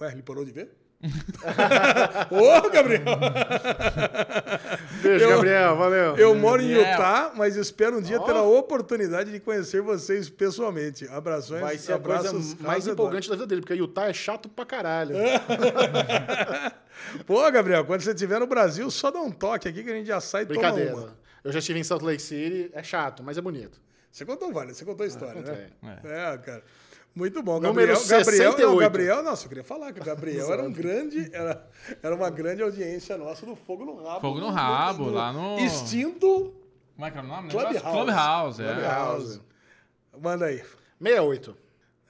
Ué, 0.00 0.12
ele 0.12 0.22
parou 0.22 0.44
de 0.44 0.52
ver? 0.52 0.76
Ô, 2.30 2.68
Gabriel! 2.68 3.04
Beijo, 5.02 5.24
Eu- 5.24 5.30
Gabriel. 5.30 5.76
Valeu. 5.76 6.16
Eu 6.16 6.34
moro 6.34 6.60
em 6.60 6.68
Gabriel. 6.68 6.92
Utah, 6.92 7.32
mas 7.34 7.56
espero 7.56 7.98
um 7.98 8.02
dia 8.02 8.20
ter 8.20 8.32
a 8.32 8.42
oportunidade 8.42 9.32
de 9.32 9.40
conhecer 9.40 9.80
vocês 9.80 10.28
pessoalmente. 10.28 11.08
Abrações, 11.08 11.60
Vai 11.62 11.78
ser 11.78 11.94
a 11.94 11.98
coisa 11.98 12.28
abraços, 12.28 12.54
mais 12.56 12.86
empolgante 12.86 13.28
da 13.30 13.34
vida 13.36 13.46
dele, 13.46 13.62
porque 13.62 13.74
Utah 13.74 14.08
é 14.08 14.12
chato 14.12 14.48
pra 14.48 14.66
caralho. 14.66 15.14
Pô, 17.26 17.50
Gabriel, 17.50 17.84
quando 17.86 18.02
você 18.02 18.10
estiver 18.10 18.38
no 18.38 18.46
Brasil, 18.46 18.90
só 18.90 19.10
dá 19.10 19.20
um 19.20 19.30
toque 19.30 19.66
aqui 19.68 19.82
que 19.82 19.90
a 19.90 19.94
gente 19.94 20.06
já 20.06 20.20
sai 20.20 20.42
e 20.42 20.46
toma 20.46 20.60
uma. 20.60 20.72
Brincadeira. 20.72 21.14
Eu 21.42 21.50
já 21.52 21.58
estive 21.60 21.78
em 21.78 21.84
Salt 21.84 22.02
Lake 22.02 22.20
City, 22.20 22.70
é 22.74 22.82
chato, 22.82 23.22
mas 23.22 23.38
é 23.38 23.40
bonito. 23.40 23.80
Você 24.10 24.24
contou, 24.24 24.52
Vale, 24.52 24.74
você 24.74 24.84
contou 24.84 25.04
a 25.04 25.06
história, 25.06 25.40
né? 25.40 25.70
contei. 25.80 26.10
É, 26.10 26.38
cara. 26.38 26.64
Muito 27.14 27.42
bom. 27.42 27.58
Número 27.60 27.92
Gabriel, 27.92 27.96
Gabriel, 28.06 28.50
não, 28.50 28.56
68. 28.56 28.78
Gabriel, 28.78 29.22
nossa, 29.22 29.44
eu 29.44 29.48
queria 29.48 29.64
falar 29.64 29.92
que 29.92 30.00
o 30.00 30.04
Gabriel 30.04 30.52
era 30.52 30.62
um 30.62 30.72
grande, 30.72 31.28
era, 31.34 31.68
era 32.02 32.14
uma 32.14 32.30
grande 32.30 32.62
audiência 32.62 33.16
nossa 33.18 33.44
do 33.44 33.56
Fogo 33.56 33.84
no 33.84 33.96
Rabo. 34.04 34.20
Fogo 34.20 34.38
no 34.40 34.46
do- 34.46 34.52
Rabo, 34.52 35.10
lá 35.10 35.32
no- 35.32 35.58
Extinto 35.58 36.54
Como 36.94 37.06
é 37.06 37.10
que 37.10 37.18
é 37.18 37.20
o 37.20 37.24
nome? 37.24 37.48
do 37.48 37.56
Clubhouse. 37.56 37.80
Clubhouse, 37.80 38.62
é. 38.62 38.72
Clubhouse. 38.72 39.40
Manda 40.20 40.46
aí. 40.46 40.58
68. 41.02 41.56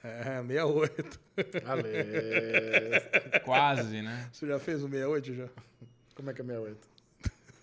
É, 0.03 0.41
68. 0.41 1.19
Ale. 1.65 3.41
Quase, 3.43 4.01
né? 4.03 4.29
Você 4.31 4.45
já 4.47 4.59
fez 4.59 4.83
o 4.83 4.87
68 4.87 5.33
já? 5.33 5.47
Como 6.15 6.29
é 6.29 6.33
que 6.33 6.41
é 6.41 6.45
68? 6.45 6.87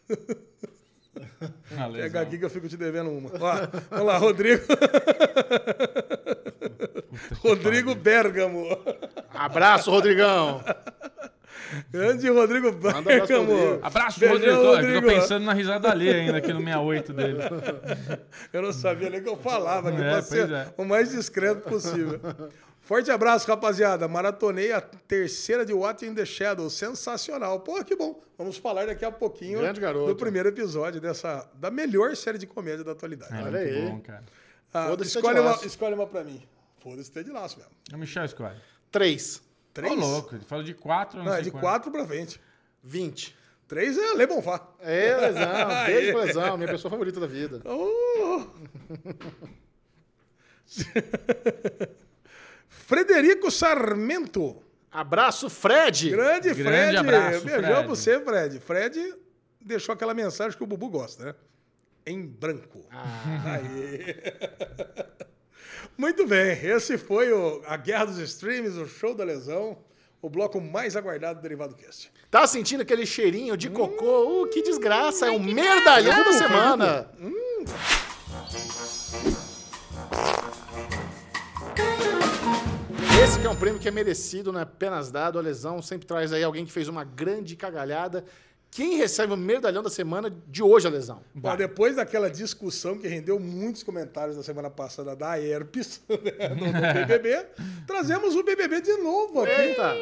Pega 1.92 2.20
aqui 2.20 2.38
que 2.38 2.44
eu 2.44 2.50
fico 2.50 2.68
te 2.68 2.76
devendo 2.76 3.10
uma. 3.10 3.30
Ó, 3.40 3.68
vamos 3.90 4.06
lá, 4.06 4.16
Rodrigo. 4.18 4.64
Rodrigo 7.42 7.94
Bergamo. 7.94 8.66
Abraço, 9.34 9.90
Rodrigão. 9.90 10.62
Grande 11.90 12.28
Rodrigo 12.30 12.72
Bergamo. 12.72 13.52
Rodrigo. 13.54 13.78
Abraço, 13.82 14.20
Beijão, 14.20 14.36
Rodrigo. 14.38 14.56
Tô, 14.56 14.62
tô 14.62 14.74
Rodrigo. 14.76 15.06
pensando 15.06 15.44
na 15.44 15.52
risada 15.52 15.90
ali 15.90 16.08
ainda 16.08 16.38
aqui 16.38 16.52
no 16.52 16.60
68 16.60 17.12
dele. 17.12 17.38
Eu 18.52 18.62
não 18.62 18.72
sabia 18.72 19.10
nem 19.10 19.22
que 19.22 19.28
eu 19.28 19.36
falava, 19.36 19.90
aqui 19.90 20.00
É, 20.00 20.10
pra 20.10 20.22
ser 20.22 20.50
é. 20.50 20.66
o 20.76 20.84
mais 20.84 21.10
discreto 21.10 21.68
possível. 21.68 22.20
Forte 22.88 23.10
abraço, 23.10 23.46
rapaziada. 23.46 24.08
Maratonei 24.08 24.72
a 24.72 24.80
terceira 24.80 25.62
de 25.62 25.74
What 25.74 26.06
in 26.06 26.14
the 26.14 26.24
Shadow. 26.24 26.70
Sensacional. 26.70 27.60
Pô, 27.60 27.84
que 27.84 27.94
bom. 27.94 28.18
Vamos 28.38 28.56
falar 28.56 28.86
daqui 28.86 29.04
a 29.04 29.12
pouquinho 29.12 29.60
do 30.06 30.16
primeiro 30.16 30.48
episódio 30.48 30.98
dessa, 30.98 31.46
da 31.52 31.70
melhor 31.70 32.16
série 32.16 32.38
de 32.38 32.46
comédia 32.46 32.82
da 32.82 32.92
atualidade. 32.92 33.34
É 33.34 33.42
Olha 33.42 33.58
aí. 33.58 33.90
bom, 33.90 34.00
cara. 34.00 34.24
Ah, 34.72 34.86
Foda-se, 34.86 35.18
escolhe, 35.18 35.38
uma, 35.38 35.60
escolhe 35.66 35.94
uma 35.94 36.06
pra 36.06 36.24
mim. 36.24 36.42
Foda-se, 36.78 37.10
ter 37.10 37.24
de 37.24 37.30
laço 37.30 37.58
mesmo. 37.58 37.72
É 37.92 37.94
o 37.94 37.98
Michel 37.98 38.24
escolhe. 38.24 38.56
3. 38.90 39.42
Três? 39.74 39.92
Ô, 39.92 39.94
louco. 39.94 40.34
Ele 40.34 40.44
falou 40.46 40.64
de 40.64 40.72
4, 40.72 41.18
não, 41.18 41.26
Não, 41.26 41.34
é 41.34 41.42
de 41.42 41.50
quatro 41.50 41.92
pra 41.92 42.06
frente. 42.06 42.40
20. 42.82 43.36
Três 43.68 43.98
é 43.98 44.14
Le 44.14 44.26
Bonfá. 44.26 44.66
É, 44.80 45.14
lesão. 45.14 45.68
Beijo 45.84 46.16
lesão. 46.16 46.56
Minha 46.56 46.70
pessoa 46.70 46.90
favorita 46.90 47.20
da 47.20 47.26
vida. 47.26 47.60
Oh. 47.66 48.46
Frederico 52.88 53.50
Sarmento. 53.50 54.62
Abraço, 54.90 55.50
Fred. 55.50 56.08
Grande, 56.08 56.54
Grande 56.54 56.62
Fred. 56.62 56.96
abraço, 56.96 57.44
Beijão 57.44 57.60
Fred. 57.60 57.74
pra 57.74 57.82
você, 57.82 58.20
Fred. 58.20 58.60
Fred 58.60 59.14
deixou 59.60 59.92
aquela 59.92 60.14
mensagem 60.14 60.56
que 60.56 60.64
o 60.64 60.66
Bubu 60.66 60.88
gosta, 60.88 61.22
né? 61.22 61.34
Em 62.06 62.26
branco. 62.26 62.86
Ah. 62.90 63.56
Aí. 63.56 64.16
Muito 65.98 66.26
bem. 66.26 66.58
Esse 66.64 66.96
foi 66.96 67.30
o, 67.30 67.60
a 67.66 67.76
Guerra 67.76 68.06
dos 68.06 68.16
Streams, 68.20 68.78
o 68.78 68.88
Show 68.88 69.14
da 69.14 69.22
Lesão, 69.22 69.76
o 70.22 70.30
bloco 70.30 70.58
mais 70.58 70.96
aguardado 70.96 71.40
do 71.40 71.42
Derivado 71.42 71.74
Cast. 71.74 72.10
Tá 72.30 72.46
sentindo 72.46 72.80
aquele 72.80 73.04
cheirinho 73.04 73.54
de 73.54 73.68
cocô? 73.68 74.44
Uh, 74.44 74.48
que 74.48 74.62
desgraça. 74.62 75.26
É 75.26 75.30
o 75.30 75.38
merdalhão 75.38 76.24
da 76.24 76.32
semana. 76.32 77.10
Esse 83.28 83.40
que 83.40 83.46
é 83.46 83.50
um 83.50 83.56
prêmio 83.56 83.78
que 83.78 83.86
é 83.86 83.90
merecido, 83.90 84.50
não 84.50 84.58
é 84.58 84.62
apenas 84.62 85.10
dado. 85.10 85.38
A 85.38 85.42
lesão 85.42 85.82
sempre 85.82 86.06
traz 86.06 86.32
aí 86.32 86.42
alguém 86.42 86.64
que 86.64 86.72
fez 86.72 86.88
uma 86.88 87.04
grande 87.04 87.56
cagalhada. 87.56 88.24
Quem 88.70 88.96
recebe 88.96 89.34
o 89.34 89.36
medalhão 89.36 89.82
da 89.82 89.90
semana 89.90 90.34
de 90.46 90.62
hoje, 90.62 90.86
a 90.86 90.90
lesão? 90.90 91.20
Bom, 91.34 91.54
depois 91.54 91.96
daquela 91.96 92.30
discussão 92.30 92.98
que 92.98 93.06
rendeu 93.06 93.38
muitos 93.38 93.82
comentários 93.82 94.34
na 94.34 94.42
semana 94.42 94.70
passada 94.70 95.14
da 95.14 95.38
herpes 95.38 96.00
né, 96.08 96.48
no, 96.48 96.72
no 96.72 96.94
BBB, 96.94 97.48
trazemos 97.86 98.34
o 98.34 98.42
BBB 98.42 98.80
de 98.80 98.96
novo 98.96 99.42
aqui. 99.42 99.60
Eita! 99.60 99.94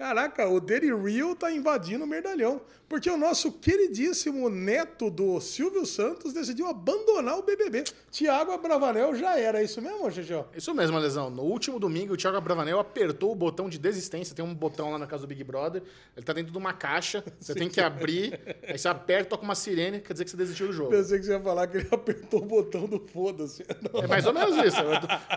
Caraca, 0.00 0.48
o 0.48 0.58
Daddy 0.60 0.94
Real 0.94 1.36
tá 1.36 1.52
invadindo 1.52 2.04
o 2.04 2.06
merdalhão. 2.06 2.62
Porque 2.88 3.10
o 3.10 3.18
nosso 3.18 3.52
queridíssimo 3.52 4.48
neto 4.48 5.10
do 5.10 5.38
Silvio 5.42 5.84
Santos 5.84 6.32
decidiu 6.32 6.66
abandonar 6.68 7.38
o 7.38 7.42
BBB. 7.42 7.84
Tiago 8.10 8.50
Abravanel 8.50 9.14
já 9.14 9.38
era, 9.38 9.60
é 9.60 9.64
isso 9.64 9.80
mesmo, 9.82 10.10
Xixão? 10.10 10.46
Isso 10.56 10.74
mesmo, 10.74 10.98
lesão. 10.98 11.28
No 11.28 11.42
último 11.42 11.78
domingo, 11.78 12.14
o 12.14 12.16
Thiago 12.16 12.38
Abravanel 12.38 12.80
apertou 12.80 13.30
o 13.30 13.34
botão 13.34 13.68
de 13.68 13.78
desistência. 13.78 14.34
Tem 14.34 14.42
um 14.42 14.54
botão 14.54 14.90
lá 14.90 14.98
na 14.98 15.06
casa 15.06 15.24
do 15.24 15.28
Big 15.28 15.44
Brother. 15.44 15.82
Ele 16.16 16.24
tá 16.24 16.32
dentro 16.32 16.50
de 16.50 16.56
uma 16.56 16.72
caixa. 16.72 17.22
Você 17.38 17.52
tem 17.54 17.68
que 17.68 17.78
abrir. 17.78 18.40
Aí 18.66 18.78
você 18.78 18.88
aperta, 18.88 19.28
toca 19.28 19.44
uma 19.44 19.54
sirene, 19.54 20.00
quer 20.00 20.14
dizer 20.14 20.24
que 20.24 20.30
você 20.30 20.36
desistiu 20.38 20.68
do 20.68 20.72
jogo. 20.72 20.90
Pensei 20.90 21.18
que 21.18 21.26
você 21.26 21.32
ia 21.32 21.40
falar 21.40 21.66
que 21.66 21.76
ele 21.76 21.88
apertou 21.92 22.40
o 22.42 22.46
botão 22.46 22.86
do 22.86 22.98
foda-se. 22.98 23.64
É 24.02 24.06
mais 24.06 24.24
ou 24.24 24.32
menos 24.32 24.56
isso. 24.64 24.78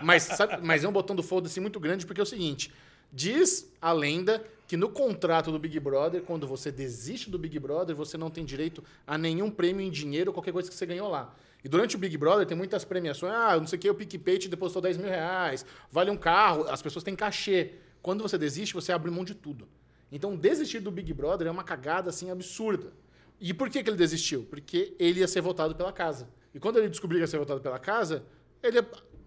Mas, 0.02 0.22
sabe- 0.22 0.56
mas 0.62 0.82
é 0.82 0.88
um 0.88 0.92
botão 0.92 1.14
do 1.14 1.22
foda-se 1.22 1.60
muito 1.60 1.78
grande, 1.78 2.06
porque 2.06 2.20
é 2.20 2.24
o 2.24 2.26
seguinte: 2.26 2.72
diz 3.12 3.70
a 3.80 3.92
lenda 3.92 4.42
que 4.66 4.76
no 4.76 4.88
contrato 4.88 5.52
do 5.52 5.58
Big 5.58 5.78
Brother, 5.78 6.22
quando 6.22 6.46
você 6.46 6.72
desiste 6.72 7.30
do 7.30 7.38
Big 7.38 7.58
Brother, 7.58 7.94
você 7.94 8.16
não 8.16 8.30
tem 8.30 8.44
direito 8.44 8.82
a 9.06 9.18
nenhum 9.18 9.50
prêmio 9.50 9.86
em 9.86 9.90
dinheiro 9.90 10.30
ou 10.30 10.34
qualquer 10.34 10.52
coisa 10.52 10.68
que 10.68 10.74
você 10.74 10.86
ganhou 10.86 11.08
lá. 11.08 11.34
E 11.62 11.68
durante 11.68 11.96
o 11.96 11.98
Big 11.98 12.16
Brother 12.16 12.46
tem 12.46 12.56
muitas 12.56 12.84
premiações. 12.84 13.32
Ah, 13.34 13.56
não 13.58 13.66
sei 13.66 13.78
o 13.78 13.80
que, 13.80 13.90
o 13.90 13.94
PicPay 13.94 14.38
te 14.38 14.48
depositou 14.48 14.82
10 14.82 14.98
mil 14.98 15.08
reais, 15.08 15.64
vale 15.90 16.10
um 16.10 16.16
carro, 16.16 16.64
as 16.68 16.82
pessoas 16.82 17.02
têm 17.02 17.14
cachê. 17.16 17.74
Quando 18.02 18.22
você 18.22 18.36
desiste, 18.36 18.74
você 18.74 18.92
abre 18.92 19.10
mão 19.10 19.24
de 19.24 19.34
tudo. 19.34 19.66
Então, 20.12 20.36
desistir 20.36 20.80
do 20.80 20.90
Big 20.90 21.12
Brother 21.12 21.46
é 21.46 21.50
uma 21.50 21.64
cagada 21.64 22.10
assim 22.10 22.30
absurda. 22.30 22.92
E 23.40 23.52
por 23.52 23.68
que, 23.68 23.82
que 23.82 23.90
ele 23.90 23.96
desistiu? 23.96 24.46
Porque 24.48 24.94
ele 24.98 25.20
ia 25.20 25.28
ser 25.28 25.40
votado 25.40 25.74
pela 25.74 25.92
casa. 25.92 26.28
E 26.54 26.60
quando 26.60 26.78
ele 26.78 26.88
descobriu 26.88 27.18
que 27.18 27.24
ia 27.24 27.26
ser 27.26 27.38
votado 27.38 27.60
pela 27.60 27.78
casa, 27.78 28.24
ele 28.62 28.78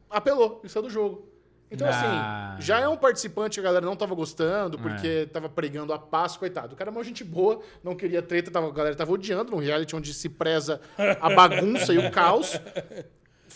apelou 0.09 0.61
e 0.63 0.69
saiu 0.69 0.83
do 0.83 0.89
jogo. 0.89 1.27
Então, 1.69 1.87
Ah. 1.87 2.53
assim, 2.55 2.61
já 2.65 2.79
é 2.79 2.87
um 2.87 2.95
participante 2.95 3.55
que 3.55 3.59
a 3.59 3.63
galera 3.63 3.85
não 3.85 3.95
tava 3.95 4.15
gostando, 4.15 4.79
porque 4.79 5.27
tava 5.33 5.49
pregando 5.49 5.91
a 5.91 5.99
paz, 5.99 6.37
coitado. 6.37 6.73
O 6.73 6.77
cara 6.77 6.89
é 6.89 6.93
uma 6.93 7.03
gente 7.03 7.23
boa, 7.23 7.59
não 7.83 7.93
queria 7.95 8.21
treta, 8.21 8.49
tava, 8.49 8.67
a 8.67 8.71
galera 8.71 8.95
tava 8.95 9.11
odiando 9.11 9.51
num 9.51 9.57
reality 9.59 9.95
onde 9.95 10.13
se 10.13 10.29
preza 10.29 10.79
a 11.19 11.29
bagunça 11.35 11.93
e 11.93 11.97
o 11.97 12.09
caos. 12.09 12.59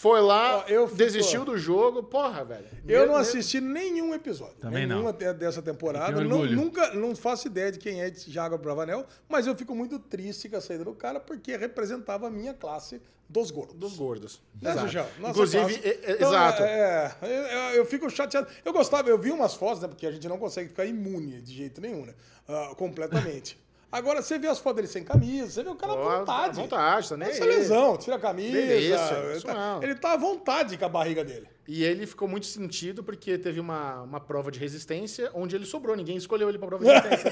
Foi 0.02 0.19
lá, 0.19 0.65
eu 0.68 0.86
fico- 0.88 0.98
desistiu 0.98 1.45
do 1.45 1.56
jogo. 1.60 2.02
Porra, 2.02 2.44
velho. 2.44 2.65
Eu 2.88 3.06
não 3.06 3.15
assisti 3.15 3.61
nenhum 3.61 4.15
episódio. 4.15 4.56
Também 4.60 4.88
nenhum 4.88 5.03
não. 5.03 5.14
dessa 5.36 5.61
temporada. 5.61 6.19
Não, 6.23 6.44
nunca, 6.45 6.91
não 6.95 7.15
faço 7.15 7.45
ideia 7.45 7.72
de 7.72 7.78
quem 7.78 8.02
é 8.02 8.10
Thiago 8.10 8.57
Bravanel, 8.57 9.06
mas 9.30 9.45
eu 9.45 9.56
fico 9.56 9.76
muito 9.76 9.99
triste 9.99 10.49
com 10.49 10.57
a 10.57 10.61
saída 10.61 10.84
do 10.86 10.95
cara, 10.95 11.19
porque 11.19 11.56
representava 11.56 12.26
a 12.26 12.30
minha 12.32 12.52
classe 12.52 12.99
dos 13.30 13.52
gordos. 13.52 13.76
Dos 13.76 13.95
gordos. 13.95 14.41
Né, 14.60 14.72
Exato. 14.72 14.88
Xuxão? 14.88 15.07
Nossa 15.19 15.32
Inclusive, 15.34 15.82
é- 15.88 15.90
é- 15.90 16.11
Então, 16.14 16.30
exato. 16.30 16.64
É, 16.64 17.15
eu, 17.22 17.28
eu- 17.30 17.76
eu 17.76 17.86
fico 17.86 18.10
chateado. 18.10 18.48
Eu 18.65 18.73
gostava, 18.73 19.07
eu 19.07 19.19
vi 19.19 19.30
umas 19.32 19.53
fotos, 19.53 19.84
né? 19.84 19.88
Porque 19.88 20.07
a 20.07 20.11
gente 20.11 20.28
não 20.28 20.40
consegue 20.40 20.69
ficar 20.69 20.86
imune 20.86 21.40
de 21.41 21.53
jeito 21.53 21.80
nenhum, 21.80 22.07
né? 22.07 22.15
Ah, 22.49 22.73
completamente. 22.76 23.56
Agora, 23.91 24.22
você 24.22 24.39
vê 24.39 24.47
as 24.47 24.57
fotos 24.57 24.77
dele 24.77 24.88
sem 24.88 25.03
camisa, 25.03 25.51
você 25.51 25.63
vê 25.63 25.69
o 25.69 25.76
cara 25.76 25.93
à 25.93 25.95
vontade. 25.95 26.59
à 26.59 26.63
vontade, 26.63 27.09
tá 27.09 27.18
nem 27.18 27.30
Essa 27.30 27.43
lesão, 27.43 27.97
tira 27.97 28.15
a 28.15 28.19
camisa. 28.19 28.53
Delícia, 28.53 29.18
ele, 29.18 29.38
isso 29.38 29.45
tá, 29.45 29.80
ele 29.81 29.95
tá 29.95 30.13
à 30.13 30.18
vontade 30.18 30.77
com 30.77 30.85
a 30.85 30.89
barriga 30.89 31.26
dele. 31.26 31.47
E 31.68 31.84
ele 31.84 32.07
ficou 32.07 32.27
muito 32.27 32.45
sentido 32.45 33.03
porque 33.03 33.38
teve 33.38 33.59
uma, 33.59 34.01
uma 34.01 34.19
prova 34.19 34.49
de 34.49 34.59
resistência 34.59 35.30
onde 35.34 35.55
ele 35.55 35.65
sobrou. 35.65 35.95
Ninguém 35.95 36.15
escolheu 36.18 36.47
ele 36.49 36.57
pra 36.57 36.68
prova 36.68 36.84
de 36.84 36.91
resistência. 36.91 37.31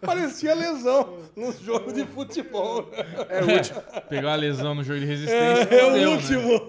Parecia 0.00 0.54
lesão 0.54 1.18
num 1.36 1.52
jogo 1.52 1.92
de 1.92 2.04
futebol. 2.06 2.90
é 3.28 3.42
o 3.42 3.50
último. 3.56 3.82
Pegou 4.08 4.30
a 4.30 4.34
lesão 4.34 4.74
no 4.74 4.82
jogo 4.84 5.00
de 5.00 5.06
resistência. 5.06 5.68
É, 5.70 5.78
é 5.80 5.84
o 5.86 5.92
né? 5.92 6.06
último. 6.08 6.60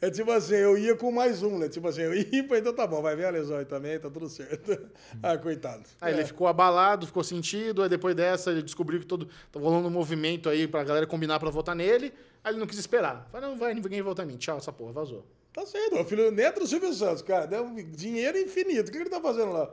É 0.00 0.10
tipo 0.10 0.30
assim, 0.32 0.54
eu 0.54 0.78
ia 0.78 0.96
com 0.96 1.10
mais 1.12 1.42
um, 1.42 1.58
né? 1.58 1.68
Tipo 1.68 1.88
assim, 1.88 2.02
eu 2.02 2.14
ia, 2.14 2.26
então 2.58 2.72
tá 2.72 2.86
bom, 2.86 3.02
vai 3.02 3.14
ver 3.14 3.26
a 3.26 3.30
lesão 3.30 3.58
aí 3.58 3.64
também, 3.64 3.98
tá 3.98 4.08
tudo 4.10 4.28
certo. 4.28 4.78
Ah, 5.22 5.36
coitado. 5.36 5.82
Aí 6.00 6.12
É. 6.12 6.16
ele 6.16 6.24
ficou 6.24 6.46
abalado, 6.46 7.06
ficou 7.06 7.22
sentido. 7.22 7.82
Aí 7.82 7.88
depois 7.88 8.14
dessa 8.14 8.50
ele 8.50 8.62
descobriu 8.62 9.00
que 9.00 9.06
todo 9.06 9.28
tava 9.52 9.64
rolando 9.64 9.88
um 9.88 9.90
movimento 9.90 10.48
aí 10.48 10.66
pra 10.66 10.82
galera 10.84 11.06
combinar 11.06 11.38
pra 11.38 11.50
votar 11.50 11.74
nele. 11.74 12.12
Aí 12.42 12.52
ele 12.52 12.58
não 12.60 12.66
quis 12.66 12.78
esperar. 12.78 13.28
Falei, 13.30 13.48
não 13.50 13.58
vai, 13.58 13.74
ninguém 13.74 14.00
votar 14.02 14.24
em 14.24 14.28
mim. 14.28 14.36
Tchau, 14.36 14.56
essa 14.58 14.72
porra, 14.72 14.92
vazou. 14.92 15.26
Tá 15.52 15.66
certo, 15.66 15.96
o 16.00 16.04
filho 16.04 16.30
neto 16.30 16.60
do 16.60 16.66
Silvio 16.66 16.92
Santos, 16.94 17.22
cara, 17.22 17.44
deu 17.46 17.64
um 17.64 17.74
dinheiro 17.74 18.38
infinito. 18.38 18.88
O 18.88 18.92
que 18.92 18.98
ele 18.98 19.10
tá 19.10 19.20
fazendo 19.20 19.52
lá? 19.52 19.68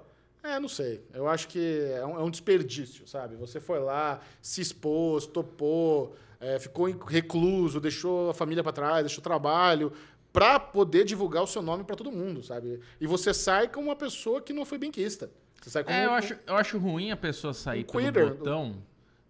É, 0.56 0.60
não 0.60 0.70
sei. 0.70 1.02
Eu 1.14 1.28
acho 1.28 1.48
que 1.48 1.60
é 1.94 2.06
um, 2.06 2.20
é 2.20 2.24
um 2.24 2.30
desperdício, 2.30 3.08
sabe? 3.08 3.36
Você 3.36 3.60
foi 3.60 3.80
lá, 3.80 4.20
se 4.42 4.62
expôs, 4.62 5.26
topou, 5.26 6.16
é, 6.40 6.58
ficou 6.60 6.86
recluso, 7.06 7.80
deixou 7.80 8.30
a 8.30 8.34
família 8.34 8.64
pra 8.64 8.72
trás, 8.72 9.02
deixou 9.06 9.20
o 9.20 9.24
trabalho, 9.24 9.92
pra 10.32 10.60
poder 10.60 11.04
divulgar 11.04 11.44
o 11.44 11.48
seu 11.48 11.62
nome 11.62 11.84
pra 11.84 11.96
todo 11.96 12.12
mundo, 12.12 12.44
sabe? 12.44 12.80
E 13.02 13.08
você 13.08 13.34
sai 13.34 13.68
com 13.68 13.82
uma 13.82 13.96
pessoa 13.96 14.42
que 14.42 14.54
não 14.54 14.66
foi 14.66 14.78
benquista. 14.78 15.30
Você 15.62 15.70
sai 15.72 15.84
com 15.84 15.92
É, 15.92 16.06
eu 16.06 16.12
um- 16.12 16.14
acho, 16.14 16.36
eu 16.46 16.56
acho 16.56 16.78
ruim 16.78 17.12
a 17.12 17.18
pessoa 17.18 17.54
sair 17.54 17.82
Um 17.84 17.88
pelo 17.88 18.04
quitter. 18.06 18.30
botão 18.36 18.84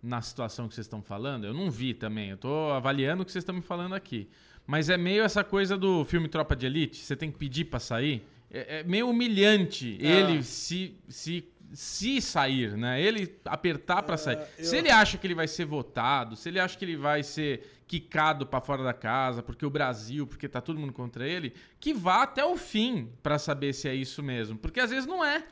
na 0.03 0.21
situação 0.21 0.67
que 0.67 0.75
vocês 0.75 0.85
estão 0.85 1.01
falando. 1.01 1.45
Eu 1.45 1.53
não 1.53 1.71
vi 1.71 1.93
também. 1.93 2.29
Eu 2.31 2.37
tô 2.37 2.71
avaliando 2.71 3.23
o 3.23 3.25
que 3.25 3.31
vocês 3.31 3.41
estão 3.41 3.55
me 3.55 3.61
falando 3.61 3.95
aqui. 3.95 4.27
Mas 4.65 4.89
é 4.89 4.97
meio 4.97 5.23
essa 5.23 5.43
coisa 5.45 5.77
do 5.77 6.03
filme 6.03 6.27
Tropa 6.27 6.53
de 6.55 6.65
Elite. 6.65 6.97
Você 6.97 7.15
tem 7.15 7.31
que 7.31 7.37
pedir 7.37 7.65
pra 7.65 7.79
sair. 7.79 8.27
É, 8.67 8.79
é 8.79 8.83
meio 8.83 9.09
humilhante 9.09 9.97
Ah. 10.01 10.05
ele 10.05 10.43
se, 10.43 10.95
se, 11.07 11.47
se 11.73 12.21
sair, 12.21 12.77
né? 12.77 13.01
Ele 13.01 13.35
apertar 13.45 14.03
pra 14.03 14.17
sair. 14.17 14.39
eu- 14.57 14.65
Se 14.65 14.75
ele 14.77 14.89
acha 14.89 15.17
que 15.17 15.27
ele 15.27 15.35
vai 15.35 15.47
ser 15.47 15.65
votado, 15.65 16.35
se 16.35 16.47
ele 16.49 16.59
acha 16.59 16.77
que 16.77 16.85
ele 16.85 16.95
vai 16.97 17.23
ser 17.23 17.73
quicado 17.87 18.45
pra 18.45 18.59
fora 18.59 18.83
da 18.83 18.93
casa, 18.93 19.41
porque 19.41 19.65
o 19.65 19.69
Brasil, 19.69 20.27
porque 20.27 20.47
tá 20.49 20.59
todo 20.59 20.77
mundo 20.79 20.91
contra 20.91 21.25
ele, 21.25 21.53
que 21.79 21.93
vá 21.93 22.23
até 22.23 22.43
o 22.43 22.57
fim 22.57 23.09
pra 23.23 23.39
saber 23.39 23.71
se 23.73 23.87
é 23.87 23.95
isso 23.95 24.21
mesmo. 24.21 24.57
Porque 24.57 24.79
às 24.79 24.89
vezes 24.89 25.05
não 25.05 25.23
é. 25.23 25.43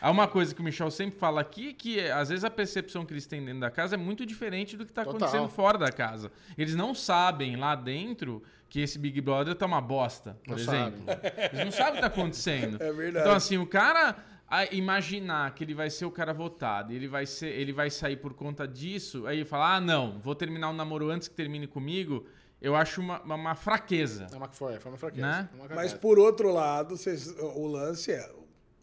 Há 0.00 0.10
uma 0.10 0.26
coisa 0.26 0.52
que 0.54 0.60
o 0.60 0.64
Michel 0.64 0.90
sempre 0.90 1.18
fala 1.18 1.40
aqui, 1.40 1.72
que 1.72 2.00
é, 2.00 2.10
às 2.10 2.30
vezes 2.30 2.42
a 2.44 2.50
percepção 2.50 3.04
que 3.06 3.12
eles 3.12 3.26
têm 3.26 3.44
dentro 3.44 3.60
da 3.60 3.70
casa 3.70 3.94
é 3.94 3.98
muito 3.98 4.26
diferente 4.26 4.76
do 4.76 4.84
que 4.84 4.92
tá 4.92 5.04
Total. 5.04 5.16
acontecendo 5.28 5.48
fora 5.48 5.78
da 5.78 5.92
casa. 5.92 6.32
Eles 6.58 6.74
não 6.74 6.94
sabem 6.94 7.54
lá 7.56 7.74
dentro 7.76 8.42
que 8.74 8.80
esse 8.80 8.98
Big 8.98 9.20
Brother 9.20 9.54
tá 9.54 9.66
uma 9.66 9.80
bosta, 9.80 10.36
por 10.44 10.56
Não 10.56 10.58
exemplo. 10.58 11.04
Eles 11.52 11.64
não 11.66 11.70
sabem 11.70 11.92
o 11.92 11.94
que 11.94 12.00
tá 12.00 12.06
acontecendo. 12.08 12.76
É 12.82 12.92
verdade. 12.92 13.24
Então, 13.24 13.36
assim, 13.36 13.56
o 13.56 13.64
cara 13.68 14.16
a 14.48 14.64
imaginar 14.74 15.54
que 15.54 15.62
ele 15.62 15.74
vai 15.74 15.88
ser 15.88 16.06
o 16.06 16.10
cara 16.10 16.34
votado 16.34 16.92
e 16.92 16.96
ele 16.96 17.06
vai, 17.06 17.24
ser, 17.24 17.50
ele 17.50 17.72
vai 17.72 17.88
sair 17.88 18.16
por 18.16 18.34
conta 18.34 18.66
disso, 18.66 19.28
aí 19.28 19.36
ele 19.38 19.44
fala: 19.44 19.76
ah, 19.76 19.80
não, 19.80 20.18
vou 20.18 20.34
terminar 20.34 20.70
o 20.70 20.72
namoro 20.72 21.08
antes 21.08 21.28
que 21.28 21.36
termine 21.36 21.68
comigo, 21.68 22.26
eu 22.60 22.74
acho 22.74 23.00
uma, 23.00 23.22
uma, 23.22 23.36
uma 23.36 23.54
fraqueza. 23.54 24.26
É 24.32 24.36
uma, 24.36 24.48
foi, 24.48 24.80
foi 24.80 24.90
uma 24.90 24.98
fraqueza. 24.98 25.24
Né? 25.24 25.48
Uma 25.54 25.68
Mas 25.76 25.92
por 25.94 26.18
outro 26.18 26.52
lado, 26.52 26.96
vocês- 26.96 27.28
o 27.38 27.68
lance 27.68 28.10
é. 28.10 28.28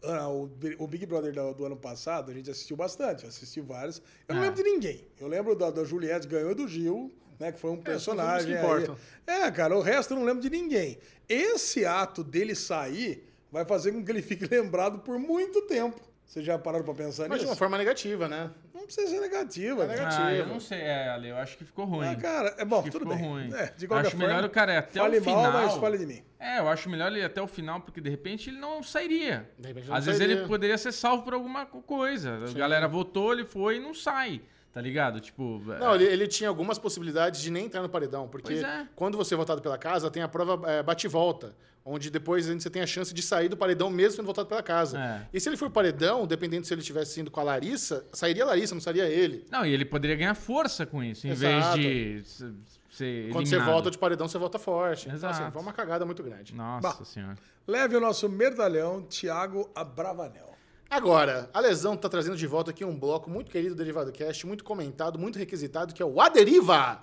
ah, 0.04 0.26
O 0.28 0.46
Bi- 0.46 0.74
o 0.78 0.86
Big 0.86 1.04
Brother 1.04 1.34
do, 1.34 1.66
ano 1.66 1.76
passado, 1.76 2.30
a 2.30 2.34
gente 2.34 2.50
assistiu 2.50 2.78
bastante, 2.78 3.26
assisti 3.26 3.60
vários. 3.60 4.00
Eu 4.26 4.36
não 4.36 4.42
É. 4.42 4.46
lembro 4.46 4.62
de 4.64 4.70
ninguém. 4.70 5.06
Eu 5.20 5.28
lembro 5.28 5.54
da, 5.54 5.70
da 5.70 5.84
Juliette 5.84 6.26
ganhou 6.26 6.54
do 6.54 6.66
Gil, 6.66 7.12
né? 7.42 7.52
Que 7.52 7.58
foi 7.58 7.70
um 7.70 7.76
personagem. 7.82 8.48
que 8.48 8.54
aí. 8.56 8.90
É, 9.26 9.50
cara, 9.50 9.76
o 9.76 9.80
resto 9.82 10.14
eu 10.14 10.18
não 10.18 10.24
lembro 10.24 10.40
de 10.42 10.48
ninguém. 10.50 10.98
Esse 11.28 11.84
ato 11.84 12.22
dele 12.24 12.54
sair 12.54 13.28
vai 13.50 13.64
fazer 13.64 13.92
com 13.92 14.04
que 14.04 14.10
ele 14.10 14.22
fique 14.22 14.46
lembrado 14.52 15.00
por 15.00 15.18
muito 15.18 15.62
tempo. 15.62 16.00
Vocês 16.24 16.46
já 16.46 16.58
pararam 16.58 16.84
pra 16.84 16.94
pensar 16.94 17.28
Mas 17.28 17.40
de 17.40 17.44
nisso? 17.44 17.48
uma 17.50 17.56
forma 17.56 17.76
negativa, 17.76 18.26
né? 18.26 18.50
Não 18.72 18.84
precisa 18.86 19.06
ser 19.06 19.20
negativa. 19.20 19.84
É 19.84 19.86
né? 19.86 19.94
negativo. 19.96 20.22
Ah, 20.22 20.32
eu 20.34 20.46
não 20.46 20.58
sei, 20.60 20.78
é, 20.80 21.08
Ale, 21.10 21.28
eu 21.28 21.36
acho 21.36 21.58
que 21.58 21.64
ficou 21.64 21.84
ruim. 21.84 22.08
Ah, 22.08 22.16
cara, 22.16 22.54
é 22.56 22.64
bom, 22.64 22.82
tudo 22.84 23.00
ficou 23.00 23.14
bem. 23.14 23.18
ruim. 23.28 23.52
É, 23.54 23.66
de 23.76 23.86
qualquer 23.86 24.06
acho 24.06 24.16
forma, 24.16 24.26
melhor 24.34 24.44
o 24.44 24.50
cara 24.50 24.72
ir 24.72 24.76
até 24.78 24.98
fale 25.00 25.18
o 25.18 25.22
final. 25.22 25.42
mal, 25.42 25.52
mas 25.52 25.74
fale 25.74 25.98
de 25.98 26.06
mim. 26.06 26.22
É, 26.40 26.58
eu 26.58 26.68
acho 26.68 26.88
melhor 26.88 27.08
ele 27.08 27.20
ir 27.20 27.24
até 27.24 27.42
o 27.42 27.46
final, 27.46 27.82
porque 27.82 28.00
de 28.00 28.08
repente 28.08 28.48
ele 28.48 28.58
não 28.58 28.82
sairia. 28.82 29.46
De 29.58 29.68
repente 29.68 29.88
não 29.88 29.94
Às 29.94 30.06
vezes 30.06 30.18
sairia. 30.18 30.36
ele 30.38 30.48
poderia 30.48 30.78
ser 30.78 30.90
salvo 30.92 31.22
por 31.22 31.34
alguma 31.34 31.66
co- 31.66 31.82
coisa. 31.82 32.38
A 32.48 32.52
galera 32.58 32.88
votou, 32.88 33.32
ele 33.34 33.44
foi 33.44 33.76
e 33.76 33.80
não 33.80 33.92
sai. 33.92 34.40
Tá 34.72 34.80
ligado? 34.80 35.20
Tipo. 35.20 35.60
Não, 35.78 35.92
é, 35.92 35.96
ele, 35.96 36.04
ele 36.04 36.26
tinha 36.26 36.48
algumas 36.48 36.78
possibilidades 36.78 37.42
de 37.42 37.50
nem 37.50 37.66
entrar 37.66 37.82
no 37.82 37.88
paredão, 37.88 38.26
porque 38.26 38.54
é. 38.54 38.86
quando 38.96 39.18
você 39.18 39.34
é 39.34 39.36
votado 39.36 39.60
pela 39.60 39.76
casa, 39.76 40.10
tem 40.10 40.22
a 40.22 40.28
prova 40.28 40.70
é, 40.70 40.82
bate-volta, 40.82 41.54
onde 41.84 42.10
depois 42.10 42.46
você 42.46 42.70
tem 42.70 42.80
a 42.80 42.86
chance 42.86 43.12
de 43.12 43.20
sair 43.20 43.50
do 43.50 43.56
paredão 43.56 43.90
mesmo 43.90 44.16
sendo 44.16 44.26
votado 44.26 44.48
pela 44.48 44.62
casa. 44.62 44.98
É. 44.98 45.26
E 45.30 45.38
se 45.38 45.48
ele 45.48 45.58
for 45.58 45.68
paredão, 45.68 46.26
dependendo 46.26 46.66
se 46.66 46.72
ele 46.72 46.80
tivesse 46.80 47.20
indo 47.20 47.30
com 47.30 47.40
a 47.40 47.42
Larissa, 47.42 48.06
sairia 48.12 48.44
a 48.44 48.46
Larissa, 48.46 48.74
não 48.74 48.80
sairia 48.80 49.04
ele. 49.04 49.44
Não, 49.50 49.66
e 49.66 49.72
ele 49.74 49.84
poderia 49.84 50.16
ganhar 50.16 50.34
força 50.34 50.86
com 50.86 51.04
isso, 51.04 51.26
em 51.26 51.30
Exato. 51.30 51.76
vez 51.76 52.38
de. 52.38 53.28
Quando 53.30 53.46
você 53.46 53.58
volta 53.58 53.90
de 53.90 53.98
paredão, 53.98 54.26
você 54.26 54.38
volta 54.38 54.58
forte. 54.58 55.02
Então, 55.06 55.16
Exato. 55.16 55.42
assim, 55.42 55.52
foi 55.52 55.60
uma 55.60 55.72
cagada 55.72 56.06
muito 56.06 56.22
grande. 56.22 56.54
Nossa 56.54 56.98
Bah. 56.98 57.04
senhora. 57.04 57.36
Leve 57.66 57.96
o 57.96 58.00
nosso 58.00 58.28
medalhão, 58.28 59.02
Thiago 59.02 59.70
Abravanel. 59.74 60.51
Agora, 60.92 61.48
a 61.54 61.58
Lesão 61.58 61.96
tá 61.96 62.06
trazendo 62.06 62.36
de 62.36 62.46
volta 62.46 62.70
aqui 62.70 62.84
um 62.84 62.94
bloco 62.94 63.30
muito 63.30 63.50
querido 63.50 63.74
do 63.74 63.78
Derivado 63.78 64.12
Cast, 64.12 64.46
muito 64.46 64.62
comentado, 64.62 65.18
muito 65.18 65.38
requisitado, 65.38 65.94
que 65.94 66.02
é 66.02 66.04
o 66.04 66.20
Aderiva. 66.20 67.00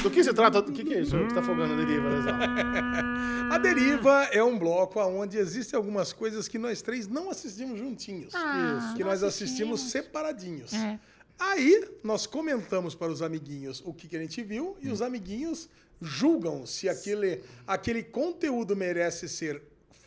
Do 0.00 0.08
que 0.08 0.22
se 0.22 0.32
trata? 0.32 0.60
O 0.60 0.72
que, 0.72 0.84
que 0.84 0.94
é 0.94 1.00
isso 1.00 1.18
que 1.26 1.34
tá 1.34 1.42
folgando 1.42 1.72
a 1.72 1.76
Deriva, 1.78 2.08
Lesão? 2.08 2.38
A 3.50 3.58
Deriva 3.58 4.28
é 4.30 4.42
um 4.42 4.56
bloco 4.56 5.00
onde 5.00 5.36
existem 5.36 5.76
algumas 5.76 6.12
coisas 6.12 6.46
que 6.46 6.58
nós 6.58 6.80
três 6.80 7.08
não 7.08 7.28
assistimos 7.28 7.76
juntinhos. 7.76 8.32
Ah, 8.36 8.92
que 8.96 9.02
não 9.02 9.10
nós 9.10 9.24
assistimos 9.24 9.80
assistimos. 9.80 10.04
separadinhos. 10.04 10.72
É. 10.74 10.96
Aí 11.38 11.88
nós 12.02 12.26
comentamos 12.26 12.94
para 12.94 13.10
os 13.10 13.20
amiguinhos 13.20 13.82
o 13.84 13.92
que, 13.92 14.06
que 14.06 14.16
a 14.16 14.20
gente 14.20 14.42
viu 14.42 14.76
e 14.80 14.88
os 14.88 15.02
amiguinhos 15.02 15.68
julgam 16.00 16.66
se 16.66 16.88
aquele, 16.88 17.42
aquele 17.66 18.02
conteúdo 18.02 18.76
merece 18.76 19.28
ser 19.28 19.62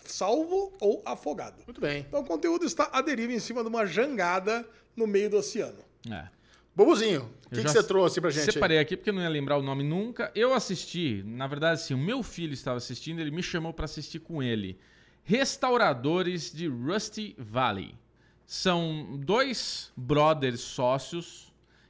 salvo 0.05 0.73
ou 0.80 1.01
afogado. 1.05 1.64
Muito 1.65 1.81
bem. 1.81 2.05
Então 2.07 2.22
o 2.22 2.26
conteúdo 2.26 2.65
está 2.65 2.89
à 2.91 3.01
deriva 3.01 3.34
em 3.34 3.39
cima 3.39 3.61
de 3.61 3.69
uma 3.69 3.85
jangada 3.85 4.68
no 4.95 5.05
meio 5.05 5.30
do 5.30 5.38
oceano. 5.38 5.80
É. 6.09 6.27
Bobuzinho, 6.76 7.30
o 7.47 7.49
que, 7.49 7.64
que 7.64 7.69
você 7.69 7.84
trouxe 7.84 8.22
pra 8.22 8.30
gente? 8.30 8.47
aí? 8.47 8.53
Separei 8.53 8.77
aqui 8.77 8.95
porque 8.95 9.09
eu 9.09 9.14
não 9.14 9.22
ia 9.22 9.30
lembrar 9.30 9.57
o 9.57 9.64
nome 9.64 9.84
nunca. 9.84 10.31
Eu 10.35 10.53
assisti, 10.53 11.23
na 11.26 11.47
verdade, 11.47 11.81
assim, 11.81 11.95
o 11.95 11.97
meu 11.97 12.22
filho 12.22 12.53
estava 12.53 12.77
assistindo, 12.77 13.19
ele 13.19 13.31
me 13.31 13.41
chamou 13.41 13.73
para 13.73 13.85
assistir 13.85 14.19
com 14.19 14.43
ele. 14.43 14.77
Restauradores 15.23 16.53
de 16.53 16.68
Rusty 16.68 17.35
Valley. 17.38 17.95
São 18.45 19.19
dois 19.19 19.91
brothers 19.97 20.61
sócios 20.61 21.47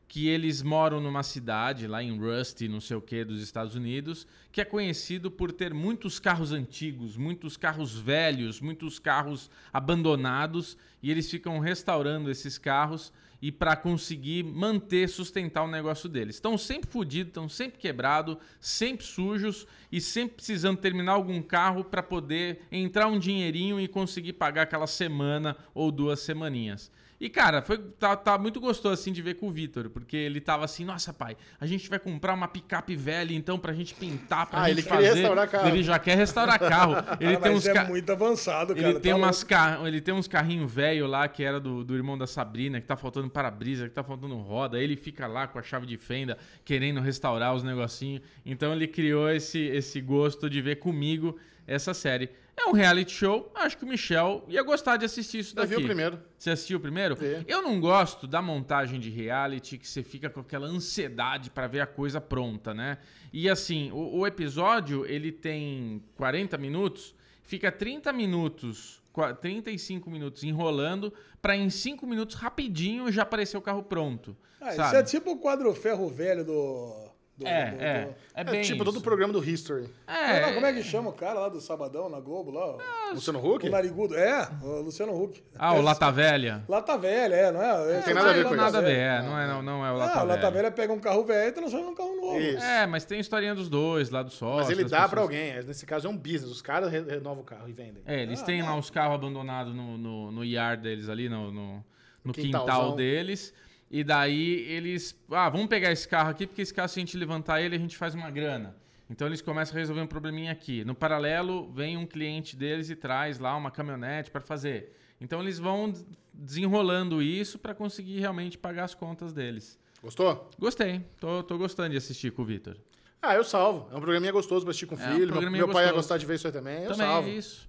que 0.08 0.28
eles 0.28 0.62
moram 0.62 1.02
numa 1.02 1.22
cidade 1.22 1.86
lá 1.86 2.02
em 2.02 2.18
Rusty, 2.18 2.68
não 2.68 2.80
sei 2.80 2.96
o 2.96 3.02
que, 3.02 3.26
dos 3.26 3.42
Estados 3.42 3.76
Unidos, 3.76 4.26
que 4.52 4.62
é 4.62 4.66
conhecido 4.66 5.30
por 5.30 5.52
ter 5.52 5.74
muitos 5.74 6.18
carros 6.18 6.54
antigos, 6.54 7.18
muitos 7.18 7.58
carros 7.58 7.94
velhos, 7.98 8.62
muitos 8.62 9.00
carros 9.00 9.50
abandonados, 9.74 10.78
e 11.04 11.12
eles 11.12 11.30
ficam 11.30 11.60
restaurando 11.60 12.32
esses 12.32 12.58
carros 12.58 13.12
e 13.42 13.52
para 13.52 13.76
conseguir 13.76 14.44
manter, 14.44 15.08
sustentar 15.10 15.64
o 15.64 15.68
negócio 15.68 16.10
deles. 16.10 16.36
Estão 16.36 16.58
sempre 16.58 16.90
fodidos, 16.90 17.30
estão 17.30 17.48
sempre 17.48 17.78
quebrados, 17.78 18.38
sempre 18.60 19.06
sujos 19.06 19.68
e 19.92 20.02
sempre 20.02 20.38
precisando 20.38 20.78
terminar 20.80 21.12
algum 21.14 21.42
carro 21.42 21.84
para 21.84 22.02
poder 22.02 22.62
entrar 22.72 23.08
um 23.08 23.20
dinheirinho 23.20 23.80
e 23.80 23.88
conseguir 23.88 24.34
pagar 24.34 24.64
aquela 24.64 24.88
semana 24.88 25.56
ou 25.74 25.92
duas 25.92 26.22
semaninhas. 26.22 26.92
E, 27.20 27.30
cara, 27.30 27.64
foi, 27.64 27.80
tá, 27.80 28.16
tá 28.16 28.38
muito 28.38 28.60
gostoso, 28.60 28.94
assim, 28.94 29.12
de 29.12 29.24
ver 29.24 29.34
com 29.36 29.48
o 29.48 29.52
Vitor, 29.52 29.90
porque 29.90 30.16
ele 30.16 30.40
tava 30.40 30.66
assim, 30.66 30.86
nossa, 30.86 31.12
pai, 31.12 31.36
a 31.60 31.66
gente 31.66 31.90
vai 31.90 31.98
comprar 31.98 32.34
uma 32.36 32.48
picape 32.48 32.96
velha, 32.96 33.34
então, 33.34 33.58
pra 33.58 33.74
gente 33.74 33.96
pintar, 33.96 34.46
pra 34.46 34.62
Ah, 34.62 34.70
gente 34.70 34.80
ele 34.82 34.88
fazer. 34.88 35.14
restaurar 35.16 35.50
carro. 35.50 35.68
Ele 35.68 35.82
já 35.82 35.98
quer 35.98 36.16
restaurar 36.16 36.60
carro. 36.60 36.94
Ele 37.20 37.36
Ah, 37.36 37.40
tem 37.40 37.52
uns 37.54 37.66
é 37.66 37.74
ca- 37.74 37.86
muito 37.86 38.12
avançado, 38.12 38.76
cara. 38.76 38.90
ele 38.90 39.00
tem, 39.00 39.12
tá 39.14 39.18
umas 39.18 39.38
louco. 39.38 39.50
ca... 39.50 39.80
ele 39.88 40.00
tem 40.00 40.14
uns 40.14 40.28
carrinhos 40.28 40.72
velho 40.72 41.08
lá 41.08 41.28
que 41.28 41.42
era 41.44 41.60
do, 41.60 41.84
do 41.84 41.96
irmão 41.96 42.16
da 42.18 42.28
Sabrina, 42.28 42.80
que 42.80 42.86
tá 42.86 42.96
faltando 42.96 43.30
para-brisa, 43.30 43.88
que 43.90 43.96
tá 43.96 44.04
faltando 44.04 44.36
roda. 44.38 44.80
Ele 44.80 44.96
fica 44.96 45.26
lá 45.26 45.48
com 45.48 45.58
a 45.58 45.64
chave 45.64 45.88
de 45.88 45.98
fenda 45.98 46.38
querendo 46.64 47.00
restaurar 47.02 47.56
os 47.56 47.64
negocinhos. 47.64 48.22
Então 48.46 48.72
ele 48.74 48.88
criou 48.88 49.28
esse, 49.32 49.58
esse 49.60 50.00
gosto 50.02 50.48
de 50.48 50.62
ver 50.62 50.76
comigo 50.76 51.36
essa 51.68 51.94
série. 51.94 52.30
É 52.60 52.66
um 52.70 52.72
reality 52.72 53.12
show, 53.12 53.52
acho 53.54 53.78
que 53.78 53.86
o 53.86 53.88
Michel 53.88 54.44
ia 54.48 54.64
gostar 54.64 54.98
de 54.98 55.06
assistir 55.06 55.40
isso 55.40 55.52
Eu 55.52 55.62
daqui. 55.62 55.76
vi 55.76 55.82
o 55.84 55.86
primeiro. 55.86 56.20
Você 56.40 56.50
assistiu 56.50 56.78
o 56.80 56.82
primeiro? 56.82 57.16
Vi. 57.16 57.46
Eu 57.48 57.62
não 57.62 57.80
gosto 57.80 58.26
da 58.26 58.42
montagem 58.42 59.00
de 59.00 59.12
reality 59.12 59.78
que 59.78 59.88
você 59.88 60.02
fica 60.02 60.28
com 60.28 60.40
aquela 60.40 60.66
ansiedade 60.66 61.52
pra 61.52 61.68
ver 61.68 61.82
a 61.82 61.86
coisa 61.86 62.20
pronta, 62.20 62.74
né? 62.74 62.98
E 63.32 63.48
assim, 63.48 63.92
o, 63.92 64.20
o 64.20 64.26
episódio 64.28 65.06
ele 65.06 65.32
tem 65.32 66.02
40 66.16 66.58
minutos, 66.58 67.14
fica 67.44 67.72
30 67.72 68.12
minutos, 68.12 69.04
qua- 69.14 69.36
35 69.36 70.10
minutos 70.10 70.44
enrolando 70.44 71.14
pra 71.40 71.56
em 71.56 71.70
5 71.70 72.08
minutos 72.08 72.36
rapidinho 72.36 73.12
já 73.12 73.22
aparecer 73.22 73.56
o 73.58 73.62
carro 73.62 73.84
pronto. 73.84 74.36
Ah, 74.60 74.72
isso 74.72 74.96
é 74.96 75.04
tipo 75.04 75.30
o 75.32 75.38
quadro 75.38 75.72
ferro 75.76 76.10
velho 76.10 76.44
do. 76.44 77.07
Do- 77.38 77.48
É, 77.48 77.72
do- 77.72 77.82
é, 77.84 78.06
do- 78.06 78.10
é 78.10 78.16
É 78.42 78.44
bem 78.44 78.62
tipo 78.64 78.84
todo 78.84 78.96
o 78.96 78.98
isso. 78.98 79.04
programa 79.04 79.32
do 79.32 79.44
History. 79.48 79.88
É, 80.08 80.40
Não, 80.42 80.48
não, 80.48 80.54
como 80.56 80.66
é 80.66 80.74
que 80.74 80.84
chama 80.84 81.10
o 81.10 81.14
cara 81.14 81.40
lá 81.40 81.50
do 81.50 81.62
Sabadão 81.62 82.10
na 82.10 82.20
Globo 82.20 82.50
lá? 82.52 82.78
Luciano 83.14 83.40
Huck? 83.40 83.68
O 83.68 83.72
narigudo. 83.72 84.16
É, 84.16 84.48
o 84.64 84.82
Luciano 84.82 85.14
Huck. 85.22 85.44
Ah, 85.58 85.74
o 85.74 85.78
É, 85.78 85.82
Lata 85.82 86.12
Velha. 86.12 86.64
Lata 86.68 86.98
Velha, 86.98 87.36
é, 87.36 87.52
não 87.52 87.62
é? 87.62 87.94
Não 87.96 88.02
tem 88.02 88.14
nada 88.14 88.30
a 88.30 88.34
ver 88.34 88.44
com 88.46 88.56
nada 88.56 88.78
a 88.80 88.82
isso. 88.82 88.90
ver, 88.90 88.98
é, 88.98 89.22
não 89.22 89.40
é, 89.40 89.48
não, 89.48 89.62
não 89.62 89.86
é 89.86 89.92
o 89.92 89.98
Lata 89.98 90.20
Ah, 90.20 90.24
o 90.24 90.28
Lata 90.28 90.40
Velha. 90.42 90.52
Velha 90.52 90.72
pega 90.72 90.94
um 90.94 91.00
carro 91.00 91.24
velho 91.26 91.50
e 91.50 91.52
transforma 91.52 91.86
num 91.88 91.96
carro 91.96 92.16
novo. 92.16 92.40
Isso. 92.40 92.64
É, 92.64 92.88
mas 92.88 93.06
tem 93.06 93.18
a 93.20 93.22
historinha 93.22 93.54
dos 93.54 93.70
dois, 93.70 94.10
lá 94.10 94.24
do 94.24 94.32
sócio. 94.32 94.58
Mas 94.62 94.70
ele 94.72 94.84
dá 94.86 95.08
pra 95.08 95.08
pessoas- 95.10 95.22
alguém. 95.24 95.64
Nesse 95.64 95.86
caso 95.86 96.08
é 96.08 96.10
um 96.10 96.18
business. 96.18 96.52
Os 96.52 96.62
caras 96.62 96.92
re- 96.92 97.02
renovam 97.04 97.42
o 97.42 97.46
carro 97.46 97.70
e 97.70 97.74
vendem. 97.74 98.02
É, 98.06 98.22
eles 98.24 98.42
têm 98.42 98.62
lá 98.64 98.76
os 98.76 98.90
carros 98.90 99.16
abandonados 99.16 99.76
no, 99.76 99.98
no, 99.98 100.32
no 100.32 100.44
yard 100.44 100.82
deles 100.82 101.08
ali, 101.08 101.30
no, 101.30 101.52
no, 101.52 101.86
no 102.24 102.34
quintal 102.34 102.96
deles. 102.96 103.54
E 103.90 104.04
daí 104.04 104.62
eles. 104.70 105.18
Ah, 105.32 105.50
vamos 105.50 105.68
pegar 105.68 105.92
esse 105.92 106.08
carro 106.08 106.30
aqui, 106.30 106.46
porque 106.46 106.62
esse 106.62 106.74
carro, 106.74 106.90
se 106.90 107.00
a 107.00 107.02
gente 107.02 107.16
levantar 107.18 107.62
ele, 107.62 107.76
a 107.76 107.80
gente 107.80 107.96
faz 107.98 108.14
uma 108.14 108.30
grana. 108.30 108.76
Então 109.10 109.26
eles 109.26 109.42
começam 109.42 109.76
a 109.76 109.80
resolver 109.80 110.02
um 110.02 110.08
probleminha 110.08 110.52
aqui. 110.52 110.84
No 110.84 110.94
paralelo, 110.94 111.72
vem 111.72 111.96
um 111.96 112.06
cliente 112.06 112.56
deles 112.58 112.90
e 112.90 112.96
traz 112.96 113.40
lá 113.40 113.56
uma 113.56 113.72
caminhonete 113.72 114.30
para 114.30 114.42
fazer. 114.42 114.94
Então 115.22 115.40
eles 115.42 115.58
vão 115.58 115.94
desenrolando 116.34 117.22
isso 117.22 117.58
para 117.58 117.74
conseguir 117.74 118.20
realmente 118.20 118.58
pagar 118.58 118.84
as 118.84 118.94
contas 118.94 119.34
deles. 119.34 119.80
Gostou? 120.02 120.50
Gostei, 120.60 121.02
tô, 121.20 121.42
tô 121.44 121.58
gostando 121.58 121.90
de 121.90 121.98
assistir 121.98 122.32
com 122.32 122.42
o 122.44 122.46
Vitor. 122.46 122.78
Ah, 123.22 123.34
eu 123.36 123.44
salvo. 123.44 123.88
É 123.92 123.96
um 123.98 124.00
programinha 124.02 124.32
gostoso 124.32 124.64
pra 124.64 124.70
assistir 124.72 124.86
com 124.86 124.96
o 124.96 125.00
É 125.00 125.02
um 125.02 125.06
filho. 125.14 125.18
meu 125.20 125.28
programinha 125.30 125.66
meu 125.66 125.74
pai 125.74 125.86
ia 125.86 125.92
gostar 125.92 126.18
de 126.18 126.26
ver 126.26 126.36
isso 126.36 126.46
aí 126.48 126.54
também. 126.54 126.84
Eu 126.84 126.92
Também 126.92 127.08
salvo. 127.08 127.28
é 127.30 127.32
isso. 127.32 127.67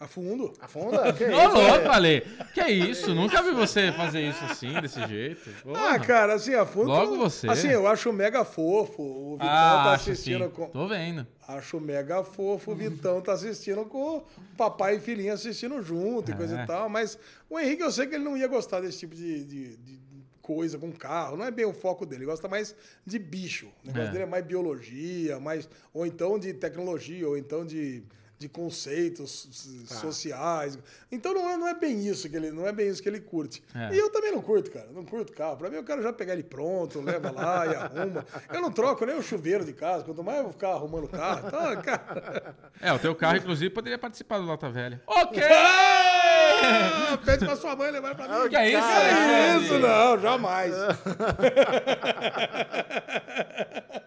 A 0.00 0.08
fundo. 0.08 0.50
Afunda? 0.58 1.12
Que 1.12 1.24
Ô, 1.24 1.48
louco, 1.48 1.88
Ale. 1.90 2.22
Que 2.54 2.66
isso? 2.68 3.14
Nunca 3.14 3.42
vi 3.42 3.50
você 3.52 3.92
fazer 3.92 4.22
isso 4.22 4.42
assim, 4.46 4.72
desse 4.80 5.06
jeito. 5.06 5.50
Porra. 5.62 5.90
Ah, 5.90 5.98
cara, 6.00 6.32
assim, 6.34 6.54
a 6.54 6.64
fundo. 6.64 6.86
Logo 6.88 7.18
você. 7.18 7.46
Assim, 7.50 7.68
eu 7.68 7.86
acho 7.86 8.10
mega 8.10 8.42
fofo. 8.42 9.02
O 9.02 9.32
Vitão 9.32 9.46
Ah, 9.50 9.82
tá 9.84 9.92
assistindo 9.92 10.44
sim. 10.46 10.50
com. 10.50 10.66
Tô 10.68 10.88
vendo. 10.88 11.26
Acho 11.46 11.78
mega 11.78 12.24
fofo. 12.24 12.72
O 12.72 12.74
Vitão 12.74 13.20
tá 13.20 13.32
assistindo 13.34 13.84
com 13.84 14.16
o 14.16 14.22
papai 14.56 14.96
e 14.96 15.00
filhinha 15.00 15.34
assistindo 15.34 15.82
junto 15.82 16.30
e 16.30 16.34
coisa 16.34 16.58
É. 16.60 16.64
e 16.64 16.66
tal. 16.66 16.88
Mas 16.88 17.18
o 17.50 17.58
Henrique, 17.60 17.82
eu 17.82 17.92
sei 17.92 18.06
que 18.06 18.14
ele 18.14 18.24
não 18.24 18.38
ia 18.38 18.48
gostar 18.48 18.80
desse 18.80 19.00
tipo 19.00 19.14
de. 19.14 19.44
de- 19.44 19.76
de 19.76 20.00
coisa 20.42 20.76
com 20.78 20.90
carro, 20.90 21.36
não 21.36 21.44
é 21.44 21.50
bem 21.50 21.64
o 21.64 21.72
foco 21.72 22.04
dele, 22.04 22.22
ele 22.24 22.30
gosta 22.30 22.48
mais 22.48 22.74
de 23.06 23.20
bicho. 23.20 23.66
O 23.84 23.86
negócio 23.86 24.08
É. 24.08 24.10
dele 24.10 24.24
é 24.24 24.26
mais 24.26 24.44
biologia, 24.44 25.38
mais 25.38 25.68
ou 25.94 26.04
então 26.04 26.40
de 26.40 26.52
tecnologia, 26.52 27.28
ou 27.28 27.36
então 27.38 27.64
de, 27.64 28.02
de 28.40 28.48
conceitos 28.48 29.46
Tá. 29.86 29.94
sociais. 29.96 30.78
Então 31.12 31.34
não 31.34 31.48
é, 31.50 31.56
não 31.58 31.68
é 31.68 31.74
bem 31.74 32.06
isso 32.08 32.26
que 32.28 32.34
ele 32.34 32.50
não 32.50 32.66
é 32.66 32.72
bem 32.72 32.88
isso 32.88 33.02
que 33.02 33.08
ele 33.08 33.20
curte. 33.20 33.62
É. 33.74 33.94
E 33.94 33.98
eu 33.98 34.08
também 34.10 34.32
não 34.32 34.40
curto, 34.40 34.70
cara. 34.70 34.88
Não 34.92 35.04
curto 35.04 35.30
carro. 35.34 35.58
Pra 35.58 35.68
mim 35.68 35.76
eu 35.76 35.84
quero 35.84 36.02
já 36.02 36.10
pegar 36.10 36.32
ele 36.32 36.42
pronto, 36.42 37.02
leva 37.02 37.30
lá 37.30 37.66
e 37.66 37.74
arruma. 37.76 38.24
Eu 38.52 38.62
não 38.62 38.72
troco 38.72 39.04
nem 39.04 39.14
o 39.14 39.22
chuveiro 39.22 39.62
de 39.62 39.74
casa, 39.74 40.04
quanto 40.04 40.24
mais 40.24 40.38
eu 40.38 40.44
vou 40.44 40.52
ficar 40.52 40.70
arrumando 40.70 41.04
o 41.04 41.08
carro. 41.08 41.48
Então, 41.48 41.82
cara, 41.82 42.54
É, 42.80 42.90
o 42.92 42.98
teu 42.98 43.14
carro, 43.14 43.36
inclusive, 43.36 43.68
poderia 43.68 43.98
participar 43.98 44.38
do 44.38 44.46
Lata 44.46 44.70
Velha. 44.70 45.02
Ok! 45.06 45.42
Pede 47.26 47.44
pra 47.44 47.56
sua 47.56 47.76
mãe 47.76 47.90
levar 47.90 48.14
pra 48.14 48.26
mim. 48.26 48.48
Que 48.48 48.56
é 48.56 48.70
isso, 48.70 48.80
Que 48.80 48.92
Alexandre? 48.92 49.64
isso, 49.66 49.78
não, 49.78 50.18
jamais. 50.18 50.72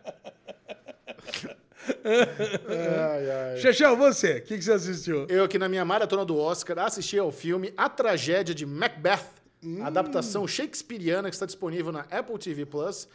Ai, 2.70 3.58
você, 3.96 4.38
o 4.38 4.42
que, 4.42 4.58
que 4.58 4.64
você 4.64 4.74
assistiu? 4.74 5.26
Eu 5.30 5.44
aqui 5.44 5.58
na 5.58 5.68
minha 5.70 5.84
maratona 5.86 6.26
do 6.26 6.38
Oscar 6.38 6.80
assisti 6.80 7.18
ao 7.18 7.32
filme 7.32 7.74
A 7.78 7.90
Tragédia 7.90 8.54
de 8.56 8.66
Macbeth, 8.66 9.26
Hum. 9.66 9.82
a 9.82 9.88
adaptação 9.88 10.46
shakespeariana 10.46 11.30
que 11.30 11.36
está 11.36 11.46
disponível 11.46 11.90
na 11.94 12.02
Apple 12.12 12.38
TV 12.38 12.66
Plus. 12.66 13.08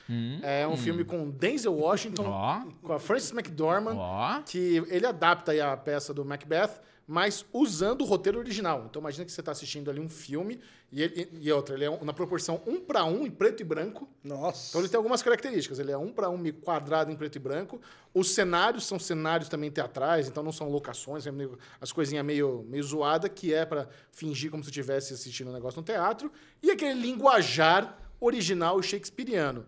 É 0.42 0.66
um 0.66 0.78
filme 0.78 1.04
com 1.04 1.28
Denzel 1.28 1.74
Washington, 1.74 2.22
Hum. 2.22 2.30
Ó. 2.30 2.60
com 2.86 2.92
a 2.94 2.98
Frances 2.98 3.32
McDormand, 3.32 3.94
Ó. 3.98 4.40
que 4.46 4.82
ele 4.88 5.04
adapta 5.06 5.52
aí 5.52 5.60
a 5.60 5.76
peça 5.76 6.14
do 6.14 6.24
Macbeth, 6.24 6.70
mas 7.10 7.42
usando 7.54 8.02
o 8.02 8.04
roteiro 8.04 8.38
original. 8.38 8.84
Então 8.88 9.00
imagina 9.00 9.24
que 9.24 9.32
você 9.32 9.40
está 9.40 9.50
assistindo 9.50 9.90
ali 9.90 9.98
um 9.98 10.10
filme 10.10 10.60
e, 10.92 11.02
ele- 11.02 11.28
e 11.40 11.50
outra, 11.50 11.74
ele 11.74 11.86
é 11.86 11.90
um- 11.90 12.04
na 12.04 12.12
proporção 12.12 12.60
um 12.66 12.78
para 12.78 13.02
um 13.06 13.24
em 13.26 13.30
preto 13.30 13.62
e 13.62 13.64
branco. 13.64 14.06
Nossa. 14.22 14.68
Então 14.68 14.82
ele 14.82 14.90
tem 14.90 14.98
algumas 14.98 15.22
características. 15.22 15.78
Ele 15.78 15.90
é 15.90 15.96
um 15.96 16.12
para 16.12 16.28
um 16.28 16.44
quadrado 16.52 17.10
em 17.10 17.16
preto 17.16 17.36
e 17.36 17.38
branco. 17.38 17.80
Os 18.12 18.32
cenários 18.34 18.86
são 18.86 18.98
cenários 18.98 19.48
também 19.48 19.70
teatrais, 19.70 20.28
então 20.28 20.42
não 20.42 20.52
são 20.52 20.68
locações, 20.68 21.26
é 21.26 21.32
meio- 21.32 21.58
as 21.80 21.90
coisinhas 21.92 22.24
meio, 22.26 22.62
meio 22.68 22.82
zoada, 22.82 23.26
que 23.26 23.54
é 23.54 23.64
para 23.64 23.88
fingir 24.12 24.50
como 24.50 24.62
se 24.62 24.68
estivesse 24.68 25.14
assistindo 25.14 25.48
um 25.48 25.54
negócio 25.54 25.80
no 25.80 25.84
teatro. 25.86 26.30
E 26.62 26.70
aquele 26.70 27.00
linguajar 27.00 27.98
original 28.20 28.82
shakespeariano. 28.82 29.64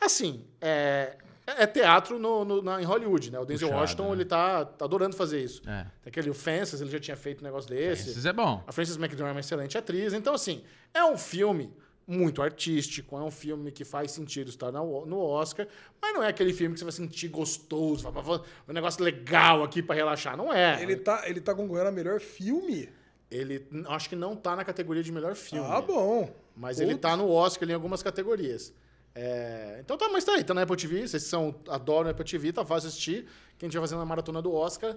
Assim, 0.00 0.44
é, 0.60 1.16
é 1.46 1.66
teatro 1.66 2.18
no, 2.18 2.44
no- 2.44 2.62
na- 2.62 2.80
em 2.80 2.84
Hollywood, 2.84 3.30
né? 3.30 3.38
O 3.38 3.44
Denzel 3.44 3.68
Puxado, 3.68 3.80
Washington, 3.82 4.06
né? 4.08 4.12
ele 4.12 4.24
tá, 4.24 4.64
tá 4.64 4.84
adorando 4.84 5.14
fazer 5.16 5.40
isso. 5.42 5.60
É. 5.68 5.82
Tem 6.02 6.10
aquele 6.10 6.30
o 6.30 6.34
Fences, 6.34 6.80
ele 6.80 6.90
já 6.90 6.98
tinha 6.98 7.16
feito 7.16 7.40
um 7.40 7.44
negócio 7.44 7.68
desse. 7.70 8.10
Esses 8.10 8.24
é 8.26 8.32
bom. 8.32 8.62
A 8.66 8.72
Frances 8.72 8.96
McDormand 8.96 9.30
é 9.30 9.34
uma 9.34 9.40
excelente 9.40 9.76
atriz. 9.76 10.12
Então, 10.12 10.34
assim, 10.34 10.62
é 10.92 11.04
um 11.04 11.18
filme 11.18 11.72
muito 12.06 12.42
artístico, 12.42 13.16
é 13.16 13.20
um 13.22 13.30
filme 13.30 13.72
que 13.72 13.82
faz 13.84 14.10
sentido 14.10 14.48
estar 14.50 14.70
no 14.70 15.06
no 15.06 15.18
Oscar, 15.20 15.66
mas 16.02 16.12
não 16.14 16.22
é 16.22 16.28
aquele 16.28 16.52
filme 16.52 16.74
que 16.74 16.80
você 16.80 16.84
vai 16.84 16.92
sentir 16.92 17.28
gostoso, 17.28 18.02
vai- 18.04 18.12
vai- 18.12 18.22
vai- 18.38 18.46
um 18.68 18.72
negócio 18.74 19.02
legal 19.02 19.62
aqui 19.62 19.82
pra 19.82 19.94
relaxar. 19.94 20.36
Não 20.36 20.52
é. 20.52 20.82
Ele 20.82 20.96
tá, 20.96 21.22
ele 21.28 21.40
tá 21.40 21.54
concorrendo 21.54 21.88
a 21.88 21.92
melhor 21.92 22.20
filme? 22.20 22.90
Ele 23.30 23.66
acho 23.88 24.08
que 24.08 24.14
não 24.16 24.36
tá 24.36 24.54
na 24.54 24.64
categoria 24.64 25.02
de 25.02 25.10
melhor 25.10 25.34
filme. 25.34 25.66
Ah, 25.68 25.80
bom. 25.80 26.30
Mas 26.54 26.76
Putz. 26.76 26.88
ele 26.88 26.98
tá 26.98 27.16
no 27.16 27.28
Oscar 27.30 27.68
em 27.68 27.72
algumas 27.72 28.02
categorias. 28.02 28.72
É, 29.14 29.78
então 29.80 29.96
tá, 29.96 30.08
mas 30.08 30.24
tá 30.24 30.32
aí, 30.32 30.42
tá 30.42 30.52
na 30.52 30.62
Apple 30.62 30.76
TV. 30.76 31.06
Vocês 31.06 31.22
são, 31.24 31.54
adoram 31.68 32.10
Apple 32.10 32.24
TV, 32.24 32.52
tá 32.52 32.64
fácil 32.64 32.88
assistir. 32.88 33.28
Quem 33.58 33.68
estiver 33.68 33.82
fazendo 33.82 34.02
a 34.02 34.06
maratona 34.06 34.42
do 34.42 34.52
Oscar, 34.52 34.96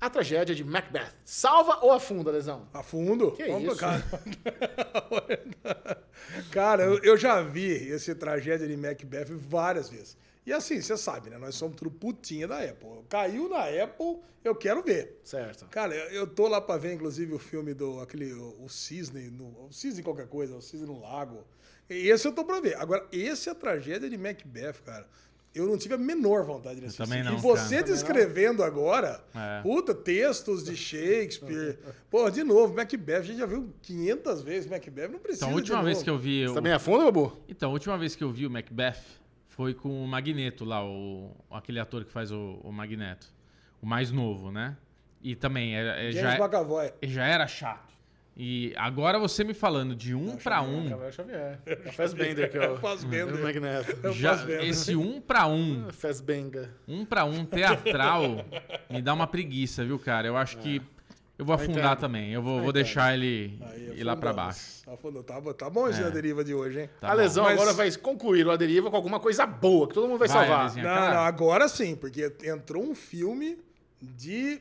a 0.00 0.08
tragédia 0.08 0.54
de 0.54 0.64
Macbeth. 0.64 1.12
Salva 1.24 1.78
ou 1.82 1.92
afunda, 1.92 2.30
Lesão? 2.30 2.66
A 2.72 2.82
fundo? 2.82 3.32
Que 3.32 3.44
Vamos 3.44 3.72
isso? 3.72 3.76
Cara, 3.76 4.02
cara 6.50 6.84
eu, 6.84 6.98
eu 7.00 7.16
já 7.18 7.42
vi 7.42 7.70
esse 7.70 8.14
tragédia 8.14 8.66
de 8.66 8.76
Macbeth 8.76 9.36
várias 9.36 9.90
vezes. 9.90 10.16
E 10.46 10.54
assim, 10.54 10.80
você 10.80 10.96
sabe, 10.96 11.28
né? 11.28 11.36
Nós 11.36 11.54
somos 11.54 11.76
tudo 11.76 11.90
putinha 11.90 12.48
da 12.48 12.60
Apple. 12.60 13.04
Caiu 13.10 13.46
na 13.48 13.66
Apple, 13.66 14.20
eu 14.42 14.54
quero 14.54 14.82
ver. 14.82 15.20
Certo. 15.22 15.66
Cara, 15.66 15.94
eu 15.94 16.20
eu 16.20 16.26
tô 16.26 16.48
lá 16.48 16.62
pra 16.62 16.78
ver, 16.78 16.94
inclusive, 16.94 17.34
o 17.34 17.38
filme 17.38 17.74
do 17.74 18.00
aquele, 18.00 18.32
o, 18.32 18.64
o 18.64 18.68
Cisne, 18.70 19.30
no, 19.30 19.66
o 19.66 19.68
Cisne 19.70 20.02
qualquer 20.02 20.28
coisa, 20.28 20.56
o 20.56 20.62
Cisne 20.62 20.86
no 20.86 20.98
Lago. 20.98 21.44
Esse 21.90 22.26
eu 22.28 22.32
tô 22.32 22.44
pra 22.44 22.60
ver. 22.60 22.76
Agora, 22.76 23.04
esse 23.12 23.48
é 23.48 23.52
a 23.52 23.54
tragédia 23.54 24.08
de 24.08 24.16
Macbeth, 24.16 24.74
cara. 24.86 25.06
Eu 25.52 25.66
não 25.66 25.76
tive 25.76 25.94
a 25.94 25.98
menor 25.98 26.44
vontade 26.44 26.78
de 26.78 26.86
assistir. 26.86 27.02
também 27.02 27.24
não, 27.24 27.34
E 27.34 27.40
você 27.40 27.76
cara. 27.78 27.86
descrevendo 27.88 28.62
agora, 28.62 29.20
É. 29.34 29.60
puta, 29.62 29.92
textos 29.92 30.62
de 30.62 30.76
Shakespeare. 30.76 31.76
Pô, 32.08 32.30
de 32.30 32.44
novo, 32.44 32.72
Macbeth, 32.72 33.16
a 33.16 33.22
gente 33.22 33.38
já 33.40 33.46
viu 33.46 33.68
500 33.82 34.42
vezes 34.42 34.70
Macbeth, 34.70 35.08
não 35.08 35.18
precisa 35.18 35.46
Então, 35.46 35.50
a 35.50 35.56
última 35.58 35.78
de 35.78 35.84
vez 35.86 35.96
novo. 35.96 36.04
que 36.04 36.10
eu 36.10 36.18
vi. 36.18 36.44
Você 36.44 36.50
o- 36.52 36.54
também 36.54 36.72
afunda, 36.72 37.04
Babu? 37.06 37.36
Então, 37.48 37.70
a 37.70 37.72
última 37.72 37.98
vez 37.98 38.14
que 38.14 38.22
eu 38.22 38.30
vi 38.30 38.46
o 38.46 38.50
Macbeth 38.50 38.94
foi 39.48 39.74
com 39.74 40.04
o 40.04 40.06
Magneto 40.06 40.64
lá, 40.64 40.84
o, 40.86 41.32
aquele 41.50 41.80
ator 41.80 42.04
que 42.04 42.12
faz 42.12 42.30
o, 42.30 42.60
o 42.62 42.70
Magneto. 42.70 43.26
O 43.82 43.86
mais 43.86 44.12
novo, 44.12 44.52
né? 44.52 44.76
E 45.20 45.34
também 45.34 45.76
é, 45.76 46.08
é- 46.08 46.12
já, 46.12 46.20
James 46.20 46.36
é- 46.36 46.38
McAvoy. 46.44 46.92
já 47.02 47.26
era 47.26 47.48
chato. 47.48 47.92
E 48.42 48.72
agora 48.74 49.18
você 49.18 49.44
me 49.44 49.52
falando 49.52 49.94
de 49.94 50.14
um 50.14 50.34
pra 50.36 50.62
um. 50.62 50.88
Gabriel 50.88 51.12
Xavier. 51.12 51.58
É 51.66 51.88
o 51.88 51.92
Fassbender 51.92 52.50
que 52.50 52.56
é 52.56 52.70
o, 52.70 52.78
Fassbender. 52.78 53.34
o 53.34 53.42
Magneto. 53.42 54.12
Já, 54.14 54.46
esse 54.62 54.96
um 54.96 55.20
pra 55.20 55.46
um, 55.46 55.88
Fassbender. 55.92 56.70
um 56.88 57.04
pra 57.04 57.24
um 57.26 57.44
teatral, 57.44 58.42
me 58.88 59.02
dá 59.02 59.12
uma 59.12 59.26
preguiça, 59.26 59.84
viu, 59.84 59.98
cara? 59.98 60.26
Eu 60.26 60.38
acho 60.38 60.56
que 60.56 60.80
eu 61.38 61.44
vou 61.44 61.54
afundar 61.54 61.84
entendo. 61.92 62.00
também. 62.00 62.32
Eu 62.32 62.40
vou, 62.42 62.62
vou 62.62 62.72
deixar 62.72 63.12
ele 63.12 63.58
Aí, 63.60 63.98
ir 64.00 64.04
lá 64.04 64.16
pra 64.16 64.30
afundamos. 64.30 64.82
baixo. 64.86 64.90
Afundou. 64.90 65.22
Tá, 65.22 65.38
bom- 65.38 65.52
tá 65.52 65.68
bom 65.68 65.86
esse 65.88 66.00
É. 66.02 66.06
a 66.06 66.08
deriva 66.08 66.42
de 66.42 66.54
hoje, 66.54 66.80
hein? 66.80 66.90
Tá 66.98 67.10
a 67.10 67.12
lesão 67.12 67.44
Mas- 67.44 67.52
agora 67.52 67.74
vai 67.74 67.90
concluir 67.96 68.46
o 68.46 68.50
A 68.50 68.56
Deriva 68.56 68.88
com 68.90 68.96
alguma 68.96 69.20
coisa 69.20 69.44
boa, 69.44 69.86
que 69.86 69.92
todo 69.92 70.08
mundo 70.08 70.18
vai, 70.18 70.28
Vai, 70.28 70.46
salvar. 70.48 70.74
Não, 70.76 70.82
cara. 70.82 71.14
não, 71.14 71.20
agora 71.24 71.68
sim, 71.68 71.94
porque 71.94 72.32
entrou 72.44 72.82
um 72.82 72.94
filme 72.94 73.58
de, 74.00 74.60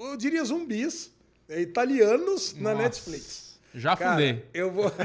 eu 0.00 0.16
diria 0.16 0.42
zumbis, 0.44 1.11
é, 1.52 1.60
italianos 1.60 2.54
na 2.58 2.70
Nossa. 2.72 2.82
Netflix. 2.82 3.52
Já 3.74 3.96
Cara, 3.96 4.42
eu 4.52 4.70
vou... 4.70 4.92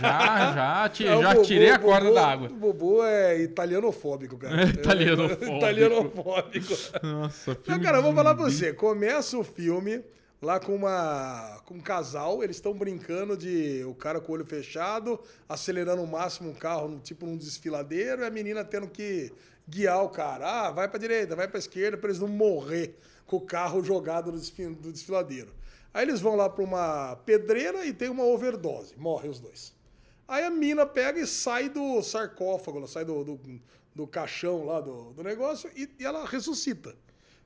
Já, 0.00 0.52
já, 0.54 0.88
ti- 0.88 1.06
É, 1.06 1.20
já 1.20 1.34
Bubu- 1.34 1.44
tirei 1.46 1.70
a 1.70 1.78
corda 1.78 2.04
Bubu- 2.06 2.14
da 2.14 2.26
água. 2.26 2.48
O 2.48 2.54
Bubu 2.54 3.04
é 3.04 3.38
italianofóbico, 3.42 4.38
cara. 4.38 4.64
Italianofóbico. 4.68 5.44
italianofóbico. 5.56 6.74
Nossa, 7.02 7.50
Não, 7.54 7.62
filme 7.62 7.84
cara, 7.84 7.98
eu 7.98 8.02
vou 8.02 8.14
falar 8.14 8.34
pra 8.34 8.44
você. 8.44 8.72
Começa 8.72 9.36
o 9.36 9.44
filme 9.44 10.02
lá 10.40 10.58
com 10.58 10.74
uma 10.74 11.60
com 11.66 11.74
um 11.74 11.80
casal, 11.80 12.42
eles 12.42 12.56
estão 12.56 12.72
brincando 12.72 13.36
de 13.36 13.84
o 13.84 13.94
cara 13.94 14.20
com 14.22 14.32
o 14.32 14.34
olho 14.36 14.46
fechado, 14.46 15.20
acelerando 15.46 16.00
o 16.02 16.06
máximo 16.06 16.48
um 16.48 16.54
carro, 16.54 16.98
tipo 17.04 17.26
num 17.26 17.36
desfiladeiro, 17.36 18.22
e 18.22 18.24
a 18.24 18.30
menina 18.30 18.64
tendo 18.64 18.86
que 18.88 19.30
guiar 19.68 20.02
o 20.02 20.08
cara. 20.08 20.46
Ah, 20.68 20.70
vai 20.70 20.88
pra 20.88 20.98
direita, 20.98 21.36
vai 21.36 21.46
pra 21.46 21.58
esquerda, 21.58 21.98
pra 21.98 22.08
eles 22.08 22.20
não 22.20 22.28
morrer 22.28 22.96
com 23.26 23.36
o 23.36 23.40
carro 23.42 23.84
jogado 23.84 24.32
no 24.32 24.90
desfiladeiro. 24.92 25.57
Aí 25.92 26.04
eles 26.04 26.20
vão 26.20 26.36
lá 26.36 26.48
pra 26.48 26.62
uma 26.62 27.16
pedreira 27.24 27.84
e 27.84 27.92
tem 27.92 28.08
uma 28.08 28.24
overdose, 28.24 28.94
morrem 28.96 29.30
os 29.30 29.40
dois. 29.40 29.74
Aí 30.26 30.44
a 30.44 30.50
mina 30.50 30.84
pega 30.84 31.18
e 31.18 31.26
sai 31.26 31.68
do 31.68 32.02
sarcófago, 32.02 32.78
ela 32.78 32.86
sai 32.86 33.04
do, 33.04 33.24
do, 33.24 33.40
do 33.94 34.06
caixão 34.06 34.64
lá 34.64 34.80
do, 34.80 35.12
do 35.12 35.22
negócio 35.22 35.70
e, 35.74 35.88
e 35.98 36.04
ela 36.04 36.26
ressuscita. 36.26 36.94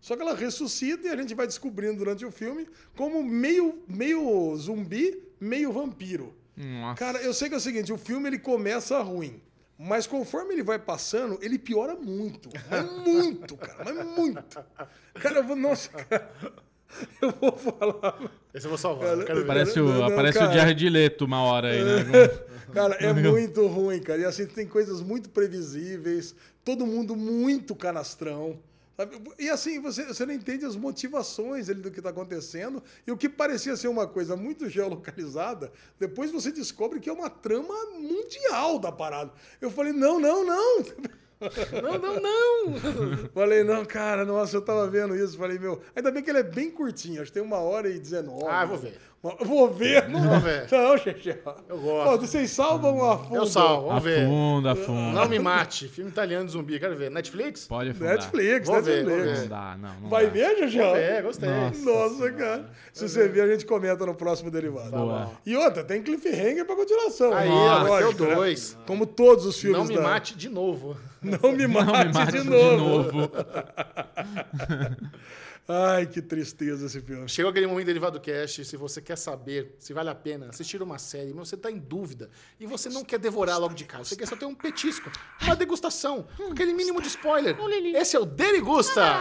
Só 0.01 0.17
que 0.17 0.23
ela 0.23 0.35
ressuscita 0.35 1.07
e 1.07 1.11
a 1.11 1.17
gente 1.17 1.33
vai 1.33 1.47
descobrindo 1.47 1.99
durante 1.99 2.25
o 2.25 2.33
filme 2.33 2.69
como 2.97 3.23
meio, 3.23 3.85
meio 3.87 4.55
zumbi, 4.57 5.23
meio 5.41 5.73
vampiro. 5.73 6.35
Nossa. 6.57 6.99
Cara, 6.99 7.23
eu 7.23 7.33
sei 7.33 7.49
que 7.49 7.55
é 7.55 7.59
o 7.59 7.61
seguinte, 7.61 7.93
o 7.93 7.99
filme 7.99 8.29
ele 8.29 8.39
começa 8.39 9.01
ruim. 9.01 9.41
Mas 9.79 10.07
conforme 10.07 10.55
ele 10.55 10.63
vai 10.63 10.79
passando, 10.79 11.39
ele 11.41 11.59
piora 11.59 11.95
muito. 11.95 12.51
Mas 12.71 12.93
muito, 13.07 13.57
cara. 13.57 13.85
Mas 13.85 14.07
muito. 14.07 14.65
Cara, 15.15 15.39
eu 15.39 15.45
vou. 15.45 15.57
Nossa, 15.57 15.89
cara. 15.89 16.31
Eu 17.21 17.33
vou 17.41 17.53
falar. 17.53 18.19
Esse 18.53 18.67
eu 18.67 18.71
vou 18.71 18.79
salvar. 18.79 19.17
quero 19.25 19.39
ver. 19.39 19.45
Aparece, 19.45 19.81
o, 19.81 19.85
Não, 19.87 19.99
não, 19.99 20.05
aparece 20.07 20.39
cara. 20.39 20.51
o 20.51 20.55
Jared 20.55 20.89
Leto 20.89 21.25
uma 21.25 21.43
hora 21.43 21.69
aí, 21.69 21.83
né? 21.85 22.03
Cara, 22.73 22.95
é 22.95 23.13
muito 23.13 23.67
ruim, 23.67 24.01
cara. 24.01 24.21
E 24.23 24.25
assim, 24.25 24.47
tem 24.47 24.67
coisas 24.67 25.03
muito 25.03 25.29
previsíveis, 25.29 26.35
todo 26.65 26.87
mundo 26.87 27.15
muito 27.15 27.75
canastrão. 27.75 28.59
sabe? 28.97 29.21
E 29.39 29.51
assim, 29.51 29.79
você, 29.79 30.07
você 30.07 30.25
não 30.25 30.33
entende 30.33 30.65
as 30.65 30.75
motivações 30.75 31.69
ali 31.69 31.83
do 31.83 31.91
que 31.91 32.01
está 32.01 32.09
acontecendo. 32.09 32.83
E 33.07 33.13
o 33.13 33.17
que 33.17 33.29
parecia 33.29 33.77
ser 33.77 33.89
uma 33.89 34.07
coisa 34.07 34.37
muito 34.37 34.71
geolocalizada, 34.71 35.71
depois 36.01 36.31
você 36.31 36.51
descobre 36.51 36.99
que 36.99 37.11
é 37.11 37.13
uma 37.13 37.29
trama 37.29 37.75
mundial 37.99 38.79
da 38.79 38.91
parada. 38.91 39.33
Eu 39.61 39.71
falei, 39.71 39.93
não, 39.93 40.19
não, 40.19 40.43
não. 40.45 40.83
Não, 41.83 41.99
não, 41.99 42.21
não. 42.21 43.29
Falei, 43.35 43.65
não, 43.65 43.85
cara, 43.85 44.25
nossa, 44.25 44.57
eu 44.57 44.63
tava 44.63 44.87
vendo 44.89 45.17
isso. 45.17 45.37
Falei, 45.37 45.59
meu, 45.59 45.81
ainda 45.95 46.11
bem 46.11 46.23
que 46.23 46.31
ele 46.31 46.39
é 46.41 46.43
bem 46.43 46.71
curtinho, 46.71 47.23
acho 47.23 47.31
que 47.31 47.39
tem 47.39 47.47
uma 47.47 47.59
hora 47.59 47.89
e 47.89 47.99
dezenove. 47.99 48.47
Ah, 48.49 48.63
eu 48.63 48.69
vou 48.69 48.79
ver. 48.79 48.99
Vou 49.23 49.71
ver. 49.73 50.09
Não, 50.09 50.21
Vou 50.21 50.41
ver. 50.41 50.67
Não, 50.73 50.99
Xexé. 50.99 51.39
Eu 51.69 51.79
gosto. 51.79 52.09
Ó, 52.09 52.17
vocês 52.19 52.51
salvam 52.51 53.09
a 53.09 53.17
fundo. 53.19 53.37
Eu 53.37 53.47
salvo, 53.47 53.87
vamos 53.87 54.03
ver. 54.03 54.25
Afunda, 54.25 54.73
afunda. 54.73 55.13
Não 55.21 55.29
me 55.29 55.39
mate. 55.39 55.87
Filme 55.87 56.11
italiano 56.11 56.45
de 56.47 56.51
zumbi, 56.53 56.81
quero 56.81 56.97
ver. 56.97 57.09
Netflix? 57.09 57.69
Pode 57.69 57.91
afundar. 57.91 58.15
Netflix, 58.17 58.67
Vou 58.69 58.83
ver, 58.83 59.05
Netflix. 59.05 59.33
vou 59.33 59.41
Não 59.43 59.49
dá, 59.49 59.77
não. 59.81 60.01
não 60.01 60.09
Vai 60.09 60.27
dá. 60.27 60.33
ver, 60.33 60.57
Xexé? 60.59 61.19
É, 61.19 61.23
gostei. 61.23 61.49
Nossa. 61.49 61.85
Nossa, 61.85 62.33
cara. 62.33 62.71
Se 62.93 63.09
você 63.09 63.29
ver, 63.29 63.43
a 63.43 63.49
gente 63.53 63.65
comenta 63.65 64.05
no 64.05 64.15
próximo 64.17 64.51
derivado. 64.51 64.91
Boa. 64.91 65.31
E 65.47 65.57
outra, 65.57 65.85
tem 65.85 66.03
cliffhanger 66.03 66.65
pra 66.67 66.75
continuação. 66.75 67.33
Aí, 67.33 67.49
Lógico, 67.49 68.15
deu 68.15 68.27
né? 68.29 68.35
dois. 68.35 68.77
Como 68.89 69.07
todos 69.07 69.47
os 69.47 69.57
filmes 69.57 69.79
Não 69.79 69.87
me 69.87 69.95
da- 69.95 70.03
mate 70.03 70.37
de 70.37 70.49
novo. 70.49 70.97
Não 71.23 71.53
me 71.53 71.69
mate, 71.69 71.87
Não 71.93 72.05
me 72.07 72.13
mate 72.13 72.33
de, 72.33 72.51
novo. 72.51 73.03
novo. 73.13 73.31
Ai, 75.69 76.07
que 76.07 76.21
tristeza 76.21 76.87
esse 76.87 77.01
filme. 77.01 77.29
Chegou 77.29 77.51
aquele 77.51 77.69
momento 77.69 77.87
derivado 77.87 78.21
cast, 78.21 78.65
se 78.65 78.77
você 78.77 79.01
quer 79.01 79.17
saber 79.17 79.77
se 79.79 79.93
vale 79.93 80.11
a 80.11 80.15
pena 80.15 80.49
assistir 80.49 80.83
uma 80.83 80.99
série, 80.99 81.33
mas 81.33 81.49
você 81.49 81.55
está 81.55 81.71
em 81.71 81.79
dúvida 81.79 82.29
e 82.59 82.67
você 82.67 82.89
não 82.89 83.05
quer 83.05 83.19
devorar 83.19 83.59
logo 83.59 83.73
de 83.73 83.85
cara, 83.85 84.05
você 84.05 84.17
quer 84.17 84.27
só 84.27 84.35
ter 84.35 84.45
um 84.45 84.55
petisco, 84.55 85.11
uma 85.41 85.55
degustação, 85.55 86.27
com 86.37 86.53
aquele 86.53 86.73
mínimo 86.73 87.01
de 87.01 87.07
spoiler. 87.09 87.57
Esse 87.95 88.17
é 88.17 88.19
o 88.19 88.25
Derigusta! 88.25 89.21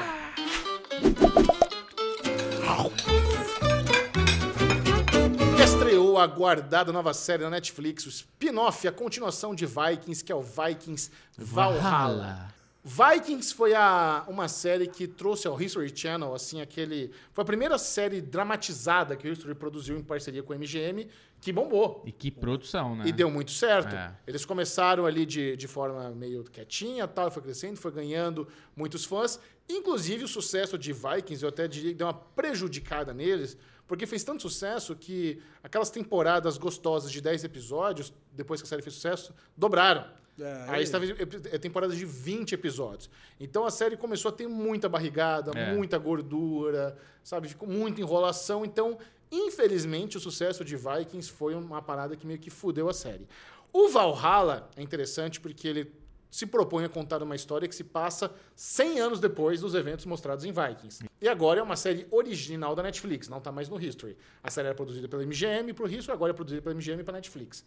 Estreou 5.64 6.18
a 6.18 6.24
aguardada 6.24 6.92
nova 6.92 7.14
série 7.14 7.44
na 7.44 7.52
Netflix, 7.52 8.06
o 8.08 8.10
spin-off, 8.10 8.88
a 8.88 8.92
continuação 8.92 9.54
de 9.54 9.68
Vikings, 9.68 10.24
que 10.24 10.32
é 10.32 10.36
o 10.36 10.42
Vikings 10.42 11.12
Valhalla. 11.38 12.61
Vikings 12.84 13.54
foi 13.54 13.76
a, 13.76 14.26
uma 14.28 14.48
série 14.48 14.88
que 14.88 15.08
trouxe 15.08 15.48
ao 15.48 15.62
History 15.62 15.92
Channel, 15.96 16.34
assim, 16.34 16.62
aquele... 16.62 17.12
Foi 17.32 17.44
a 17.44 17.46
primeira 17.46 17.78
série 17.78 18.22
dramatizada 18.22 19.16
que 19.16 19.28
o 19.28 19.32
History 19.32 19.54
produziu 19.54 19.98
em 19.98 20.04
parceria 20.04 20.42
com 20.42 20.52
a 20.52 20.58
MGM, 20.58 21.08
que 21.40 21.54
bombou. 21.54 22.02
E 22.06 22.12
que 22.12 22.32
produção, 22.32 22.96
né? 22.96 23.04
E 23.08 23.12
deu 23.12 23.30
muito 23.30 23.52
certo. 23.52 23.96
É. 23.96 24.16
Eles 24.26 24.46
começaram 24.46 25.06
ali 25.06 25.28
de, 25.28 25.56
de 25.56 25.68
forma 25.68 26.10
meio 26.12 26.44
quietinha, 26.44 27.08
tal, 27.08 27.30
foi 27.30 27.44
crescendo, 27.44 27.78
foi 27.78 27.92
ganhando 27.92 28.48
muitos 28.76 29.06
fãs. 29.06 29.40
Inclusive, 29.70 30.24
o 30.24 30.28
sucesso 30.28 30.76
de 30.78 30.92
Vikings, 30.92 31.44
eu 31.44 31.50
até 31.50 31.68
diria 31.68 31.92
que 31.92 31.98
deu 31.98 32.08
uma 32.08 32.14
prejudicada 32.14 33.14
neles, 33.14 33.58
porque 33.88 34.08
fez 34.08 34.24
tanto 34.24 34.42
sucesso 34.42 34.96
que 34.96 35.40
aquelas 35.64 35.90
temporadas 35.92 36.58
gostosas 36.58 37.12
de 37.12 37.22
10 37.22 37.44
episódios, 37.44 38.14
depois 38.32 38.60
que 38.60 38.66
a 38.66 38.70
série 38.70 38.82
fez 38.82 38.96
sucesso, 38.96 39.34
dobraram. 39.56 40.06
É, 40.40 40.64
Aí 40.68 40.70
aí- 40.78 40.84
estava 40.84 41.06
é 41.06 41.58
temporada 41.58 41.96
de 41.96 42.06
20 42.06 42.54
episódios. 42.54 43.10
Então 43.40 43.66
a 43.66 43.72
série 43.72 43.96
começou 43.98 44.30
a 44.30 44.32
ter 44.32 44.48
muita 44.48 44.88
barrigada, 44.90 45.52
É. 45.58 45.74
muita 45.74 45.98
gordura, 45.98 46.98
sabe? 47.24 47.48
Ficou 47.50 47.68
muita 47.68 48.02
enrolação. 48.02 48.64
Então, 48.66 48.98
infelizmente, 49.32 50.18
o 50.18 50.20
sucesso 50.20 50.64
de 50.64 50.76
Vikings 50.76 51.32
foi 51.32 51.54
uma 51.56 51.82
parada 51.82 52.16
que 52.16 52.26
meio 52.26 52.40
que 52.40 52.50
fudeu 52.50 52.90
a 52.90 52.94
série. 52.94 53.28
O 53.74 53.88
Valhalla 53.90 54.70
é 54.76 54.82
interessante 54.82 55.40
porque 55.40 55.68
ele 55.68 55.92
se 56.30 56.46
propõe 56.46 56.86
a 56.86 56.90
contar 56.90 57.22
uma 57.22 57.36
história 57.36 57.68
que 57.68 57.76
se 57.76 57.84
passa 57.84 58.32
100 58.56 59.00
anos 59.02 59.20
depois 59.20 59.60
dos 59.60 59.76
eventos 59.76 60.06
mostrados 60.06 60.46
em 60.46 60.52
Vikings. 60.54 61.04
E 61.22 61.28
agora 61.28 61.60
é 61.60 61.64
uma 61.64 61.76
série 61.76 62.08
original 62.10 62.74
da 62.74 62.82
Netflix, 62.84 63.28
não 63.28 63.40
está 63.40 63.52
mais 63.52 63.68
no 63.68 63.78
History. 63.82 64.18
A 64.42 64.50
série 64.50 64.68
era 64.68 64.76
produzida 64.76 65.10
pela 65.10 65.24
MGM 65.24 65.74
para 65.74 65.86
o 65.86 65.90
History, 65.90 66.14
agora 66.14 66.32
é 66.32 66.34
produzida 66.34 66.62
pela 66.62 66.74
MGM 66.74 67.04
para 67.04 67.14
Netflix. 67.16 67.66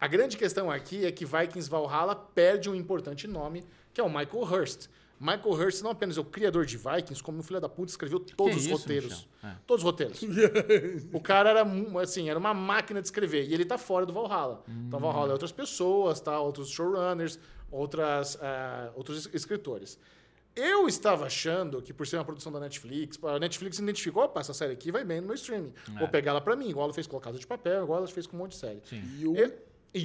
A 0.00 0.06
grande 0.06 0.36
questão 0.36 0.70
aqui 0.70 1.04
é 1.06 1.12
que 1.12 1.24
Vikings 1.24 1.70
Valhalla 1.70 2.14
perde 2.14 2.68
um 2.68 2.74
importante 2.74 3.26
nome, 3.26 3.64
que 3.94 4.00
é 4.00 4.04
o 4.04 4.08
Michael 4.08 4.42
Hurst. 4.42 4.88
Michael 5.18 5.52
Hurst 5.54 5.82
não 5.82 5.90
apenas 5.92 6.18
é 6.18 6.20
o 6.20 6.24
criador 6.24 6.66
de 6.66 6.76
Vikings, 6.76 7.22
como 7.22 7.38
o 7.40 7.42
filho 7.42 7.58
da 7.58 7.68
puta 7.70 7.90
escreveu 7.90 8.20
todos 8.20 8.56
os 8.56 8.66
isso, 8.66 8.76
roteiros. 8.76 9.26
É. 9.42 9.52
Todos 9.66 9.82
os 9.82 9.90
roteiros. 9.90 10.20
o 11.12 11.20
cara 11.20 11.48
era 11.50 11.66
assim, 12.02 12.28
era 12.28 12.38
uma 12.38 12.52
máquina 12.52 13.00
de 13.00 13.06
escrever. 13.06 13.48
E 13.48 13.54
ele 13.54 13.64
tá 13.64 13.78
fora 13.78 14.04
do 14.04 14.12
Valhalla. 14.12 14.62
Então, 14.68 15.00
Valhalla 15.00 15.30
é 15.30 15.32
outras 15.32 15.52
pessoas, 15.52 16.20
tá? 16.20 16.38
outros 16.38 16.68
showrunners, 16.68 17.38
outras, 17.70 18.36
ah, 18.42 18.90
outros 18.94 19.24
es- 19.26 19.34
escritores. 19.34 19.98
Eu 20.54 20.86
estava 20.88 21.26
achando 21.26 21.82
que, 21.82 21.92
por 21.92 22.06
ser 22.06 22.16
uma 22.16 22.24
produção 22.24 22.50
da 22.50 22.58
Netflix, 22.58 23.18
a 23.22 23.38
Netflix 23.38 23.78
identificou, 23.78 24.22
opa, 24.22 24.40
essa 24.40 24.54
série 24.54 24.72
aqui 24.72 24.90
vai 24.90 25.04
bem 25.04 25.20
no 25.20 25.26
meu 25.26 25.34
streaming. 25.34 25.72
Vou 25.98 26.08
pegar 26.08 26.30
ela 26.30 26.40
pra 26.40 26.56
mim, 26.56 26.70
igual 26.70 26.84
ela 26.86 26.94
fez 26.94 27.06
com 27.06 27.16
a 27.16 27.20
Casa 27.20 27.38
de 27.38 27.46
Papel, 27.46 27.84
igual 27.84 27.98
ela 27.98 28.08
fez 28.08 28.26
com 28.26 28.36
um 28.36 28.40
monte 28.40 28.52
de 28.52 28.56
série. 28.58 28.80
Sim. 28.84 29.02
E 29.18 29.26
o... 29.26 29.36
Eu, 29.36 29.52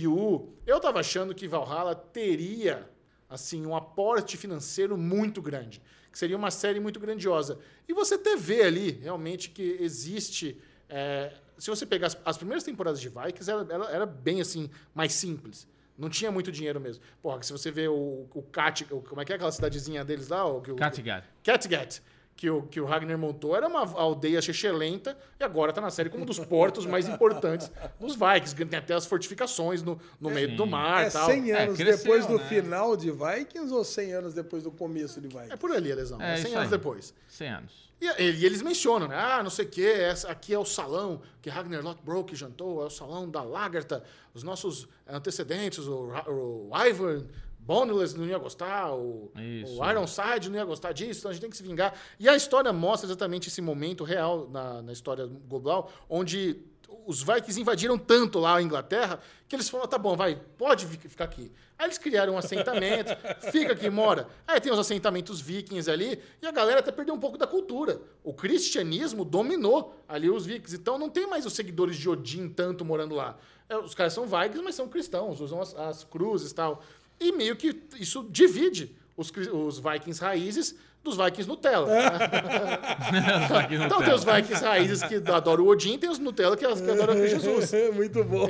o, 0.08 0.50
eu 0.66 0.80
tava 0.80 1.00
achando 1.00 1.34
que 1.36 1.48
Valhalla 1.48 1.94
teria 1.96 2.90
assim 3.30 3.66
um 3.66 3.76
aporte 3.76 4.36
financeiro 4.38 4.98
muito 4.98 5.42
grande, 5.42 5.82
que 6.12 6.18
seria 6.18 6.36
uma 6.38 6.52
série 6.52 6.80
muito 6.80 7.00
grandiosa. 7.00 7.60
E 7.88 7.94
você 7.94 8.16
até 8.16 8.36
vê 8.36 8.64
ali 8.64 8.92
realmente 9.02 9.50
que 9.50 9.78
existe. 9.80 10.60
é, 10.90 11.34
se 11.58 11.70
você 11.70 11.86
pegar 11.86 12.08
as, 12.08 12.18
as 12.26 12.38
primeiras 12.38 12.64
temporadas 12.64 13.00
de 13.00 13.08
Vikings, 13.08 13.50
era, 13.50 13.66
era, 13.70 13.86
era 13.92 14.06
bem 14.06 14.42
assim 14.42 14.70
mais 14.94 15.14
simples. 15.14 15.68
Não 15.98 16.10
tinha 16.10 16.32
muito 16.32 16.52
dinheiro 16.52 16.80
mesmo. 16.80 17.04
Porra, 17.22 17.44
se 17.44 17.52
você 17.52 17.70
vê 17.70 17.88
o, 17.88 18.28
o 18.34 18.42
Kat, 18.52 18.88
o- 18.90 19.02
como 19.02 19.22
é 19.22 19.26
que 19.26 19.32
é 19.32 19.36
aquela 19.36 19.52
cidadezinha 19.52 20.04
deles 20.04 20.30
lá? 20.30 20.46
O, 20.46 20.58
o- 20.58 20.76
Kattegat. 20.76 21.24
Kattegat, 21.44 22.02
que 22.42 22.50
o, 22.50 22.64
que 22.64 22.82
o 22.82 22.86
Ragnar 22.86 23.20
montou, 23.20 23.56
era 23.56 23.68
uma 23.68 23.82
aldeia 24.00 24.42
chechelenta 24.42 25.16
e 25.40 25.44
agora 25.44 25.72
tá 25.72 25.80
na 25.80 25.92
série 25.92 26.10
como 26.10 26.24
um 26.24 26.26
dos 26.26 26.40
portos 26.40 26.88
mais 26.88 27.08
importantes 27.08 27.72
dos 28.00 28.16
Vikings. 28.16 28.56
que 28.56 28.66
Tem 28.66 28.80
até 28.80 28.96
as 28.96 29.06
fortificações 29.06 29.84
no, 29.84 30.00
no 30.20 30.32
meio 30.32 30.56
do 30.56 30.66
mar 30.66 31.06
É 31.06 31.12
tal. 31.12 31.28
100 31.30 31.52
É, 31.52 31.64
anos 31.66 31.78
cresceu, 31.78 31.98
depois 32.00 32.26
do 32.26 32.40
né? 32.40 32.46
final 32.50 32.98
de 32.98 33.12
Vikings 33.12 33.72
ou 33.72 33.84
100 33.84 34.14
anos 34.14 34.34
depois 34.34 34.64
do 34.64 34.72
começo 34.72 35.22
de 35.22 35.28
Vikings? 35.28 35.54
É 35.54 35.56
por 35.56 35.70
ali, 35.72 35.94
Lesão. 35.94 36.20
É 36.20 36.34
É 36.34 36.38
100 36.38 36.46
isso 36.48 36.58
anos 36.58 36.74
aí. 36.74 36.80
depois. 36.80 37.14
100 37.28 37.48
anos. 37.50 37.92
E, 38.02 38.06
e 38.08 38.44
eles 38.48 38.64
mencionam, 38.64 39.08
né? 39.08 39.16
Ah, 39.16 39.44
não 39.44 39.52
sei 39.52 39.66
o 39.66 39.70
quê, 39.70 39.84
essa 40.00 40.28
aqui 40.32 40.52
é 40.52 40.58
o 40.58 40.66
salão 40.66 41.22
que 41.44 41.50
Ragnar 41.52 41.84
Lothbrok 41.84 42.36
jantou, 42.36 42.82
é 42.82 42.88
o 42.88 42.90
salão 42.90 43.30
da 43.30 43.44
Lagertha, 43.44 44.02
os 44.34 44.42
nossos 44.42 44.88
antecedentes, 45.08 45.86
o, 45.86 46.10
o 46.28 46.72
Ivan 46.76 47.24
Boneless 47.64 48.18
não 48.18 48.26
ia 48.26 48.38
gostar, 48.38 48.94
o, 48.94 49.32
Isso. 49.36 49.80
o 49.80 49.90
Ironside 49.90 50.50
não 50.50 50.58
ia 50.58 50.66
gostar 50.66 50.92
disso, 50.94 51.20
então 51.20 51.32
a 51.32 51.34
gente 51.34 51.42
tem 51.42 51.50
que 51.50 51.58
se 51.58 51.64
vingar. 51.64 51.94
E 52.20 52.28
a 52.28 52.36
história 52.36 52.74
mostra 52.74 53.08
exatamente 53.08 53.50
esse 53.50 53.62
momento 53.62 54.04
real 54.04 54.50
na, 54.50 54.82
na 54.82 54.92
história 54.92 55.26
global, 55.26 55.92
onde 56.10 56.60
os 57.06 57.22
Vikings 57.24 57.60
invadiram 57.60 57.98
tanto 57.98 58.40
lá 58.40 58.58
a 58.58 58.62
Inglaterra 58.62 59.20
que 59.48 59.56
eles 59.56 59.70
falaram, 59.70 59.90
tá 59.90 59.98
bom, 59.98 60.16
vai, 60.16 60.40
pode 60.58 60.86
ficar 60.86 61.26
aqui. 61.26 61.52
Aí 61.78 61.88
eles 61.88 61.98
criaram 61.98 62.34
um 62.34 62.38
assentamento, 62.38 63.12
fica 63.52 63.74
aqui, 63.74 63.90
mora. 63.90 64.28
Aí 64.48 64.60
tem 64.60 64.72
os 64.72 64.80
assentamentos 64.80 65.42
vikings 65.42 65.90
ali, 65.90 66.20
e 66.42 66.48
a 66.48 66.52
galera 66.52 66.80
até 66.80 66.92
perdeu 66.92 67.14
um 67.14 67.20
pouco 67.20 67.38
da 67.38 67.48
cultura. 67.48 68.02
O 68.24 68.34
cristianismo 68.34 69.26
dominou 69.26 69.96
ali 70.08 70.30
os 70.30 70.46
vikings, 70.46 70.76
então 70.76 70.98
não 70.98 71.10
tem 71.10 71.28
mais 71.28 71.46
os 71.46 71.54
seguidores 71.54 71.98
de 71.98 72.08
Odin 72.08 72.50
tanto 72.50 72.86
morando 72.86 73.16
lá. 73.16 73.38
É, 73.68 73.78
os 73.78 73.94
caras 73.94 74.14
são 74.14 74.26
vikings, 74.26 74.62
mas 74.62 74.76
são 74.76 74.88
cristãos, 74.88 75.42
usam 75.42 75.62
as, 75.62 75.76
as 75.76 76.04
cruzes 76.04 76.52
e 76.52 76.56
tal. 76.56 76.82
E 77.22 77.32
meio 77.32 77.56
que 77.56 77.80
isso 78.00 78.26
divide 78.30 78.96
os, 79.16 79.32
os 79.54 79.78
vikings 79.80 80.20
raízes 80.20 80.76
dos 81.04 81.16
vikings 81.18 81.48
Nutella. 81.48 81.88
No 83.80 83.86
Então 83.86 84.02
tem 84.02 84.14
os 84.14 84.24
vikings 84.24 84.64
raízes 84.64 85.04
que 85.04 85.16
adoram 85.32 85.64
o 85.64 85.68
Odin, 85.68 85.98
tem 85.98 86.10
os 86.10 86.20
Nutella 86.20 86.56
que, 86.58 86.66
que 86.66 86.72
adoram 86.92 87.14
o 87.16 87.28
Jesus. 87.28 87.72
Muito 87.94 88.24
bom. 88.24 88.48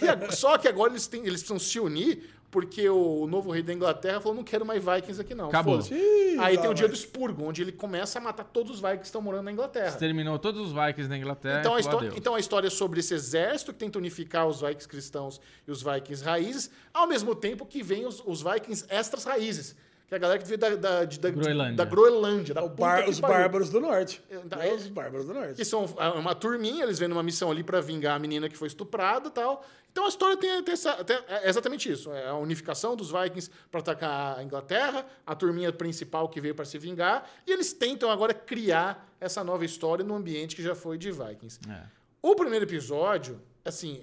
E 0.00 0.08
ag- 0.08 0.34
só 0.34 0.56
que 0.58 0.68
agora 0.68 0.92
eles, 0.92 1.06
têm, 1.06 1.20
eles 1.22 1.42
precisam 1.42 1.58
se 1.58 1.78
unir 1.80 2.30
porque 2.54 2.88
o 2.88 3.26
novo 3.26 3.50
rei 3.50 3.64
da 3.64 3.72
Inglaterra 3.72 4.20
falou: 4.20 4.36
não 4.36 4.44
quero 4.44 4.64
mais 4.64 4.80
Vikings 4.84 5.20
aqui, 5.20 5.34
não. 5.34 5.48
Acabou. 5.48 5.80
Ih, 5.90 6.38
Aí 6.38 6.56
tem 6.56 6.70
o 6.70 6.72
dia 6.72 6.86
vai. 6.86 6.94
do 6.94 6.94
expurgo, 6.94 7.42
onde 7.42 7.60
ele 7.60 7.72
começa 7.72 8.20
a 8.20 8.22
matar 8.22 8.44
todos 8.44 8.76
os 8.76 8.78
Vikings 8.78 9.00
que 9.00 9.06
estão 9.06 9.20
morando 9.20 9.46
na 9.46 9.50
Inglaterra. 9.50 9.88
Exterminou 9.88 10.38
todos 10.38 10.60
os 10.60 10.72
Vikings 10.72 11.08
da 11.08 11.18
Inglaterra. 11.18 11.58
Então 11.58 11.74
a, 11.74 11.80
história, 11.80 12.06
adeus. 12.06 12.16
então 12.16 12.36
a 12.36 12.38
história 12.38 12.68
é 12.68 12.70
sobre 12.70 13.00
esse 13.00 13.12
exército 13.12 13.72
que 13.72 13.80
tenta 13.80 13.98
unificar 13.98 14.46
os 14.46 14.60
Vikings 14.60 14.86
cristãos 14.86 15.40
e 15.66 15.72
os 15.72 15.82
Vikings 15.82 16.24
raízes, 16.24 16.70
ao 16.92 17.08
mesmo 17.08 17.34
tempo 17.34 17.66
que 17.66 17.82
vem 17.82 18.06
os, 18.06 18.22
os 18.24 18.40
Vikings 18.40 18.86
extras 18.88 19.24
raízes. 19.24 19.74
Que 20.06 20.14
é 20.14 20.16
a 20.16 20.20
galera 20.20 20.38
que 20.38 20.46
veio 20.46 20.58
da, 20.58 20.76
da, 20.76 21.04
de- 21.04 21.18
da, 21.18 21.30
Groenlândia. 21.30 21.76
da 21.76 21.84
Groenlândia, 21.86 22.54
da 22.54 22.62
O 22.62 22.68
puta 22.70 22.82
bar- 22.82 23.08
os 23.08 23.20
pariu. 23.20 23.36
bárbaros 23.38 23.70
do 23.70 23.80
norte. 23.80 24.22
Então, 24.30 24.60
É, 24.60 24.68
é- 24.68 24.74
Os 24.74 24.86
bárbaros 24.88 25.26
do 25.26 25.32
norte. 25.34 25.54
Que 25.54 25.64
são 25.64 25.86
é 25.98 26.08
uma 26.10 26.34
turminha, 26.34 26.84
eles 26.84 26.98
vêm 26.98 27.08
numa 27.08 27.22
missão 27.22 27.50
ali 27.50 27.64
pra 27.64 27.80
vingar 27.80 28.14
a 28.16 28.18
menina 28.18 28.48
que 28.48 28.56
foi 28.56 28.68
estuprada 28.68 29.28
e 29.28 29.30
tal. 29.30 29.64
Então 29.90 30.04
a 30.04 30.08
história 30.08 30.36
tem, 30.36 30.62
tem 30.62 30.72
essa, 30.74 30.92
tem- 31.04 31.18
é 31.28 31.48
exatamente 31.48 31.90
isso. 31.90 32.12
É 32.12 32.28
a 32.28 32.34
unificação 32.34 32.94
dos 32.96 33.10
Vikings 33.12 33.50
pra 33.70 33.80
atacar 33.80 34.38
a 34.38 34.42
Inglaterra, 34.42 35.06
a 35.26 35.34
turminha 35.34 35.72
principal 35.72 36.28
que 36.28 36.40
veio 36.40 36.54
pra 36.54 36.64
se 36.64 36.76
vingar, 36.78 37.26
e 37.46 37.52
eles 37.52 37.72
tentam 37.72 38.10
agora 38.10 38.34
criar 38.34 39.08
essa 39.20 39.42
nova 39.42 39.64
história 39.64 40.04
no 40.04 40.14
ambiente 40.14 40.54
que 40.56 40.62
já 40.62 40.74
foi 40.74 40.98
de 40.98 41.10
Vikings. 41.12 41.60
É. 41.70 41.82
O 42.20 42.34
primeiro 42.34 42.64
episódio, 42.64 43.40
assim, 43.64 44.02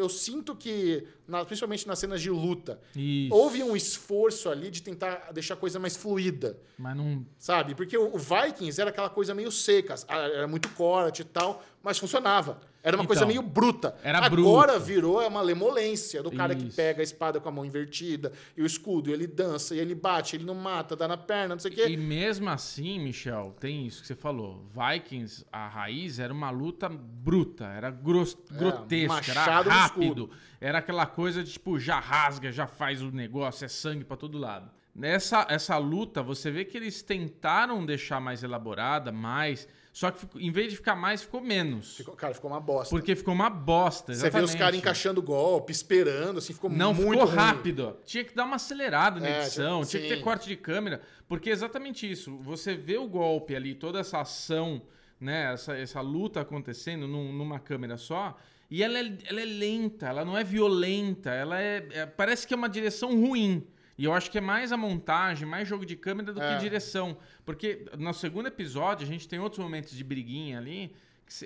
eu 0.00 0.08
sinto 0.08 0.56
que, 0.56 1.06
na- 1.28 1.44
principalmente 1.44 1.86
nas 1.86 1.98
cenas 1.98 2.20
de 2.20 2.30
luta, 2.30 2.80
Isso. 2.96 3.34
houve 3.34 3.62
um 3.62 3.76
esforço 3.76 4.48
ali 4.48 4.70
de 4.70 4.82
tentar 4.82 5.30
deixar 5.32 5.54
a 5.54 5.56
coisa 5.56 5.78
mais 5.78 5.96
fluida. 5.96 6.58
Mas 6.78 6.96
não. 6.96 7.24
Sabe? 7.38 7.74
Porque 7.74 7.96
o 7.96 8.16
Vikings 8.18 8.80
era 8.80 8.90
aquela 8.90 9.10
coisa 9.10 9.34
meio 9.34 9.52
seca, 9.52 9.94
era 10.08 10.48
muito 10.48 10.68
corte 10.70 11.22
e 11.22 11.24
tal, 11.24 11.62
mas 11.82 11.98
funcionava. 11.98 12.60
Era 12.82 12.96
uma 12.96 13.02
Então, 13.02 13.06
coisa 13.08 13.26
meio 13.26 13.42
bruta. 13.42 13.94
era 14.02 14.18
Agora 14.24 14.72
bruto. 14.72 14.86
virou 14.86 15.26
uma 15.26 15.42
lemolência 15.42 16.22
do 16.22 16.30
cara 16.30 16.54
que 16.54 16.66
Isso. 16.68 16.76
pega 16.76 17.00
a 17.00 17.04
espada 17.04 17.38
com 17.38 17.48
a 17.48 17.52
mão 17.52 17.64
invertida 17.64 18.32
e 18.56 18.62
o 18.62 18.66
escudo, 18.66 19.10
e 19.10 19.12
ele 19.12 19.26
dança, 19.26 19.74
e 19.74 19.78
ele 19.78 19.94
bate, 19.94 20.36
ele 20.36 20.44
não 20.44 20.54
mata, 20.54 20.96
dá 20.96 21.06
na 21.06 21.16
perna, 21.16 21.54
não 21.54 21.60
sei 21.60 21.70
o 21.70 21.74
quê. 21.74 21.88
E 21.88 21.96
mesmo 21.96 22.48
assim, 22.48 22.98
Michel, 22.98 23.54
tem 23.60 23.86
isso 23.86 24.00
que 24.00 24.06
você 24.06 24.14
falou. 24.14 24.64
Vikings, 24.70 25.44
a 25.52 25.68
raiz 25.68 26.18
era 26.18 26.32
uma 26.32 26.50
luta 26.50 26.88
bruta, 26.88 27.66
era 27.66 27.90
gros- 27.90 28.36
grotesca, 28.50 29.30
era 29.32 29.60
rápido. 29.60 30.30
Era 30.60 30.78
aquela 30.78 31.06
coisa 31.06 31.42
de 31.44 31.52
tipo, 31.52 31.78
já 31.78 31.98
rasga, 31.98 32.50
já 32.50 32.66
faz 32.66 33.02
o 33.02 33.10
negócio, 33.10 33.64
é 33.64 33.68
sangue 33.68 34.04
pra 34.04 34.16
todo 34.16 34.38
lado. 34.38 34.70
Nessa 34.94 35.46
essa 35.48 35.76
luta, 35.78 36.22
você 36.22 36.50
vê 36.50 36.64
que 36.64 36.76
eles 36.76 37.02
tentaram 37.02 37.84
deixar 37.86 38.20
mais 38.20 38.42
elaborada, 38.42 39.12
mais. 39.12 39.68
Só 39.92 40.10
que 40.12 40.24
em 40.38 40.52
vez 40.52 40.70
de 40.70 40.76
ficar 40.76 40.94
mais, 40.94 41.22
ficou 41.22 41.40
menos. 41.40 41.96
Ficou- 41.96 42.14
cara, 42.14 42.32
ficou 42.32 42.48
uma 42.50 42.60
bosta. 42.60 42.94
Porque 42.94 43.16
ficou 43.16 43.34
uma 43.34 43.50
bosta. 43.50 44.14
Você 44.14 44.20
vê 44.22 44.28
os 44.28 44.34
exatamente. 44.34 44.58
caras 44.58 44.78
encaixando 44.78 45.20
golpe, 45.20 45.72
esperando, 45.72 46.38
assim, 46.38 46.52
ficou 46.52 46.70
Não 46.70 46.94
muito 46.94 47.10
ficou 47.12 47.26
ruim. 47.26 47.36
rápido. 47.36 47.96
Tinha 48.04 48.22
que 48.24 48.34
dar 48.34 48.44
uma 48.44 48.56
acelerada 48.56 49.18
na 49.18 49.26
É, 49.28 49.40
edição, 49.40 49.80
tinha- 49.84 50.00
tinha 50.00 50.02
que 50.02 50.16
ter 50.18 50.22
corte 50.22 50.48
de 50.48 50.54
câmera, 50.56 51.02
porque 51.28 51.50
é 51.50 51.52
exatamente 51.52 52.08
isso. 52.10 52.36
Você 52.38 52.74
vê 52.76 52.98
o 52.98 53.08
golpe 53.08 53.54
ali, 53.56 53.74
toda 53.74 53.98
essa 53.98 54.20
ação, 54.20 54.80
né, 55.20 55.52
essa, 55.52 55.76
essa 55.76 56.00
luta 56.00 56.40
acontecendo 56.40 57.08
num- 57.08 57.32
numa 57.32 57.58
câmera 57.58 57.96
só, 57.96 58.38
e 58.70 58.84
ela 58.84 58.96
é, 58.96 59.12
ela 59.26 59.40
é 59.40 59.44
lenta, 59.44 60.06
ela 60.06 60.24
não 60.24 60.38
é 60.38 60.44
violenta, 60.44 61.30
ela 61.30 61.60
é, 61.60 61.84
é- 61.90 62.06
parece 62.06 62.46
que 62.46 62.54
é 62.54 62.56
uma 62.56 62.68
direção 62.68 63.20
ruim. 63.20 63.66
E 64.00 64.04
eu 64.06 64.14
acho 64.14 64.30
que 64.30 64.38
é 64.38 64.40
mais 64.40 64.72
a 64.72 64.78
montagem, 64.78 65.46
mais 65.46 65.68
jogo 65.68 65.84
de 65.84 65.94
câmera 65.94 66.32
do 66.32 66.42
É. 66.42 66.54
que 66.54 66.60
direção. 66.62 67.18
Porque 67.44 67.84
no 67.98 68.14
segundo 68.14 68.46
episódio, 68.46 69.04
a 69.04 69.06
gente 69.06 69.28
tem 69.28 69.38
outros 69.38 69.62
momentos 69.62 69.94
de 69.94 70.02
briguinha 70.02 70.56
ali. 70.56 70.96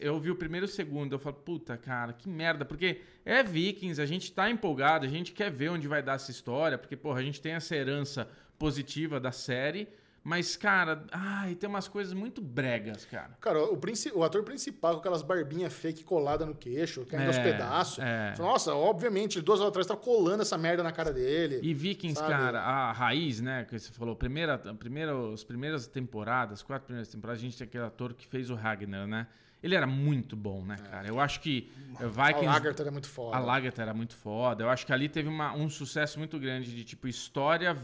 Eu 0.00 0.20
vi 0.20 0.30
o 0.30 0.36
primeiro 0.36 0.64
e 0.64 0.68
o 0.68 0.70
segundo, 0.70 1.12
eu 1.12 1.18
falo, 1.18 1.34
puta, 1.34 1.76
cara, 1.76 2.12
que 2.12 2.28
merda. 2.28 2.64
Porque 2.64 3.00
é 3.24 3.42
Vikings, 3.42 4.00
a 4.00 4.06
gente 4.06 4.30
tá 4.30 4.48
empolgado, 4.48 5.04
a 5.04 5.08
gente 5.08 5.32
quer 5.32 5.50
ver 5.50 5.70
onde 5.70 5.88
vai 5.88 6.00
dar 6.00 6.14
essa 6.14 6.30
história. 6.30 6.78
Porque, 6.78 6.96
porra, 6.96 7.18
a 7.18 7.22
gente 7.24 7.40
tem 7.40 7.54
essa 7.54 7.74
herança 7.74 8.30
positiva 8.56 9.18
da 9.18 9.32
série. 9.32 9.88
Mas, 10.26 10.56
cara, 10.56 11.04
ai, 11.12 11.54
tem 11.54 11.68
umas 11.68 11.86
coisas 11.86 12.14
muito 12.14 12.40
bregas, 12.40 13.04
cara. 13.04 13.36
Cara, 13.42 13.62
o, 13.62 13.78
o 14.14 14.24
ator 14.24 14.42
principal 14.42 14.94
com 14.94 15.00
aquelas 15.00 15.20
barbinhas 15.22 15.70
fake 15.70 16.02
colada 16.02 16.46
no 16.46 16.54
queixo, 16.54 17.04
caindo 17.04 17.26
aos 17.26 17.36
É, 17.36 17.42
pedaços. 17.42 17.98
é. 17.98 18.34
Nossa, 18.38 18.74
obviamente, 18.74 19.42
duas 19.42 19.60
horas 19.60 19.68
atrás 19.68 19.86
tava 19.86 20.00
colando 20.00 20.40
essa 20.40 20.56
merda 20.56 20.82
na 20.82 20.90
cara 20.92 21.12
dele. 21.12 21.60
E 21.62 21.74
Vikings, 21.74 22.18
Sabe? 22.18 22.32
cara, 22.32 22.58
a 22.62 22.90
raiz, 22.92 23.42
né, 23.42 23.64
que 23.68 23.78
você 23.78 23.92
falou, 23.92 24.16
primeira, 24.16 24.56
primeira, 24.56 25.12
as 25.34 25.44
primeiras 25.44 25.86
temporadas, 25.86 26.62
quatro 26.62 26.86
primeiras 26.86 27.08
temporadas, 27.08 27.40
a 27.42 27.44
gente 27.44 27.58
tem 27.58 27.66
aquele 27.66 27.84
ator 27.84 28.14
que 28.14 28.26
fez 28.26 28.48
o 28.48 28.54
Ragnar, 28.54 29.06
né? 29.06 29.26
Ele 29.64 29.74
era 29.74 29.86
muito 29.86 30.36
bom, 30.36 30.62
né, 30.62 30.76
cara? 30.90 31.08
Eu 31.08 31.18
acho 31.18 31.40
que 31.40 31.72
eh, 31.98 32.04
A 32.04 32.08
Vikings... 32.26 32.44
Lagertha 32.46 32.82
é 32.82 32.90
muito 32.90 33.08
foda. 33.08 33.34
A 33.36 33.40
Lagertha 33.40 33.80
era 33.82 33.94
muito 33.94 34.14
foda. 34.14 34.62
Eu 34.64 34.68
acho 34.68 34.84
que 34.84 34.92
ali 34.92 35.08
teve 35.08 35.26
uma- 35.26 35.54
um 35.54 35.70
sucesso 35.70 36.18
muito 36.18 36.38
grande 36.38 36.74
de 36.74 36.84
tipo 36.84 37.08
história 37.08 37.74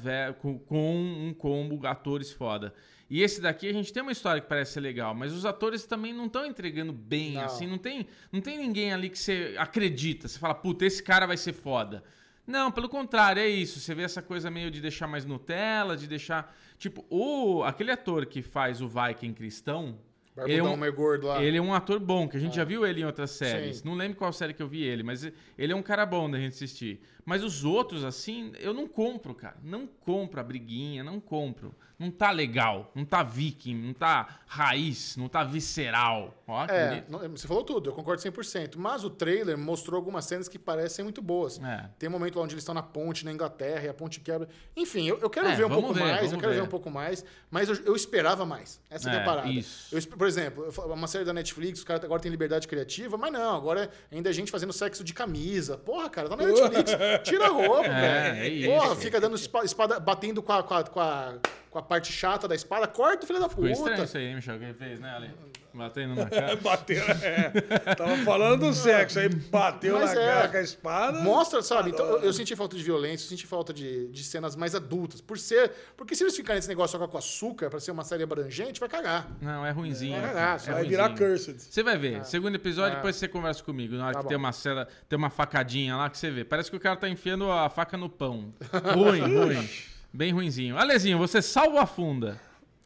com, 0.43 0.59
com 0.59 0.95
um 1.01 1.33
combo 1.33 1.87
atores 1.87 2.31
foda. 2.31 2.75
E 3.09 3.23
esse 3.23 3.41
daqui 3.41 3.67
a 3.67 3.73
gente 3.73 3.95
tem 3.95 4.03
uma 4.03 4.13
história 4.13 4.43
que 4.43 4.47
parece 4.47 4.75
ser 4.75 4.81
legal, 4.81 5.15
mas 5.15 5.33
os 5.33 5.47
atores 5.47 5.87
também 5.87 6.13
não 6.13 6.27
estão 6.27 6.45
entregando 6.45 6.93
bem, 6.93 7.33
Não. 7.33 7.45
assim, 7.47 7.67
não 7.67 7.79
tem, 7.79 8.07
não 8.31 8.43
tem 8.43 8.59
ninguém 8.59 8.93
ali 8.93 9.09
que 9.09 9.19
você 9.19 9.57
acredita. 9.59 10.29
Você 10.29 10.39
fala, 10.39 10.55
puta, 10.55 10.85
esse 10.85 11.03
cara 11.03 11.27
vai 11.27 11.39
ser 11.39 11.55
foda. 11.55 12.05
Não, 12.47 12.71
pelo 12.71 12.91
contrário, 12.91 13.41
é 13.41 13.49
isso. 13.49 13.81
Você 13.81 13.95
vê 13.95 14.03
essa 14.03 14.21
coisa 14.21 14.51
meio 14.51 14.71
de 14.71 14.83
deixar 14.83 15.07
mais 15.07 15.25
Nutella, 15.25 15.97
de 15.97 16.07
deixar. 16.07 16.55
Tipo, 16.79 17.07
o, 17.09 17.63
aquele 17.65 17.91
ator 17.91 18.27
que 18.27 18.43
faz 18.43 18.83
o 18.83 18.89
Viking 18.89 19.33
cristão. 19.33 19.99
Ele 20.37 20.55
é 20.55 20.57
Barbudão 20.57 20.75
um- 20.75 20.77
meio 20.77 20.93
gordo 20.93 21.27
lá. 21.27 21.43
ele 21.43 21.57
é 21.59 21.61
um 21.61 21.75
ator 21.75 21.99
bom, 21.99 22.29
que 22.29 22.37
a 22.37 22.41
gente 22.41 22.57
já 22.57 22.65
viu 22.65 22.87
ele 22.87 23.01
em 23.01 23.05
outras 23.05 23.31
séries. 23.33 23.79
Sim. 23.79 23.89
Não 23.89 23.95
lembro 23.95 24.17
qual 24.17 24.33
série 24.33 24.55
que 24.55 24.63
eu 24.63 24.69
vi 24.69 24.83
ele, 24.83 25.03
mas 25.03 25.31
ele 25.59 25.73
é 25.73 25.77
um 25.77 25.83
cara 25.83 26.07
bom 26.07 26.31
da 26.31 26.39
gente 26.39 26.55
assistir. 26.55 27.01
Mas 27.31 27.45
os 27.45 27.65
outros, 27.65 28.03
assim, 28.03 28.51
eu 28.59 28.75
não 28.75 28.89
compro, 28.89 29.33
cara. 29.37 29.55
Não 29.63 29.87
compro 29.87 30.41
a 30.41 30.43
briguinha, 30.43 31.05
não 31.05 31.21
compro. 31.21 31.73
Não 31.97 32.11
tá 32.11 32.33
legal. 32.33 32.91
Não 32.93 33.05
tá 33.05 33.23
viking, 33.23 33.75
não 33.77 33.93
tá 33.93 34.41
raiz, 34.49 35.17
não 35.17 35.29
tá 35.29 35.45
visceral. 35.45 36.35
Ó, 36.49 36.65
É, 36.65 37.05
você 37.31 37.47
falou 37.47 37.63
tudo, 37.63 37.91
eu 37.91 37.95
concordo 37.95 38.21
100%. 38.21 38.77
Mas 38.79 39.05
o 39.05 39.11
trailer 39.11 39.57
mostrou 39.57 39.97
algumas 39.97 40.25
cenas 40.25 40.49
que 40.49 40.59
parecem 40.59 41.05
muito 41.05 41.23
boas. 41.23 41.61
É. 41.63 41.89
Tem 42.01 42.09
um 42.09 42.13
momento 42.13 42.37
lá 42.37 42.43
onde 42.43 42.55
eles 42.55 42.63
estão 42.63 42.75
na 42.75 42.83
ponte, 42.83 43.25
na 43.25 43.31
Inglaterra, 43.33 43.85
e 43.85 43.89
a 43.89 43.95
ponte 43.95 44.19
quebra. 44.19 44.49
Enfim, 44.77 45.07
eu, 45.07 45.19
eu 45.21 45.31
quero 45.31 45.47
É, 45.49 45.55
ver 45.55 45.67
um 45.67 45.69
pouco 45.71 45.93
ver, 45.95 46.01
mais, 46.01 46.33
eu 46.33 46.39
quero 46.39 46.51
ver. 46.53 46.59
ver. 46.59 46.63
um 46.67 46.69
pouco 46.69 46.91
mais, 46.91 47.25
mas 47.49 47.69
eu, 47.69 47.77
eu 47.85 47.95
esperava 47.95 48.45
mais. 48.45 48.81
Essa 48.91 49.09
que 49.09 49.15
é 49.15 49.19
a 49.19 49.23
É, 49.23 49.25
parada. 49.25 49.49
Eu 49.93 50.03
por 50.17 50.27
exemplo, 50.27 50.69
uma 50.87 51.07
série 51.07 51.25
da 51.25 51.33
Netflix, 51.33 51.79
os 51.81 51.85
caras 51.85 52.03
agora 52.03 52.21
têm 52.21 52.31
liberdade 52.31 52.67
criativa, 52.67 53.17
mas 53.17 53.33
não, 53.33 53.55
agora 53.57 53.89
ainda 54.11 54.31
é 54.31 54.33
gente 54.33 54.51
fazendo 54.51 54.73
sexo 54.73 55.05
de 55.05 55.13
camisa. 55.15 55.77
Porra, 55.79 56.09
cara, 56.11 56.29
tá 56.29 56.37
na 56.37 56.47
Netflix. 56.49 56.91
Tira 57.23 57.47
a 57.47 57.49
roupa, 57.49 57.87
É, 57.87 58.33
velho. 58.33 58.65
é 58.65 58.67
Porra, 58.79 58.87
isso. 58.93 58.97
fica 58.97 59.21
dando 59.21 59.37
espa- 59.37 59.65
espada, 59.65 59.99
batendo 60.01 60.43
com 60.43 60.53
a, 60.53 60.63
com 60.63 60.75
a, 60.75 60.85
com 60.85 61.01
a, 61.01 61.35
com 61.71 61.79
a 61.79 61.83
parte 61.83 62.13
chata 62.13 62.47
da 62.49 62.55
espada. 62.55 62.87
Corta, 62.87 63.27
filho 63.27 63.39
da 63.41 63.49
Ficou 63.49 63.67
estranho 63.69 63.93
puta. 63.97 64.05
isso 64.05 64.17
aí, 64.19 64.35
Michel, 64.35 64.59
que 64.59 64.65
ele 64.65 64.75
fez, 64.75 65.01
né, 65.01 65.15
Ali? 65.17 65.31
Batendo 65.73 66.15
na 66.15 66.27
cara. 66.31 66.57
Bateu, 66.57 67.03
é. 67.23 67.51
Tava 67.95 68.17
falando 68.19 68.67
do 68.67 68.75
sexo, 68.75 69.19
aí 69.19 69.29
bateu 69.29 69.99
Mas 69.99 70.15
na 70.15 70.21
é. 70.21 70.27
cara 70.27 70.49
com 70.49 70.57
a 70.57 70.61
espada. 70.63 71.21
Mostra, 71.21 71.63
sabe? 71.63 71.91
Então, 71.91 72.05
eu, 72.07 72.19
eu 72.23 72.33
senti 72.33 72.57
falta 72.57 72.77
de 72.77 72.83
violência, 72.83 73.25
eu 73.25 73.29
senti 73.29 73.47
falta 73.47 73.73
de, 73.73 74.09
de 74.09 74.25
cenas 74.25 74.57
mais 74.57 74.75
adultas. 74.75 75.21
Por 75.21 75.39
ser. 75.39 75.71
Porque 75.97 76.15
se 76.17 76.25
eles 76.25 76.35
ficarem 76.37 76.57
nesse 76.59 76.69
negócio 76.69 76.99
só 76.99 77.07
com 77.07 77.17
açúcar 77.19 77.71
pra 77.71 77.79
ser 77.81 77.91
uma 77.93 78.05
série 78.05 78.23
abrangente, 78.23 78.81
vai 78.81 78.89
cagar. 78.89 79.29
Não, 79.41 79.65
é 79.65 79.71
ruimzinho. 79.71 80.17
É, 80.17 80.33
vai 80.33 80.59
Vai 80.59 80.85
virar 80.85 81.11
cursed. 81.17 81.57
Você 81.61 81.83
vai 81.83 81.97
ver. 81.97 82.25
Segundo 82.25 82.55
episódio, 82.57 82.93
É. 82.95 82.97
depois 82.97 83.17
você 83.17 83.29
conversa 83.29 83.63
comigo. 83.63 83.95
Na 83.97 84.07
hora 84.07 84.13
Tá 84.15 84.19
que 84.21 84.25
bom. 84.25 84.29
tem 84.29 84.37
uma 84.37 84.53
cena, 84.53 84.89
tem 85.09 85.17
uma 85.17 85.31
facadinha 85.31 85.97
lá 85.97 86.11
que 86.11 86.19
você 86.19 86.31
vê. 86.31 86.45
Parece 86.45 86.71
que 86.71 86.77
o 86.77 86.81
cara 86.81 86.97
tá 86.97 87.09
enfiando 87.09 87.51
a 87.51 87.69
faca 87.71 87.97
no 87.97 88.09
pão. 88.09 88.53
Ruim, 88.95 89.21
ruim. 89.37 89.69
Bem 90.13 90.33
ruinzinho. 90.33 90.77
Alezinho, 90.77 91.17
você 91.19 91.41
salva 91.41 91.83
a 91.83 91.87
funda. 91.87 92.41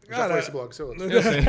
Já 0.09 0.17
Cara, 0.17 0.31
foi 0.33 0.39
esse 0.41 0.51
bloco, 0.51 0.75
seu 0.75 0.89
outro. 0.89 1.05
Eu 1.11 1.23
sei. 1.23 1.41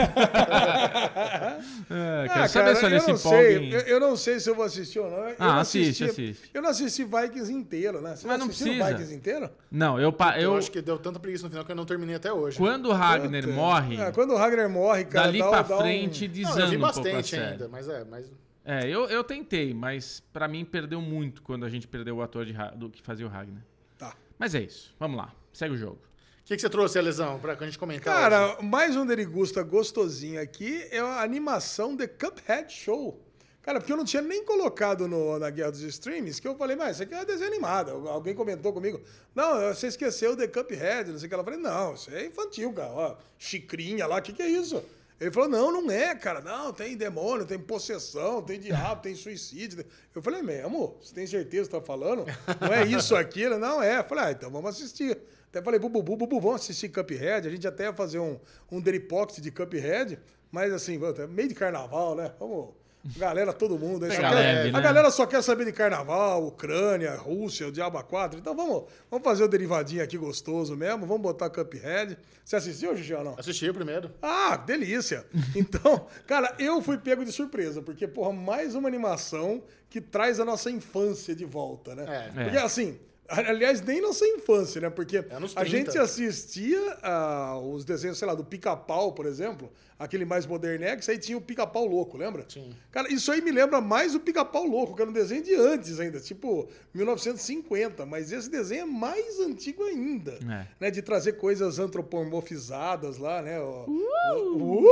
É, 1.90 2.27
quero 2.27 2.44
Ah, 2.44 2.48
saber 2.48 2.76
cara, 2.76 2.99
se 2.99 2.99
se 3.06 3.07
não 3.11 3.18
sei. 3.18 3.76
Eu, 3.76 3.80
eu 3.82 3.99
não 3.99 4.15
sei 4.18 4.40
se 4.40 4.49
eu 4.49 4.56
vou 4.56 4.65
assistir 4.65 4.99
ou 4.99 5.10
não. 5.10 5.18
Eu 5.30 5.36
Ah, 5.40 5.48
não 5.53 5.60
assiste, 5.60 6.03
assisti- 6.03 6.30
assiste. 6.30 6.49
Eu 6.53 6.61
não 6.61 6.69
assisti 6.69 7.03
Vikings 7.03 7.52
inteiro, 7.52 8.02
né? 8.02 8.15
Você 8.15 8.27
Mas 8.27 8.40
não 8.40 8.48
assistiu 8.48 8.68
precisa. 8.68 8.90
Vikings 8.90 9.14
inteiro? 9.15 9.49
Não, 9.72 9.99
eu, 9.99 10.11
pa- 10.11 10.36
Eu, 10.38 10.52
eu, 10.53 10.57
acho 10.57 10.72
que 10.72 10.82
deu 10.82 10.98
tanta 10.98 11.19
preguiça 11.19 11.44
no 11.44 11.49
final 11.49 11.65
que 11.65 11.72
eu 11.72 11.76
não 11.76 11.86
terminei 11.86 12.15
até 12.15 12.32
hoje. 12.34 12.57
quando 12.57 12.88
o 12.88 12.94
Ragnar 12.94 13.41
Puta. 13.44 13.53
morre, 13.53 13.98
É, 13.98 14.11
quando 14.11 14.32
o 14.34 14.38
Ragnar 14.38 14.69
morre, 14.69 15.06
cara, 15.06 15.26
dali 15.27 15.40
dá, 15.40 15.49
pra 15.49 15.61
dá 15.61 15.76
um- 15.76 15.80
frente 15.80 16.27
Não, 16.27 16.34
desanda 16.34 16.61
eu 16.61 16.69
vi 16.69 16.77
um 16.77 16.82
bastante 16.82 17.36
ainda, 17.36 17.68
mas 17.68 17.88
é, 17.88 18.03
mas. 18.03 18.32
É, 18.64 18.88
eu, 18.88 19.06
eu 19.07 19.23
tentei, 19.23 19.73
mas 19.73 20.23
pra 20.34 20.48
mim 20.48 20.65
perdeu 20.65 20.99
muito 20.99 21.41
quando 21.44 21.65
a 21.65 21.69
gente 21.69 21.88
perdeu 21.88 22.18
o 22.18 22.22
ator 22.22 22.45
de 22.45 22.53
do 22.76 22.90
que 22.90 23.02
fazia 23.02 23.26
o 23.26 23.30
Ragnar. 23.30 23.61
Tá. 23.98 24.15
Mas 24.40 24.56
é 24.56 24.61
isso. 24.61 24.94
Vamos 24.99 25.18
lá. 25.18 25.32
Segue 25.53 25.76
o 25.76 25.77
jogo. 25.77 25.99
O 26.45 26.47
que, 26.47 26.55
que 26.57 26.61
você 26.61 26.69
trouxe, 26.69 27.01
Lesão, 27.01 27.39
pra 27.39 27.53
a 27.53 27.65
gente 27.65 27.80
comentar? 27.80 28.13
hoje? 28.13 28.23
Cara, 28.23 28.61
mais 28.61 28.95
um 28.95 29.03
Derigusta 29.03 29.63
gostosinho 29.63 30.39
aqui 30.39 30.88
é 30.91 30.99
a 30.99 31.23
animação 31.23 31.97
The 31.97 32.05
Cuphead 32.05 32.72
Show. 32.72 33.19
Cara, 33.63 33.80
porque 33.80 33.91
eu 33.91 33.97
não 33.97 34.05
tinha 34.05 34.22
nem 34.22 34.45
colocado 34.45 35.07
no, 35.07 35.39
na 35.39 35.49
Guerra 35.49 35.72
dos 35.72 35.81
Streams, 35.81 36.39
que 36.39 36.47
eu 36.47 36.55
falei, 36.55 36.76
mas 36.76 36.97
isso 36.97 37.01
aqui 37.03 37.15
é 37.15 37.26
desenho 37.26 37.49
animado. 37.49 38.07
Alguém 38.07 38.35
comentou 38.35 38.72
comigo, 38.72 39.01
não, 39.34 39.73
você 39.73 39.88
esqueceu 39.88 40.38
The 40.38 40.47
Cuphead, 40.47 41.09
não 41.09 41.17
sei 41.17 41.26
o 41.26 41.30
que. 41.30 41.34
Ela 41.34 41.43
falei, 41.43 41.59
não, 41.59 41.95
isso 41.95 42.11
é 42.11 42.27
infantil, 42.27 42.72
cara. 42.73 42.91
Ó, 42.91 43.15
chicrinha 43.39 44.05
lá, 44.05 44.17
o 44.17 44.22
que, 44.22 44.31
que 44.31 44.43
é 44.43 44.47
isso? 44.47 44.84
Ele 45.20 45.32
falou, 45.32 45.48
não, 45.48 45.72
não 45.72 45.92
é, 45.92 46.14
cara. 46.14 46.42
Não, 46.42 46.74
tem 46.74 46.98
demônio, 46.98 47.46
tem 47.46 47.58
possessão, 47.58 48.42
tem 48.42 48.60
diabo, 48.60 49.02
tem 49.02 49.16
suicídio. 49.16 49.86
Eu 50.14 50.22
falei, 50.22 50.42
mesmo? 50.42 50.98
Você 51.02 51.14
tem 51.14 51.26
certeza 51.26 51.70
que 51.70 51.76
tá 51.76 51.82
falando? 51.82 52.26
Não 52.60 52.74
é 52.74 52.86
isso 52.86 53.16
aqui? 53.18 53.42
Ele, 53.44 53.58
não 53.58 53.82
é. 53.82 54.00
Eu 54.00 54.04
falei, 54.04 54.26
ah, 54.26 54.32
então 54.32 54.52
vamos 54.52 54.72
assistir. 54.72 55.18
Até 55.50 55.62
falei, 55.62 55.80
Bubu, 55.80 56.04
Bubu, 56.04 56.28
Bubu, 56.28 56.42
vamos 56.42 56.62
assistir 56.62 56.90
Cuphead. 56.90 57.48
A 57.48 57.52
gente 57.52 57.66
até 57.66 57.86
ia 57.86 57.94
fazer 57.94 58.20
um, 58.20 58.38
um 58.70 58.82
Pocket 59.08 59.40
de 59.40 59.52
Cuphead, 59.52 60.20
mas 60.52 60.74
assim, 60.74 61.00
meio 61.30 61.48
de 61.48 61.56
carnaval, 61.56 62.16
né? 62.16 62.34
Vamos. 62.38 62.74
Galera, 63.18 63.53
todo 63.53 63.77
mundo. 63.77 64.06
aí 64.06 64.11
quer- 64.11 64.32
leve, 64.34 64.69
a 64.69 64.72
né? 64.72 64.82
galera 64.82 65.11
só 65.11 65.26
quer 65.27 65.44
saber 65.44 65.65
de 65.65 65.72
carnaval, 65.72 66.45
Ucrânia, 66.48 67.15
Rússia, 67.15 67.68
o 67.68 67.72
Diabo 67.72 68.02
4. 68.03 68.40
Então 68.40 68.56
vamos, 68.56 68.86
vamos 69.11 69.23
fazer 69.23 69.44
o 69.44 69.48
derivadinho 69.48 70.03
aqui 70.03 70.18
gostoso 70.18 70.76
mesmo. 70.76 71.06
Vamos 71.06 71.22
botar 71.22 71.49
Cuphead. 71.52 72.18
Você 72.44 72.56
assistiu, 72.56 72.95
Gigi, 72.95 73.14
ou 73.14 73.23
não? 73.23 73.36
Assisti 73.38 73.69
o 73.69 73.73
primeiro. 73.73 74.11
Ah, 74.22 74.57
delícia! 74.57 75.26
Então, 75.56 76.07
cara, 76.26 76.53
eu 76.60 76.82
fui 76.82 76.98
pego 76.98 77.23
de 77.23 77.32
surpresa, 77.32 77.82
porque, 77.82 78.07
porra, 78.07 78.34
mais 78.34 78.76
uma 78.76 78.88
animação 78.88 79.64
que 79.90 80.02
traz 80.02 80.40
a 80.40 80.45
nossa 80.45 80.69
infância 80.72 81.36
de 81.36 81.45
volta, 81.45 81.94
né? 81.95 82.32
É. 82.36 82.44
Porque, 82.44 82.57
assim, 82.57 82.99
Aliás, 83.47 83.81
nem 83.81 83.99
nossa 84.02 84.26
infância, 84.26 84.80
né? 84.81 84.89
Porque 84.89 85.18
É 85.18 85.19
a 85.19 85.23
30. 85.39 85.65
gente 85.65 85.97
assistia 85.97 86.97
ah, 87.02 87.57
os 87.60 87.84
desenhos, 87.84 88.18
sei 88.18 88.27
lá, 88.27 88.35
do 88.35 88.43
Pica-Pau, 88.45 89.14
por 89.14 89.26
exemplo, 89.26 89.72
aquele 89.97 90.26
mais 90.26 90.45
modernex, 90.45 91.07
aí 91.10 91.18
tinha 91.18 91.38
o 91.38 91.41
Pica-Pau 91.41 91.85
Louco, 91.88 92.18
lembra? 92.18 92.45
Sim. 92.47 92.76
Cara, 92.91 93.11
isso 93.11 93.31
aí 93.31 93.41
me 93.41 93.52
lembra 93.52 93.81
mais 93.81 94.14
o 94.14 94.19
Pica-Pau 94.19 94.65
Louco, 94.68 94.95
que 94.95 95.02
era 95.02 95.10
um 95.10 95.14
desenho 95.14 95.41
de 95.41 95.56
antes 95.56 95.99
ainda, 95.99 96.19
tipo 96.19 96.68
1950, 96.93 98.06
mas 98.06 98.31
esse 98.31 98.49
desenho 98.49 98.84
é 98.84 98.85
mais 98.85 99.39
antigo 99.39 99.84
ainda, 99.84 100.34
É. 100.47 100.68
né? 100.80 100.91
De 100.91 101.02
trazer 101.02 101.34
coisas 101.34 101.80
antropomorfizadas 101.80 103.18
lá, 103.18 103.41
né? 103.41 103.60
O- 103.60 103.85
Uh! 104.27 104.85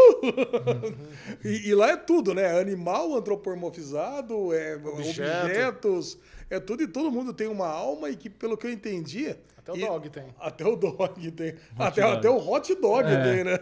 e, 1.43 1.69
e 1.69 1.75
lá 1.75 1.91
é 1.91 1.97
tudo, 1.97 2.33
né? 2.33 2.59
Animal 2.59 3.15
antropomorfizado, 3.15 4.53
é 4.53 4.75
Objeto. 4.75 5.45
objetos, 5.45 6.17
é 6.49 6.59
tudo 6.59 6.83
e 6.83 6.87
todo 6.87 7.11
mundo 7.11 7.33
tem 7.33 7.47
uma 7.47 7.67
alma 7.67 8.09
e 8.09 8.15
que, 8.15 8.29
pelo 8.29 8.57
que 8.57 8.67
eu 8.67 8.71
entendi... 8.71 9.35
Até 9.57 9.71
o 9.71 9.77
e- 9.77 9.79
dog 9.79 10.09
tem. 10.09 10.25
Até 10.39 10.65
o 10.67 10.75
dog 10.77 11.31
tem. 11.31 11.55
Até, 11.79 12.01
dog. 12.01 12.17
até 12.17 12.29
o 12.29 12.37
hot 12.37 12.75
dog 12.75 13.07
É. 13.09 13.23
tem, 13.23 13.43
né? 13.43 13.57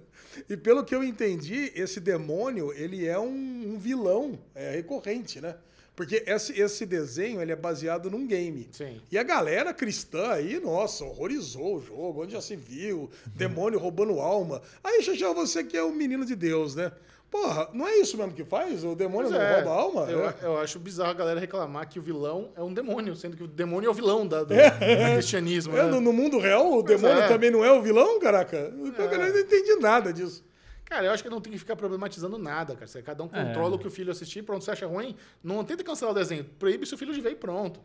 E 0.50 0.54
pelo 0.56 0.84
que 0.84 0.94
eu 0.94 1.02
entendi, 1.02 1.72
esse 1.74 1.98
demônio, 1.98 2.70
ele 2.74 3.06
é 3.06 3.18
um, 3.18 3.72
um 3.74 3.78
vilão 3.78 4.38
é, 4.54 4.72
recorrente, 4.72 5.40
né? 5.40 5.56
Porque 5.94 6.22
esse, 6.26 6.52
esse 6.60 6.84
desenho, 6.84 7.40
ele 7.40 7.52
é 7.52 7.56
baseado 7.56 8.10
num 8.10 8.26
game. 8.26 8.68
Sim. 8.70 9.00
E 9.10 9.16
a 9.16 9.22
galera 9.22 9.72
cristã 9.72 10.32
aí, 10.32 10.60
nossa, 10.60 11.04
horrorizou 11.06 11.76
o 11.76 11.80
jogo, 11.80 12.22
onde 12.22 12.32
já 12.34 12.42
se 12.42 12.54
viu, 12.54 13.08
demônio 13.34 13.78
roubando 13.78 14.20
alma. 14.20 14.60
Aí, 14.84 15.02
Xaxá, 15.02 15.32
você 15.32 15.64
que 15.64 15.74
é 15.74 15.82
o 15.82 15.90
menino 15.90 16.26
de 16.26 16.36
Deus, 16.36 16.74
né? 16.74 16.92
Porra, 17.30 17.68
não 17.72 17.86
é 17.86 17.96
isso 17.98 18.16
mesmo 18.16 18.32
que 18.32 18.44
faz? 18.44 18.84
O 18.84 18.94
demônio 18.94 19.28
Pois 19.30 19.40
não 19.40 19.46
é, 19.46 19.54
rouba 19.60 19.70
alma? 19.70 20.00
Eu, 20.10 20.28
É. 20.28 20.34
eu 20.42 20.58
acho 20.58 20.78
bizarro 20.78 21.10
a 21.10 21.14
galera 21.14 21.40
reclamar 21.40 21.88
que 21.88 21.98
o 21.98 22.02
vilão 22.02 22.50
é 22.56 22.62
um 22.62 22.72
demônio, 22.72 23.16
sendo 23.16 23.36
que 23.36 23.42
o 23.42 23.48
demônio 23.48 23.88
é 23.88 23.90
o 23.90 23.94
vilão 23.94 24.26
da, 24.26 24.44
do, 24.44 24.54
É. 24.54 24.70
do 24.70 25.14
cristianismo. 25.14 25.76
É, 25.76 25.82
né? 25.82 25.90
no, 25.90 26.00
no 26.00 26.12
mundo 26.12 26.38
real, 26.38 26.78
o 26.78 26.84
Pois 26.84 27.00
demônio 27.00 27.22
é. 27.24 27.28
também 27.28 27.50
não 27.50 27.64
é 27.64 27.72
o 27.72 27.82
vilão, 27.82 28.18
caraca? 28.20 28.56
Eu 28.56 28.72
não 28.72 29.38
entendi 29.40 29.74
nada 29.80 30.12
disso. 30.12 30.44
Cara, 30.84 31.06
eu 31.06 31.10
acho 31.10 31.22
que 31.22 31.28
não 31.28 31.40
tem 31.40 31.52
que 31.52 31.58
ficar 31.58 31.74
problematizando 31.74 32.38
nada, 32.38 32.76
cara. 32.76 33.02
Cada 33.02 33.24
um 33.24 33.28
É. 33.32 33.44
controla 33.44 33.74
o 33.74 33.78
que 33.78 33.88
o 33.88 33.90
filho 33.90 34.12
assistir, 34.12 34.42
pronto, 34.44 34.64
você 34.64 34.70
acha 34.70 34.86
ruim, 34.86 35.16
não 35.42 35.64
tenta 35.64 35.82
cancelar 35.82 36.14
o 36.14 36.18
desenho. 36.18 36.44
Proíbe 36.60 36.86
seu 36.86 36.96
filho 36.96 37.12
de 37.12 37.20
ver 37.20 37.32
e 37.32 37.34
pronto. 37.34 37.80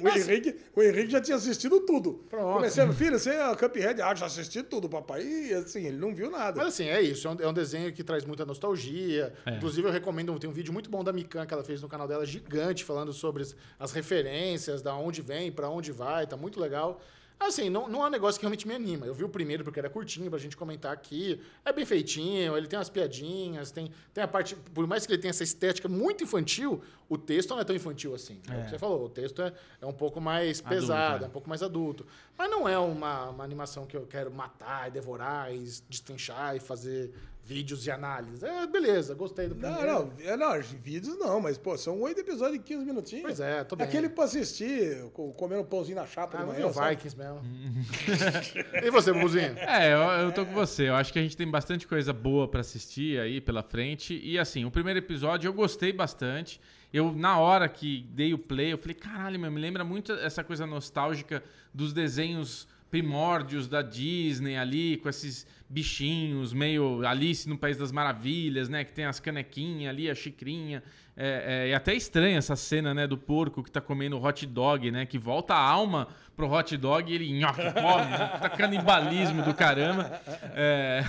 O 0.00 0.08
Henrique, 0.08 0.56
o 0.74 0.82
Henrique 0.82 1.10
já 1.10 1.20
tinha 1.20 1.36
assistido 1.36 1.80
tudo. 1.80 2.24
Pronto. 2.30 2.54
Comecei, 2.54 2.92
filho, 2.92 3.18
você 3.18 3.30
é 3.30 3.54
Cuphead? 3.54 4.00
Ah, 4.00 4.14
já 4.14 4.26
assisti 4.26 4.62
tudo, 4.62 4.88
papai. 4.88 5.22
E 5.22 5.54
assim, 5.54 5.86
ele 5.86 5.98
não 5.98 6.14
viu 6.14 6.30
nada. 6.30 6.56
Mas 6.58 6.74
assim, 6.74 6.88
é 6.88 7.00
isso. 7.00 7.28
É 7.28 7.30
um, 7.30 7.36
é 7.40 7.48
um 7.48 7.52
desenho 7.52 7.92
que 7.92 8.02
traz 8.02 8.24
muita 8.24 8.46
nostalgia. 8.46 9.32
É. 9.44 9.56
Inclusive, 9.56 9.86
eu 9.86 9.92
recomendo. 9.92 10.38
Tem 10.38 10.48
um 10.48 10.52
vídeo 10.52 10.72
muito 10.72 10.88
bom 10.88 11.04
da 11.04 11.12
Mikan 11.12 11.44
que 11.44 11.52
ela 11.52 11.64
fez 11.64 11.82
no 11.82 11.88
canal 11.88 12.08
dela, 12.08 12.24
gigante, 12.24 12.84
falando 12.84 13.12
sobre 13.12 13.42
as, 13.42 13.54
as 13.78 13.92
referências, 13.92 14.80
da 14.80 14.94
onde 14.94 15.20
vem, 15.20 15.52
pra 15.52 15.68
onde 15.68 15.92
vai. 15.92 16.26
Tá 16.26 16.36
muito 16.36 16.58
legal. 16.58 17.00
Assim, 17.46 17.68
não, 17.68 17.88
não 17.88 18.04
é 18.04 18.06
um 18.06 18.10
negócio 18.10 18.38
que 18.38 18.44
realmente 18.44 18.66
me 18.66 18.74
anima. 18.74 19.06
Eu 19.06 19.14
vi 19.14 19.24
o 19.24 19.28
primeiro 19.28 19.64
porque 19.64 19.78
era 19.78 19.90
curtinho 19.90 20.30
pra 20.30 20.38
gente 20.38 20.56
comentar 20.56 20.92
aqui. 20.92 21.40
É 21.64 21.72
bem 21.72 21.84
feitinho, 21.84 22.56
ele 22.56 22.66
tem 22.66 22.78
umas 22.78 22.88
piadinhas, 22.88 23.70
tem, 23.70 23.90
tem 24.12 24.22
a 24.22 24.28
parte. 24.28 24.54
Por 24.54 24.86
mais 24.86 25.06
que 25.06 25.12
ele 25.12 25.20
tenha 25.20 25.30
essa 25.30 25.42
estética 25.42 25.88
muito 25.88 26.24
infantil, 26.24 26.82
o 27.08 27.18
texto 27.18 27.50
não 27.50 27.60
é 27.60 27.64
tão 27.64 27.74
infantil 27.74 28.14
assim. 28.14 28.40
É, 28.48 28.60
o 28.60 28.64
que 28.64 28.70
você 28.70 28.78
falou, 28.78 29.04
o 29.04 29.08
texto 29.08 29.42
é, 29.42 29.52
é 29.80 29.86
um 29.86 29.92
pouco 29.92 30.20
mais 30.20 30.60
Adulto, 30.60 30.74
pesado, 30.74 31.24
é. 31.24 31.26
é 31.26 31.28
um 31.28 31.32
pouco 31.32 31.48
mais 31.48 31.62
adulto. 31.62 32.06
Mas 32.38 32.50
não 32.50 32.68
é 32.68 32.78
uma, 32.78 33.30
uma 33.30 33.44
animação 33.44 33.86
que 33.86 33.96
eu 33.96 34.06
quero 34.06 34.30
matar 34.30 34.88
e 34.88 34.90
devorar 34.90 35.54
e 35.54 35.58
destrinchar 35.88 36.56
e 36.56 36.60
fazer 36.60 37.12
vídeos 37.44 37.82
de 37.82 37.90
análise. 37.90 38.44
É, 38.46 38.66
beleza, 38.66 39.14
gostei 39.14 39.48
do 39.48 39.54
Não, 39.56 39.74
primeiro. 39.74 39.92
não, 39.92 40.12
é, 40.24 40.36
não, 40.36 40.60
vídeos 40.82 41.18
não, 41.18 41.40
mas, 41.40 41.58
pô, 41.58 41.76
são 41.76 42.00
oito 42.00 42.20
episódios 42.20 42.58
de 42.58 42.64
15 42.64 42.84
minutinhos. 42.84 43.24
Pois 43.24 43.40
é, 43.40 43.64
tô 43.64 43.74
bem. 43.76 43.86
Aquele 43.86 44.08
pra 44.08 44.24
assistir, 44.24 45.04
co- 45.12 45.32
comendo 45.32 45.64
pãozinho 45.64 45.96
na 45.96 46.06
chapa 46.06 46.36
Ah, 46.38 46.40
de 46.40 46.46
não 46.46 46.52
manhã. 46.52 46.64
vi 46.66 46.70
o 46.70 46.72
sabe? 46.72 46.90
Vikings 46.96 47.16
mesmo. 47.18 47.40
e 48.82 48.90
você, 48.90 49.12
Bubuzinho? 49.12 49.58
É, 49.58 49.92
eu, 49.92 49.98
eu 50.26 50.32
tô 50.32 50.46
com 50.46 50.52
você. 50.52 50.88
Eu 50.88 50.94
acho 50.94 51.12
que 51.12 51.18
a 51.18 51.22
gente 51.22 51.36
tem 51.36 51.50
bastante 51.50 51.86
coisa 51.86 52.12
boa 52.12 52.46
pra 52.48 52.60
assistir 52.60 53.18
aí 53.20 53.40
pela 53.40 53.62
frente. 53.62 54.18
E 54.22 54.38
assim, 54.38 54.64
o 54.64 54.70
primeiro 54.70 54.98
episódio 54.98 55.48
eu 55.48 55.52
gostei 55.52 55.92
bastante. 55.92 56.60
Eu, 56.92 57.12
na 57.12 57.38
hora 57.38 57.68
que 57.68 58.06
dei 58.10 58.34
o 58.34 58.38
play, 58.38 58.72
eu 58.72 58.78
falei, 58.78 58.94
caralho, 58.94 59.40
meu, 59.40 59.50
me 59.50 59.60
lembra 59.60 59.82
muito 59.82 60.12
essa 60.12 60.44
coisa 60.44 60.66
nostálgica 60.66 61.42
dos 61.72 61.92
desenhos 61.92 62.68
primórdios 62.92 63.66
da 63.66 63.80
Disney 63.80 64.54
ali, 64.58 64.98
com 64.98 65.08
esses 65.08 65.46
bichinhos, 65.66 66.52
meio 66.52 67.06
Alice 67.06 67.48
no 67.48 67.56
País 67.56 67.78
das 67.78 67.90
Maravilhas, 67.90 68.68
né? 68.68 68.84
Que 68.84 68.92
tem 68.92 69.06
as 69.06 69.18
canequinhas 69.18 69.88
ali, 69.88 70.10
a 70.10 70.14
xicrinha. 70.14 70.82
É, 71.16 71.64
é, 71.64 71.70
e 71.70 71.74
até 71.74 71.94
estranha 71.94 72.36
essa 72.36 72.54
cena, 72.54 72.92
né, 72.92 73.06
do 73.06 73.16
porco 73.16 73.62
que 73.62 73.70
tá 73.70 73.80
comendo 73.80 74.22
hot 74.22 74.46
dog, 74.46 74.90
né? 74.90 75.06
Que 75.06 75.16
volta 75.16 75.54
a 75.54 75.58
alma 75.58 76.06
pro 76.36 76.46
hot 76.50 76.76
dog 76.76 77.10
e 77.10 77.14
ele 77.14 77.32
nhoque, 77.32 77.62
come, 77.62 78.10
né, 78.10 78.38
tá 78.42 78.50
canibalismo 78.50 79.42
do 79.42 79.54
caramba. 79.54 80.20
É, 80.54 81.02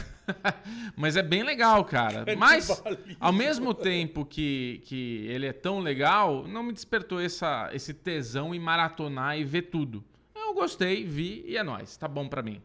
Mas 0.95 1.18
é 1.18 1.23
bem 1.23 1.43
legal, 1.43 1.84
cara. 1.84 2.23
Mas, 2.38 2.81
ao 3.19 3.34
mesmo 3.34 3.73
tempo 3.73 4.23
que, 4.23 4.81
que 4.85 5.27
ele 5.27 5.47
é 5.47 5.53
tão 5.53 5.80
legal, 5.80 6.47
não 6.47 6.64
me 6.64 6.72
despertou 6.72 7.19
essa, 7.19 7.69
esse 7.73 7.93
tesão 7.93 8.55
em 8.55 8.60
maratonar 8.60 9.38
e 9.38 9.43
ver 9.43 9.64
tudo. 9.64 10.01
Eu 10.53 10.59
gostei, 10.61 11.03
vi 11.03 11.43
e 11.47 11.57
é 11.57 11.63
nóis. 11.63 11.97
Tá 11.97 12.07
bom 12.07 12.30
pra 12.30 12.43
mim. 12.43 12.61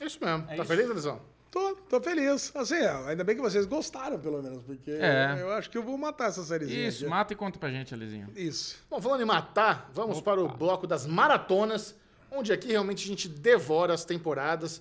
É 0.00 0.06
isso 0.06 0.18
mesmo. 0.24 0.46
tá 0.46 0.54
isso. 0.54 0.64
feliz, 0.64 0.88
Elisão? 0.90 1.20
Tô, 1.50 1.76
tô 1.76 2.00
feliz. 2.00 2.50
Assim, 2.56 2.76
é, 2.76 2.88
ainda 3.08 3.22
bem 3.22 3.36
que 3.36 3.42
vocês 3.42 3.66
gostaram, 3.66 4.18
pelo 4.18 4.42
menos, 4.42 4.62
porque 4.64 4.90
É. 4.92 5.36
eu 5.38 5.52
acho 5.52 5.68
que 5.68 5.76
eu 5.76 5.82
vou 5.82 5.98
matar 5.98 6.30
essa 6.30 6.42
sériezinha. 6.42 6.88
Isso, 6.88 7.02
aqui. 7.04 7.10
mata 7.10 7.32
e 7.34 7.36
conta 7.36 7.58
pra 7.58 7.68
gente, 7.68 7.92
Alizinho. 7.92 8.28
Isso. 8.34 8.78
Bom, 8.88 8.98
falando 9.02 9.20
em 9.20 9.26
matar, 9.26 9.90
vamos 9.92 10.22
para 10.22 10.40
o 10.42 10.48
bloco 10.48 10.86
das 10.86 11.06
maratonas, 11.06 11.94
onde 12.30 12.50
aqui 12.54 12.68
realmente 12.68 13.04
a 13.04 13.06
gente 13.06 13.28
devora 13.28 13.92
as 13.92 14.06
temporadas. 14.06 14.80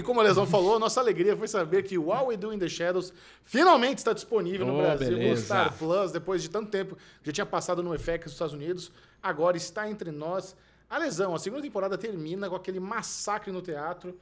E 0.00 0.02
como 0.02 0.18
a 0.18 0.22
Lesão 0.22 0.46
falou, 0.46 0.78
nossa 0.78 0.98
alegria 0.98 1.36
foi 1.36 1.46
saber 1.46 1.82
que 1.82 1.98
o 1.98 2.06
What 2.06 2.24
We 2.28 2.36
Do 2.38 2.54
in 2.54 2.58
the 2.58 2.70
Shadows 2.70 3.12
finalmente 3.44 3.98
está 3.98 4.14
disponível 4.14 4.66
no 4.66 4.78
Oh, 4.78 4.78
Brasil 4.78 5.10
no 5.10 5.18
beleza. 5.18 5.44
Star 5.44 5.76
Plus, 5.76 6.10
depois 6.10 6.40
de 6.42 6.48
tanto 6.48 6.70
tempo. 6.70 6.96
Já 7.22 7.32
tinha 7.32 7.44
passado 7.46 7.82
no 7.82 7.92
FX 7.98 8.24
dos 8.24 8.32
Estados 8.32 8.54
Unidos, 8.54 8.90
agora 9.22 9.58
está 9.58 9.90
entre 9.90 10.10
nós. 10.10 10.56
A 10.88 10.96
Lesão, 10.96 11.34
a 11.34 11.38
segunda 11.38 11.60
temporada 11.62 11.98
termina 11.98 12.48
com 12.48 12.56
aquele 12.56 12.80
massacre 12.80 13.52
no 13.52 13.60
teatro, 13.60 14.16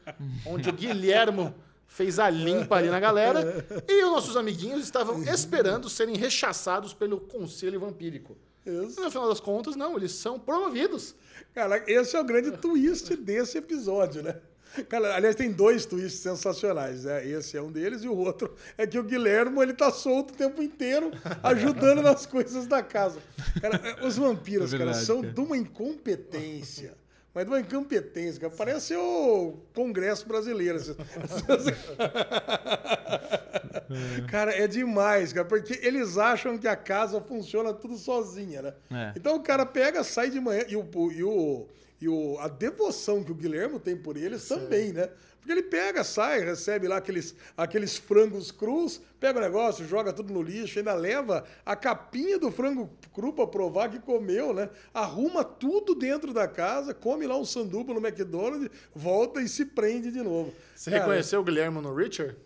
onde 0.45 0.69
o 0.69 0.73
Guilhermo 0.73 1.55
fez 1.87 2.19
a 2.19 2.29
limpa 2.29 2.75
ali 2.75 2.91
na 2.91 2.99
galera 2.99 3.65
e 3.89 4.05
os 4.05 4.11
nossos 4.11 4.37
amiguinhos 4.37 4.83
estavam 4.83 5.23
esperando 5.23 5.89
serem 5.89 6.17
rechaçados 6.17 6.93
pelo 6.93 7.21
Conselho 7.21 7.79
Vampírico. 7.79 8.37
Isso. 8.67 9.01
E 9.01 9.05
no 9.05 9.11
final 9.13 9.29
das 9.29 9.39
contas, 9.41 9.77
não, 9.77 9.97
eles 9.97 10.11
são 10.13 10.39
promovidos. 10.41 11.15
Cara, 11.55 11.83
esse 11.87 12.17
é 12.17 12.21
o 12.21 12.25
grande 12.25 12.51
twist 12.59 13.15
desse 13.17 13.57
episódio, 13.57 14.23
né? 14.25 14.37
Cara, 14.89 15.17
aliás, 15.17 15.35
tem 15.35 15.51
dois 15.51 15.87
twists 15.87 16.21
sensacionais, 16.21 17.05
né? 17.05 17.27
Esse 17.27 17.57
é 17.57 17.63
um 17.63 17.73
deles 17.73 18.05
e 18.05 18.09
o 18.09 18.17
outro 18.17 18.55
é 18.77 18.87
que 18.87 18.99
o 18.99 19.03
Guilhermo, 19.03 19.63
ele 19.63 19.73
tá 19.73 19.91
solto 19.91 20.33
o 20.33 20.37
tempo 20.37 20.63
inteiro, 20.63 21.11
ajudando 21.43 22.03
nas 22.03 22.27
coisas 22.27 22.67
da 22.67 22.83
casa. 22.83 23.19
Cara, 23.61 24.07
os 24.07 24.17
vampiros, 24.17 24.73
É 24.73 24.77
verdade, 24.77 24.97
cara, 24.97 25.05
são 25.07 25.21
cara. 25.23 25.33
de 25.33 25.41
uma 25.41 25.57
incompetência. 25.57 26.95
Mas 27.35 27.45
de 27.45 27.51
uma 27.51 27.61
incompetência, 27.61 28.41
cara. 28.41 28.53
Parece 28.57 28.95
o 28.97 29.55
Congresso 29.75 30.27
brasileiro. 30.27 30.77
assim. 30.77 30.95
cara, 34.29 34.53
é 34.53 34.67
demais, 34.67 35.33
cara, 35.33 35.47
porque 35.47 35.79
eles 35.83 36.19
acham 36.19 36.59
que 36.59 36.69
a 36.69 36.77
casa 36.77 37.21
funciona 37.21 37.73
tudo 37.73 37.97
sozinha, 37.97 38.63
né? 38.63 38.75
É. 38.91 39.13
Então 39.17 39.37
o 39.37 39.41
cara 39.41 39.65
pega, 39.67 40.03
sai 40.05 40.31
de 40.31 40.41
manhã 40.41 40.65
e 40.69 40.77
o, 40.77 40.85
e 41.13 41.23
o, 41.23 41.67
e 42.01 42.09
o, 42.09 42.39
a 42.39 42.49
devoção 42.49 43.25
que 43.25 43.33
o 43.33 43.35
Guilherme 43.35 43.79
tem 43.81 43.97
por 43.97 44.17
eles 44.17 44.47
também, 44.47 44.93
né? 44.93 45.09
Porque 45.39 45.53
ele 45.53 45.63
pega, 45.63 46.05
sai, 46.05 46.41
recebe 46.41 46.87
lá 46.87 46.99
aqueles, 46.99 47.35
aqueles 47.57 47.97
frangos 47.97 48.51
crus, 48.51 49.01
pega 49.19 49.39
o 49.39 49.43
negócio, 49.43 49.87
joga 49.87 50.13
tudo 50.13 50.33
no 50.33 50.43
lixo, 50.43 50.79
ainda 50.79 50.95
leva 50.95 51.45
a 51.65 51.75
capinha 51.75 52.39
do 52.39 52.51
frango 52.51 52.91
cru 53.15 53.33
pra 53.33 53.47
provar 53.47 53.89
que 53.89 53.99
comeu, 53.99 54.53
né? 54.53 54.69
Arruma 54.93 55.43
tudo 55.43 55.95
dentro 55.95 56.35
da 56.35 56.47
casa, 56.47 56.93
come 56.93 57.27
lá 57.27 57.37
um 57.37 57.45
sanduba 57.45 57.95
no 57.95 58.07
McDonald's, 58.07 58.69
volta 58.95 59.41
e 59.41 59.49
se 59.49 59.65
prende 59.65 60.11
de 60.11 60.23
novo. 60.23 60.53
Você 60.75 60.91
Cara, 60.91 61.03
reconheceu 61.03 61.41
o 61.41 61.45
Guilhermo 61.45 61.81
no 61.81 61.95
Richard? 61.95 62.37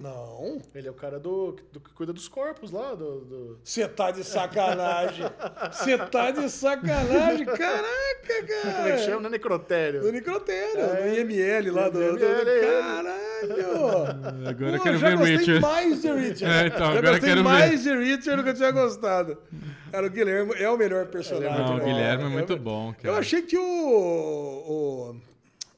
Não. 0.00 0.60
Ele 0.74 0.88
é 0.88 0.90
o 0.90 0.94
cara 0.94 1.18
do, 1.20 1.56
do 1.72 1.78
que 1.78 1.92
cuida 1.92 2.10
dos 2.12 2.26
corpos 2.26 2.70
lá, 2.70 2.94
do... 2.94 3.20
do- 3.20 3.58
Você 3.62 3.86
tá 3.86 4.10
de 4.10 4.24
sacanagem. 4.24 5.26
Você 5.70 5.98
tá 5.98 6.30
de 6.30 6.48
sacanagem. 6.48 7.44
Caraca, 7.44 8.46
cara. 8.46 8.74
Como 8.76 8.88
é 8.88 8.92
que 8.92 8.98
chama? 8.98 9.20
Não 9.20 9.26
é 9.28 9.30
necrotério. 9.32 10.00
Do 10.00 10.10
Nicrotério, 10.10 10.80
É. 10.80 11.02
do 11.02 11.14
IML 11.32 11.72
lá 11.74 11.88
do. 11.90 11.98
do- 11.98 12.18
IML, 12.18 12.48
é 12.48 12.58
ele. 12.58 12.82
Caralho! 12.82 14.48
Agora 14.48 14.70
eu 14.72 14.76
Pô, 14.78 14.82
quero 14.84 14.98
já 14.98 15.08
ver 15.10 15.16
gostei 15.18 15.36
Richard. 15.36 15.60
mais 15.60 16.02
de 16.02 16.12
Richard. 16.12 16.44
É, 16.44 16.66
então, 16.66 16.78
já 16.78 16.86
agora 16.86 17.06
eu 17.06 17.12
gostei 17.12 17.28
quero 17.28 17.42
ver. 17.42 17.48
mais 17.48 17.82
de 17.82 17.96
Richard 17.96 18.36
do 18.36 18.42
que 18.44 18.48
eu 18.50 18.54
tinha 18.54 18.70
gostado. 18.70 19.38
Cara, 19.92 20.06
o 20.06 20.10
Guilherme 20.10 20.52
é 20.56 20.70
o 20.70 20.76
melhor 20.78 21.06
personagem. 21.06 21.58
Não, 21.58 21.76
o? 21.76 21.80
Guilherme 21.80 22.24
é 22.24 22.28
muito 22.28 22.56
bom, 22.56 22.92
cara. 22.94 23.08
Eu 23.08 23.14
achei 23.18 23.42
que 23.42 23.56
o. 23.58 25.14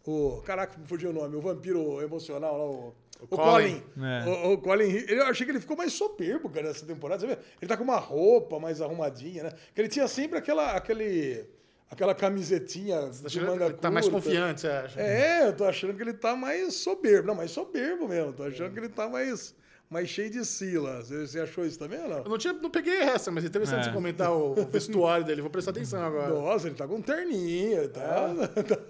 o, 0.07 0.11
o 0.11 0.43
caraca, 0.43 0.77
me 0.78 0.86
fugiu 0.86 1.11
o 1.11 1.12
nome. 1.12 1.35
O 1.36 1.40
vampiro 1.40 2.01
emocional 2.03 2.57
lá, 2.59 2.65
o. 2.65 2.94
O 3.23 3.27
Colin. 3.28 3.81
Colin. 3.81 4.07
É. 4.07 4.28
O, 4.49 4.53
o 4.55 4.59
Colin, 4.59 4.90
eu 5.09 5.24
achei 5.27 5.44
que 5.47 5.53
ele 5.53 5.61
ficou 5.61 5.77
mais 5.77 5.93
soberbo, 5.93 6.51
cara, 6.51 6.69
nessa 6.69 6.85
temporada. 6.85 7.20
Você 7.20 7.27
vê? 7.28 7.39
Ele 7.61 7.69
tá 7.69 7.77
com 7.77 7.85
uma 7.85 7.97
roupa 7.99 8.59
mais 8.59 8.81
arrumadinha, 8.81 9.44
né? 9.44 9.53
Que 9.74 9.81
ele 9.81 9.89
tinha 9.89 10.09
sempre 10.09 10.39
aquela, 10.39 10.73
aquele, 10.73 11.44
aquela 11.90 12.15
camisetinha 12.15 13.11
de 13.11 13.27
Achando 13.27 13.47
manga 13.47 13.73
que 13.73 13.81
Tá 13.81 13.90
mais 13.90 14.09
curta. 14.09 14.20
confiante, 14.27 14.61
você 14.62 14.69
acha? 14.69 15.01
É, 15.01 15.47
eu 15.47 15.53
tô 15.57 15.65
achando 15.65 15.94
que 15.94 16.03
ele 16.03 16.15
tá 16.15 16.35
mais 16.35 16.74
soberbo. 16.74 17.28
Não, 17.28 17.35
mais 17.35 17.51
soberbo 17.53 18.09
mesmo. 18.09 18.32
Tô 18.32 18.43
achando 18.44 18.73
que 18.73 18.78
ele 18.81 18.89
tá 18.89 19.09
mais, 19.09 19.55
mais 19.93 20.09
cheio 20.09 20.31
de 20.31 20.44
sila. 20.44 21.02
Você, 21.02 21.39
achou 21.39 21.66
isso 21.66 21.78
também 21.78 22.01
ou 22.01 22.09
não? 22.09 22.19
Eu 22.19 22.28
não, 22.31 22.39
tinha, 22.39 22.52
não 22.55 22.70
peguei 22.70 22.97
essa, 22.97 23.31
mas 23.31 23.44
é 23.44 23.48
interessante 23.48 23.81
É. 23.81 23.85
você 23.85 23.93
comentar 23.93 24.32
o, 24.32 24.52
o 24.52 24.66
vestuário 24.66 25.24
dele. 25.24 25.43
Vou 25.43 25.51
prestar 25.51 25.73
atenção 25.73 26.02
agora. 26.02 26.32
Nossa, 26.32 26.66
ele 26.66 26.74
tá 26.74 26.89
com 26.89 26.97
um 26.97 27.02
terninho, 27.02 27.78
ele 27.78 27.89
tá, 27.93 28.35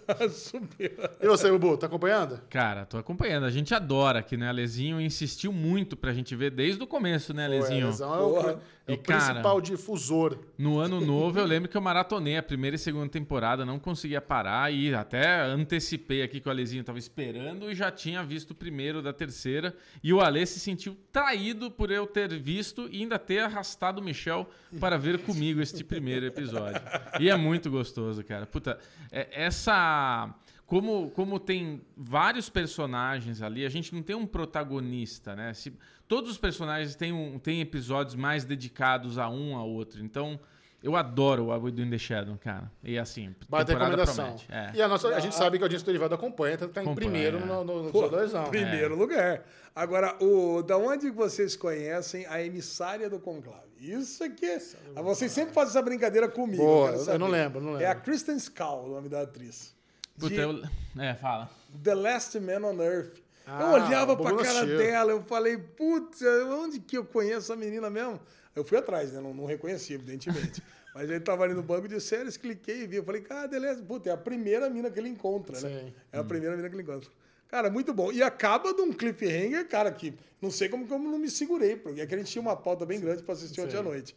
tá 0.07 0.29
soberbo. 0.29 1.03
E 1.20 1.27
você, 1.27 1.51
Bubu, 1.51 1.77
tá 1.77 1.87
acompanhando? 1.87 2.41
Cara, 2.49 2.87
tô 2.87 2.97
acompanhando. 2.97 3.45
A 3.45 3.51
gente 3.51 3.74
adora 3.74 4.20
aqui, 4.20 4.37
né? 4.37 4.49
Alezinho 4.49 5.01
insistiu 5.01 5.53
muito 5.53 5.97
pra 5.97 6.12
gente 6.12 6.37
ver 6.37 6.51
desde 6.53 6.83
o 6.83 6.87
começo, 6.87 7.35
né, 7.35 7.47
Alezinho? 7.47 7.87
Pô, 7.87 7.87
Lesão 7.89 8.61
é 8.87 8.93
o, 8.93 8.97
Porra. 8.97 9.01
o 9.01 9.03
cara, 9.21 9.25
principal 9.33 9.61
difusor. 9.61 10.39
No 10.59 10.79
ano 10.79 11.01
novo, 11.01 11.39
eu 11.39 11.45
lembro 11.45 11.69
que 11.69 11.77
eu 11.77 11.81
maratonei 11.81 12.37
a 12.37 12.43
primeira 12.43 12.77
e 12.77 12.79
segunda 12.79 13.09
temporada, 13.09 13.65
não 13.65 13.79
conseguia 13.79 14.21
parar 14.21 14.73
e 14.73 14.93
até 14.95 15.43
antecipei 15.43 16.23
aqui 16.23 16.41
que 16.41 16.49
o 16.49 16.51
Alezinho 16.51 16.83
tava 16.83 16.99
esperando 16.99 17.71
e 17.71 17.75
já 17.75 17.91
tinha 17.91 18.23
visto 18.25 18.51
o 18.51 18.55
primeiro 18.55 19.01
da 19.01 19.13
terceira. 19.13 19.75
E 20.03 20.13
o 20.13 20.21
Ale 20.21 20.45
se 20.47 20.59
sentiu 20.59 20.97
traído 21.13 21.71
por 21.71 21.91
eu 21.91 22.07
ter 22.07 22.37
visto 22.39 22.89
e 22.91 23.03
ainda 23.03 23.19
ter 23.19 23.41
arrastado 23.41 24.01
o 24.01 24.05
Michel 24.05 24.49
para 24.81 24.97
ver 24.99 25.19
comigo 25.19 25.61
este 25.61 25.85
primeiro 25.85 26.27
episódio. 26.27 26.81
E 27.21 27.31
é 27.31 27.37
muito 27.37 27.71
gostoso, 27.71 28.25
cara. 28.25 28.47
Puta, 28.47 28.79
é- 29.11 29.29
essa. 29.45 30.35
Como, 30.73 31.11
como 31.11 31.39
tem 31.39 31.82
vários 31.94 32.49
personagens 32.49 33.43
ali, 33.43 33.66
a 33.66 33.69
gente 33.69 33.94
não 33.94 34.03
tem 34.03 34.16
um 34.16 34.24
protagonista, 34.27 35.36
né? 35.36 35.53
Se, 35.53 35.70
todos 36.09 36.31
os 36.31 36.39
personagens 36.39 36.94
têm, 36.94 37.12
um, 37.12 37.39
têm 37.39 37.61
episódios 37.61 38.15
mais 38.15 38.47
dedicados 38.47 39.19
a 39.19 39.28
um 39.28 39.55
a 39.55 39.62
outro. 39.62 40.03
Então, 40.03 40.40
eu 40.82 40.97
adoro 40.97 41.44
o 41.44 41.53
Abui 41.53 41.73
do 41.73 41.82
In 41.82 41.90
The 41.90 41.99
Shadow, 41.99 42.39
cara. 42.39 42.73
E 42.82 42.99
assim, 42.99 43.35
Bate 43.51 43.70
recomendação. 43.70 44.24
promete. 44.24 44.47
É. 44.51 44.70
E 44.77 44.81
a, 44.81 44.89
nossa, 44.89 45.09
a 45.09 45.20
gente 45.20 45.35
sabe 45.35 45.59
que 45.59 45.62
a 45.62 45.66
audiência 45.66 45.85
derivada 45.85 46.15
acompanha, 46.15 46.57
tá, 46.57 46.66
tá 46.66 46.81
em 46.81 46.85
Acompanha, 46.85 47.11
primeiro 47.11 47.36
é. 47.36 47.44
no, 47.44 47.65
no, 47.65 47.82
no 47.82 47.90
Pô, 47.90 48.09
primeiro 48.49 48.97
lugar. 48.97 49.44
Agora, 49.77 50.16
o, 50.24 50.62
da 50.62 50.78
onde 50.78 51.11
vocês 51.11 51.55
conhecem 51.55 52.24
a 52.28 52.43
emissária 52.43 53.11
do 53.11 53.20
conclave? 53.20 53.69
Isso 53.78 54.24
aqui 54.24 54.47
é... 54.47 54.59
Ah, 54.97 55.03
Vocês 55.03 55.32
sempre 55.32 55.53
fazem 55.53 55.73
essa 55.73 55.82
brincadeira 55.82 56.31
comigo. 56.31 56.62
Boa, 56.62 56.93
eu 56.93 56.99
saber. 57.01 57.19
não 57.19 57.28
lembro, 57.28 57.61
não 57.61 57.78
É 57.78 57.85
a 57.85 57.89
lembro. 57.90 58.05
Kristen 58.05 58.39
Schaal, 58.39 58.86
o 58.86 58.89
nome 58.89 59.11
da 59.11 59.20
atriz. 59.20 59.74
Puta, 60.19 60.29
De 60.35 60.41
eu... 60.41 60.63
É, 60.99 61.15
fala. 61.15 61.51
The 61.83 61.95
Last 61.95 62.39
Man 62.41 62.67
on 62.67 62.81
Earth. 62.83 63.17
eu 63.17 63.23
Ah, 63.47 63.73
olhava 63.73 64.13
o 64.13 64.17
pra 64.17 64.37
cara 64.37 64.67
dela, 64.67 65.13
eu 65.13 65.23
falei, 65.23 65.57
putz, 65.57 66.23
onde 66.23 66.81
que 66.81 66.97
eu 66.97 67.05
conheço 67.05 67.53
essa 67.53 67.57
menina 67.57 67.89
mesmo? 67.91 68.21
Eu 68.55 68.65
fui 68.65 68.79
atrás, 68.79 69.13
né? 69.13 69.21
Não, 69.21 69.33
não 69.33 69.47
reconheci, 69.47 69.95
evidentemente. 69.95 70.63
Mas 70.95 71.09
ele 71.09 71.21
tava 71.21 71.45
ali 71.45 71.55
no 71.55 71.63
banco 71.63 71.89
de 71.89 71.99
séries, 72.01 72.37
cliquei 72.37 72.83
e 72.83 72.87
vi. 72.87 72.97
Eu 72.97 73.05
falei, 73.05 73.23
cara, 73.23 73.49
beleza. 73.49 73.83
Puta, 73.83 74.11
é 74.11 74.13
a 74.13 74.17
primeira 74.17 74.69
mina 74.69 74.91
que 74.91 74.99
ele 75.01 75.09
encontra, 75.09 75.59
né? 75.59 75.69
Sim. 75.81 75.95
É 76.13 76.19
a 76.19 76.25
primeira 76.25 76.55
mina 76.55 76.69
que 76.69 76.75
ele 76.75 76.83
encontra. 76.83 77.09
Cara, 77.49 77.71
muito 77.71 77.95
bom. 77.95 78.13
E 78.13 78.23
acaba 78.23 78.75
de 78.75 78.83
um 78.83 78.93
cliffhanger, 78.93 79.67
cara, 79.69 79.91
que 79.91 80.15
não 80.41 80.51
sei 80.51 80.69
como 80.69 80.87
que 80.87 80.93
eu 80.93 80.99
não 80.99 81.19
me 81.19 81.31
segurei, 81.31 81.77
porque 81.77 82.01
é 82.03 82.07
que 82.07 82.15
a 82.15 82.19
gente 82.19 82.31
tinha 82.31 82.43
uma 82.43 82.57
pauta 82.57 82.85
bem 82.85 83.01
grande 83.01 83.23
pra 83.23 83.33
assistir 83.33 83.63
ontem 83.63 83.77
à 83.79 83.83
noite. 83.83 84.15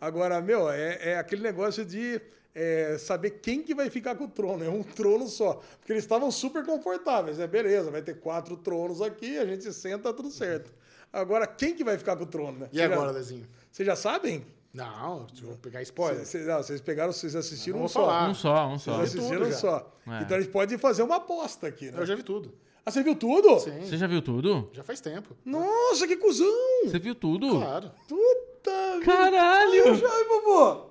Agora, 0.00 0.40
meu, 0.40 0.70
é, 0.70 1.10
é 1.12 1.18
aquele 1.18 1.42
negócio 1.42 1.84
de 1.84 2.20
é, 2.54 2.96
saber 2.98 3.30
quem 3.42 3.62
que 3.62 3.74
vai 3.74 3.88
ficar 3.90 4.14
com 4.16 4.24
o 4.24 4.28
trono. 4.28 4.64
É 4.64 4.68
um 4.68 4.82
trono 4.82 5.28
só. 5.28 5.60
Porque 5.78 5.92
eles 5.92 6.04
estavam 6.04 6.30
super 6.30 6.64
confortáveis, 6.64 7.38
né? 7.38 7.46
Beleza, 7.46 7.90
vai 7.90 8.02
ter 8.02 8.18
quatro 8.20 8.56
tronos 8.56 9.00
aqui, 9.00 9.38
a 9.38 9.46
gente 9.46 9.72
senta, 9.72 10.12
tudo 10.12 10.30
certo. 10.30 10.72
Agora, 11.12 11.46
quem 11.46 11.74
que 11.74 11.82
vai 11.84 11.96
ficar 11.96 12.16
com 12.16 12.24
o 12.24 12.26
trono, 12.26 12.58
né? 12.60 12.68
E 12.72 12.76
Vocês 12.76 12.88
já- 12.88 12.94
agora, 12.94 13.10
Lezinho? 13.12 13.48
Vocês 13.70 13.86
já 13.86 13.96
sabem? 13.96 14.44
Não, 14.74 15.26
vou 15.42 15.56
pegar 15.56 15.80
spoiler. 15.82 16.24
Vocês, 16.26 16.46
não, 16.46 16.58
vocês 16.62 16.80
pegaram, 16.80 17.10
vocês 17.12 17.34
assistiram 17.34 17.82
um 17.82 17.88
só. 17.88 18.28
Um 18.28 18.34
só, 18.34 18.68
um 18.68 18.78
só. 18.78 18.98
Vocês 18.98 19.14
assistiram 19.16 19.46
um 19.46 19.50
já. 19.50 19.56
só. 19.56 19.92
É. 20.06 20.22
Então 20.22 20.36
a 20.36 20.40
gente 20.40 20.52
pode 20.52 20.76
fazer 20.76 21.02
uma 21.02 21.16
aposta 21.16 21.66
aqui, 21.66 21.90
né? 21.90 21.98
Eu 22.00 22.06
já 22.06 22.14
vi 22.14 22.22
tudo. 22.22 22.52
Ah, 22.84 22.90
você 22.90 23.02
viu 23.02 23.14
tudo? 23.16 23.58
Sim, 23.60 23.80
Você 23.84 23.96
já 23.96 24.06
viu 24.06 24.22
tudo? 24.22 24.68
já 24.72 24.82
faz 24.82 25.00
tempo. 25.00 25.36
Nossa, 25.44 26.06
que 26.06 26.16
cuzão! 26.16 26.46
Você 26.84 26.98
viu 26.98 27.14
tudo? 27.14 27.50
Claro. 27.50 27.90
Puta! 28.08 29.00
Caralho! 29.04 29.84
Ai, 30.10 30.24
Bubu! 30.24 30.87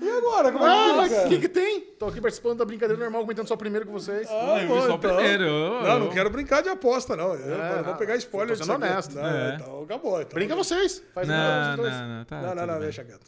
E 0.00 0.08
agora? 0.10 0.50
Como 0.52 0.64
Ah, 0.64 0.88
é 0.88 0.92
mas 0.96 1.12
que 1.12 1.18
o 1.18 1.22
fica? 1.22 1.28
que, 1.28 1.38
que 1.40 1.48
tem? 1.48 1.80
Tô 1.98 2.06
aqui 2.06 2.20
participando 2.20 2.58
da 2.58 2.64
brincadeira 2.64 3.02
normal, 3.02 3.22
comentando 3.22 3.46
só 3.48 3.56
primeiro 3.56 3.86
com 3.86 3.92
vocês. 3.92 4.26
Ah, 4.30 4.54
eu 4.56 4.60
vi 4.60 4.66
bom, 4.68 4.80
só 4.80 4.92
o 4.92 4.94
então. 4.96 4.98
primeiro. 5.16 5.44
Não, 5.82 5.98
não 6.00 6.08
quero 6.10 6.30
brincar 6.30 6.62
de 6.62 6.68
aposta, 6.68 7.14
não. 7.16 7.34
Eu 7.34 7.54
É, 7.62 7.76
não 7.76 7.84
vou 7.84 7.94
pegar 7.96 8.16
spoiler 8.16 8.56
tô 8.56 8.64
sendo 8.64 8.74
honesto. 8.76 9.14
Não, 9.14 9.26
É. 9.26 9.54
então 9.60 9.82
acabou. 9.82 10.20
Então. 10.20 10.34
Brinca 10.34 10.54
vocês. 10.56 11.02
Faz 11.14 11.28
Não, 11.28 11.72
um, 11.72 11.76
dois, 11.76 11.92
não, 11.92 12.08
não. 12.08 12.24
Tá, 12.24 12.40
Não, 12.42 12.54
não, 12.54 12.66
não, 12.66 12.80
deixa 12.80 13.04
quieto. 13.04 13.26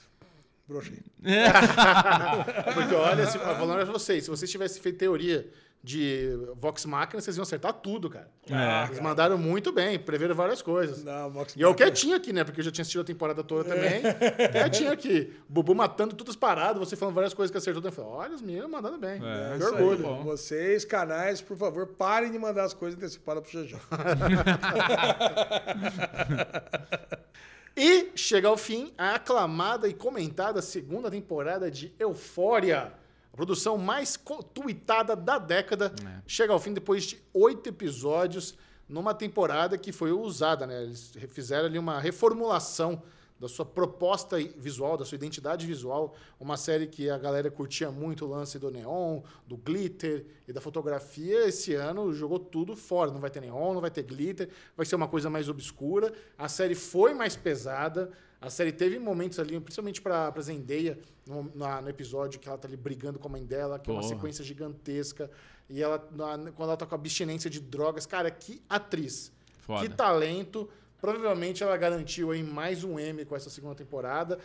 Brochei. 0.66 0.98
Porque 2.74 2.94
olha, 2.94 3.26
se, 3.26 3.38
falando 3.38 3.74
pra 3.76 3.92
vocês, 3.92 4.24
se 4.24 4.30
vocês 4.30 4.50
tivessem 4.50 4.82
feito 4.82 4.98
teoria 4.98 5.46
de 5.82 6.30
Vox 6.56 6.84
Machina, 6.84 7.20
vocês 7.20 7.36
iam 7.36 7.42
acertar 7.42 7.72
tudo, 7.72 8.10
cara. 8.10 8.28
É. 8.50 8.86
Eles 8.86 9.00
mandaram 9.00 9.38
muito 9.38 9.72
bem, 9.72 9.98
preveram 9.98 10.34
várias 10.34 10.60
coisas. 10.60 11.04
Não, 11.04 11.30
Vox 11.30 11.54
E 11.56 11.60
eu 11.60 11.70
Machina. 11.70 11.90
quietinho 11.90 12.16
aqui, 12.16 12.32
né? 12.32 12.44
Porque 12.44 12.60
eu 12.60 12.64
já 12.64 12.70
tinha 12.70 12.82
assistido 12.82 13.02
a 13.02 13.04
temporada 13.04 13.42
toda 13.44 13.64
também. 13.64 14.02
Quietinho 14.52 14.92
aqui. 14.92 15.32
Bubu 15.48 15.74
matando 15.74 16.14
todas 16.14 16.32
as 16.32 16.36
paradas, 16.36 16.78
você 16.78 16.96
falando 16.96 17.14
várias 17.14 17.32
coisas 17.32 17.50
que 17.50 17.56
acertou. 17.58 17.82
Eu 17.82 17.92
falei, 17.92 18.10
olha, 18.10 18.34
os 18.34 18.42
meninos 18.42 18.68
mandando 18.70 18.98
bem. 18.98 19.20
É, 19.22 19.56
que 19.56 19.64
aí. 19.64 19.72
orgulho. 19.72 20.02
bom. 20.02 20.24
Vocês, 20.24 20.84
canais, 20.84 21.40
por 21.40 21.56
favor, 21.56 21.86
parem 21.86 22.30
de 22.32 22.38
mandar 22.38 22.64
as 22.64 22.74
coisas 22.74 22.98
antecipadas 22.98 23.48
pro 23.48 23.62
GG. 23.62 23.76
E 27.80 28.10
chega 28.16 28.48
ao 28.48 28.56
fim 28.56 28.92
a 28.98 29.14
aclamada 29.14 29.86
e 29.86 29.94
comentada 29.94 30.60
segunda 30.60 31.08
temporada 31.08 31.70
de 31.70 31.94
Eufória. 31.96 32.92
Produção 33.38 33.78
mais 33.78 34.18
tuitada 34.52 35.14
da 35.14 35.38
década. 35.38 35.94
É. 36.04 36.22
Chega 36.26 36.52
ao 36.52 36.58
fim 36.58 36.74
depois 36.74 37.04
de 37.04 37.22
oito 37.32 37.68
episódios 37.68 38.58
numa 38.88 39.14
temporada 39.14 39.78
que 39.78 39.92
foi 39.92 40.10
usada, 40.10 40.66
né? 40.66 40.82
Eles 40.82 41.12
fizeram 41.28 41.66
ali 41.66 41.78
uma 41.78 42.00
reformulação 42.00 43.00
da 43.38 43.46
sua 43.46 43.64
proposta 43.64 44.36
visual, 44.56 44.96
da 44.96 45.04
sua 45.04 45.14
identidade 45.14 45.64
visual. 45.64 46.16
Uma 46.40 46.56
série 46.56 46.88
que 46.88 47.08
a 47.08 47.16
galera 47.16 47.48
curtia 47.48 47.92
muito 47.92 48.24
o 48.24 48.28
lance 48.28 48.58
do 48.58 48.72
neon, 48.72 49.22
do 49.46 49.56
glitter 49.56 50.26
e 50.48 50.52
da 50.52 50.60
fotografia. 50.60 51.46
Esse 51.46 51.74
ano 51.74 52.12
jogou 52.12 52.40
tudo 52.40 52.74
fora. 52.74 53.12
Não 53.12 53.20
vai 53.20 53.30
ter 53.30 53.40
neon, 53.40 53.72
não 53.72 53.80
vai 53.80 53.92
ter 53.92 54.02
glitter, 54.02 54.48
vai 54.76 54.84
ser 54.84 54.96
uma 54.96 55.06
coisa 55.06 55.30
mais 55.30 55.48
obscura. 55.48 56.12
A 56.36 56.48
série 56.48 56.74
foi 56.74 57.14
mais 57.14 57.36
pesada. 57.36 58.10
A 58.40 58.48
série 58.50 58.70
teve 58.72 58.98
momentos 58.98 59.38
ali, 59.38 59.58
principalmente 59.58 60.00
para 60.00 60.30
pra 60.30 60.40
Zendaya, 60.42 60.98
no, 61.26 61.50
na- 61.54 61.80
no 61.82 61.88
episódio 61.88 62.38
que 62.38 62.48
ela 62.48 62.56
tá 62.56 62.68
ali 62.68 62.76
brigando 62.76 63.18
com 63.18 63.26
a 63.28 63.30
mãe 63.32 63.44
dela, 63.44 63.78
que 63.78 63.90
é 63.90 63.92
uma 63.92 64.00
Porra. 64.00 64.14
sequência 64.14 64.44
gigantesca. 64.44 65.28
E 65.68 65.82
ela, 65.82 65.98
na- 66.12 66.52
quando 66.52 66.68
ela 66.68 66.76
tá 66.76 66.86
com 66.86 66.94
abstinência 66.94 67.50
de 67.50 67.60
drogas, 67.60 68.06
cara, 68.06 68.30
que 68.30 68.62
atriz. 68.68 69.32
Foda. 69.60 69.86
Que 69.88 69.92
talento. 69.94 70.68
Provavelmente 71.00 71.62
ela 71.62 71.76
garantiu 71.76 72.30
aí 72.30 72.42
mais 72.42 72.84
um 72.84 72.98
M 72.98 73.24
com 73.24 73.34
essa 73.36 73.50
segunda 73.50 73.74
temporada. 73.74 74.38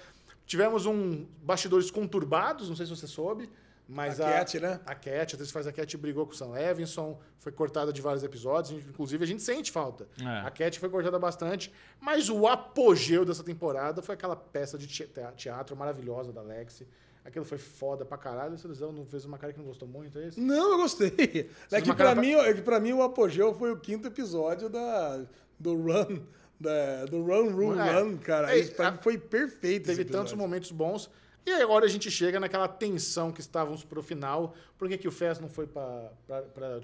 Tivemos 0.45 0.85
um 0.85 1.25
bastidores 1.41 1.89
conturbados, 1.89 2.67
não 2.69 2.75
sei 2.75 2.85
se 2.85 2.95
você 2.95 3.07
soube, 3.07 3.49
mas 3.87 4.19
A 4.21 4.27
a, 4.29 4.31
Cat, 4.39 4.59
né? 4.59 4.79
A 4.85 4.95
Cat, 4.95 5.33
a 5.33 5.35
atriz 5.35 5.51
faz 5.51 5.67
a 5.67 5.71
Cat 5.71 5.97
brigou 5.97 6.25
com 6.25 6.31
o 6.31 6.35
Sam 6.35 6.49
Levinson, 6.51 7.19
foi 7.39 7.51
cortada 7.51 7.91
de 7.91 8.01
vários 8.01 8.23
episódios, 8.23 8.71
inclusive 8.87 9.23
a 9.23 9.27
gente 9.27 9.41
sente 9.43 9.71
falta. 9.71 10.07
É. 10.21 10.25
A 10.47 10.49
Cat 10.51 10.79
foi 10.79 10.89
cortada 10.89 11.19
bastante, 11.19 11.71
mas 11.99 12.29
o 12.29 12.47
apogeu 12.47 13.25
dessa 13.25 13.43
temporada 13.43 14.01
foi 14.01 14.15
aquela 14.15 14.35
peça 14.35 14.77
de 14.77 14.87
te- 14.87 15.09
teatro 15.35 15.75
maravilhosa 15.75 16.31
da 16.31 16.41
Lexi. 16.41 16.87
Aquilo 17.25 17.45
foi 17.45 17.57
foda 17.57 18.03
pra 18.03 18.17
caralho. 18.17 18.53
Essa 18.53 18.67
Elisão 18.67 18.91
não 18.91 19.05
fez 19.05 19.23
uma 19.23 19.37
cara 19.37 19.53
que 19.53 19.59
não 19.59 19.65
gostou 19.65 19.87
muito, 19.87 20.19
é 20.19 20.27
isso? 20.27 20.41
Não, 20.41 20.71
eu 20.73 20.77
gostei. 20.77 21.49
É 21.71 21.79
que, 21.81 21.93
pra 21.93 22.13
mim, 22.15 22.33
é 22.33 22.53
que 22.53 22.61
pra 22.61 22.81
mim 22.81 22.91
o 22.91 23.01
apogeu 23.01 23.53
foi 23.53 23.71
o 23.71 23.77
quinto 23.77 24.07
episódio 24.07 24.67
da, 24.67 25.21
do 25.57 25.73
Run. 25.75 26.19
Da, 26.59 27.05
do 27.05 27.21
Run, 27.23 27.49
Run, 27.55 27.79
É. 27.79 27.99
Run, 28.01 28.17
cara. 28.17 28.53
É, 28.53 28.59
Isso 28.59 28.73
pra 28.75 28.89
a- 28.89 28.91
mim 28.91 28.97
foi 29.01 29.17
perfeito. 29.17 29.85
Teve 29.85 30.01
esse 30.01 30.11
tantos 30.11 30.33
momentos 30.33 30.69
bons. 30.71 31.09
E 31.45 31.51
aí 31.51 31.61
agora 31.61 31.85
a 31.85 31.89
gente 31.89 32.09
chega 32.09 32.39
naquela 32.39 32.67
tensão 32.67 33.31
que 33.31 33.41
estávamos 33.41 33.83
pro 33.83 34.01
final. 34.01 34.55
Por 34.77 34.87
que, 34.87 34.97
que 34.97 35.07
o 35.07 35.11
Fez 35.11 35.39
não 35.39 35.49
foi 35.49 35.67
para 35.67 36.11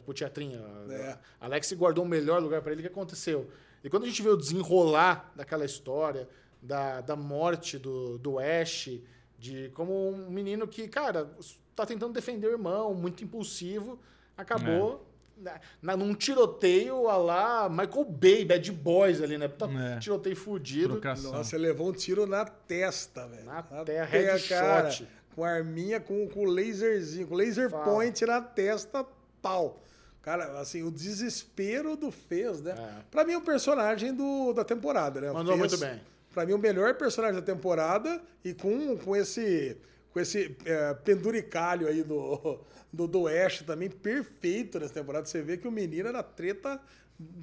o 0.06 0.14
teatrinho? 0.14 0.62
É. 0.92 1.18
Alex 1.40 1.72
guardou 1.74 2.04
o 2.04 2.08
melhor 2.08 2.42
lugar 2.42 2.62
para 2.62 2.74
ele. 2.74 2.82
O 2.82 2.84
que 2.84 2.92
aconteceu? 2.92 3.50
E 3.84 3.90
quando 3.90 4.04
a 4.04 4.08
gente 4.08 4.22
vê 4.22 4.30
o 4.30 4.36
desenrolar 4.36 5.32
daquela 5.36 5.64
história, 5.64 6.28
da, 6.62 7.00
da 7.00 7.16
morte 7.16 7.78
do, 7.78 8.18
do 8.18 8.38
Ash, 8.38 8.90
de 9.38 9.70
como 9.70 10.10
um 10.10 10.30
menino 10.30 10.68
que, 10.68 10.88
cara, 10.88 11.30
tá 11.74 11.86
tentando 11.86 12.14
defender 12.14 12.48
o 12.48 12.52
irmão, 12.52 12.94
muito 12.94 13.24
impulsivo, 13.24 13.98
acabou 14.36 15.09
na, 15.40 15.60
na- 15.82 15.98
num 15.98 16.14
tiroteio 16.14 17.08
a 17.08 17.18
lá 17.18 17.70
Michael 17.70 18.06
Bay, 18.06 18.46
Bad 18.46 18.72
Boys 18.72 19.22
ali, 19.22 19.38
né? 19.38 19.48
Tá- 19.48 19.68
É. 19.96 20.00
Tiroteio 20.00 20.36
fudido. 20.36 20.94
Trocação. 21.00 21.32
Nossa, 21.32 21.56
ele 21.56 21.68
levou 21.68 21.90
um 21.90 21.94
tiro 21.94 22.26
na 22.26 22.46
testa, 22.46 23.28
velho. 23.28 23.46
Na 23.46 23.64
terra, 23.84 24.06
headshot. 24.06 25.08
com 25.36 25.44
arminha, 25.44 26.00
com, 26.00 26.28
com 26.28 26.44
laserzinho, 26.46 27.28
com 27.28 27.36
laser 27.36 27.70
Fala. 27.70 27.84
point 27.86 28.26
na 28.26 28.42
testa, 28.42 29.06
pau. 29.42 29.82
Cara, 30.22 30.60
assim, 30.60 30.84
o 30.84 30.92
desespero 30.92 31.96
do 31.96 32.12
Fez, 32.12 32.62
né? 32.62 32.76
É. 32.78 33.02
Pra 33.10 33.24
mim, 33.24 33.34
é 33.34 33.38
o 33.38 33.42
personagem 33.42 34.14
do, 34.14 34.52
da 34.54 34.64
temporada, 34.66 35.22
né? 35.22 35.32
Mandou 35.32 35.58
Fez, 35.58 35.72
muito 35.72 35.78
bem. 35.80 36.02
Pra 36.34 36.46
mim, 36.46 36.54
o 36.54 36.58
melhor 36.58 36.94
personagem 36.96 37.36
da 37.40 37.42
temporada 37.46 38.22
e 38.44 38.54
com, 38.54 38.98
com 38.98 39.16
esse, 39.16 39.78
com 40.12 40.20
esse 40.20 40.56
é, 40.66 40.94
penduricalho 40.94 41.88
aí 41.88 42.04
do, 42.04 42.60
do, 42.92 43.08
do 43.08 43.28
Ash 43.28 43.62
também 43.62 43.90
perfeito 43.90 44.80
nessa 44.80 44.94
temporada. 44.94 45.26
Você 45.26 45.42
vê 45.42 45.58
que 45.58 45.68
o 45.68 45.72
menino 45.72 46.10
era 46.10 46.24
treta 46.24 46.80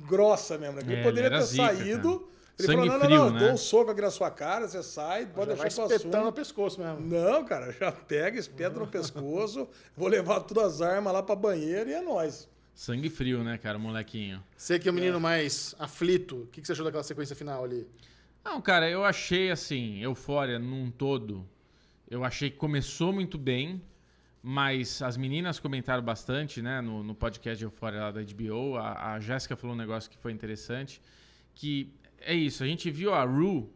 grossa 0.09 0.57
mesmo, 0.59 0.77
né? 0.77 0.83
É, 0.83 0.85
ele 0.85 0.95
ele 0.95 1.03
poderia 1.03 1.27
era 1.27 1.39
ter 1.39 1.45
zica, 1.45 1.67
saído. 1.67 2.21
cara. 2.21 2.37
Ele 2.59 2.69
Sangue 2.69 2.87
falou: 2.87 2.87
não, 2.87 2.99
não, 2.99 3.05
frio, 3.05 3.19
não, 3.19 3.31
né? 3.31 3.39
dou 3.41 3.51
um 3.51 3.57
soco 3.57 3.91
aqui 3.91 4.01
na 4.01 4.11
sua 4.11 4.31
cara, 4.31 4.67
você 4.67 4.83
sai, 4.83 5.27
pode 5.27 5.51
Já 5.51 5.57
vai 5.57 5.67
deixar 5.67 5.83
eu 5.83 5.89
espetando 5.89 6.25
no 6.25 6.33
pescoço 6.33 6.81
mesmo. 6.81 7.01
Não, 7.01 7.45
cara, 7.45 7.71
já 7.73 7.93
pega, 7.93 8.39
espeta 8.39 8.79
no 8.79 8.87
pescoço, 8.87 9.69
vou 9.95 10.09
levar 10.09 10.41
todas 10.41 10.75
as 10.75 10.81
armas 10.81 11.13
lá 11.13 11.23
pra 11.23 11.37
banheiro 11.37 11.91
e 11.91 11.93
é 11.93 12.01
nóis. 12.01 12.49
Sangue 12.75 13.11
frio, 13.11 13.45
né, 13.45 13.59
cara, 13.59 13.79
molequinho. 13.79 14.43
Você 14.57 14.79
que 14.79 14.89
é 14.89 14.91
o 14.91 14.95
menino 14.95 15.21
mais 15.21 15.75
aflito, 15.79 16.43
o 16.43 16.47
que, 16.47 16.61
que 16.61 16.67
você 16.67 16.73
achou 16.73 16.85
daquela 16.85 17.03
sequência 17.03 17.37
final 17.37 17.65
ali? 17.65 17.87
Não, 18.45 18.61
cara, 18.61 18.89
eu 18.89 19.05
achei 19.05 19.51
assim, 19.51 19.99
Eufória 20.03 20.59
num 20.59 20.91
todo, 20.91 21.47
eu 22.09 22.25
achei 22.25 22.51
que 22.51 22.57
começou 22.57 23.13
muito 23.13 23.37
bem, 23.39 23.83
mas 24.43 25.03
as 25.03 25.17
meninas 25.17 25.59
comentaram 25.59 26.03
bastante, 26.03 26.63
né, 26.63 26.81
no, 26.81 27.03
no 27.03 27.15
podcast 27.15 27.59
de 27.59 27.65
Eufória 27.65 28.01
lá 28.01 28.11
da 28.13 28.23
HBO. 28.23 28.77
A, 28.77 29.15
a 29.15 29.21
Jéssica 29.21 29.57
falou 29.57 29.75
um 29.75 29.79
negócio 29.79 30.11
que 30.11 30.17
foi 30.19 30.33
interessante, 30.33 31.01
que 31.55 31.93
é 32.21 32.35
isso, 32.35 32.63
a 32.63 32.67
gente 32.67 32.91
viu 32.91 33.13
a 33.13 33.25
Rue 33.25 33.69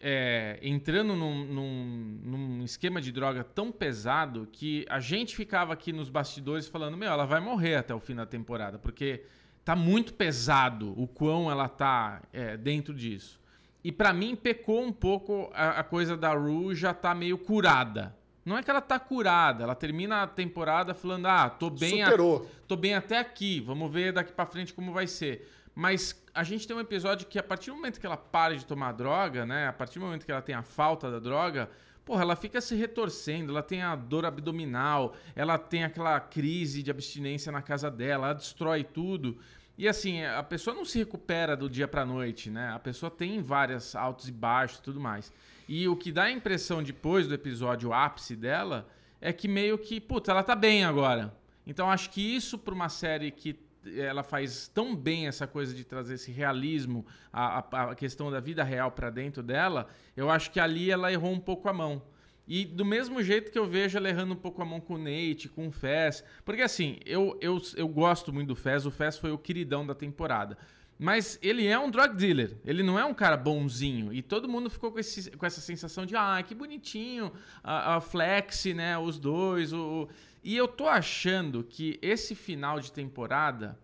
é, 0.00 0.58
entrando 0.62 1.16
num, 1.16 1.44
num- 1.44 2.20
num 2.22 2.64
esquema 2.64 3.00
de 3.00 3.10
droga 3.10 3.42
tão 3.42 3.72
pesado 3.72 4.48
que 4.52 4.86
a 4.88 5.00
gente 5.00 5.34
ficava 5.34 5.72
aqui 5.72 5.92
nos 5.92 6.08
bastidores 6.08 6.68
falando, 6.68 6.96
meu, 6.96 7.10
ela 7.10 7.26
vai 7.26 7.40
morrer 7.40 7.74
até 7.76 7.92
o 7.94 7.98
fim 8.00 8.14
da 8.14 8.24
temporada, 8.24 8.78
porque 8.78 9.24
tá 9.64 9.74
muito 9.74 10.14
pesado 10.14 10.94
o 11.00 11.06
quão 11.08 11.50
ela 11.50 11.68
tá 11.68 12.22
é, 12.32 12.56
dentro 12.56 12.94
disso. 12.94 13.37
E 13.84 13.92
pra 13.92 14.12
mim 14.12 14.34
pecou 14.36 14.82
um 14.82 14.92
pouco 14.92 15.50
a, 15.54 15.80
a 15.80 15.84
coisa 15.84 16.16
da 16.16 16.32
Rue 16.34 16.74
já 16.74 16.92
tá 16.92 17.14
meio 17.14 17.38
curada. 17.38 18.14
Não 18.44 18.56
é 18.56 18.62
que 18.62 18.70
ela 18.70 18.80
tá 18.80 18.98
curada, 18.98 19.62
ela 19.64 19.74
termina 19.74 20.22
a 20.22 20.26
temporada 20.26 20.94
falando, 20.94 21.26
ah, 21.26 21.50
tô 21.50 21.68
bem, 21.70 22.02
a- 22.02 22.06
Superou. 22.06 22.50
tô 22.66 22.76
bem 22.76 22.94
até 22.94 23.18
aqui, 23.18 23.60
vamos 23.60 23.90
ver 23.92 24.12
daqui 24.12 24.32
pra 24.32 24.46
frente 24.46 24.72
como 24.72 24.92
vai 24.92 25.06
ser. 25.06 25.48
Mas 25.74 26.20
a 26.34 26.42
gente 26.42 26.66
tem 26.66 26.74
um 26.76 26.80
episódio 26.80 27.26
que 27.26 27.38
a 27.38 27.42
partir 27.42 27.70
do 27.70 27.76
momento 27.76 28.00
que 28.00 28.06
ela 28.06 28.16
para 28.16 28.56
de 28.56 28.64
tomar 28.66 28.92
droga, 28.92 29.44
né, 29.46 29.68
a 29.68 29.72
partir 29.72 29.98
do 29.98 30.04
momento 30.06 30.24
que 30.24 30.32
ela 30.32 30.42
tem 30.42 30.54
a 30.54 30.62
falta 30.62 31.10
da 31.10 31.18
droga, 31.18 31.68
porra, 32.04 32.22
ela 32.22 32.34
fica 32.34 32.58
se 32.60 32.74
retorcendo, 32.74 33.52
ela 33.52 33.62
tem 33.62 33.82
a 33.82 33.94
dor 33.94 34.24
abdominal, 34.24 35.14
ela 35.36 35.58
tem 35.58 35.84
aquela 35.84 36.18
crise 36.18 36.82
de 36.82 36.90
abstinência 36.90 37.52
na 37.52 37.60
casa 37.62 37.90
dela, 37.90 38.28
ela 38.28 38.34
destrói 38.34 38.82
tudo. 38.82 39.38
E 39.78 39.86
assim, 39.86 40.24
a 40.24 40.42
pessoa 40.42 40.74
não 40.74 40.84
se 40.84 40.98
recupera 40.98 41.56
do 41.56 41.70
dia 41.70 41.86
pra 41.86 42.04
noite, 42.04 42.50
né? 42.50 42.70
A 42.74 42.78
pessoa 42.80 43.08
tem 43.10 43.40
várias 43.40 43.94
altos 43.94 44.28
e 44.28 44.32
baixos 44.32 44.80
tudo 44.80 44.98
mais. 45.00 45.32
E 45.68 45.86
o 45.86 45.94
que 45.96 46.10
dá 46.10 46.24
a 46.24 46.30
impressão 46.32 46.82
depois 46.82 47.28
do 47.28 47.34
episódio 47.34 47.92
ápice 47.92 48.34
dela 48.34 48.88
é 49.20 49.32
que 49.32 49.46
meio 49.46 49.78
que, 49.78 50.00
puta, 50.00 50.32
ela 50.32 50.42
tá 50.42 50.56
bem 50.56 50.84
agora. 50.84 51.32
Então 51.64 51.88
acho 51.88 52.10
que 52.10 52.20
isso 52.20 52.58
pra 52.58 52.74
uma 52.74 52.88
série 52.88 53.30
que 53.30 53.56
ela 53.96 54.22
faz 54.24 54.66
tão 54.68 54.96
bem 54.96 55.28
essa 55.28 55.46
coisa 55.46 55.72
de 55.72 55.84
trazer 55.84 56.14
esse 56.14 56.32
realismo, 56.32 57.06
a, 57.32 57.58
a- 57.60 57.90
a 57.90 57.94
questão 57.94 58.30
da 58.30 58.40
vida 58.40 58.64
real 58.64 58.90
pra 58.90 59.10
dentro 59.10 59.42
dela, 59.44 59.88
eu 60.16 60.28
acho 60.28 60.50
que 60.50 60.58
ali 60.58 60.90
ela 60.90 61.12
errou 61.12 61.32
um 61.32 61.38
pouco 61.40 61.68
a 61.68 61.72
mão. 61.72 62.02
E 62.48 62.64
do 62.64 62.82
mesmo 62.84 63.22
jeito 63.22 63.52
que 63.52 63.58
eu 63.58 63.66
vejo 63.66 63.98
ela 63.98 64.08
errando 64.08 64.32
um 64.32 64.36
pouco 64.36 64.62
a 64.62 64.64
mão 64.64 64.80
com 64.80 64.94
o 64.94 64.98
Nate, 64.98 65.50
com 65.50 65.68
o 65.68 65.70
Fez. 65.70 66.24
Porque 66.46 66.62
assim, 66.62 66.98
eu, 67.04 67.36
eu, 67.42 67.60
eu 67.76 67.86
gosto 67.86 68.32
muito 68.32 68.48
do 68.48 68.56
Fez, 68.56 68.86
o 68.86 68.90
Fez 68.90 69.18
foi 69.18 69.30
o 69.30 69.36
queridão 69.38 69.86
da 69.86 69.94
temporada. 69.94 70.56
Mas 70.98 71.38
ele 71.42 71.66
é 71.66 71.78
um 71.78 71.90
drug 71.90 72.16
dealer, 72.16 72.56
ele 72.64 72.82
não 72.82 72.98
é 72.98 73.04
um 73.04 73.14
cara 73.14 73.36
bonzinho. 73.36 74.12
E 74.12 74.20
todo 74.22 74.48
mundo 74.48 74.68
ficou 74.70 74.90
com, 74.90 74.98
esse- 74.98 75.30
com 75.30 75.46
essa 75.46 75.60
sensação 75.60 76.04
de, 76.06 76.16
ah, 76.16 76.42
que 76.44 76.54
bonitinho, 76.54 77.30
a, 77.62 77.96
a 77.96 78.00
Flex, 78.00 78.64
né, 78.74 78.98
os 78.98 79.18
dois. 79.18 79.72
O, 79.72 79.78
o-" 80.04 80.08
E 80.42 80.56
eu 80.56 80.66
tô 80.66 80.88
achando 80.88 81.62
que 81.62 81.98
esse 82.02 82.34
final 82.34 82.80
de 82.80 82.90
temporada 82.90 83.78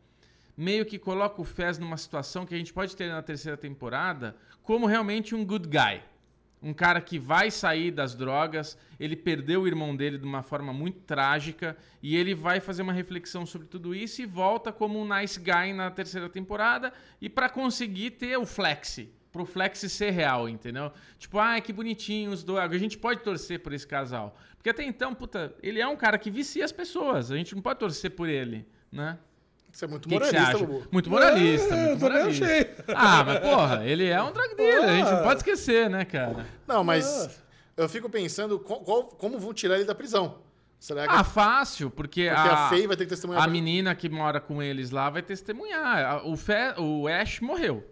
meio 0.56 0.86
que 0.86 0.98
coloca 0.98 1.40
o 1.40 1.44
Fez 1.44 1.78
numa 1.78 1.96
situação 1.96 2.46
que 2.46 2.54
a 2.54 2.58
gente 2.58 2.72
pode 2.72 2.96
ter 2.96 3.08
na 3.10 3.22
terceira 3.22 3.56
temporada 3.56 4.34
como 4.62 4.86
realmente 4.86 5.34
um 5.34 5.44
good 5.44 5.68
guy. 5.68 6.00
Um 6.64 6.72
cara 6.72 6.98
que 6.98 7.18
vai 7.18 7.50
sair 7.50 7.90
das 7.90 8.14
drogas, 8.14 8.78
ele 8.98 9.14
perdeu 9.14 9.60
o 9.60 9.66
irmão 9.66 9.94
dele 9.94 10.16
de 10.16 10.24
uma 10.24 10.42
forma 10.42 10.72
muito 10.72 10.98
trágica 11.00 11.76
e 12.02 12.16
ele 12.16 12.34
vai 12.34 12.58
fazer 12.58 12.80
uma 12.80 12.92
reflexão 12.94 13.44
sobre 13.44 13.68
tudo 13.68 13.94
isso 13.94 14.22
e 14.22 14.24
volta 14.24 14.72
como 14.72 14.98
um 14.98 15.06
nice 15.06 15.38
guy 15.38 15.74
na 15.74 15.90
terceira 15.90 16.26
temporada 16.26 16.90
e 17.20 17.28
pra 17.28 17.50
conseguir 17.50 18.12
ter 18.12 18.38
o 18.38 18.46
flex, 18.46 19.00
pro 19.30 19.44
flex 19.44 19.80
ser 19.80 20.08
real, 20.08 20.48
entendeu? 20.48 20.90
Tipo, 21.18 21.38
ai, 21.38 21.60
que 21.60 21.70
bonitinho 21.70 22.30
os 22.30 22.42
dois. 22.42 22.72
A 22.72 22.78
gente 22.78 22.96
pode 22.96 23.20
torcer 23.20 23.60
por 23.60 23.74
esse 23.74 23.86
casal. 23.86 24.34
Porque 24.56 24.70
até 24.70 24.84
então, 24.84 25.14
puta, 25.14 25.54
ele 25.62 25.82
é 25.82 25.86
um 25.86 25.96
cara 25.96 26.16
que 26.16 26.30
vicia 26.30 26.64
as 26.64 26.72
pessoas. 26.72 27.30
A 27.30 27.36
gente 27.36 27.54
não 27.54 27.60
pode 27.60 27.78
torcer 27.78 28.12
por 28.12 28.26
ele, 28.26 28.66
né? 28.90 29.18
Você 29.74 29.84
é 29.86 29.88
muito 29.88 30.08
que, 30.08 30.14
que 30.16 30.24
moralista? 30.24 30.58
Bubu. 30.58 30.86
Muito 30.92 31.10
moralista, 31.10 31.74
É, 31.74 31.86
muito 31.88 32.00
moralista. 32.00 32.44
achei. 32.46 32.70
Ah, 32.94 33.24
mas 33.24 33.38
porra, 33.40 33.84
ele 33.84 34.06
é 34.08 34.22
um 34.22 34.32
drug 34.32 34.54
dealer, 34.54 34.88
a 34.88 34.92
gente 34.96 35.10
não 35.10 35.18
Ah. 35.18 35.22
pode 35.22 35.40
esquecer, 35.40 35.90
né, 35.90 36.04
cara? 36.04 36.46
Não, 36.66 36.84
mas 36.84 37.42
eu 37.76 37.88
fico 37.88 38.08
pensando 38.08 38.58
qual- 38.60 38.80
qual- 38.80 39.04
como 39.08 39.36
vão 39.38 39.52
tirar 39.52 39.74
ele 39.74 39.84
da 39.84 39.94
prisão. 39.94 40.38
Será 40.78 41.08
que 41.08 41.14
Ah, 41.14 41.24
fácil, 41.24 41.90
porque, 41.90 42.28
porque 42.28 42.48
a, 42.48 42.66
a, 42.66 42.68
Faye 42.68 42.86
vai 42.86 42.96
ter 42.96 43.04
que 43.04 43.10
testemunhar? 43.10 43.42
a 43.42 43.46
menina 43.48 43.94
que 43.96 44.08
mora 44.08 44.38
com 44.40 44.62
eles 44.62 44.90
lá 44.90 45.10
vai 45.10 45.22
testemunhar. 45.22 46.24
O, 46.26 46.36
Fe, 46.36 46.74
o 46.78 47.08
Ash 47.08 47.40
morreu. 47.40 47.84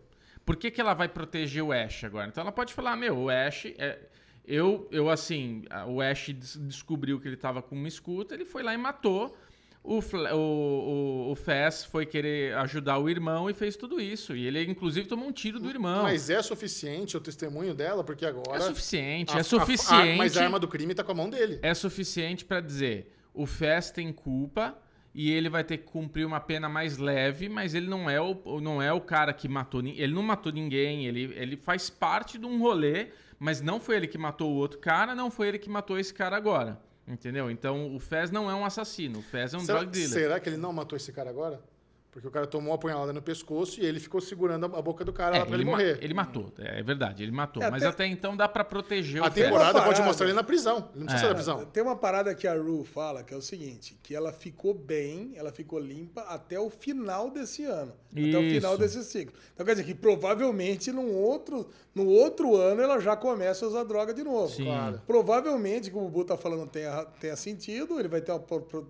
Por 0.44 0.56
que, 0.56 0.70
que 0.70 0.80
ela 0.80 0.92
vai 0.94 1.08
proteger 1.08 1.62
o 1.64 1.72
Ash 1.72 2.04
agora? 2.04 2.28
Então 2.28 2.42
ela 2.42 2.52
pode 2.52 2.72
falar, 2.72 2.96
meu, 2.96 3.16
o 3.18 3.30
Ash... 3.30 3.66
É... 3.78 3.98
Eu, 4.44 4.88
eu, 4.90 5.08
assim, 5.08 5.64
o 5.86 6.00
Ash 6.02 6.30
des- 6.30 6.56
descobriu 6.56 7.20
que 7.20 7.28
ele 7.28 7.36
tava 7.36 7.62
com 7.62 7.76
uma 7.76 7.86
escuta, 7.86 8.34
ele 8.34 8.44
foi 8.44 8.60
lá 8.64 8.74
e 8.74 8.76
matou. 8.76 9.36
O, 9.84 9.98
o, 9.98 10.36
o, 10.36 11.32
o 11.32 11.34
Fez 11.34 11.84
foi 11.84 12.06
querer 12.06 12.54
ajudar 12.58 12.98
o 12.98 13.08
irmão 13.10 13.50
e 13.50 13.54
fez 13.54 13.74
tudo 13.76 14.00
isso. 14.00 14.36
E 14.36 14.46
ele, 14.46 14.62
inclusive, 14.64 15.08
tomou 15.08 15.28
um 15.28 15.32
tiro 15.32 15.58
do 15.58 15.68
irmão. 15.68 16.04
Mas 16.04 16.30
é 16.30 16.40
suficiente 16.40 17.16
o 17.16 17.20
testemunho 17.20 17.74
dela? 17.74 18.04
Porque 18.04 18.24
agora... 18.24 18.58
É 18.58 18.60
suficiente, 18.60 19.32
a- 19.34 19.38
é 19.38 19.40
a- 19.40 19.44
suficiente. 19.44 20.12
a- 20.12 20.16
mas 20.16 20.36
a 20.36 20.44
arma 20.44 20.58
do 20.60 20.68
crime 20.68 20.94
tá 20.94 21.02
com 21.02 21.10
a 21.12 21.14
mão 21.14 21.28
dele. 21.28 21.58
é 21.62 21.74
suficiente 21.74 22.44
pra 22.44 22.60
dizer 22.60 23.12
o 23.34 23.44
Fez 23.44 23.90
tem 23.90 24.12
culpa 24.12 24.78
e 25.14 25.30
ele 25.32 25.48
vai 25.48 25.64
ter 25.64 25.78
que 25.78 25.84
cumprir 25.84 26.24
uma 26.24 26.38
pena 26.40 26.68
mais 26.68 26.96
leve, 26.98 27.48
mas 27.48 27.74
ele 27.74 27.88
não 27.88 28.08
é 28.08 28.20
o, 28.20 28.60
não 28.60 28.80
é 28.80 28.92
o 28.92 29.00
cara 29.00 29.32
que 29.32 29.48
matou 29.48 29.82
ninguém. 29.82 30.00
Ele 30.00 30.14
não 30.14 30.22
matou 30.22 30.52
ninguém, 30.52 31.06
ele, 31.06 31.32
ele 31.34 31.56
faz 31.56 31.90
parte 31.90 32.38
de 32.38 32.46
um 32.46 32.58
rolê, 32.60 33.08
mas 33.38 33.60
não 33.60 33.80
foi 33.80 33.96
ele 33.96 34.06
que 34.06 34.16
matou 34.16 34.50
o 34.52 34.54
outro 34.54 34.78
cara, 34.78 35.14
não 35.14 35.28
foi 35.30 35.48
ele 35.48 35.58
que 35.58 35.68
matou 35.68 35.98
esse 35.98 36.14
cara 36.14 36.36
agora. 36.36 36.80
Entendeu? 37.06 37.50
Então 37.50 37.94
o 37.94 37.98
Fez 37.98 38.30
não 38.30 38.50
é 38.50 38.54
um 38.54 38.64
assassino, 38.64 39.18
o 39.18 39.22
Fez 39.22 39.52
é 39.52 39.56
um 39.56 39.60
será, 39.60 39.78
drug 39.80 39.92
dealer. 39.92 40.10
será 40.10 40.40
que 40.40 40.48
ele 40.48 40.56
não 40.56 40.72
matou 40.72 40.96
esse 40.96 41.12
cara 41.12 41.30
agora? 41.30 41.60
Porque 42.12 42.28
o 42.28 42.30
cara 42.30 42.46
tomou 42.46 42.68
uma 42.68 42.74
apunhalada 42.74 43.10
no 43.10 43.22
pescoço 43.22 43.80
e 43.80 43.86
ele 43.86 43.98
ficou 43.98 44.20
segurando 44.20 44.66
a 44.66 44.78
a 44.78 44.82
boca 44.82 45.02
do 45.02 45.14
cara 45.14 45.34
É, 45.36 45.38
lá 45.40 45.46
pra 45.46 45.54
ele, 45.54 45.62
ele, 45.62 45.70
morrer. 45.70 45.98
ele 46.02 46.12
matou, 46.12 46.52
é 46.58 46.82
verdade, 46.82 47.22
ele 47.22 47.32
matou. 47.32 47.62
É, 47.62 47.70
mas 47.70 47.82
até- 47.82 48.04
até 48.04 48.06
então 48.06 48.36
dá 48.36 48.46
pra 48.46 48.62
proteger 48.62 49.22
A 49.22 49.28
o 49.28 49.30
Fez. 49.32 49.46
temporada 49.46 49.70
Uma 49.78 49.84
pode 49.84 49.94
parada. 49.94 50.04
mostrar 50.06 50.26
ele 50.26 50.34
na 50.34 50.42
prisão. 50.44 50.90
Ele 50.94 51.00
não 51.00 51.06
precisa 51.06 51.14
É. 51.14 51.18
sair 51.20 51.28
da 51.30 51.34
prisão. 51.34 51.64
Tem 51.66 51.82
uma 51.82 51.96
parada 51.96 52.34
que 52.34 52.46
a 52.46 52.54
Ru 52.54 52.84
fala, 52.84 53.22
que 53.22 53.32
é 53.32 53.36
o 53.36 53.40
seguinte, 53.40 53.98
que 54.02 54.14
ela 54.14 54.30
ficou 54.30 54.74
bem, 54.74 55.32
ela 55.36 55.50
ficou 55.50 55.78
limpa 55.78 56.20
até 56.22 56.60
o 56.60 56.68
final 56.68 57.30
desse 57.30 57.64
ano. 57.64 57.92
Até 58.10 58.20
o 58.38 58.42
final 58.42 58.72
Isso. 58.72 58.78
desse 58.82 59.04
ciclo. 59.04 59.34
Então 59.54 59.64
quer 59.64 59.72
dizer 59.72 59.84
que 59.84 59.94
provavelmente 59.94 60.92
num 60.92 61.14
outro, 61.14 61.66
no 61.94 62.06
outro 62.06 62.56
ano 62.56 62.82
ela 62.82 62.98
já 63.00 63.16
começa 63.16 63.64
a 63.64 63.68
usar 63.68 63.84
droga 63.84 64.12
de 64.12 64.22
novo. 64.22 64.52
Sim. 64.52 64.64
Claro. 64.64 65.00
Provavelmente, 65.06 65.90
como 65.90 66.06
o 66.06 66.10
Bu 66.10 66.24
tá 66.24 66.36
falando, 66.36 66.68
tenha, 66.68 67.06
tenha 67.20 67.36
sentido, 67.36 67.98
ele 67.98 68.08
vai 68.08 68.20
ter, 68.20 68.32
uma, 68.32 68.42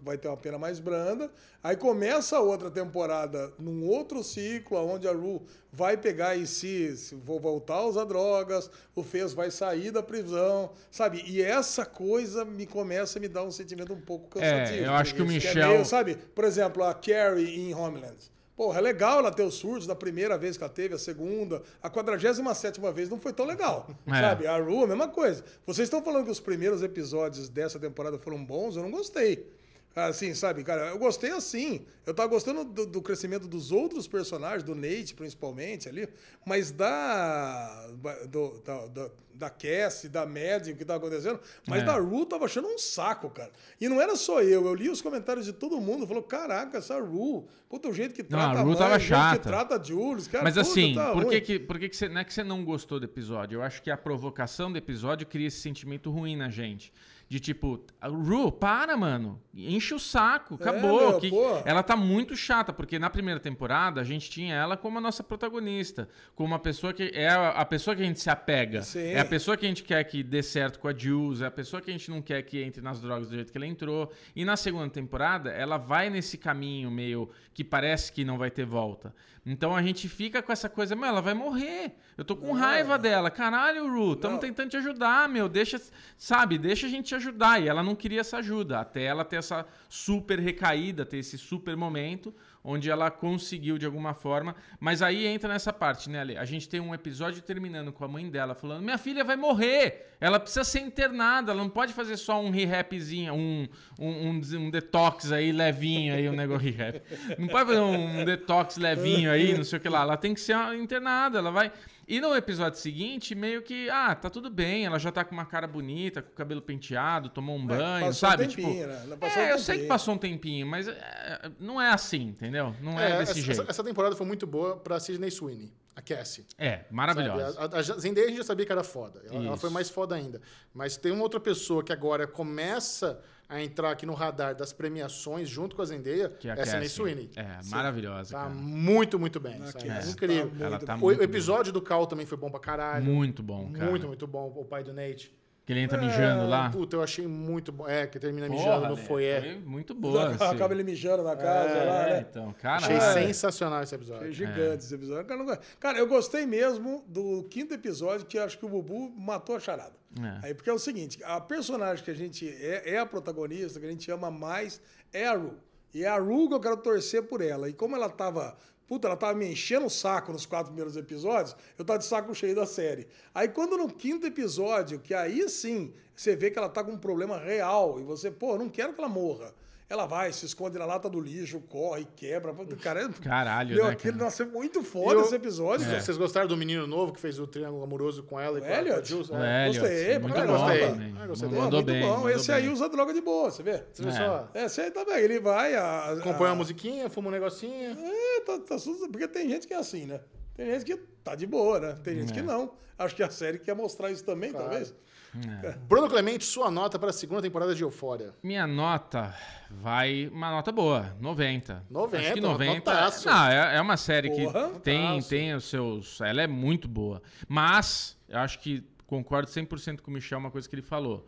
vai 0.03 0.19
ter 0.19 0.27
uma 0.27 0.37
pena 0.37 0.59
mais 0.59 0.81
branda. 0.81 1.31
Aí 1.65 1.77
começa 1.77 2.37
a 2.37 2.41
outra 2.41 2.69
temporada 2.71 3.53
num 3.57 3.87
outro 3.87 4.25
ciclo, 4.25 4.77
onde 4.79 5.07
a 5.07 5.13
Ru 5.13 5.43
vai 5.71 5.97
pegar 5.97 6.35
e 6.35 6.45
se, 6.45 6.97
se 6.97 7.15
vou 7.15 7.39
voltar 7.39 7.75
a 7.75 7.87
usar 7.87 8.05
drogas, 8.05 8.69
o 8.97 9.03
Fez 9.05 9.33
vai 9.33 9.49
sair 9.51 9.93
da 9.93 10.03
prisão, 10.03 10.71
sabe? 10.91 11.23
E 11.25 11.41
essa 11.41 11.87
coisa 11.87 12.45
me 12.45 12.67
começa 12.67 13.19
a 13.19 13.23
me 13.23 13.29
dar 13.29 13.45
um 13.45 13.51
sentimento 13.53 13.93
um 13.93 14.01
pouco 14.01 14.29
cansativo. 14.29 14.85
eu 14.87 14.93
acho 14.93 15.15
que 15.15 15.23
o 15.23 15.25
é 15.25 15.29
Michel- 15.29 15.69
meio, 15.69 15.85
sabe? 15.85 16.17
Por 16.35 16.45
exemplo, 16.45 16.83
a 16.83 16.93
Carrie 16.93 17.61
em 17.61 17.73
Homeland. 17.73 18.33
Porra, 18.57 18.79
é 18.79 18.83
legal 18.83 19.21
ela 19.21 19.31
ter 19.31 19.43
os 19.45 19.55
surtos 19.55 19.87
da 19.87 19.95
primeira 19.95 20.37
vez 20.37 20.57
que 20.57 20.63
ela 20.65 20.73
teve, 20.73 20.95
a 20.95 20.99
segunda. 20.99 21.63
A 21.83 21.89
47 21.89 22.81
vez 22.93 23.09
não 23.09 23.19
foi 23.19 23.33
tão 23.33 23.47
legal. 23.47 23.89
É. 24.07 24.21
Sabe? 24.21 24.47
A 24.47 24.59
Ru, 24.59 24.85
a 24.85 24.87
mesma 24.87 25.09
coisa. 25.09 25.45
Vocês 25.65 25.87
estão 25.87 26.03
falando 26.03 26.25
que 26.27 26.31
os 26.31 26.41
primeiros 26.41 26.83
episódios 26.83 27.49
dessa 27.49 27.79
temporada 27.79 28.19
foram 28.19 28.45
bons, 28.45 28.77
eu 28.77 28.83
não 28.83 28.91
gostei. 28.91 29.49
Assim, 29.95 30.33
sabe, 30.35 30.65
cara, 30.65 30.89
eu 30.89 30.99
gostei 30.99 31.31
assim. 31.33 31.85
Eu 32.07 32.15
tava 32.15 32.29
gostando 32.29 32.65
do, 32.65 32.87
do 32.87 33.03
crescimento 33.03 33.47
dos 33.47 33.71
outros 33.71 34.09
personagens, 34.09 34.63
do 34.63 34.75
Nate, 34.75 35.15
principalmente, 35.15 35.89
ali, 35.89 36.09
mas 36.47 36.71
da. 36.71 37.89
Do, 38.29 38.61
da, 38.65 38.87
da, 38.87 39.11
da 39.35 39.49
Cassie, 39.51 40.09
da 40.11 40.27
Maddie, 40.27 40.73
o 40.73 40.77
que 40.77 40.85
tava 40.85 40.99
acontecendo, 40.99 41.41
mas 41.67 41.83
É. 41.83 41.85
da 41.87 41.95
Ru 41.97 42.25
tava 42.27 42.45
achando 42.45 42.69
um 42.69 42.79
saco, 42.79 43.31
cara. 43.31 43.51
E 43.81 43.89
não 43.89 44.01
era 44.01 44.15
só 44.15 44.43
eu, 44.43 44.67
eu 44.67 44.75
li 44.75 44.91
os 44.91 45.01
comentários 45.01 45.47
de 45.47 45.53
todo 45.55 45.81
mundo, 45.81 46.07
falou: 46.07 46.23
caraca, 46.23 46.79
essa 46.79 47.01
Ru, 47.01 47.47
puta, 47.69 47.89
o 47.89 47.95
jeito 47.95 48.15
que 48.15 48.23
Não, 48.31 48.39
a 48.39 48.43
trata 48.45 48.61
Ru 48.61 48.69
mãe, 48.69 48.77
tava 48.79 48.97
o 48.97 48.99
jeito 48.99 49.11
que 49.11 49.17
chata. 49.17 49.39
trata 49.49 49.81
a 49.81 49.83
Jules, 49.83 50.29
cara, 50.29 50.45
Mas 50.45 50.55
puta, 50.55 50.67
assim, 50.69 50.95
tá 50.95 51.13
por 51.13 51.27
que 51.27 51.41
que, 51.41 51.59
por 51.59 51.79
que 51.79 51.89
que 51.89 51.97
você, 51.97 52.09
não 52.09 52.21
é 52.21 52.25
que 52.25 52.33
você 52.35 52.45
não 52.45 52.65
gostou 52.65 53.01
do 53.01 53.07
episódio? 53.07 53.57
Eu 53.57 53.63
acho 53.63 53.83
que 53.83 53.91
a 53.91 53.97
provocação 53.97 54.71
do 54.71 54.77
episódio 54.79 55.27
cria 55.27 55.49
esse 55.49 55.61
sentimento 55.61 56.11
ruim 56.11 56.37
na 56.37 56.49
gente. 56.51 56.93
De 57.33 57.41
tipo, 57.41 57.83
Ru, 58.03 58.53
para, 58.53 58.95
mano. 58.95 59.41
Enche 59.55 59.95
o 59.95 59.99
saco, 59.99 60.57
acabou. 60.57 61.01
É, 61.01 61.09
meu, 61.13 61.19
que- 61.19 61.33
ela 61.65 61.83
tá 61.83 61.97
muito 61.97 62.37
chata, 62.37 62.75
porque 62.75 62.99
na 62.99 63.09
primeira 63.09 63.41
temporada 63.41 64.03
a 64.03 64.05
gente 64.05 64.29
tinha 64.29 64.55
ela 64.55 64.77
como 64.77 64.99
a 64.99 65.01
nossa 65.01 65.25
protagonista. 65.25 66.11
Como 66.35 66.49
uma 66.49 66.59
pessoa 66.59 66.93
que. 66.93 67.11
É 67.15 67.31
a, 67.31 67.49
a 67.53 67.65
pessoa 67.65 67.97
que 67.97 68.03
a 68.03 68.05
gente 68.05 68.21
se 68.21 68.29
apega. 68.29 68.83
Sim. 68.83 69.13
É 69.13 69.21
a 69.21 69.25
pessoa 69.25 69.57
que 69.57 69.65
a 69.65 69.69
gente 69.71 69.83
quer 69.83 70.05
que 70.05 70.23
dê 70.23 70.43
certo 70.43 70.79
com 70.79 70.89
a 70.89 70.93
Jules. 70.95 71.41
É 71.41 71.47
a 71.47 71.51
pessoa 71.51 71.81
que 71.81 71.89
a 71.89 71.93
gente 71.95 72.11
não 72.11 72.21
quer 72.21 72.43
que 72.43 72.63
entre 72.63 72.83
nas 72.83 73.01
drogas 73.01 73.31
do 73.31 73.35
jeito 73.35 73.51
que 73.51 73.57
ela 73.57 73.67
entrou. 73.67 74.13
E 74.37 74.45
na 74.45 74.55
segunda 74.55 74.91
temporada, 74.91 75.49
ela 75.51 75.79
vai 75.79 76.11
nesse 76.11 76.37
caminho 76.37 76.91
meio 76.91 77.31
que 77.55 77.65
parece 77.65 78.13
que 78.13 78.27
não 78.27 78.37
vai 78.37 78.51
ter 78.51 78.67
volta. 78.67 79.15
Então 79.45 79.75
a 79.75 79.83
gente 79.83 80.09
fica 80.09 80.41
com 80.41 80.53
essa 80.53 80.69
coisa, 80.69 80.95
meu, 80.95 81.07
ela 81.07 81.21
vai 81.21 81.35
morrer. 81.35 81.97
Eu 82.17 82.25
tô 82.25 82.37
com 82.37 82.53
raiva 82.53 82.97
dela. 82.97 83.29
Caralho, 83.29 83.89
Ru, 83.93 84.13
estamos 84.13 84.35
Não. 84.37 84.41
tentando 84.41 84.71
te 84.71 84.77
ajudar, 84.77 85.29
meu. 85.29 85.49
Deixa, 85.49 85.81
sabe, 86.17 86.57
deixa 86.59 86.87
a 86.87 86.91
gente 86.91 87.07
te 87.07 87.15
ajudar. 87.17 87.61
E 87.61 87.67
ela 87.67 87.83
não 87.83 87.97
queria 87.97 88.21
essa 88.21 88.37
ajuda. 88.37 88.79
Até 88.79 89.03
ela 89.03 89.25
ter 89.25 89.37
essa 89.37 89.67
super 89.89 90.39
recaída, 90.39 91.05
ter 91.05 91.19
esse 91.19 91.37
super 91.37 91.77
momento 91.77 92.33
onde 92.65 92.91
ela 92.91 93.11
conseguiu 93.11 93.77
de 93.79 93.87
alguma 93.87 94.15
forma. 94.15 94.55
Mas 94.79 95.03
aí 95.03 95.27
entra 95.27 95.53
nessa 95.53 95.73
parte, 95.73 96.09
né, 96.09 96.21
Ale? 96.21 96.37
A 96.37 96.45
gente 96.45 96.69
tem 96.69 96.81
um 96.81 96.95
episódio 96.95 97.43
terminando 97.43 97.93
com 97.93 98.05
a 98.05 98.09
mãe 98.09 98.29
dela 98.31 98.55
falando: 98.55 98.83
minha 98.83 98.99
filha 98.99 99.25
vai 99.25 99.37
morrer, 99.37 100.15
ela 100.21 100.39
precisa 100.39 100.65
ser 100.65 100.81
internada, 100.81 101.53
ela 101.53 101.63
não 101.63 101.71
pode 101.71 101.93
fazer 101.93 102.17
só 102.17 102.41
um 102.41 102.51
rehapzinho, 102.51 103.35
um, 103.35 103.69
um, 103.99 104.29
um, 104.29 104.41
um 104.59 104.71
detox 104.71 105.33
aí 105.33 105.53
levinho 105.53 106.15
aí, 106.15 106.29
um 106.29 106.37
negócio 106.37 106.71
rehap. 106.71 107.03
Não 107.39 107.49
pode 107.49 107.67
fazer 107.67 107.81
um 107.81 108.25
detox 108.25 108.77
levinho 108.77 109.31
aí, 109.31 109.57
não 109.57 109.65
sei 109.65 109.79
o 109.79 109.83
que 109.83 109.89
lá. 109.89 110.03
Ela 110.03 110.17
tem 110.17 110.35
que 110.35 110.41
ser 110.41 110.57
internada, 110.75 111.39
ela 111.39 111.51
vai. 111.51 111.73
E 112.07 112.21
no 112.21 112.35
episódio 112.35 112.79
seguinte, 112.79 113.35
meio 113.35 113.63
que, 113.63 113.89
ah, 113.89 114.15
tá 114.15 114.29
tudo 114.29 114.51
bem, 114.51 114.85
ela 114.85 114.99
já 114.99 115.13
tá 115.13 115.25
com 115.25 115.33
uma 115.35 115.47
cara 115.47 115.67
bonita, 115.67 116.21
com 116.21 116.31
o 116.31 116.35
cabelo 116.35 116.61
penteado, 116.61 117.29
tomou 117.29 117.57
um 117.57 117.65
banho, 117.65 118.07
passou 118.07 118.09
um 118.09 118.13
sabe? 118.13 118.47
tempinho, 118.49 118.89
tipo, 118.89 119.07
né? 119.07 119.17
Passou 119.17 119.43
um 119.43 119.45
é, 119.47 119.53
eu 119.53 119.59
sei 119.59 119.79
que 119.81 119.87
passou 119.87 120.15
um 120.15 120.19
tempinho, 120.19 120.67
mas 120.67 120.89
é, 120.89 121.51
não 121.61 121.81
é 121.81 121.91
assim, 121.91 122.23
entendeu? 122.23 122.75
Não 122.81 122.99
é, 122.99 123.19
desse 123.19 123.33
essa, 123.33 123.41
jeito. 123.41 123.71
essa- 123.71 123.85
temporada 123.85 124.17
foi 124.17 124.27
muito 124.27 124.47
boa 124.47 124.77
pra 124.77 124.99
Sidney 124.99 125.31
Sweeney, 125.31 125.73
a 125.95 126.03
Cassie. 126.03 126.45
É, 126.59 126.79
sabe? 126.79 126.87
maravilhosa. 126.91 127.61
A, 127.61 127.65
a, 127.65 127.79
a 127.79 127.83
Zendaya 127.83 128.27
a 128.27 128.29
gente 128.31 128.39
já 128.39 128.45
sabia 128.45 128.67
que 128.67 128.73
era 128.73 128.85
foda. 128.85 129.23
Ela, 129.31 129.47
ela 129.47 129.57
foi 129.57 129.71
mais 129.71 129.89
foda 129.89 130.15
ainda. 130.15 130.41
Mas 130.75 130.97
tem 130.97 131.13
uma 131.13 131.23
outra 131.23 131.41
pessoa 131.41 131.83
que 131.85 131.93
agora 131.93 132.27
começa 132.27 133.21
a 133.53 133.63
entrar 133.63 133.91
aqui 133.91 134.07
no 134.07 134.15
radar 134.15 134.55
das 134.55 134.73
premiações 134.73 135.49
junto 135.49 135.77
com 135.77 135.83
a 135.83 135.85
Zendaya, 135.85 136.29
Que 136.31 136.49
é 136.49 136.53
a 136.53 136.55
é 136.55 136.65
Sidney 136.65 136.83
Cassie. 136.83 136.89
Sweeney. 136.97 137.31
É, 137.37 137.59
maravilhosa, 137.71 138.33
Tá 138.35 138.43
cara. 138.45 138.51
muito, 138.55 139.19
muito 139.19 139.39
bem. 139.39 139.59
Ah, 139.63 139.67
sabe? 139.67 139.89
É 139.89 140.07
incrível. 140.09 140.51
Tá 140.51 140.65
Ela 140.65 140.71
muito 140.71 140.87
tá 140.87 140.95
bem. 140.97 141.05
O 141.05 141.13
episódio 141.23 141.73
do 141.73 141.83
Cal 141.83 142.07
também 142.07 142.25
foi 142.27 142.39
bom 142.39 142.51
pra 142.51 142.61
caralho. 142.61 143.05
Muito 143.05 143.43
bom, 143.43 143.71
cara. 143.73 143.91
Muito, 143.91 144.07
muito 144.07 144.27
bom. 144.27 144.53
O 144.57 144.65
pai 144.65 144.83
do 144.83 144.93
Nate. 144.93 145.35
Que 145.65 145.73
ele 145.73 145.81
entra 145.81 145.97
mijando 145.97 146.43
É, 146.43 146.47
lá. 146.49 146.71
Puta, 146.71 146.97
eu 146.97 147.03
achei 147.03 147.25
muito 147.27 147.71
bom. 147.71 147.87
É, 147.89 148.05
que 148.07 148.19
termina 148.19 148.49
Porra, 148.49 148.59
mijando 148.59 148.89
no 148.89 148.97
né? 148.97 149.03
foyer. 149.03 149.43
Foi 149.43 149.55
muito 149.61 149.95
boa. 149.95 150.31
assim. 150.31 150.45
Acaba 150.45 150.75
ele 150.75 150.83
mijando 150.83 151.23
na 151.23 151.37
casa 151.37 151.85
lá, 151.85 152.09
É, 152.09 152.11
né? 152.15 152.27
então, 152.29 152.55
Achei 152.63 152.97
caralho. 152.99 153.27
sensacional 153.27 153.83
esse 153.83 153.95
episódio. 153.95 154.27
É 154.29 154.33
gigante 154.33 154.85
esse 154.85 154.93
episódio. 154.95 155.25
Cara, 155.25 155.45
não- 155.45 155.59
Cara, 155.79 155.99
eu 155.99 156.07
gostei 156.09 156.45
mesmo 156.47 157.05
do 157.07 157.45
quinto 157.45 157.73
episódio, 157.75 158.27
que 158.27 158.39
acho 158.39 158.59
que 158.59 158.67
o 158.67 158.69
Bubu 158.69 159.11
matou 159.17 159.55
a 159.55 159.61
charada. 159.61 159.93
É. 160.21 160.47
Aí, 160.49 160.55
porque 160.55 160.69
é 160.69 160.73
o 160.73 160.79
seguinte, 160.81 161.21
a 161.25 161.41
personagem 161.41 162.05
que 162.05 162.11
a 162.11 162.15
gente 162.15 162.49
é, 162.49 162.95
é 162.95 162.99
a 162.99 163.07
protagonista, 163.07 163.79
que 163.79 163.87
a 163.87 163.91
gente 163.91 164.11
ama 164.11 164.31
mais, 164.33 164.81
é 165.13 165.27
a 165.29 165.35
Ru. 165.35 165.55
E 165.95 166.03
é 166.05 166.09
a 166.09 166.19
Ru 166.19 166.49
que 166.49 166.55
eu 166.55 166.61
quero 166.61 166.77
torcer 166.79 167.23
por 167.23 167.41
ela. 167.41 167.69
E 167.69 167.73
como 167.73 167.95
ela 167.95 168.09
tava. 168.09 168.57
Puta, 168.87 169.09
ela 169.09 169.17
tava 169.17 169.35
me 169.35 169.51
enchendo 169.51 169.87
o 169.87 169.91
saco 169.91 170.33
nos 170.33 170.45
quatro 170.45 170.67
primeiros 170.67 170.97
episódios, 170.97 171.57
eu 171.79 171.85
tava 171.85 171.99
de 171.99 172.05
saco 172.05 172.35
cheio 172.35 172.55
da 172.55 172.67
série. 172.67 173.07
Aí 173.35 173.49
quando 173.49 173.77
no 173.77 173.89
quinto 173.89 174.27
episódio, 174.27 174.99
que 174.99 175.15
aí 175.15 175.49
sim, 175.49 175.93
você 176.15 176.37
vê 176.37 176.51
que 176.51 176.59
ela 176.59 176.69
tá 176.69 176.85
com 176.85 176.93
um 176.93 176.99
problema 176.99 177.39
real, 177.39 177.99
e 177.99 178.03
você, 178.03 178.31
pô, 178.31 178.53
eu 178.53 178.59
não 178.59 178.69
quero 178.69 178.93
que 178.93 179.01
ela 179.01 179.09
morra. 179.09 179.55
Ela 179.93 180.07
vai, 180.07 180.33
se 180.33 180.47
esconde 180.47 180.79
na 180.79 180.87
lata 180.87 181.07
do 181.11 181.21
lixo, 181.21 181.61
corre, 181.69 182.07
quebra. 182.17 182.55
Cara, 182.81 183.03
é- 183.03 183.09
Caralho, 183.23 183.75
meu, 183.77 183.85
né, 183.85 183.91
aquele, 183.93 184.15
cara? 184.15 184.25
nossa, 184.25 184.43
é 184.43 184.47
muito 184.47 184.83
foda 184.83 185.17
eu- 185.17 185.21
esse 185.21 185.35
episódio, 185.35 185.85
velho. 185.87 186.01
Vocês 186.01 186.17
gostaram 186.17 186.49
do 186.49 186.57
menino 186.57 186.87
novo 186.87 187.13
que 187.13 187.21
fez 187.21 187.39
o 187.39 187.47
triângulo 187.47 187.85
amoroso 187.85 188.23
com 188.23 188.41
ela 188.41 188.57
e 188.59 188.63
O 188.63 188.65
com 188.65 188.69
com 188.71 188.75
a 188.75 188.79
Elliot? 188.79 189.07
Jules? 189.07 189.29
O 189.29 189.37
É. 189.37 189.69
Elliot, 189.69 189.81
Gostei, 189.81 190.19
muito 190.19 190.33
pra 190.35 190.47
bom 190.47 190.53
caralho. 190.59 190.89
também. 190.93 191.15
Ah, 191.21 191.27
gostei. 191.27 191.49
Mandou 191.51 191.71
muito 191.73 191.85
bem, 191.85 192.01
bom. 192.01 192.09
mandou 192.15 192.31
Esse 192.31 192.51
aí 192.53 192.63
bem. 192.63 192.73
usa 192.73 192.89
droga 192.89 193.13
de 193.13 193.21
boa, 193.21 193.51
você 193.51 193.63
vê? 193.63 193.85
Você 193.93 194.03
vê 194.03 194.09
É. 194.09 194.13
só? 194.13 194.49
Esse 194.55 194.81
aí 194.81 194.91
tá 194.91 195.05
bem, 195.05 195.19
ele 195.19 195.41
vai. 195.41 195.75
A, 195.77 196.17
Compõe 196.23 196.47
a, 196.47 196.51
uma 196.53 196.57
musiquinha, 196.57 197.11
fuma 197.11 197.29
um 197.29 197.33
negocinho. 197.33 197.91
É, 197.91 198.41
tá, 198.47 198.59
tá 198.61 198.77
porque 199.11 199.29
tem 199.29 199.47
gente 199.51 199.67
que 199.67 199.75
é 199.75 199.79
assim, 199.79 200.07
né? 200.07 200.21
Tem 200.55 200.67
gente 200.67 200.85
que 200.85 200.97
tá 201.25 201.35
de 201.35 201.47
boa, 201.47 201.79
né? 201.81 201.93
Tem 202.03 202.17
gente 202.17 202.31
É. 202.33 202.35
que 202.35 202.43
não. 202.43 202.75
Acho 202.99 203.15
que 203.17 203.23
a 203.23 203.31
série 203.31 203.59
quer 203.59 203.75
mostrar 203.75 204.11
isso 204.11 204.25
também, 204.25 204.51
Claro. 204.53 204.69
talvez. 204.69 204.95
Bruno 205.89 206.09
Clemente, 206.11 206.45
sua 206.45 206.71
nota 206.71 206.99
para 206.99 207.09
a 207.09 207.13
segunda 207.13 207.41
temporada 207.41 207.75
de 207.75 207.83
Eufória. 207.83 208.35
Minha 208.43 208.67
nota 208.67 209.35
vai. 209.71 210.29
Uma 210.29 210.51
nota 210.51 210.71
boa, 210.71 211.17
90. 211.19 211.83
90, 211.91 212.19
Acho 212.19 212.35
que 212.35 212.41
90. 212.41 212.75
notaço. 212.93 213.29
Não, 213.29 213.47
é, 213.49 213.77
é 213.77 213.81
uma 213.81 213.97
série 213.97 214.29
Porra, 214.29 214.71
que 214.75 214.81
tem, 214.81 215.09
notaço. 215.09 215.29
tem 215.31 215.55
os 215.55 215.65
seus. 215.65 216.21
Ela 216.21 216.43
é 216.43 216.47
muito 216.47 216.87
boa. 216.87 217.23
Mas, 217.49 218.19
eu 218.29 218.39
acho 218.41 218.59
que 218.59 218.85
concordo 219.07 219.49
100% 219.51 220.01
com 220.03 220.11
o 220.11 220.15
Michel, 220.15 220.39
uma 220.39 220.51
coisa 220.51 220.69
que 220.69 220.75
ele 220.75 220.83
falou. 220.83 221.27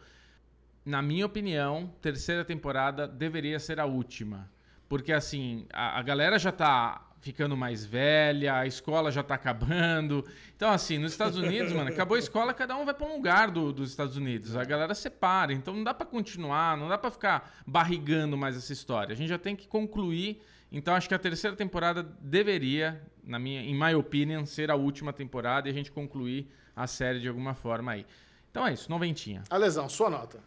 Na 0.85 1.01
minha 1.01 1.25
opinião, 1.25 1.91
terceira 2.03 2.45
temporada 2.45 3.09
deveria 3.09 3.59
ser 3.59 3.81
a 3.81 3.87
última. 3.87 4.51
Porque, 4.87 5.15
assim, 5.15 5.67
a, 5.73 5.99
a 5.99 6.03
galera 6.03 6.39
já 6.39 6.53
tá 6.53 7.11
ficando 7.25 7.57
mais 7.57 7.87
velha, 7.87 8.55
a 8.59 8.67
escola 8.67 9.11
já 9.11 9.23
tá 9.23 9.35
acabando. 9.35 10.23
Então, 10.55 10.71
assim, 10.71 10.99
nos 10.99 11.13
Estados 11.13 11.39
Unidos, 11.39 11.73
mano, 11.73 11.89
acabou 11.89 12.17
a 12.17 12.19
escola, 12.19 12.53
cada 12.53 12.77
um 12.77 12.85
vai 12.85 12.93
pra 12.93 13.07
um 13.07 13.15
lugar 13.17 13.51
do- 13.51 13.73
dos 13.73 13.89
Estados 13.89 14.15
Unidos. 14.19 14.55
A 14.57 14.63
galera 14.65 14.95
separa. 14.95 15.51
Então, 15.53 15.75
não 15.75 15.83
dá 15.83 15.95
pra 15.95 16.05
continuar, 16.07 16.77
não 16.77 16.87
dá 16.87 16.99
pra 16.99 17.11
ficar 17.11 17.51
barrigando 17.67 18.37
mais 18.37 18.57
essa 18.57 18.73
história. 18.75 19.15
A 19.15 19.17
gente 19.17 19.31
já 19.31 19.39
tem 19.39 19.57
que 19.57 19.67
concluir. 19.67 20.43
Então, 20.71 20.95
acho 20.95 21.09
que 21.09 21.15
a 21.15 21.19
terceira 21.19 21.57
temporada 21.57 22.03
deveria, 22.21 23.01
na 23.25 23.39
minha, 23.39 23.63
in 23.63 23.75
my 23.75 23.95
opinion, 23.95 24.45
ser 24.45 24.71
a 24.71 24.75
última 24.75 25.11
temporada 25.13 25.67
e 25.67 25.71
a 25.71 25.75
gente 25.75 25.91
concluir 25.91 26.47
a 26.77 26.87
série 26.87 27.21
de 27.21 27.29
alguma 27.29 27.55
forma 27.55 27.93
aí. 27.93 28.05
Então 28.51 28.67
é 28.67 28.73
isso, 28.75 28.91
noventinha. 28.91 29.43
Alesão, 29.49 29.89
sua 29.89 30.11
nota. 30.11 30.39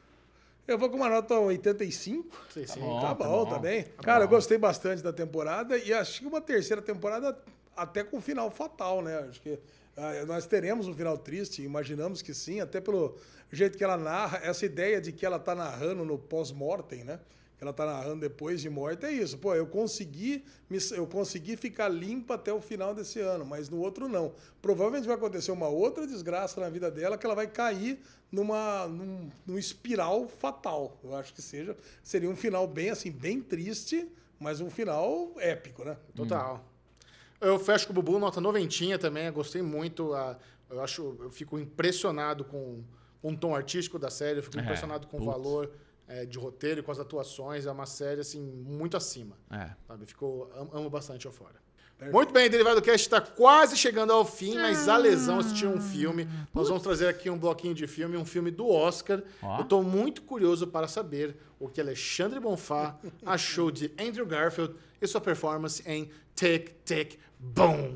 Eu 0.67 0.77
vou 0.77 0.89
com 0.89 0.97
uma 0.97 1.07
nota 1.07 1.39
85. 1.39 2.37
Sei 2.53 2.67
sim. 2.67 2.81
bom. 2.81 2.99
Tá 2.99 3.07
tá 3.07 3.13
bom, 3.13 3.45
bom. 3.45 3.49
tá 3.51 3.59
bem. 3.59 3.83
Tá 3.83 4.03
Cara, 4.03 4.25
eu 4.25 4.27
gostei 4.27 4.57
bastante 4.57 5.01
da 5.01 5.13
temporada 5.13 5.77
e 5.77 5.93
acho 5.93 6.19
que 6.19 6.27
uma 6.27 6.41
terceira 6.41 6.81
temporada 6.81 7.37
até 7.75 8.03
com 8.03 8.19
final 8.19 8.51
fatal, 8.51 9.01
né? 9.01 9.17
Acho 9.29 9.41
que 9.41 9.57
ah, 9.95 10.25
nós 10.25 10.45
teremos 10.45 10.87
um 10.87 10.93
final 10.93 11.17
triste, 11.17 11.61
imaginamos 11.63 12.21
que 12.21 12.33
sim, 12.33 12.59
até 12.59 12.81
pelo 12.81 13.15
jeito 13.49 13.77
que 13.77 13.83
ela 13.83 13.95
narra, 13.95 14.41
essa 14.43 14.65
ideia 14.65 14.99
de 14.99 15.13
que 15.13 15.25
ela 15.25 15.39
tá 15.39 15.55
narrando 15.55 16.03
no 16.03 16.17
pós-mortem, 16.17 17.05
né? 17.05 17.19
Que 17.57 17.63
ela 17.63 17.73
tá 17.73 17.85
narrando 17.87 18.21
depois 18.21 18.61
de 18.61 18.69
morte, 18.69 19.03
é 19.05 19.11
isso. 19.11 19.37
Pô, 19.39 19.55
eu 19.55 19.65
consegui, 19.65 20.43
me- 20.69 20.77
eu 20.91 21.07
consegui 21.07 21.57
ficar 21.57 21.89
limpa 21.89 22.35
até 22.35 22.53
o 22.53 22.61
final 22.61 22.93
desse 22.93 23.19
ano, 23.19 23.43
mas 23.43 23.67
no 23.67 23.79
outro 23.79 24.07
não. 24.07 24.31
Provavelmente 24.61 25.07
vai 25.07 25.15
acontecer 25.15 25.51
uma 25.51 25.67
outra 25.67 26.05
desgraça 26.05 26.61
na 26.61 26.69
vida 26.69 26.91
dela 26.91 27.17
que 27.17 27.25
ela 27.25 27.33
vai 27.33 27.47
cair 27.47 27.99
numa 28.31 28.87
num, 28.87 29.29
num 29.45 29.57
espiral 29.57 30.27
fatal. 30.27 30.99
Eu 31.03 31.15
acho 31.15 31.33
que 31.33 31.41
seja 31.41 31.75
seria 32.03 32.29
um 32.29 32.35
final 32.35 32.67
bem 32.67 32.91
assim, 32.91 33.09
bem 33.11 33.41
triste, 33.41 34.07
mas 34.39 34.61
um 34.61 34.69
final 34.69 35.31
épico, 35.37 35.83
né? 35.83 35.97
Total. 36.15 36.63
Eu 37.41 37.57
fecho 37.57 37.87
com 37.87 37.91
o 37.91 37.95
Bubu, 37.95 38.19
nota 38.19 38.39
noventinha 38.39 38.99
também. 38.99 39.25
Eu 39.25 39.33
gostei 39.33 39.63
muito. 39.63 40.13
a- 40.13 40.37
eu 40.69 40.79
acho, 40.81 41.15
eu 41.21 41.31
fico 41.31 41.57
impressionado 41.57 42.43
com, 42.43 42.83
com 43.19 43.31
o 43.31 43.37
tom 43.37 43.55
artístico 43.55 43.97
da 43.97 44.11
série. 44.11 44.39
Eu 44.39 44.43
fico 44.43 44.59
É, 44.59 44.61
impressionado 44.61 45.07
com 45.07 45.17
o 45.17 45.21
putz. 45.21 45.31
valor 45.31 45.71
é, 46.07 46.25
de 46.25 46.37
roteiro 46.37 46.79
e 46.79 46.83
com 46.83 46.91
as 46.91 46.99
atuações. 46.99 47.65
É 47.65 47.71
uma 47.71 47.85
série 47.85 48.21
assim 48.21 48.41
muito 48.41 48.95
acima. 48.97 49.35
É. 49.51 49.69
Sabe? 49.87 50.05
Ficou, 50.05 50.51
am- 50.55 50.69
amo 50.79 50.89
bastante 50.89 51.27
ao 51.27 51.33
fora. 51.33 51.55
Muito 52.13 52.31
bem, 52.31 52.47
Derivado 52.47 52.79
Cast 52.79 53.07
está 53.07 53.19
quase 53.19 53.75
chegando 53.75 54.13
ao 54.13 54.23
fim, 54.23 54.53
mas 54.55 54.87
a 54.87 54.95
lesão 54.97 55.39
assistiu 55.39 55.69
um 55.71 55.81
filme. 55.81 56.27
Nós 56.53 56.67
vamos 56.67 56.83
trazer 56.83 57.07
aqui 57.07 57.27
um 57.27 57.39
bloquinho 57.39 57.73
de 57.73 57.87
filme, 57.87 58.15
um 58.15 58.23
filme 58.23 58.51
do 58.51 58.69
Oscar. 58.69 59.23
Ó. 59.41 59.57
Eu 59.57 59.63
estou 59.63 59.81
muito 59.81 60.21
curioso 60.21 60.67
para 60.67 60.87
saber 60.87 61.35
o 61.59 61.67
que 61.67 61.81
Alexandre 61.81 62.39
Bonfá 62.39 62.95
achou 63.25 63.71
de 63.71 63.91
Andrew 63.99 64.27
Garfield 64.27 64.75
e 65.01 65.07
sua 65.07 65.19
performance 65.19 65.81
em 65.87 66.11
Tick, 66.35 66.69
Tick, 66.85 67.17
Boom. 67.39 67.95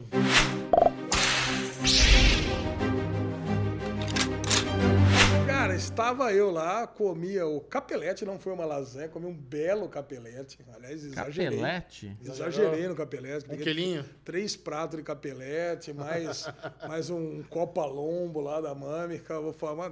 Estava 5.82 6.32
eu 6.32 6.52
lá, 6.52 6.86
comia 6.86 7.48
o 7.48 7.60
capelete, 7.60 8.24
não 8.24 8.38
foi 8.38 8.54
uma 8.54 8.66
lasanha, 8.66 9.10
comi 9.10 9.26
um 9.26 9.34
belo 9.34 9.90
capelete. 9.90 10.60
Aliás, 10.76 11.04
exagerei. 11.04 11.58
Capelete? 11.58 12.18
Exagerei 12.24 12.88
no 12.88 12.96
capelete. 12.96 13.46
Um 13.50 13.58
quilinho. 13.58 14.06
Três 14.24 14.56
pratos 14.56 14.98
de 14.98 15.04
capelete, 15.04 15.92
mais, 15.92 16.48
mais 16.88 17.10
um 17.10 17.42
copa 17.50 17.84
lombo 17.86 18.40
lá 18.42 18.62
da 18.62 18.72
eu 18.72 19.42
Vou 19.42 19.54
falar, 19.54 19.92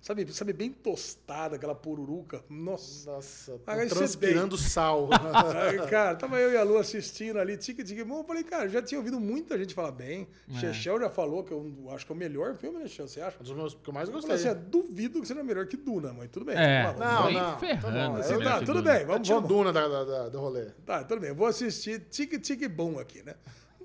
sabe, 0.00 0.32
sabe, 0.32 0.52
bem 0.52 0.72
tostada 0.72 1.56
aquela 1.56 1.74
pururuca? 1.74 2.42
Nossa. 2.48 3.10
Nossa, 3.10 3.60
Aí 3.66 3.88
transpirando 3.88 4.56
sal. 4.56 5.10
Aí, 5.68 5.78
cara, 5.88 6.16
tava 6.16 6.38
eu 6.40 6.52
e 6.52 6.56
a 6.56 6.62
Lu 6.62 6.78
assistindo 6.78 7.38
ali, 7.38 7.56
tique 7.56 7.84
tique 7.84 8.02
bom. 8.02 8.20
Eu 8.20 8.24
falei, 8.24 8.44
cara, 8.44 8.68
já 8.68 8.80
tinha 8.80 8.98
ouvido 8.98 9.20
muita 9.20 9.58
gente 9.58 9.74
falar 9.74 9.92
bem. 9.92 10.26
É. 10.50 10.54
Chechel 10.54 10.98
já 11.00 11.10
falou 11.10 11.44
que 11.44 11.52
eu 11.52 11.90
acho 11.90 12.06
que 12.06 12.12
é 12.12 12.14
o 12.14 12.18
melhor 12.18 12.56
filme, 12.56 12.78
né, 12.78 12.86
Chechel? 12.86 13.08
Você 13.08 13.20
acha? 13.20 13.36
Um 13.40 13.42
dos 13.42 13.52
meus 13.52 13.74
que 13.74 13.88
eu 13.88 13.94
mais 13.94 14.08
Eu 14.08 14.14
gostei. 14.14 14.36
falei 14.36 14.50
assim, 14.52 14.60
ah, 14.60 14.66
duvido 14.68 15.17
que 15.22 15.28
seja 15.28 15.42
melhor 15.42 15.66
que 15.66 15.76
Duna, 15.76 16.12
mas 16.12 16.28
tudo 16.30 16.44
bem. 16.46 16.56
É, 16.56 16.84
lá, 16.84 16.92
Não, 17.22 17.30
não, 17.32 17.40
tá 17.52 17.58
ferrando. 17.58 18.16
bom, 18.16 18.22
Tá, 18.22 18.36
melhor 18.38 18.52
tá, 18.52 18.58
tudo 18.66 18.82
Duna. 18.82 18.92
bem, 18.94 19.06
vamos, 19.06 19.28
vamos. 19.28 19.48
Duna 19.48 19.72
da, 19.72 19.88
da- 19.88 20.04
da- 20.04 20.28
do 20.28 20.38
rolê. 20.40 20.66
Tá, 20.86 21.04
tudo 21.04 21.20
bem. 21.20 21.32
Vou 21.32 21.46
assistir 21.46 22.00
Tique 22.10 22.38
Tique 22.38 22.68
Boom 22.68 22.98
aqui, 22.98 23.22
né? 23.22 23.34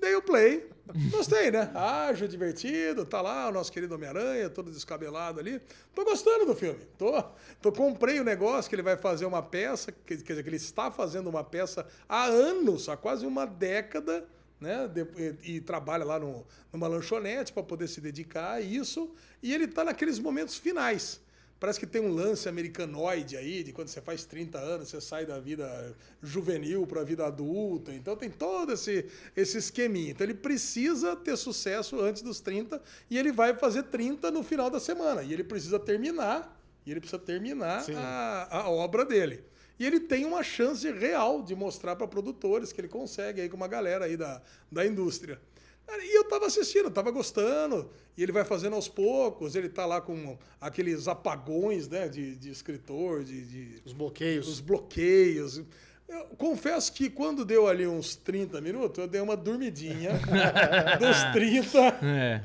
Dei 0.00 0.14
o 0.16 0.22
play. 0.22 0.68
Gostei, 1.10 1.50
né? 1.50 1.70
Ágil, 1.74 2.28
divertido, 2.28 3.06
tá 3.06 3.22
lá 3.22 3.48
o 3.48 3.52
nosso 3.52 3.72
querido 3.72 3.94
Homem-Aranha, 3.94 4.50
todo 4.50 4.70
descabelado 4.70 5.40
ali. 5.40 5.58
Tô 5.94 6.04
gostando 6.04 6.44
do 6.44 6.54
filme. 6.54 6.80
Tô, 6.98 7.24
tô 7.62 7.72
comprei 7.72 8.20
o 8.20 8.24
negócio 8.24 8.68
que 8.68 8.74
ele 8.74 8.82
vai 8.82 8.96
fazer 8.96 9.24
uma 9.24 9.42
peça, 9.42 9.90
que- 9.92 10.18
quer 10.18 10.32
dizer, 10.34 10.42
que 10.42 10.48
ele 10.50 10.56
está 10.56 10.90
fazendo 10.90 11.30
uma 11.30 11.42
peça 11.42 11.86
há 12.06 12.24
anos, 12.26 12.88
há 12.90 12.96
quase 12.98 13.24
uma 13.24 13.46
década, 13.46 14.26
né? 14.60 14.86
De- 14.88 15.06
e, 15.42 15.54
e 15.56 15.60
trabalha 15.62 16.04
lá 16.04 16.18
no, 16.18 16.44
numa 16.70 16.86
lanchonete 16.86 17.50
para 17.52 17.62
poder 17.62 17.88
se 17.88 18.00
dedicar 18.02 18.52
a 18.54 18.60
isso. 18.60 19.10
E 19.42 19.54
ele 19.54 19.66
tá 19.66 19.84
naqueles 19.84 20.18
momentos 20.18 20.56
finais. 20.58 21.18
Parece 21.58 21.80
que 21.80 21.86
tem 21.86 22.02
um 22.02 22.12
lance 22.12 22.48
americanoide 22.48 23.36
aí, 23.36 23.62
de 23.62 23.72
quando 23.72 23.88
você 23.88 24.00
faz 24.00 24.24
30 24.24 24.58
anos, 24.58 24.88
você 24.88 25.00
sai 25.00 25.24
da 25.24 25.38
vida 25.38 25.94
juvenil 26.22 26.86
para 26.86 27.00
a 27.00 27.04
vida 27.04 27.24
adulta. 27.24 27.92
Então 27.92 28.16
tem 28.16 28.28
todo 28.28 28.72
esse, 28.72 29.06
esse 29.36 29.58
esqueminha. 29.58 30.10
Então 30.10 30.26
ele 30.26 30.34
precisa 30.34 31.16
ter 31.16 31.36
sucesso 31.36 32.00
antes 32.00 32.22
dos 32.22 32.40
30 32.40 32.82
e 33.08 33.16
ele 33.16 33.32
vai 33.32 33.54
fazer 33.54 33.84
30 33.84 34.30
no 34.30 34.42
final 34.42 34.68
da 34.68 34.80
semana. 34.80 35.22
E 35.22 35.32
ele 35.32 35.44
precisa 35.44 35.78
terminar, 35.78 36.60
e 36.84 36.90
ele 36.90 37.00
precisa 37.00 37.20
terminar 37.20 37.84
a, 37.96 38.58
a 38.60 38.68
obra 38.68 39.04
dele. 39.04 39.44
E 39.78 39.86
ele 39.86 40.00
tem 40.00 40.24
uma 40.24 40.42
chance 40.42 40.90
real 40.92 41.42
de 41.42 41.54
mostrar 41.54 41.96
para 41.96 42.06
produtores 42.06 42.72
que 42.72 42.80
ele 42.80 42.88
consegue 42.88 43.40
aí 43.40 43.48
com 43.48 43.56
uma 43.56 43.66
galera 43.66 44.04
aí 44.04 44.16
da, 44.16 44.40
da 44.70 44.86
indústria. 44.86 45.40
E 45.88 46.16
eu 46.18 46.24
tava 46.24 46.46
assistindo, 46.46 46.90
tava 46.90 47.10
gostando. 47.10 47.90
E 48.16 48.22
ele 48.22 48.32
vai 48.32 48.44
fazendo 48.44 48.74
aos 48.76 48.88
poucos, 48.88 49.54
ele 49.54 49.68
tá 49.68 49.84
lá 49.86 50.00
com 50.00 50.38
aqueles 50.60 51.08
apagões, 51.08 51.88
né, 51.88 52.08
de, 52.08 52.36
de 52.36 52.50
escritor, 52.50 53.24
de, 53.24 53.44
de- 53.44 53.82
Os 53.84 53.92
bloqueios. 53.92 54.48
os 54.48 54.60
bloqueios. 54.60 55.62
Eu 56.08 56.26
confesso 56.36 56.92
que 56.92 57.08
quando 57.10 57.44
deu 57.44 57.66
ali 57.66 57.86
uns 57.86 58.14
30 58.14 58.60
minutos, 58.60 58.98
eu 58.98 59.08
dei 59.08 59.20
uma 59.20 59.36
dormidinha 59.36 60.12
dos 61.00 61.32
30 61.32 61.78
É. 62.04 62.42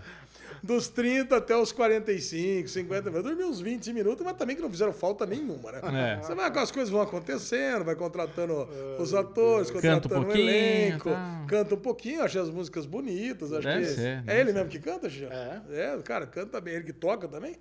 dos 0.64 0.88
30 0.88 1.38
até 1.38 1.56
os 1.56 1.72
45, 1.72 2.68
50 2.68 3.10
minutos. 3.10 3.32
Eu 3.32 3.36
dormi 3.36 3.44
uns 3.52 3.62
20 3.62 3.94
minutos, 3.94 4.24
mas 4.26 4.36
também 4.38 4.56
que 4.56 4.62
não 4.62 4.70
fizeram 4.70 4.94
falta 4.94 5.26
nenhuma, 5.26 5.72
né? 5.72 5.82
É. 6.18 6.22
Você 6.22 6.36
vai 6.36 6.52
com 6.52 6.60
as 6.60 6.72
coisas 6.72 6.90
vão 6.90 7.02
acontecendo, 7.02 7.84
vai 7.84 7.96
contratando 7.96 8.68
os 9.00 9.14
atores, 9.14 9.72
Canta 9.72 9.80
um 9.80 9.82
contratando 9.82 10.22
o 10.22 10.26
pouquinho, 10.26 10.50
elenco, 10.50 11.10
tá. 11.10 11.46
canta 11.48 11.76
um 11.76 11.80
pouquinho, 11.80 12.24
achei 12.24 12.42
as 12.42 12.50
músicas 12.50 12.86
bonitas. 12.86 13.54
Acho 13.54 13.68
Deve 13.68 13.86
que 13.86 13.94
ser, 13.94 14.24
é 14.28 14.40
ele 14.40 14.54
mesmo 14.54 14.70
que 14.70 14.80
canta, 14.80 15.10
Xixi? 15.10 15.26
É. 15.26 15.62
É, 15.72 16.02
cara, 16.02 16.28
canta 16.28 16.60
bem. 16.60 16.76
Ele 16.76 16.84
que 16.84 16.94
toca 16.94 17.28
também? 17.28 17.56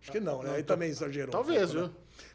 Acho 0.00 0.12
que 0.12 0.20
não, 0.20 0.42
né? 0.42 0.54
Aí 0.54 0.62
também 0.62 0.88
exagerou. 0.88 1.28
um 1.28 1.32
Talvez, 1.32 1.72
né? 1.74 1.80
viu? 1.82 1.90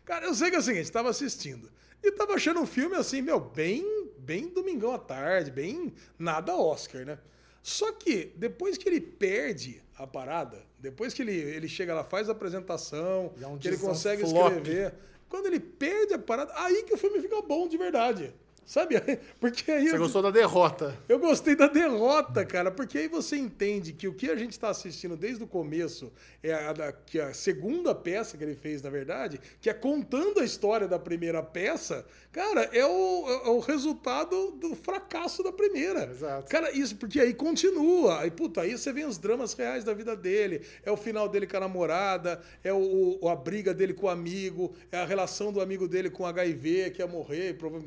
Cara, 0.05 0.25
eu 0.25 0.33
sei 0.33 0.49
que 0.49 0.55
é 0.55 0.59
o 0.59 0.61
seguinte, 0.61 0.83
estava 0.83 1.09
assistindo. 1.09 1.69
E 2.03 2.11
tava 2.11 2.33
achando 2.33 2.59
um 2.59 2.65
filme 2.65 2.95
assim, 2.97 3.21
meu, 3.21 3.39
bem, 3.39 4.09
bem 4.17 4.49
domingão 4.49 4.93
à 4.93 4.99
tarde, 4.99 5.49
bem 5.49 5.93
nada 6.19 6.53
Oscar, 6.55 7.05
né? 7.05 7.17
Só 7.63 7.93
que 7.93 8.33
depois 8.35 8.77
que 8.77 8.89
ele 8.89 8.99
perde 8.99 9.81
a 9.97 10.05
parada, 10.05 10.61
depois 10.77 11.13
que 11.13 11.21
ele, 11.21 11.31
ele 11.31 11.69
chega 11.69 11.95
lá, 11.95 12.03
faz 12.03 12.27
a 12.27 12.33
apresentação, 12.33 13.33
é 13.41 13.47
um 13.47 13.57
que 13.57 13.69
ele 13.69 13.77
consegue 13.77 14.21
flop. 14.23 14.51
escrever, 14.51 14.93
quando 15.29 15.45
ele 15.45 15.61
perde 15.61 16.13
a 16.13 16.19
parada, 16.19 16.51
aí 16.57 16.83
que 16.83 16.93
o 16.93 16.97
filme 16.97 17.21
fica 17.21 17.41
bom 17.41 17.67
de 17.69 17.77
verdade. 17.77 18.33
Sabe? 18.65 18.95
Porque 19.39 19.69
aí 19.71 19.87
Você 19.89 19.95
eu- 19.95 19.99
gostou 19.99 20.21
da 20.21 20.31
derrota. 20.31 20.97
eu 21.09 21.19
gostei 21.19 21.55
da 21.55 21.67
derrota, 21.67 22.45
cara, 22.45 22.71
porque 22.71 22.97
aí 22.97 23.07
você 23.07 23.35
entende 23.35 23.91
que 23.93 24.07
o 24.07 24.13
que 24.13 24.29
a 24.29 24.35
gente 24.35 24.51
está 24.53 24.69
assistindo 24.69 25.17
desde 25.17 25.43
o 25.43 25.47
começo 25.47 26.11
é 26.41 26.53
a, 26.53 26.71
da- 26.73 26.91
que 26.93 27.19
a 27.19 27.33
segunda 27.33 27.93
peça 27.93 28.37
que 28.37 28.43
ele 28.43 28.55
fez, 28.55 28.81
na 28.81 28.89
verdade, 28.89 29.39
que 29.61 29.69
é 29.69 29.73
contando 29.73 30.39
a 30.39 30.45
história 30.45 30.87
da 30.87 30.97
primeira 30.97 31.43
peça, 31.43 32.05
cara, 32.31 32.63
é 32.71 32.85
o, 32.85 33.41
é 33.45 33.49
o 33.49 33.59
resultado 33.59 34.51
do 34.51 34.75
fracasso 34.75 35.43
da 35.43 35.51
primeira. 35.51 36.05
Exato. 36.09 36.49
Cara, 36.49 36.71
isso, 36.71 36.95
porque 36.95 37.19
aí 37.19 37.33
continua. 37.33 38.21
Aí, 38.21 38.31
puta, 38.31 38.61
aí 38.61 38.77
você 38.77 38.93
vê 38.93 39.03
os 39.03 39.17
dramas 39.17 39.53
reais 39.53 39.83
da 39.83 39.93
vida 39.93 40.15
dele. 40.15 40.61
É 40.85 40.91
o 40.91 40.97
final 40.97 41.27
dele 41.27 41.45
com 41.47 41.57
a 41.57 41.59
namorada, 41.59 42.41
é 42.63 42.71
o, 42.71 43.17
o- 43.21 43.27
a 43.29 43.35
briga 43.35 43.73
dele 43.73 43.93
com 43.93 44.05
o 44.07 44.09
amigo, 44.09 44.73
é 44.91 44.97
a 44.99 45.05
relação 45.05 45.51
do 45.51 45.59
amigo 45.59 45.87
dele 45.87 46.09
com 46.09 46.25
HIV, 46.25 46.91
que 46.91 47.01
ia 47.01 47.07
morrer. 47.07 47.49
e 47.49 47.53
prova- 47.53 47.83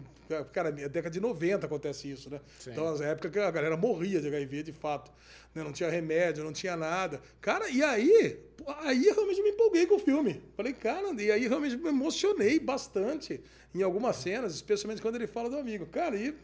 Cara, 0.53 0.69
é 0.71 0.89
década 0.89 1.11
de 1.11 1.21
90 1.21 1.67
acontece 1.67 2.11
isso, 2.11 2.29
né? 2.31 2.41
Sim. 2.59 2.71
Então, 2.71 2.89
as 2.89 3.01
épocas 3.01 3.31
que 3.31 3.39
a 3.39 3.51
galera 3.51 3.77
morria 3.77 4.21
de 4.21 4.27
HIV, 4.29 4.63
de 4.65 4.73
fato. 4.73 5.11
né? 5.55 5.63
Não 5.63 5.73
tinha 5.73 5.89
remédio, 5.89 6.43
não 6.45 6.53
tinha 6.53 6.77
nada. 6.77 7.21
Cara, 7.41 7.69
e 7.71 7.83
aí, 7.83 8.39
aí 8.79 9.07
eu 9.07 9.15
realmente 9.15 9.43
me 9.43 9.51
empolguei 9.51 9.87
com 9.87 9.97
o 9.97 9.99
filme. 9.99 10.43
Falei, 10.57 10.73
cara, 10.73 11.11
e 11.23 11.31
aí 11.31 11.47
realmente 11.47 11.77
me 11.77 11.89
emocionei 11.89 12.59
bastante 12.59 13.41
em 13.75 13.83
algumas 13.83 14.17
cenas, 14.17 14.55
especialmente 14.55 15.01
quando 15.03 15.17
ele 15.17 15.27
fala 15.27 15.49
do 15.51 15.57
amigo. 15.59 15.87
Cara, 15.87 16.17
e 16.17 16.35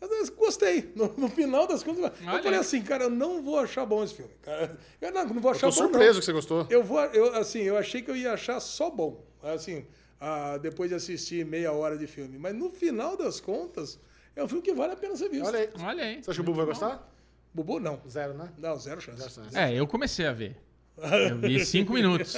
eu 0.00 0.34
gostei. 0.36 0.92
No, 0.94 1.12
no 1.16 1.28
final 1.30 1.66
das 1.66 1.82
contas, 1.82 2.04
eu 2.04 2.28
Olha 2.28 2.42
falei 2.42 2.52
aí. 2.54 2.56
assim, 2.56 2.82
cara, 2.82 3.04
eu 3.04 3.10
não 3.10 3.42
vou 3.42 3.58
achar 3.58 3.86
bom 3.86 4.04
esse 4.04 4.14
filme. 4.14 4.30
Cara, 4.42 4.76
eu 5.00 5.12
não, 5.12 5.24
não 5.26 5.40
vou 5.40 5.50
Eu 5.52 5.56
achar 5.56 5.68
tô 5.70 5.74
bom, 5.74 5.82
surpreso 5.82 6.12
não. 6.14 6.20
que 6.20 6.26
você 6.26 6.32
gostou. 6.32 6.66
Eu 6.68 6.82
vou, 6.82 7.00
eu, 7.06 7.34
assim, 7.36 7.62
eu 7.62 7.76
achei 7.76 8.02
que 8.02 8.10
eu 8.10 8.16
ia 8.16 8.32
achar 8.32 8.60
só 8.60 8.90
bom. 8.90 9.24
Assim, 9.42 9.86
ah, 10.26 10.56
depois 10.56 10.88
de 10.88 10.96
assistir 10.96 11.44
meia 11.44 11.70
hora 11.72 11.98
de 11.98 12.06
filme. 12.06 12.38
Mas 12.38 12.54
no 12.54 12.70
final 12.70 13.14
das 13.14 13.40
contas, 13.40 14.00
é 14.34 14.42
um 14.42 14.48
filme 14.48 14.62
que 14.62 14.72
vale 14.72 14.94
a 14.94 14.96
pena 14.96 15.14
ser 15.16 15.28
visto. 15.28 15.46
Olha 15.46 15.58
aí. 15.58 15.68
Olha 15.80 16.02
aí. 16.04 16.22
Você 16.22 16.30
acha 16.30 16.38
que 16.38 16.40
o 16.40 16.44
Bubu 16.44 16.56
vai 16.56 16.66
gostar? 16.66 17.12
Bubu, 17.52 17.78
não. 17.78 18.00
Zero, 18.08 18.32
né? 18.32 18.48
Não, 18.56 18.78
zero 18.78 19.02
chance. 19.02 19.18
Zero 19.18 19.30
chance. 19.30 19.56
É, 19.56 19.72
eu 19.78 19.86
comecei 19.86 20.26
a 20.26 20.32
ver. 20.32 20.56
Eu 20.96 21.36
vi 21.38 21.62
cinco 21.64 21.92
minutos. 21.94 22.36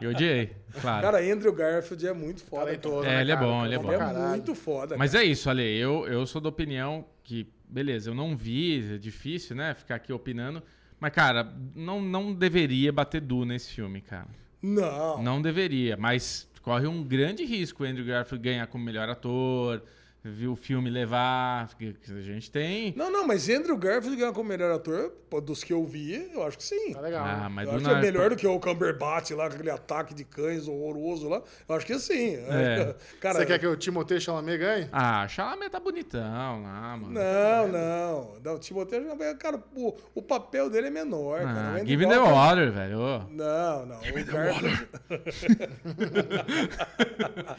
E 0.00 0.06
odiei, 0.06 0.52
claro. 0.80 1.02
Cara, 1.02 1.18
Andrew 1.32 1.52
Garfield 1.52 2.06
é 2.06 2.12
muito 2.12 2.42
foda. 2.42 2.66
Talentoso, 2.66 3.06
É, 3.06 3.16
né, 3.16 3.20
ele 3.20 3.32
é 3.32 3.36
bom, 3.36 3.64
ele 3.64 3.74
é 3.74 3.78
Bom. 3.78 3.92
É 3.92 4.28
muito 4.28 4.54
foda. 4.54 4.96
Mas 4.96 5.12
cara. 5.12 5.24
é 5.24 5.26
isso, 5.26 5.50
Ale. 5.50 5.62
Eu, 5.78 6.06
eu 6.06 6.26
sou 6.26 6.40
da 6.40 6.48
opinião 6.48 7.04
que, 7.22 7.46
beleza, 7.68 8.10
eu 8.10 8.14
não 8.14 8.36
vi, 8.36 8.94
é 8.94 8.98
difícil, 8.98 9.54
né? 9.54 9.74
Ficar 9.74 9.96
aqui 9.96 10.12
opinando. 10.12 10.62
Mas, 10.98 11.12
cara, 11.12 11.52
não, 11.74 12.00
não 12.00 12.32
deveria 12.32 12.90
bater 12.92 13.20
Du 13.20 13.44
nesse 13.44 13.70
filme, 13.72 14.00
cara. 14.00 14.28
Não. 14.62 15.22
Não 15.22 15.40
deveria, 15.42 15.96
mas 15.96 16.48
corre 16.62 16.86
um 16.86 17.02
grande 17.02 17.44
risco 17.44 17.84
o 17.84 17.86
Andrew 17.86 18.04
Garfield 18.04 18.42
ganhar 18.42 18.66
como 18.66 18.84
melhor 18.84 19.08
ator, 19.08 19.82
viu 20.30 20.52
o 20.52 20.56
filme 20.56 20.90
levar. 20.90 21.68
que 21.76 21.94
A 22.08 22.20
gente 22.20 22.50
tem. 22.50 22.92
Não, 22.96 23.10
não, 23.10 23.26
mas 23.26 23.48
Andrew 23.48 23.76
Garfield 23.76 24.16
ganhar 24.16 24.32
como 24.32 24.48
melhor 24.48 24.70
ator, 24.72 25.12
dos 25.42 25.62
que 25.62 25.72
eu 25.72 25.84
vi, 25.84 26.30
eu 26.32 26.42
acho 26.44 26.56
que 26.56 26.64
sim. 26.64 26.92
Tá 26.92 27.00
legal. 27.00 27.24
Ah, 27.26 27.48
mas 27.48 27.68
Eu 27.68 27.74
acho 27.76 27.84
que 27.84 27.90
é 27.90 28.00
melhor 28.00 28.30
do 28.30 28.36
que 28.36 28.46
o 28.46 28.58
Cumberbatch 28.58 29.30
lá, 29.32 29.48
com 29.48 29.54
aquele 29.54 29.70
ataque 29.70 30.14
de 30.14 30.24
cães 30.24 30.66
horroroso 30.68 31.28
lá. 31.28 31.42
Eu 31.68 31.74
acho 31.74 31.84
que 31.86 31.98
sim. 31.98 32.36
É. 32.36 32.94
Cara, 33.20 33.38
Você 33.38 33.46
quer 33.46 33.58
que 33.58 33.66
o 33.66 33.76
Timothée 33.76 34.20
Chalamet 34.20 34.58
ganhe? 34.58 34.88
Ah, 34.92 35.26
Chalamet 35.28 35.70
tá 35.70 35.80
bonitão 35.80 36.62
lá, 36.62 36.96
mano. 36.96 37.10
Não, 37.10 37.68
não. 37.68 38.36
Não, 38.42 38.54
o 38.54 38.58
Timothée, 38.58 39.00
cara, 39.38 39.62
o, 39.74 39.94
o 40.14 40.22
papel 40.22 40.70
dele 40.70 40.86
é 40.86 40.90
menor, 40.90 41.40
cara. 41.40 41.52
O 41.54 41.58
Ah, 41.58 41.70
Andrew 41.72 41.86
give 41.86 42.06
me 42.06 42.12
the 42.12 42.18
water, 42.18 42.70
velho. 42.72 42.98
Não, 43.30 43.86
não. 43.86 43.96
o 43.98 44.24
Garfield... 44.24 44.88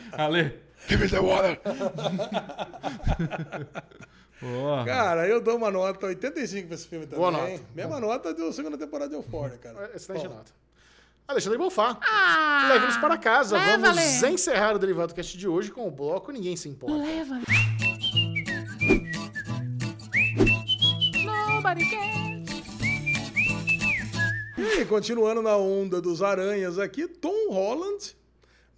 Ale. 0.17 0.66
Give 0.87 1.01
me 1.03 1.09
the 1.09 1.19
water. 1.19 1.59
Porra. 4.39 4.85
Cara, 4.85 5.27
eu 5.27 5.41
dou 5.41 5.57
uma 5.57 5.71
nota 5.71 6.05
85 6.05 6.67
pra 6.67 6.75
esse 6.75 6.87
filme 6.87 7.05
também. 7.07 7.19
Boa 7.19 7.31
nota. 7.31 7.59
Mesma 7.73 7.99
nota 7.99 8.33
da 8.33 8.53
segunda 8.53 8.77
temporada 8.77 9.09
de 9.09 9.15
Euphoria, 9.15 9.57
cara. 9.57 9.91
Excelente 9.95 10.27
Bom, 10.27 10.35
nota. 10.35 10.51
Alexandre 11.27 11.57
Bonfá. 11.57 11.97
Ah, 12.01 12.69
Leve-nos 12.71 12.97
para 12.97 13.17
casa. 13.17 13.57
leva, 13.57 13.91
Vamos 13.91 14.23
encerrar 14.23 14.75
o 14.75 14.79
Derivado 14.79 15.13
Cast 15.13 15.37
de 15.37 15.47
hoje 15.47 15.71
com 15.71 15.87
o 15.87 15.91
bloco 15.91 16.31
Ninguém 16.31 16.55
Se 16.55 16.69
Importa. 16.69 16.95
Leva. 16.97 17.41
Nobody 21.25 21.89
cares. 21.89 22.47
E 24.79 24.85
continuando 24.85 25.41
na 25.41 25.57
onda 25.57 25.99
dos 25.99 26.21
aranhas 26.21 26.77
aqui, 26.79 27.07
Tom 27.07 27.49
Holland 27.51 28.15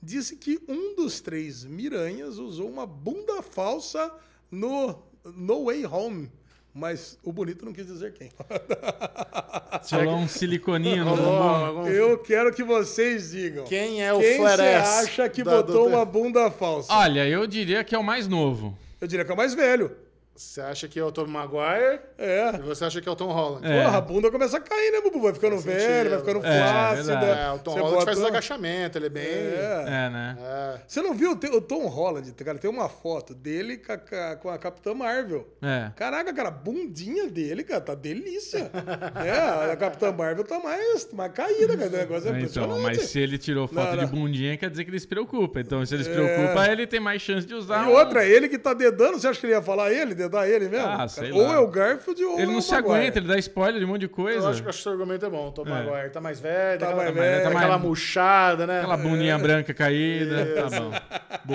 disse 0.01 0.35
que 0.35 0.59
um 0.67 0.95
dos 0.95 1.19
três 1.19 1.63
Miranhas 1.65 2.37
usou 2.37 2.69
uma 2.69 2.85
bunda 2.85 3.41
falsa 3.41 4.11
no 4.51 4.95
No 5.35 5.65
Way 5.65 5.85
Home. 5.85 6.31
mas 6.73 7.17
o 7.23 7.31
bonito 7.33 7.65
não 7.65 7.73
quis 7.73 7.85
dizer 7.87 8.13
quem. 8.13 8.29
Rolou 9.91 10.17
um 10.17 10.27
siliconinho 10.27 11.03
no 11.03 11.15
bumbum. 11.15 11.87
Eu 11.87 12.17
quero 12.19 12.53
que 12.53 12.63
vocês 12.63 13.31
digam. 13.31 13.65
Quem 13.65 14.03
é 14.03 14.13
o 14.13 14.19
Quem 14.19 14.37
você 14.37 14.61
acha 14.61 15.29
que 15.29 15.43
da- 15.43 15.57
botou 15.63 15.83
do- 15.89 15.95
uma 15.95 16.05
bunda 16.05 16.49
falsa? 16.51 16.93
Olha, 16.93 17.27
eu 17.27 17.45
diria 17.47 17.83
que 17.83 17.93
é 17.95 17.97
o 17.97 18.03
mais 18.03 18.27
novo. 18.27 18.77
Eu 19.01 19.07
diria 19.07 19.25
que 19.25 19.31
é 19.31 19.33
o 19.33 19.37
mais 19.37 19.53
velho. 19.53 19.91
Você 20.39 20.61
acha 20.61 20.87
que 20.87 20.97
é 20.97 21.03
o 21.03 21.11
Tom 21.11 21.27
Maguire 21.27 21.99
É. 22.17 22.51
e 22.55 22.61
você 22.61 22.85
acha 22.85 23.01
que 23.01 23.09
é 23.09 23.11
o 23.11 23.15
Tom 23.15 23.27
Holland. 23.29 23.67
É. 23.67 23.83
Porra, 23.83 23.97
a 23.97 24.01
bunda 24.01 24.31
começa 24.31 24.55
a 24.55 24.61
cair, 24.61 24.89
né, 24.93 25.01
Bubu? 25.01 25.21
Vai 25.21 25.33
ficando 25.33 25.57
velho, 25.59 25.79
sentido. 25.81 26.09
vai 26.11 26.19
ficando 26.19 26.45
É, 26.45 26.59
flácida. 26.59 27.19
verdade. 27.19 27.39
É, 27.41 27.51
o 27.51 27.59
Tom 27.59 27.71
Você 27.73 27.79
Holland 27.81 28.05
faz 28.05 28.17
os 28.17 28.23
bota- 28.23 28.33
agachamentos, 28.37 28.95
ele 28.95 29.05
é 29.07 29.09
bem... 29.09 29.23
É. 29.25 29.83
É, 29.85 30.09
né? 30.09 30.37
É. 30.39 30.79
Você 30.87 31.01
não 31.01 31.13
viu 31.13 31.31
o 31.31 31.61
Tom 31.61 31.87
Holland, 31.87 32.31
cara? 32.31 32.57
Tem 32.57 32.69
uma 32.71 32.87
foto 32.87 33.35
dele 33.35 33.77
com 33.77 33.91
a, 33.91 34.35
com 34.37 34.49
a- 34.49 34.57
Capitã 34.57 34.93
Marvel. 34.93 35.45
É. 35.61 35.91
Caraca, 35.97 36.33
cara, 36.33 36.47
a 36.47 36.51
bundinha 36.51 37.27
dele, 37.29 37.61
cara, 37.65 37.81
tá 37.81 37.93
delícia. 37.95 38.71
é, 39.25 39.71
a 39.73 39.75
Capitã 39.75 40.09
Marvel 40.13 40.45
tá 40.45 40.57
mais, 40.59 41.05
mais 41.11 41.33
caída, 41.33 41.75
cara. 41.75 41.89
O 41.89 41.91
negócio 41.91 42.29
é 42.29 42.31
É, 42.31 42.41
Então, 42.43 42.63
impressionante. 42.63 42.81
mas 42.97 43.01
se 43.09 43.19
ele 43.19 43.37
tirou 43.37 43.67
foto 43.67 43.95
Não, 43.95 44.05
de 44.05 44.13
não. 44.13 44.21
bundinha, 44.21 44.55
quer 44.57 44.69
dizer 44.69 44.85
que 44.85 44.89
ele 44.89 44.99
se 45.01 45.07
preocupa. 45.07 45.59
Então, 45.59 45.85
se 45.85 45.93
ele 45.95 46.05
se 46.05 46.09
preocupa, 46.09 46.65
ele 46.71 46.87
tem 46.87 47.01
mais 47.01 47.21
chance 47.21 47.45
de 47.45 47.53
usar. 47.53 47.85
E 47.85 47.89
um- 47.89 47.93
outra, 47.95 48.25
ele 48.25 48.47
que 48.47 48.57
tá 48.57 48.73
dedando, 48.73 49.19
você 49.19 49.27
acha 49.27 49.37
que 49.37 49.45
ele 49.45 49.53
ia 49.53 49.61
falar 49.61 49.91
ele, 49.91 50.15
dedar 50.29 50.47
ele 50.47 50.69
mesmo? 50.69 50.87
Ah, 50.87 51.07
sei 51.07 51.31
ou 51.31 51.41
lá. 51.47 51.53
é 51.55 51.57
o 51.59 51.67
Garfield 51.67 52.23
ou 52.23 52.33
Ele 52.35 52.43
é 52.43 52.45
não 52.45 52.57
o 52.57 52.61
se 52.61 52.71
Maguire. 52.71 52.95
aguenta, 52.95 53.19
ele 53.19 53.27
dá 53.27 53.37
spoiler 53.37 53.79
de 53.79 53.85
um 53.85 53.87
monte 53.89 54.01
de 54.01 54.07
coisa. 54.07 54.39
Eu 54.45 54.49
acho 54.49 54.63
que 54.63 54.69
acho 54.69 54.77
que 54.77 54.83
seu 54.83 54.91
argumento 54.93 55.25
é 55.25 55.29
bom. 55.29 55.47
O 55.49 55.51
Tom 55.51 55.65
Maguire 55.65 56.09
tá 56.11 56.21
mais 56.21 56.39
velho, 56.39 56.79
Tá 56.79 56.85
aquela, 56.87 57.03
mais 57.03 57.15
tá 57.15 57.21
velho. 57.21 57.47
aquela 57.47 57.61
Tá 57.61 57.67
mais- 57.69 57.81
murchada, 57.81 58.67
né? 58.67 58.77
Aquela 58.79 58.97
bundinha 58.97 59.37
branca 59.37 59.73
caída. 59.73 60.45
Tá 60.55 60.79
bom. 60.79 60.91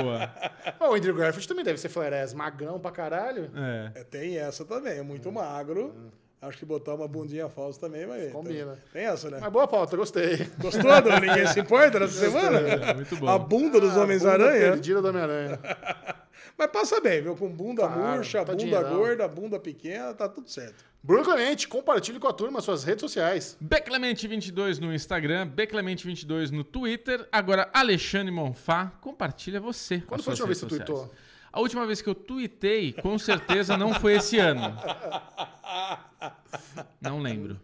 Boa. 0.03 0.31
O 0.91 0.95
Andrew 0.95 1.15
Garfield 1.15 1.49
também 1.49 1.65
deve 1.65 1.79
ser 1.79 1.89
Flares, 1.89 2.35
magrão 2.35 2.79
pra 2.79 2.91
caralho. 2.91 3.51
É. 3.57 4.01
É, 4.01 4.05
tem 4.05 4.37
essa 4.39 4.65
também, 4.65 4.99
é 4.99 5.03
muito 5.03 5.31
magro. 5.33 5.95
Acho 6.43 6.59
que 6.59 6.65
botar 6.67 6.95
uma 6.95 7.09
bundinha 7.09 7.49
falsa 7.49 7.81
também 7.81 8.05
vai. 8.07 8.27
Combina. 8.27 8.77
Tem 8.93 9.05
essa, 9.07 9.31
né? 9.31 9.39
Mas 9.41 9.51
boa 9.51 9.67
pauta, 9.67 9.97
gostei. 9.97 10.47
Gostou 10.59 11.01
do 11.01 11.21
Ninguém 11.21 11.47
Se 11.47 11.61
Importa 11.61 11.99
nessa 12.01 12.19
semana? 12.21 12.61
Muito 12.95 13.17
bom. 13.17 13.29
A 13.29 13.39
bunda 13.39 13.81
dos 13.81 13.91
Bunda 13.91 14.03
Homens-Aranha. 14.05 14.73
Perdida 14.73 15.01
do 15.01 15.09
Homem-Aranha. 15.09 15.59
Mas 16.57 16.71
passa 16.71 17.01
bem, 17.01 17.21
viu? 17.23 17.35
Com 17.37 17.49
bunda 17.49 17.87
Claro, 17.87 18.17
murcha, 18.17 18.39
tá 18.39 18.53
bunda 18.53 18.65
dinheirão. 18.65 18.97
gorda, 18.97 19.27
bunda 19.29 19.59
pequena, 19.59 20.15
tá 20.15 20.29
tudo 20.29 20.49
certo. 20.49 20.85
Bruno 21.03 21.23
Clemente, 21.25 21.69
compartilhe 21.69 22.19
com 22.19 22.29
a 22.29 22.33
turma 22.33 22.61
suas 22.63 22.83
redes 22.85 23.01
sociais. 23.03 23.59
Beclemente22 23.63 24.79
no 24.79 24.95
Instagram, 24.95 25.51
Beclemente22 25.51 26.51
no 26.51 26.65
Twitter. 26.65 27.29
Agora, 27.31 27.69
Alexandre 27.75 28.31
Monfá, 28.31 28.93
compartilha 29.01 29.61
você. 29.61 30.01
com 30.01 30.07
Quando 30.07 30.23
foi 30.23 30.31
a 30.31 30.35
última 30.35 30.47
vez 30.47 30.61
que 30.61 30.65
você 30.69 30.77
tweetou? 30.77 31.11
A 31.53 31.61
última 31.61 31.87
vez 31.87 32.01
que 32.03 32.09
eu 32.09 32.15
tuitei, 32.15 32.93
com 32.95 33.19
certeza 33.19 33.77
não 33.77 33.95
foi 33.95 34.15
esse 34.15 34.39
ano. 34.39 34.75
Não 37.01 37.21
lembro. 37.21 37.61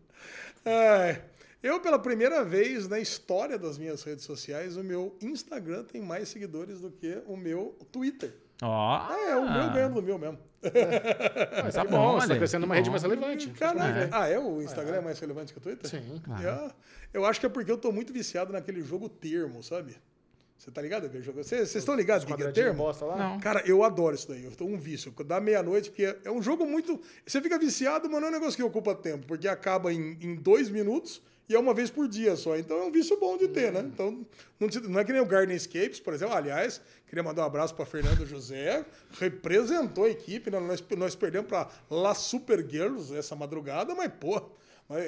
Ai, 0.65 1.23
eu, 1.63 1.81
pela 1.81 1.99
primeira 1.99 2.45
vez 2.45 2.89
na 2.89 3.01
história 3.01 3.59
das 3.59 3.79
minhas 3.79 4.03
redes 4.03 4.25
sociais, 4.25 4.77
o 4.77 4.85
meu 4.85 5.17
Instagram 5.21 5.85
tem 5.85 6.01
mais 6.03 6.29
seguidores 6.29 6.81
do 6.81 6.91
que 6.91 7.23
o 7.27 7.37
meu 7.37 7.77
Twitter. 7.91 8.35
Ó. 8.63 8.97
Ah, 9.11 9.17
é, 9.29 9.37
o 9.37 9.51
meu 9.51 9.71
ganhando 9.73 9.95
do 9.95 10.03
meu 10.03 10.19
mesmo. 10.19 10.39
Mas 11.63 11.75
Tá 11.75 11.85
bom, 11.85 12.21
você 12.21 12.29
tá 12.29 12.37
crescendo 12.37 12.63
numa 12.63 12.75
rede 12.75 12.91
mais 12.91 13.03
relevante. 13.03 13.49
Caraca. 13.51 14.09
Ah, 14.13 14.29
é? 14.29 14.39
O 14.39 14.61
Instagram 14.61 14.97
é 14.97 15.01
mais 15.01 15.19
relevante 15.19 15.53
que 15.53 15.59
o 15.59 15.63
Twitter? 15.63 15.89
Sim. 15.89 16.21
É. 16.45 16.71
Eu 17.13 17.25
acho 17.25 17.41
que 17.41 17.47
é 17.47 17.49
porque 17.49 17.71
eu 17.71 17.79
tô 17.79 17.91
muito 17.91 18.13
viciado 18.13 18.53
naquele 18.53 18.83
jogo 18.83 19.09
termo, 19.09 19.63
sabe? 19.63 19.97
Você 20.61 20.71
tá 20.71 20.83
ligado? 20.83 21.07
aquele 21.07 21.23
jogo? 21.23 21.43
Vocês 21.43 21.71
vocês 21.71 21.77
estão 21.77 21.95
ligados 21.95 22.25
o 22.25 22.37
que 22.37 22.43
é 22.43 22.53
termo? 22.53 22.75
bosta 22.85 23.07
lá? 23.07 23.17
Não. 23.17 23.41
Cara, 23.41 23.63
eu 23.65 23.83
adoro 23.83 24.15
isso 24.15 24.29
daí. 24.29 24.45
Eu 24.45 24.51
tô 24.53 24.67
um 24.67 24.79
vício. 24.79 25.11
Da 25.25 25.41
meia-noite, 25.41 25.89
porque 25.89 26.15
é 26.23 26.31
um 26.31 26.43
jogo 26.43 26.67
muito. 26.67 27.01
Você 27.27 27.41
fica 27.41 27.59
viciado, 27.59 28.11
mas 28.11 28.21
não 28.21 28.29
é 28.29 28.31
um 28.31 28.35
negócio 28.35 28.57
que 28.57 28.63
ocupa 28.63 28.95
tempo, 28.95 29.27
porque 29.27 29.49
acaba 29.49 29.91
em, 29.91 30.19
em 30.21 30.35
dois 30.35 30.69
minutos 30.69 31.23
e 31.51 31.55
é 31.55 31.59
uma 31.59 31.75
vez 31.75 31.91
por 31.91 32.07
dia 32.07 32.37
só. 32.37 32.57
Então 32.57 32.79
é 32.79 32.85
um 32.85 32.93
vício 32.93 33.19
bom 33.19 33.37
de 33.37 33.49
ter, 33.49 33.73
né? 33.73 33.81
Então 33.81 34.25
não, 34.59 34.69
não 34.89 35.01
é 35.01 35.05
que 35.05 35.13
nem 35.13 35.21
o 35.21 35.27
Garden 35.27 35.57
Escapes, 35.57 35.99
por 35.99 36.15
exemplo. 36.15 36.35
Aliás, 36.35 36.81
queria 37.09 37.23
mandar 37.25 37.43
um 37.43 37.47
abraço 37.47 37.75
para 37.75 37.85
Fernando 37.85 38.25
José, 38.25 38.85
representou 39.19 40.05
a 40.05 40.09
equipe. 40.11 40.51
Né? 40.51 40.61
Nós, 40.61 40.83
nós 40.97 41.15
perdemos 41.17 41.49
para 41.49 41.69
La 41.91 42.15
Super 42.15 42.65
Girls 42.67 43.15
essa 43.15 43.35
madrugada, 43.35 43.95
mas 43.95 44.11
pô. 44.19 44.41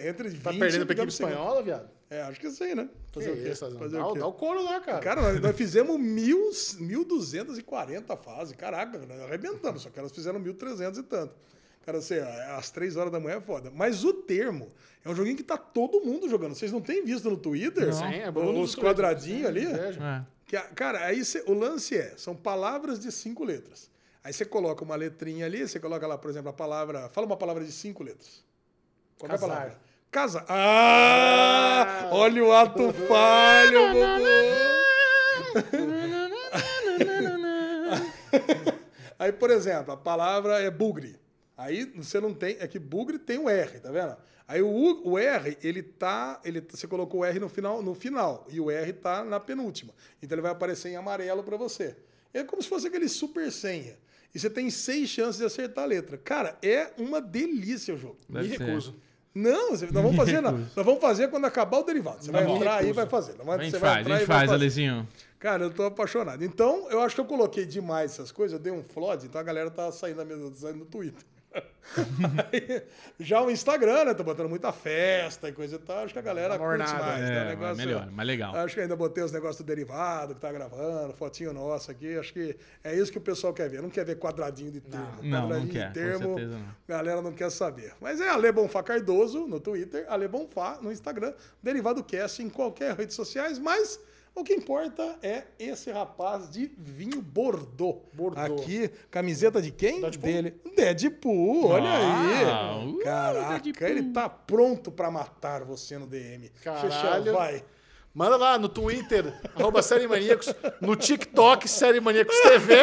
Entre 0.07 0.29
20 0.29 0.43
Tá 0.43 0.51
perdendo 0.53 0.87
pra 0.87 0.95
equipe 0.95 1.01
20 1.07 1.13
segundos. 1.13 1.15
espanhola, 1.15 1.63
viado? 1.63 1.91
É, 2.09 2.23
acho 2.23 2.39
que 2.39 2.49
sim, 2.53 2.73
né? 2.75 2.89
Fazer 3.11 3.31
o 3.31 3.35
Que 3.37 3.43
quê? 3.43 3.49
isso? 3.51 3.79
Fazer 3.79 3.97
dá, 3.97 4.07
o 4.07 4.13
quê? 4.13 4.19
dá 4.21 4.27
o 4.29 4.33
couro 4.33 4.63
lá, 4.63 4.79
cara. 4.81 4.99
Cara, 5.01 5.23
nós, 5.23 5.41
nós 5.41 5.57
fizemos 5.57 5.99
mil, 5.99 6.51
1.240 6.53 8.17
fases. 8.17 8.55
Caraca, 8.55 8.99
nós 8.99 9.21
arrebentamos, 9.21 9.83
só 9.83 9.91
que 9.91 9.99
elas 9.99 10.13
fizeram 10.13 10.41
1.300 10.41 10.99
e 10.99 11.03
tanto. 11.03 11.35
Cara, 11.85 11.99
assim, 11.99 12.15
às 12.57 12.71
3 12.71 12.97
horas 12.97 13.13
da 13.13 13.19
manhã 13.21 13.37
é 13.37 13.41
foda. 13.41 13.71
Mas 13.75 14.05
o 14.05 14.13
termo 14.13 14.71
é 15.05 15.09
um 15.09 15.15
joguinho 15.15 15.37
que 15.37 15.43
tá 15.43 15.57
todo 15.59 16.01
mundo 16.01 16.29
jogando. 16.29 16.55
Vocês 16.55 16.71
não 16.73 16.81
têm 16.81 17.05
visto 17.05 17.29
no 17.29 17.37
Twitter? 17.37 17.93
Sim, 17.93 18.05
é 18.15 18.31
bom. 18.31 18.61
Os 18.61 18.75
quadradinhos 18.77 19.47
ali? 19.47 19.67
É. 19.67 20.23
Que, 20.47 20.57
a- 20.57 20.63
cara, 20.63 21.05
aí 21.07 21.25
cê- 21.25 21.43
o 21.47 21.53
lance 21.55 21.97
é, 21.97 22.15
são 22.17 22.37
palavras 22.37 23.01
de 23.01 23.11
cinco 23.11 23.43
letras. 23.45 23.91
Aí 24.23 24.33
você 24.33 24.45
coloca 24.45 24.85
uma 24.85 24.95
letrinha 24.95 25.47
ali, 25.47 25.67
você 25.67 25.81
coloca 25.81 26.07
lá, 26.07 26.17
por 26.17 26.31
exemplo, 26.31 26.51
a 26.51 26.53
palavra. 26.53 27.09
Fala 27.09 27.27
uma 27.27 27.37
palavra 27.37 27.65
de 27.65 27.73
cinco 27.73 28.05
letras. 28.05 28.45
Qualquer 29.19 29.39
Casar. 29.41 29.49
palavra. 29.49 29.79
Casa. 30.13 30.45
Ah! 30.49 32.09
Olha 32.13 32.45
o 32.45 32.53
ato 32.53 32.93
falho, 33.09 33.81
Bubu. 33.93 34.23
Aí, 39.19 39.33
por 39.33 39.51
exemplo, 39.51 39.93
a 39.93 39.97
palavra 39.97 40.61
é 40.61 40.71
bugre. 40.71 41.21
Aí 41.63 41.85
você 41.97 42.21
não 42.21 42.33
tem. 42.35 42.57
É 42.61 42.67
que 42.67 42.79
bugre 42.79 43.19
tem 43.19 43.39
o 43.39 43.49
R, 43.49 43.81
tá 43.81 43.91
vendo? 43.91 44.17
Aí 44.49 44.61
o, 44.61 44.69
U- 44.69 45.11
o 45.13 45.19
R, 45.19 45.57
ele 45.63 45.83
tá. 45.83 46.41
Ele, 46.45 46.61
você 46.69 46.87
colocou 46.87 47.21
o 47.21 47.25
R 47.25 47.39
no 47.39 47.49
final, 47.49 47.83
no 47.83 47.95
final. 47.95 48.47
E 48.51 48.61
o 48.61 48.71
R 48.71 48.93
tá 48.93 49.25
na 49.25 49.39
penúltima. 49.41 49.93
Então 50.23 50.35
ele 50.35 50.43
vai 50.43 50.51
aparecer 50.53 50.89
em 50.91 50.97
amarelo 50.97 51.43
para 51.43 51.57
você. 51.57 51.97
É 52.35 52.43
como 52.45 52.63
se 52.63 52.69
fosse 52.69 52.87
aquele 52.87 53.09
super 53.09 53.51
senha. 53.53 53.97
E 54.35 54.39
você 54.39 54.49
tem 54.51 54.71
seis 54.71 55.09
chances 55.11 55.37
de 55.39 55.45
acertar 55.45 55.85
a 55.85 55.87
letra. 55.87 56.17
Cara, 56.19 56.57
é 56.63 56.91
uma 56.99 57.21
delícia 57.21 57.95
o 57.95 57.99
jogo. 57.99 58.17
Me 58.29 58.41
Deve 58.43 58.57
ser. 58.57 58.65
recuso. 58.65 58.95
Não, 59.35 59.71
nós 59.71 59.81
vamos 59.91 60.15
fazer, 60.17 60.43
não. 60.43 60.59
nós 60.59 60.85
vamos 60.85 61.01
fazer 61.01 61.29
quando 61.29 61.47
acabar 61.47 61.79
o 61.79 61.83
derivado. 61.83 62.23
Você 62.23 62.31
vai 62.31 62.45
bom. 62.45 62.57
entrar 62.57 62.77
aí 62.81 62.91
e 62.91 62.93
vai 62.93 63.07
fazer. 63.07 63.35
Vai- 63.37 63.59
A 63.59 63.63
gente 63.63 63.71
você 63.73 63.79
vai 63.79 63.91
faz, 63.95 64.07
a 64.07 64.11
gente 64.11 64.23
e 64.23 64.27
faz, 64.27 64.41
fazer. 64.43 64.53
Alezinho. 64.55 65.09
Cara, 65.39 65.65
eu 65.65 65.71
tô 65.71 65.85
apaixonado. 65.85 66.45
Então, 66.45 66.87
eu 66.91 67.01
acho 67.01 67.15
que 67.15 67.21
eu 67.21 67.25
coloquei 67.25 67.65
demais 67.65 68.13
essas 68.13 68.31
coisas, 68.31 68.53
eu 68.59 68.63
dei 68.63 68.73
um 68.73 68.83
flood, 68.83 69.25
então 69.27 69.41
a 69.41 69.45
galera 69.45 69.71
tá 69.71 69.91
saindo 69.91 70.19
da 70.19 70.25
mesa 70.25 70.51
design 70.51 70.79
no 70.79 70.85
Twitter. 70.85 71.25
Aí, 72.53 72.83
já 73.21 73.43
o 73.43 73.51
Instagram, 73.51 74.05
né? 74.07 74.15
Tô 74.15 74.25
botando 74.25 74.49
muita 74.49 74.73
festa 74.73 75.49
e 75.49 75.53
coisa 75.53 75.77
e 75.77 75.79
tal. 75.79 75.99
Acho 76.05 76.13
que 76.13 76.19
a 76.19 76.23
galera 76.23 76.59
curte 76.59 76.79
Mornada. 76.79 77.05
mais. 77.05 77.21
né? 77.21 77.37
É, 77.37 77.45
negócio- 77.51 77.77
melhor, 77.77 78.11
mais 78.11 78.27
legal. 78.27 78.57
Acho 78.57 78.75
que 78.75 78.81
ainda 78.81 78.97
botei 78.97 79.23
os 79.23 79.33
negócios 79.33 79.59
do 79.59 79.65
derivado 79.65 80.35
que 80.35 80.41
tá 80.41 80.51
gravando, 80.51 81.13
fotinho 81.13 81.53
nosso 81.53 81.91
aqui. 81.91 82.17
Acho 82.17 82.33
que 82.33 82.57
é 82.83 82.95
isso 82.97 83.13
que 83.13 83.19
o 83.19 83.21
pessoal 83.21 83.53
quer 83.53 83.69
ver. 83.69 83.83
Não 83.83 83.91
quer 83.91 84.05
ver 84.05 84.17
quadradinho 84.19 84.71
de 84.71 84.81
termo. 84.81 85.07
Não, 85.23 85.31
não 85.31 85.49
quadradinho 85.49 85.73
quer, 85.73 85.91
de 85.93 86.01
com 86.01 86.07
termo. 86.07 86.35
certeza 86.39 86.59
não. 86.59 86.67
Galera 86.89 87.23
não 87.23 87.33
quer 87.33 87.51
saber. 87.51 87.93
Mas 88.01 88.21
é 88.21 88.29
Ale 88.29 88.51
Bonfá 88.53 88.83
Cardoso 88.83 89.47
no 89.47 89.61
Twitter, 89.61 90.07
Ale 90.09 90.29
Bonfá 90.29 90.79
no 90.81 90.91
Instagram, 90.91 91.35
Derivado 91.63 92.03
Cast 92.03 92.43
em 92.43 92.49
qualquer 92.49 92.95
rede 92.95 93.13
sociais, 93.13 93.59
mas 93.59 94.01
o 94.35 94.43
que 94.45 94.55
importa 94.55 95.19
é 95.23 95.45
esse 95.59 95.91
rapaz 95.91 96.51
de 96.51 96.71
vinho 96.79 97.21
Bordeaux. 97.21 98.03
Bordeaux. 98.15 98.61
Aqui, 98.63 98.91
camiseta 99.11 99.61
de 99.61 99.71
quem? 99.71 100.01
Deadpool. 100.01 100.23
Dele. 100.33 100.61
Deadpool, 100.77 101.67
olha 101.69 101.89
Ah, 101.89 102.77
aí. 102.81 102.85
uh, 102.95 102.99
Caraca, 103.05 103.59
Deadpool. 103.61 103.89
ele 103.89 104.03
tá 104.13 104.29
pronto 104.29 104.91
pra 104.91 105.11
matar 105.11 105.65
você 105.65 105.99
no 105.99 106.07
DM. 106.07 106.51
Caralho. 106.63 107.33
Vai. 107.35 107.65
Manda 108.15 108.37
lá 108.37 108.59
no 108.59 108.69
Twitter, 108.69 109.33
arroba 109.57 109.81
Série 109.81 110.07
Maníacos, 110.07 110.55
no 110.83 110.95
TikTok, 110.95 111.67
Série 111.67 111.99
Maníacos 111.99 112.37
TV 112.43 112.75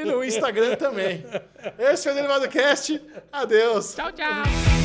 e 0.00 0.04
no 0.04 0.24
Instagram 0.24 0.74
também. 0.74 1.24
Esse 1.78 2.02
foi 2.02 2.12
o 2.12 2.14
Derivado 2.16 2.48
Cast. 2.48 3.00
Adeus. 3.30 3.94
Tchau, 3.94 4.10
tchau. 4.10 4.83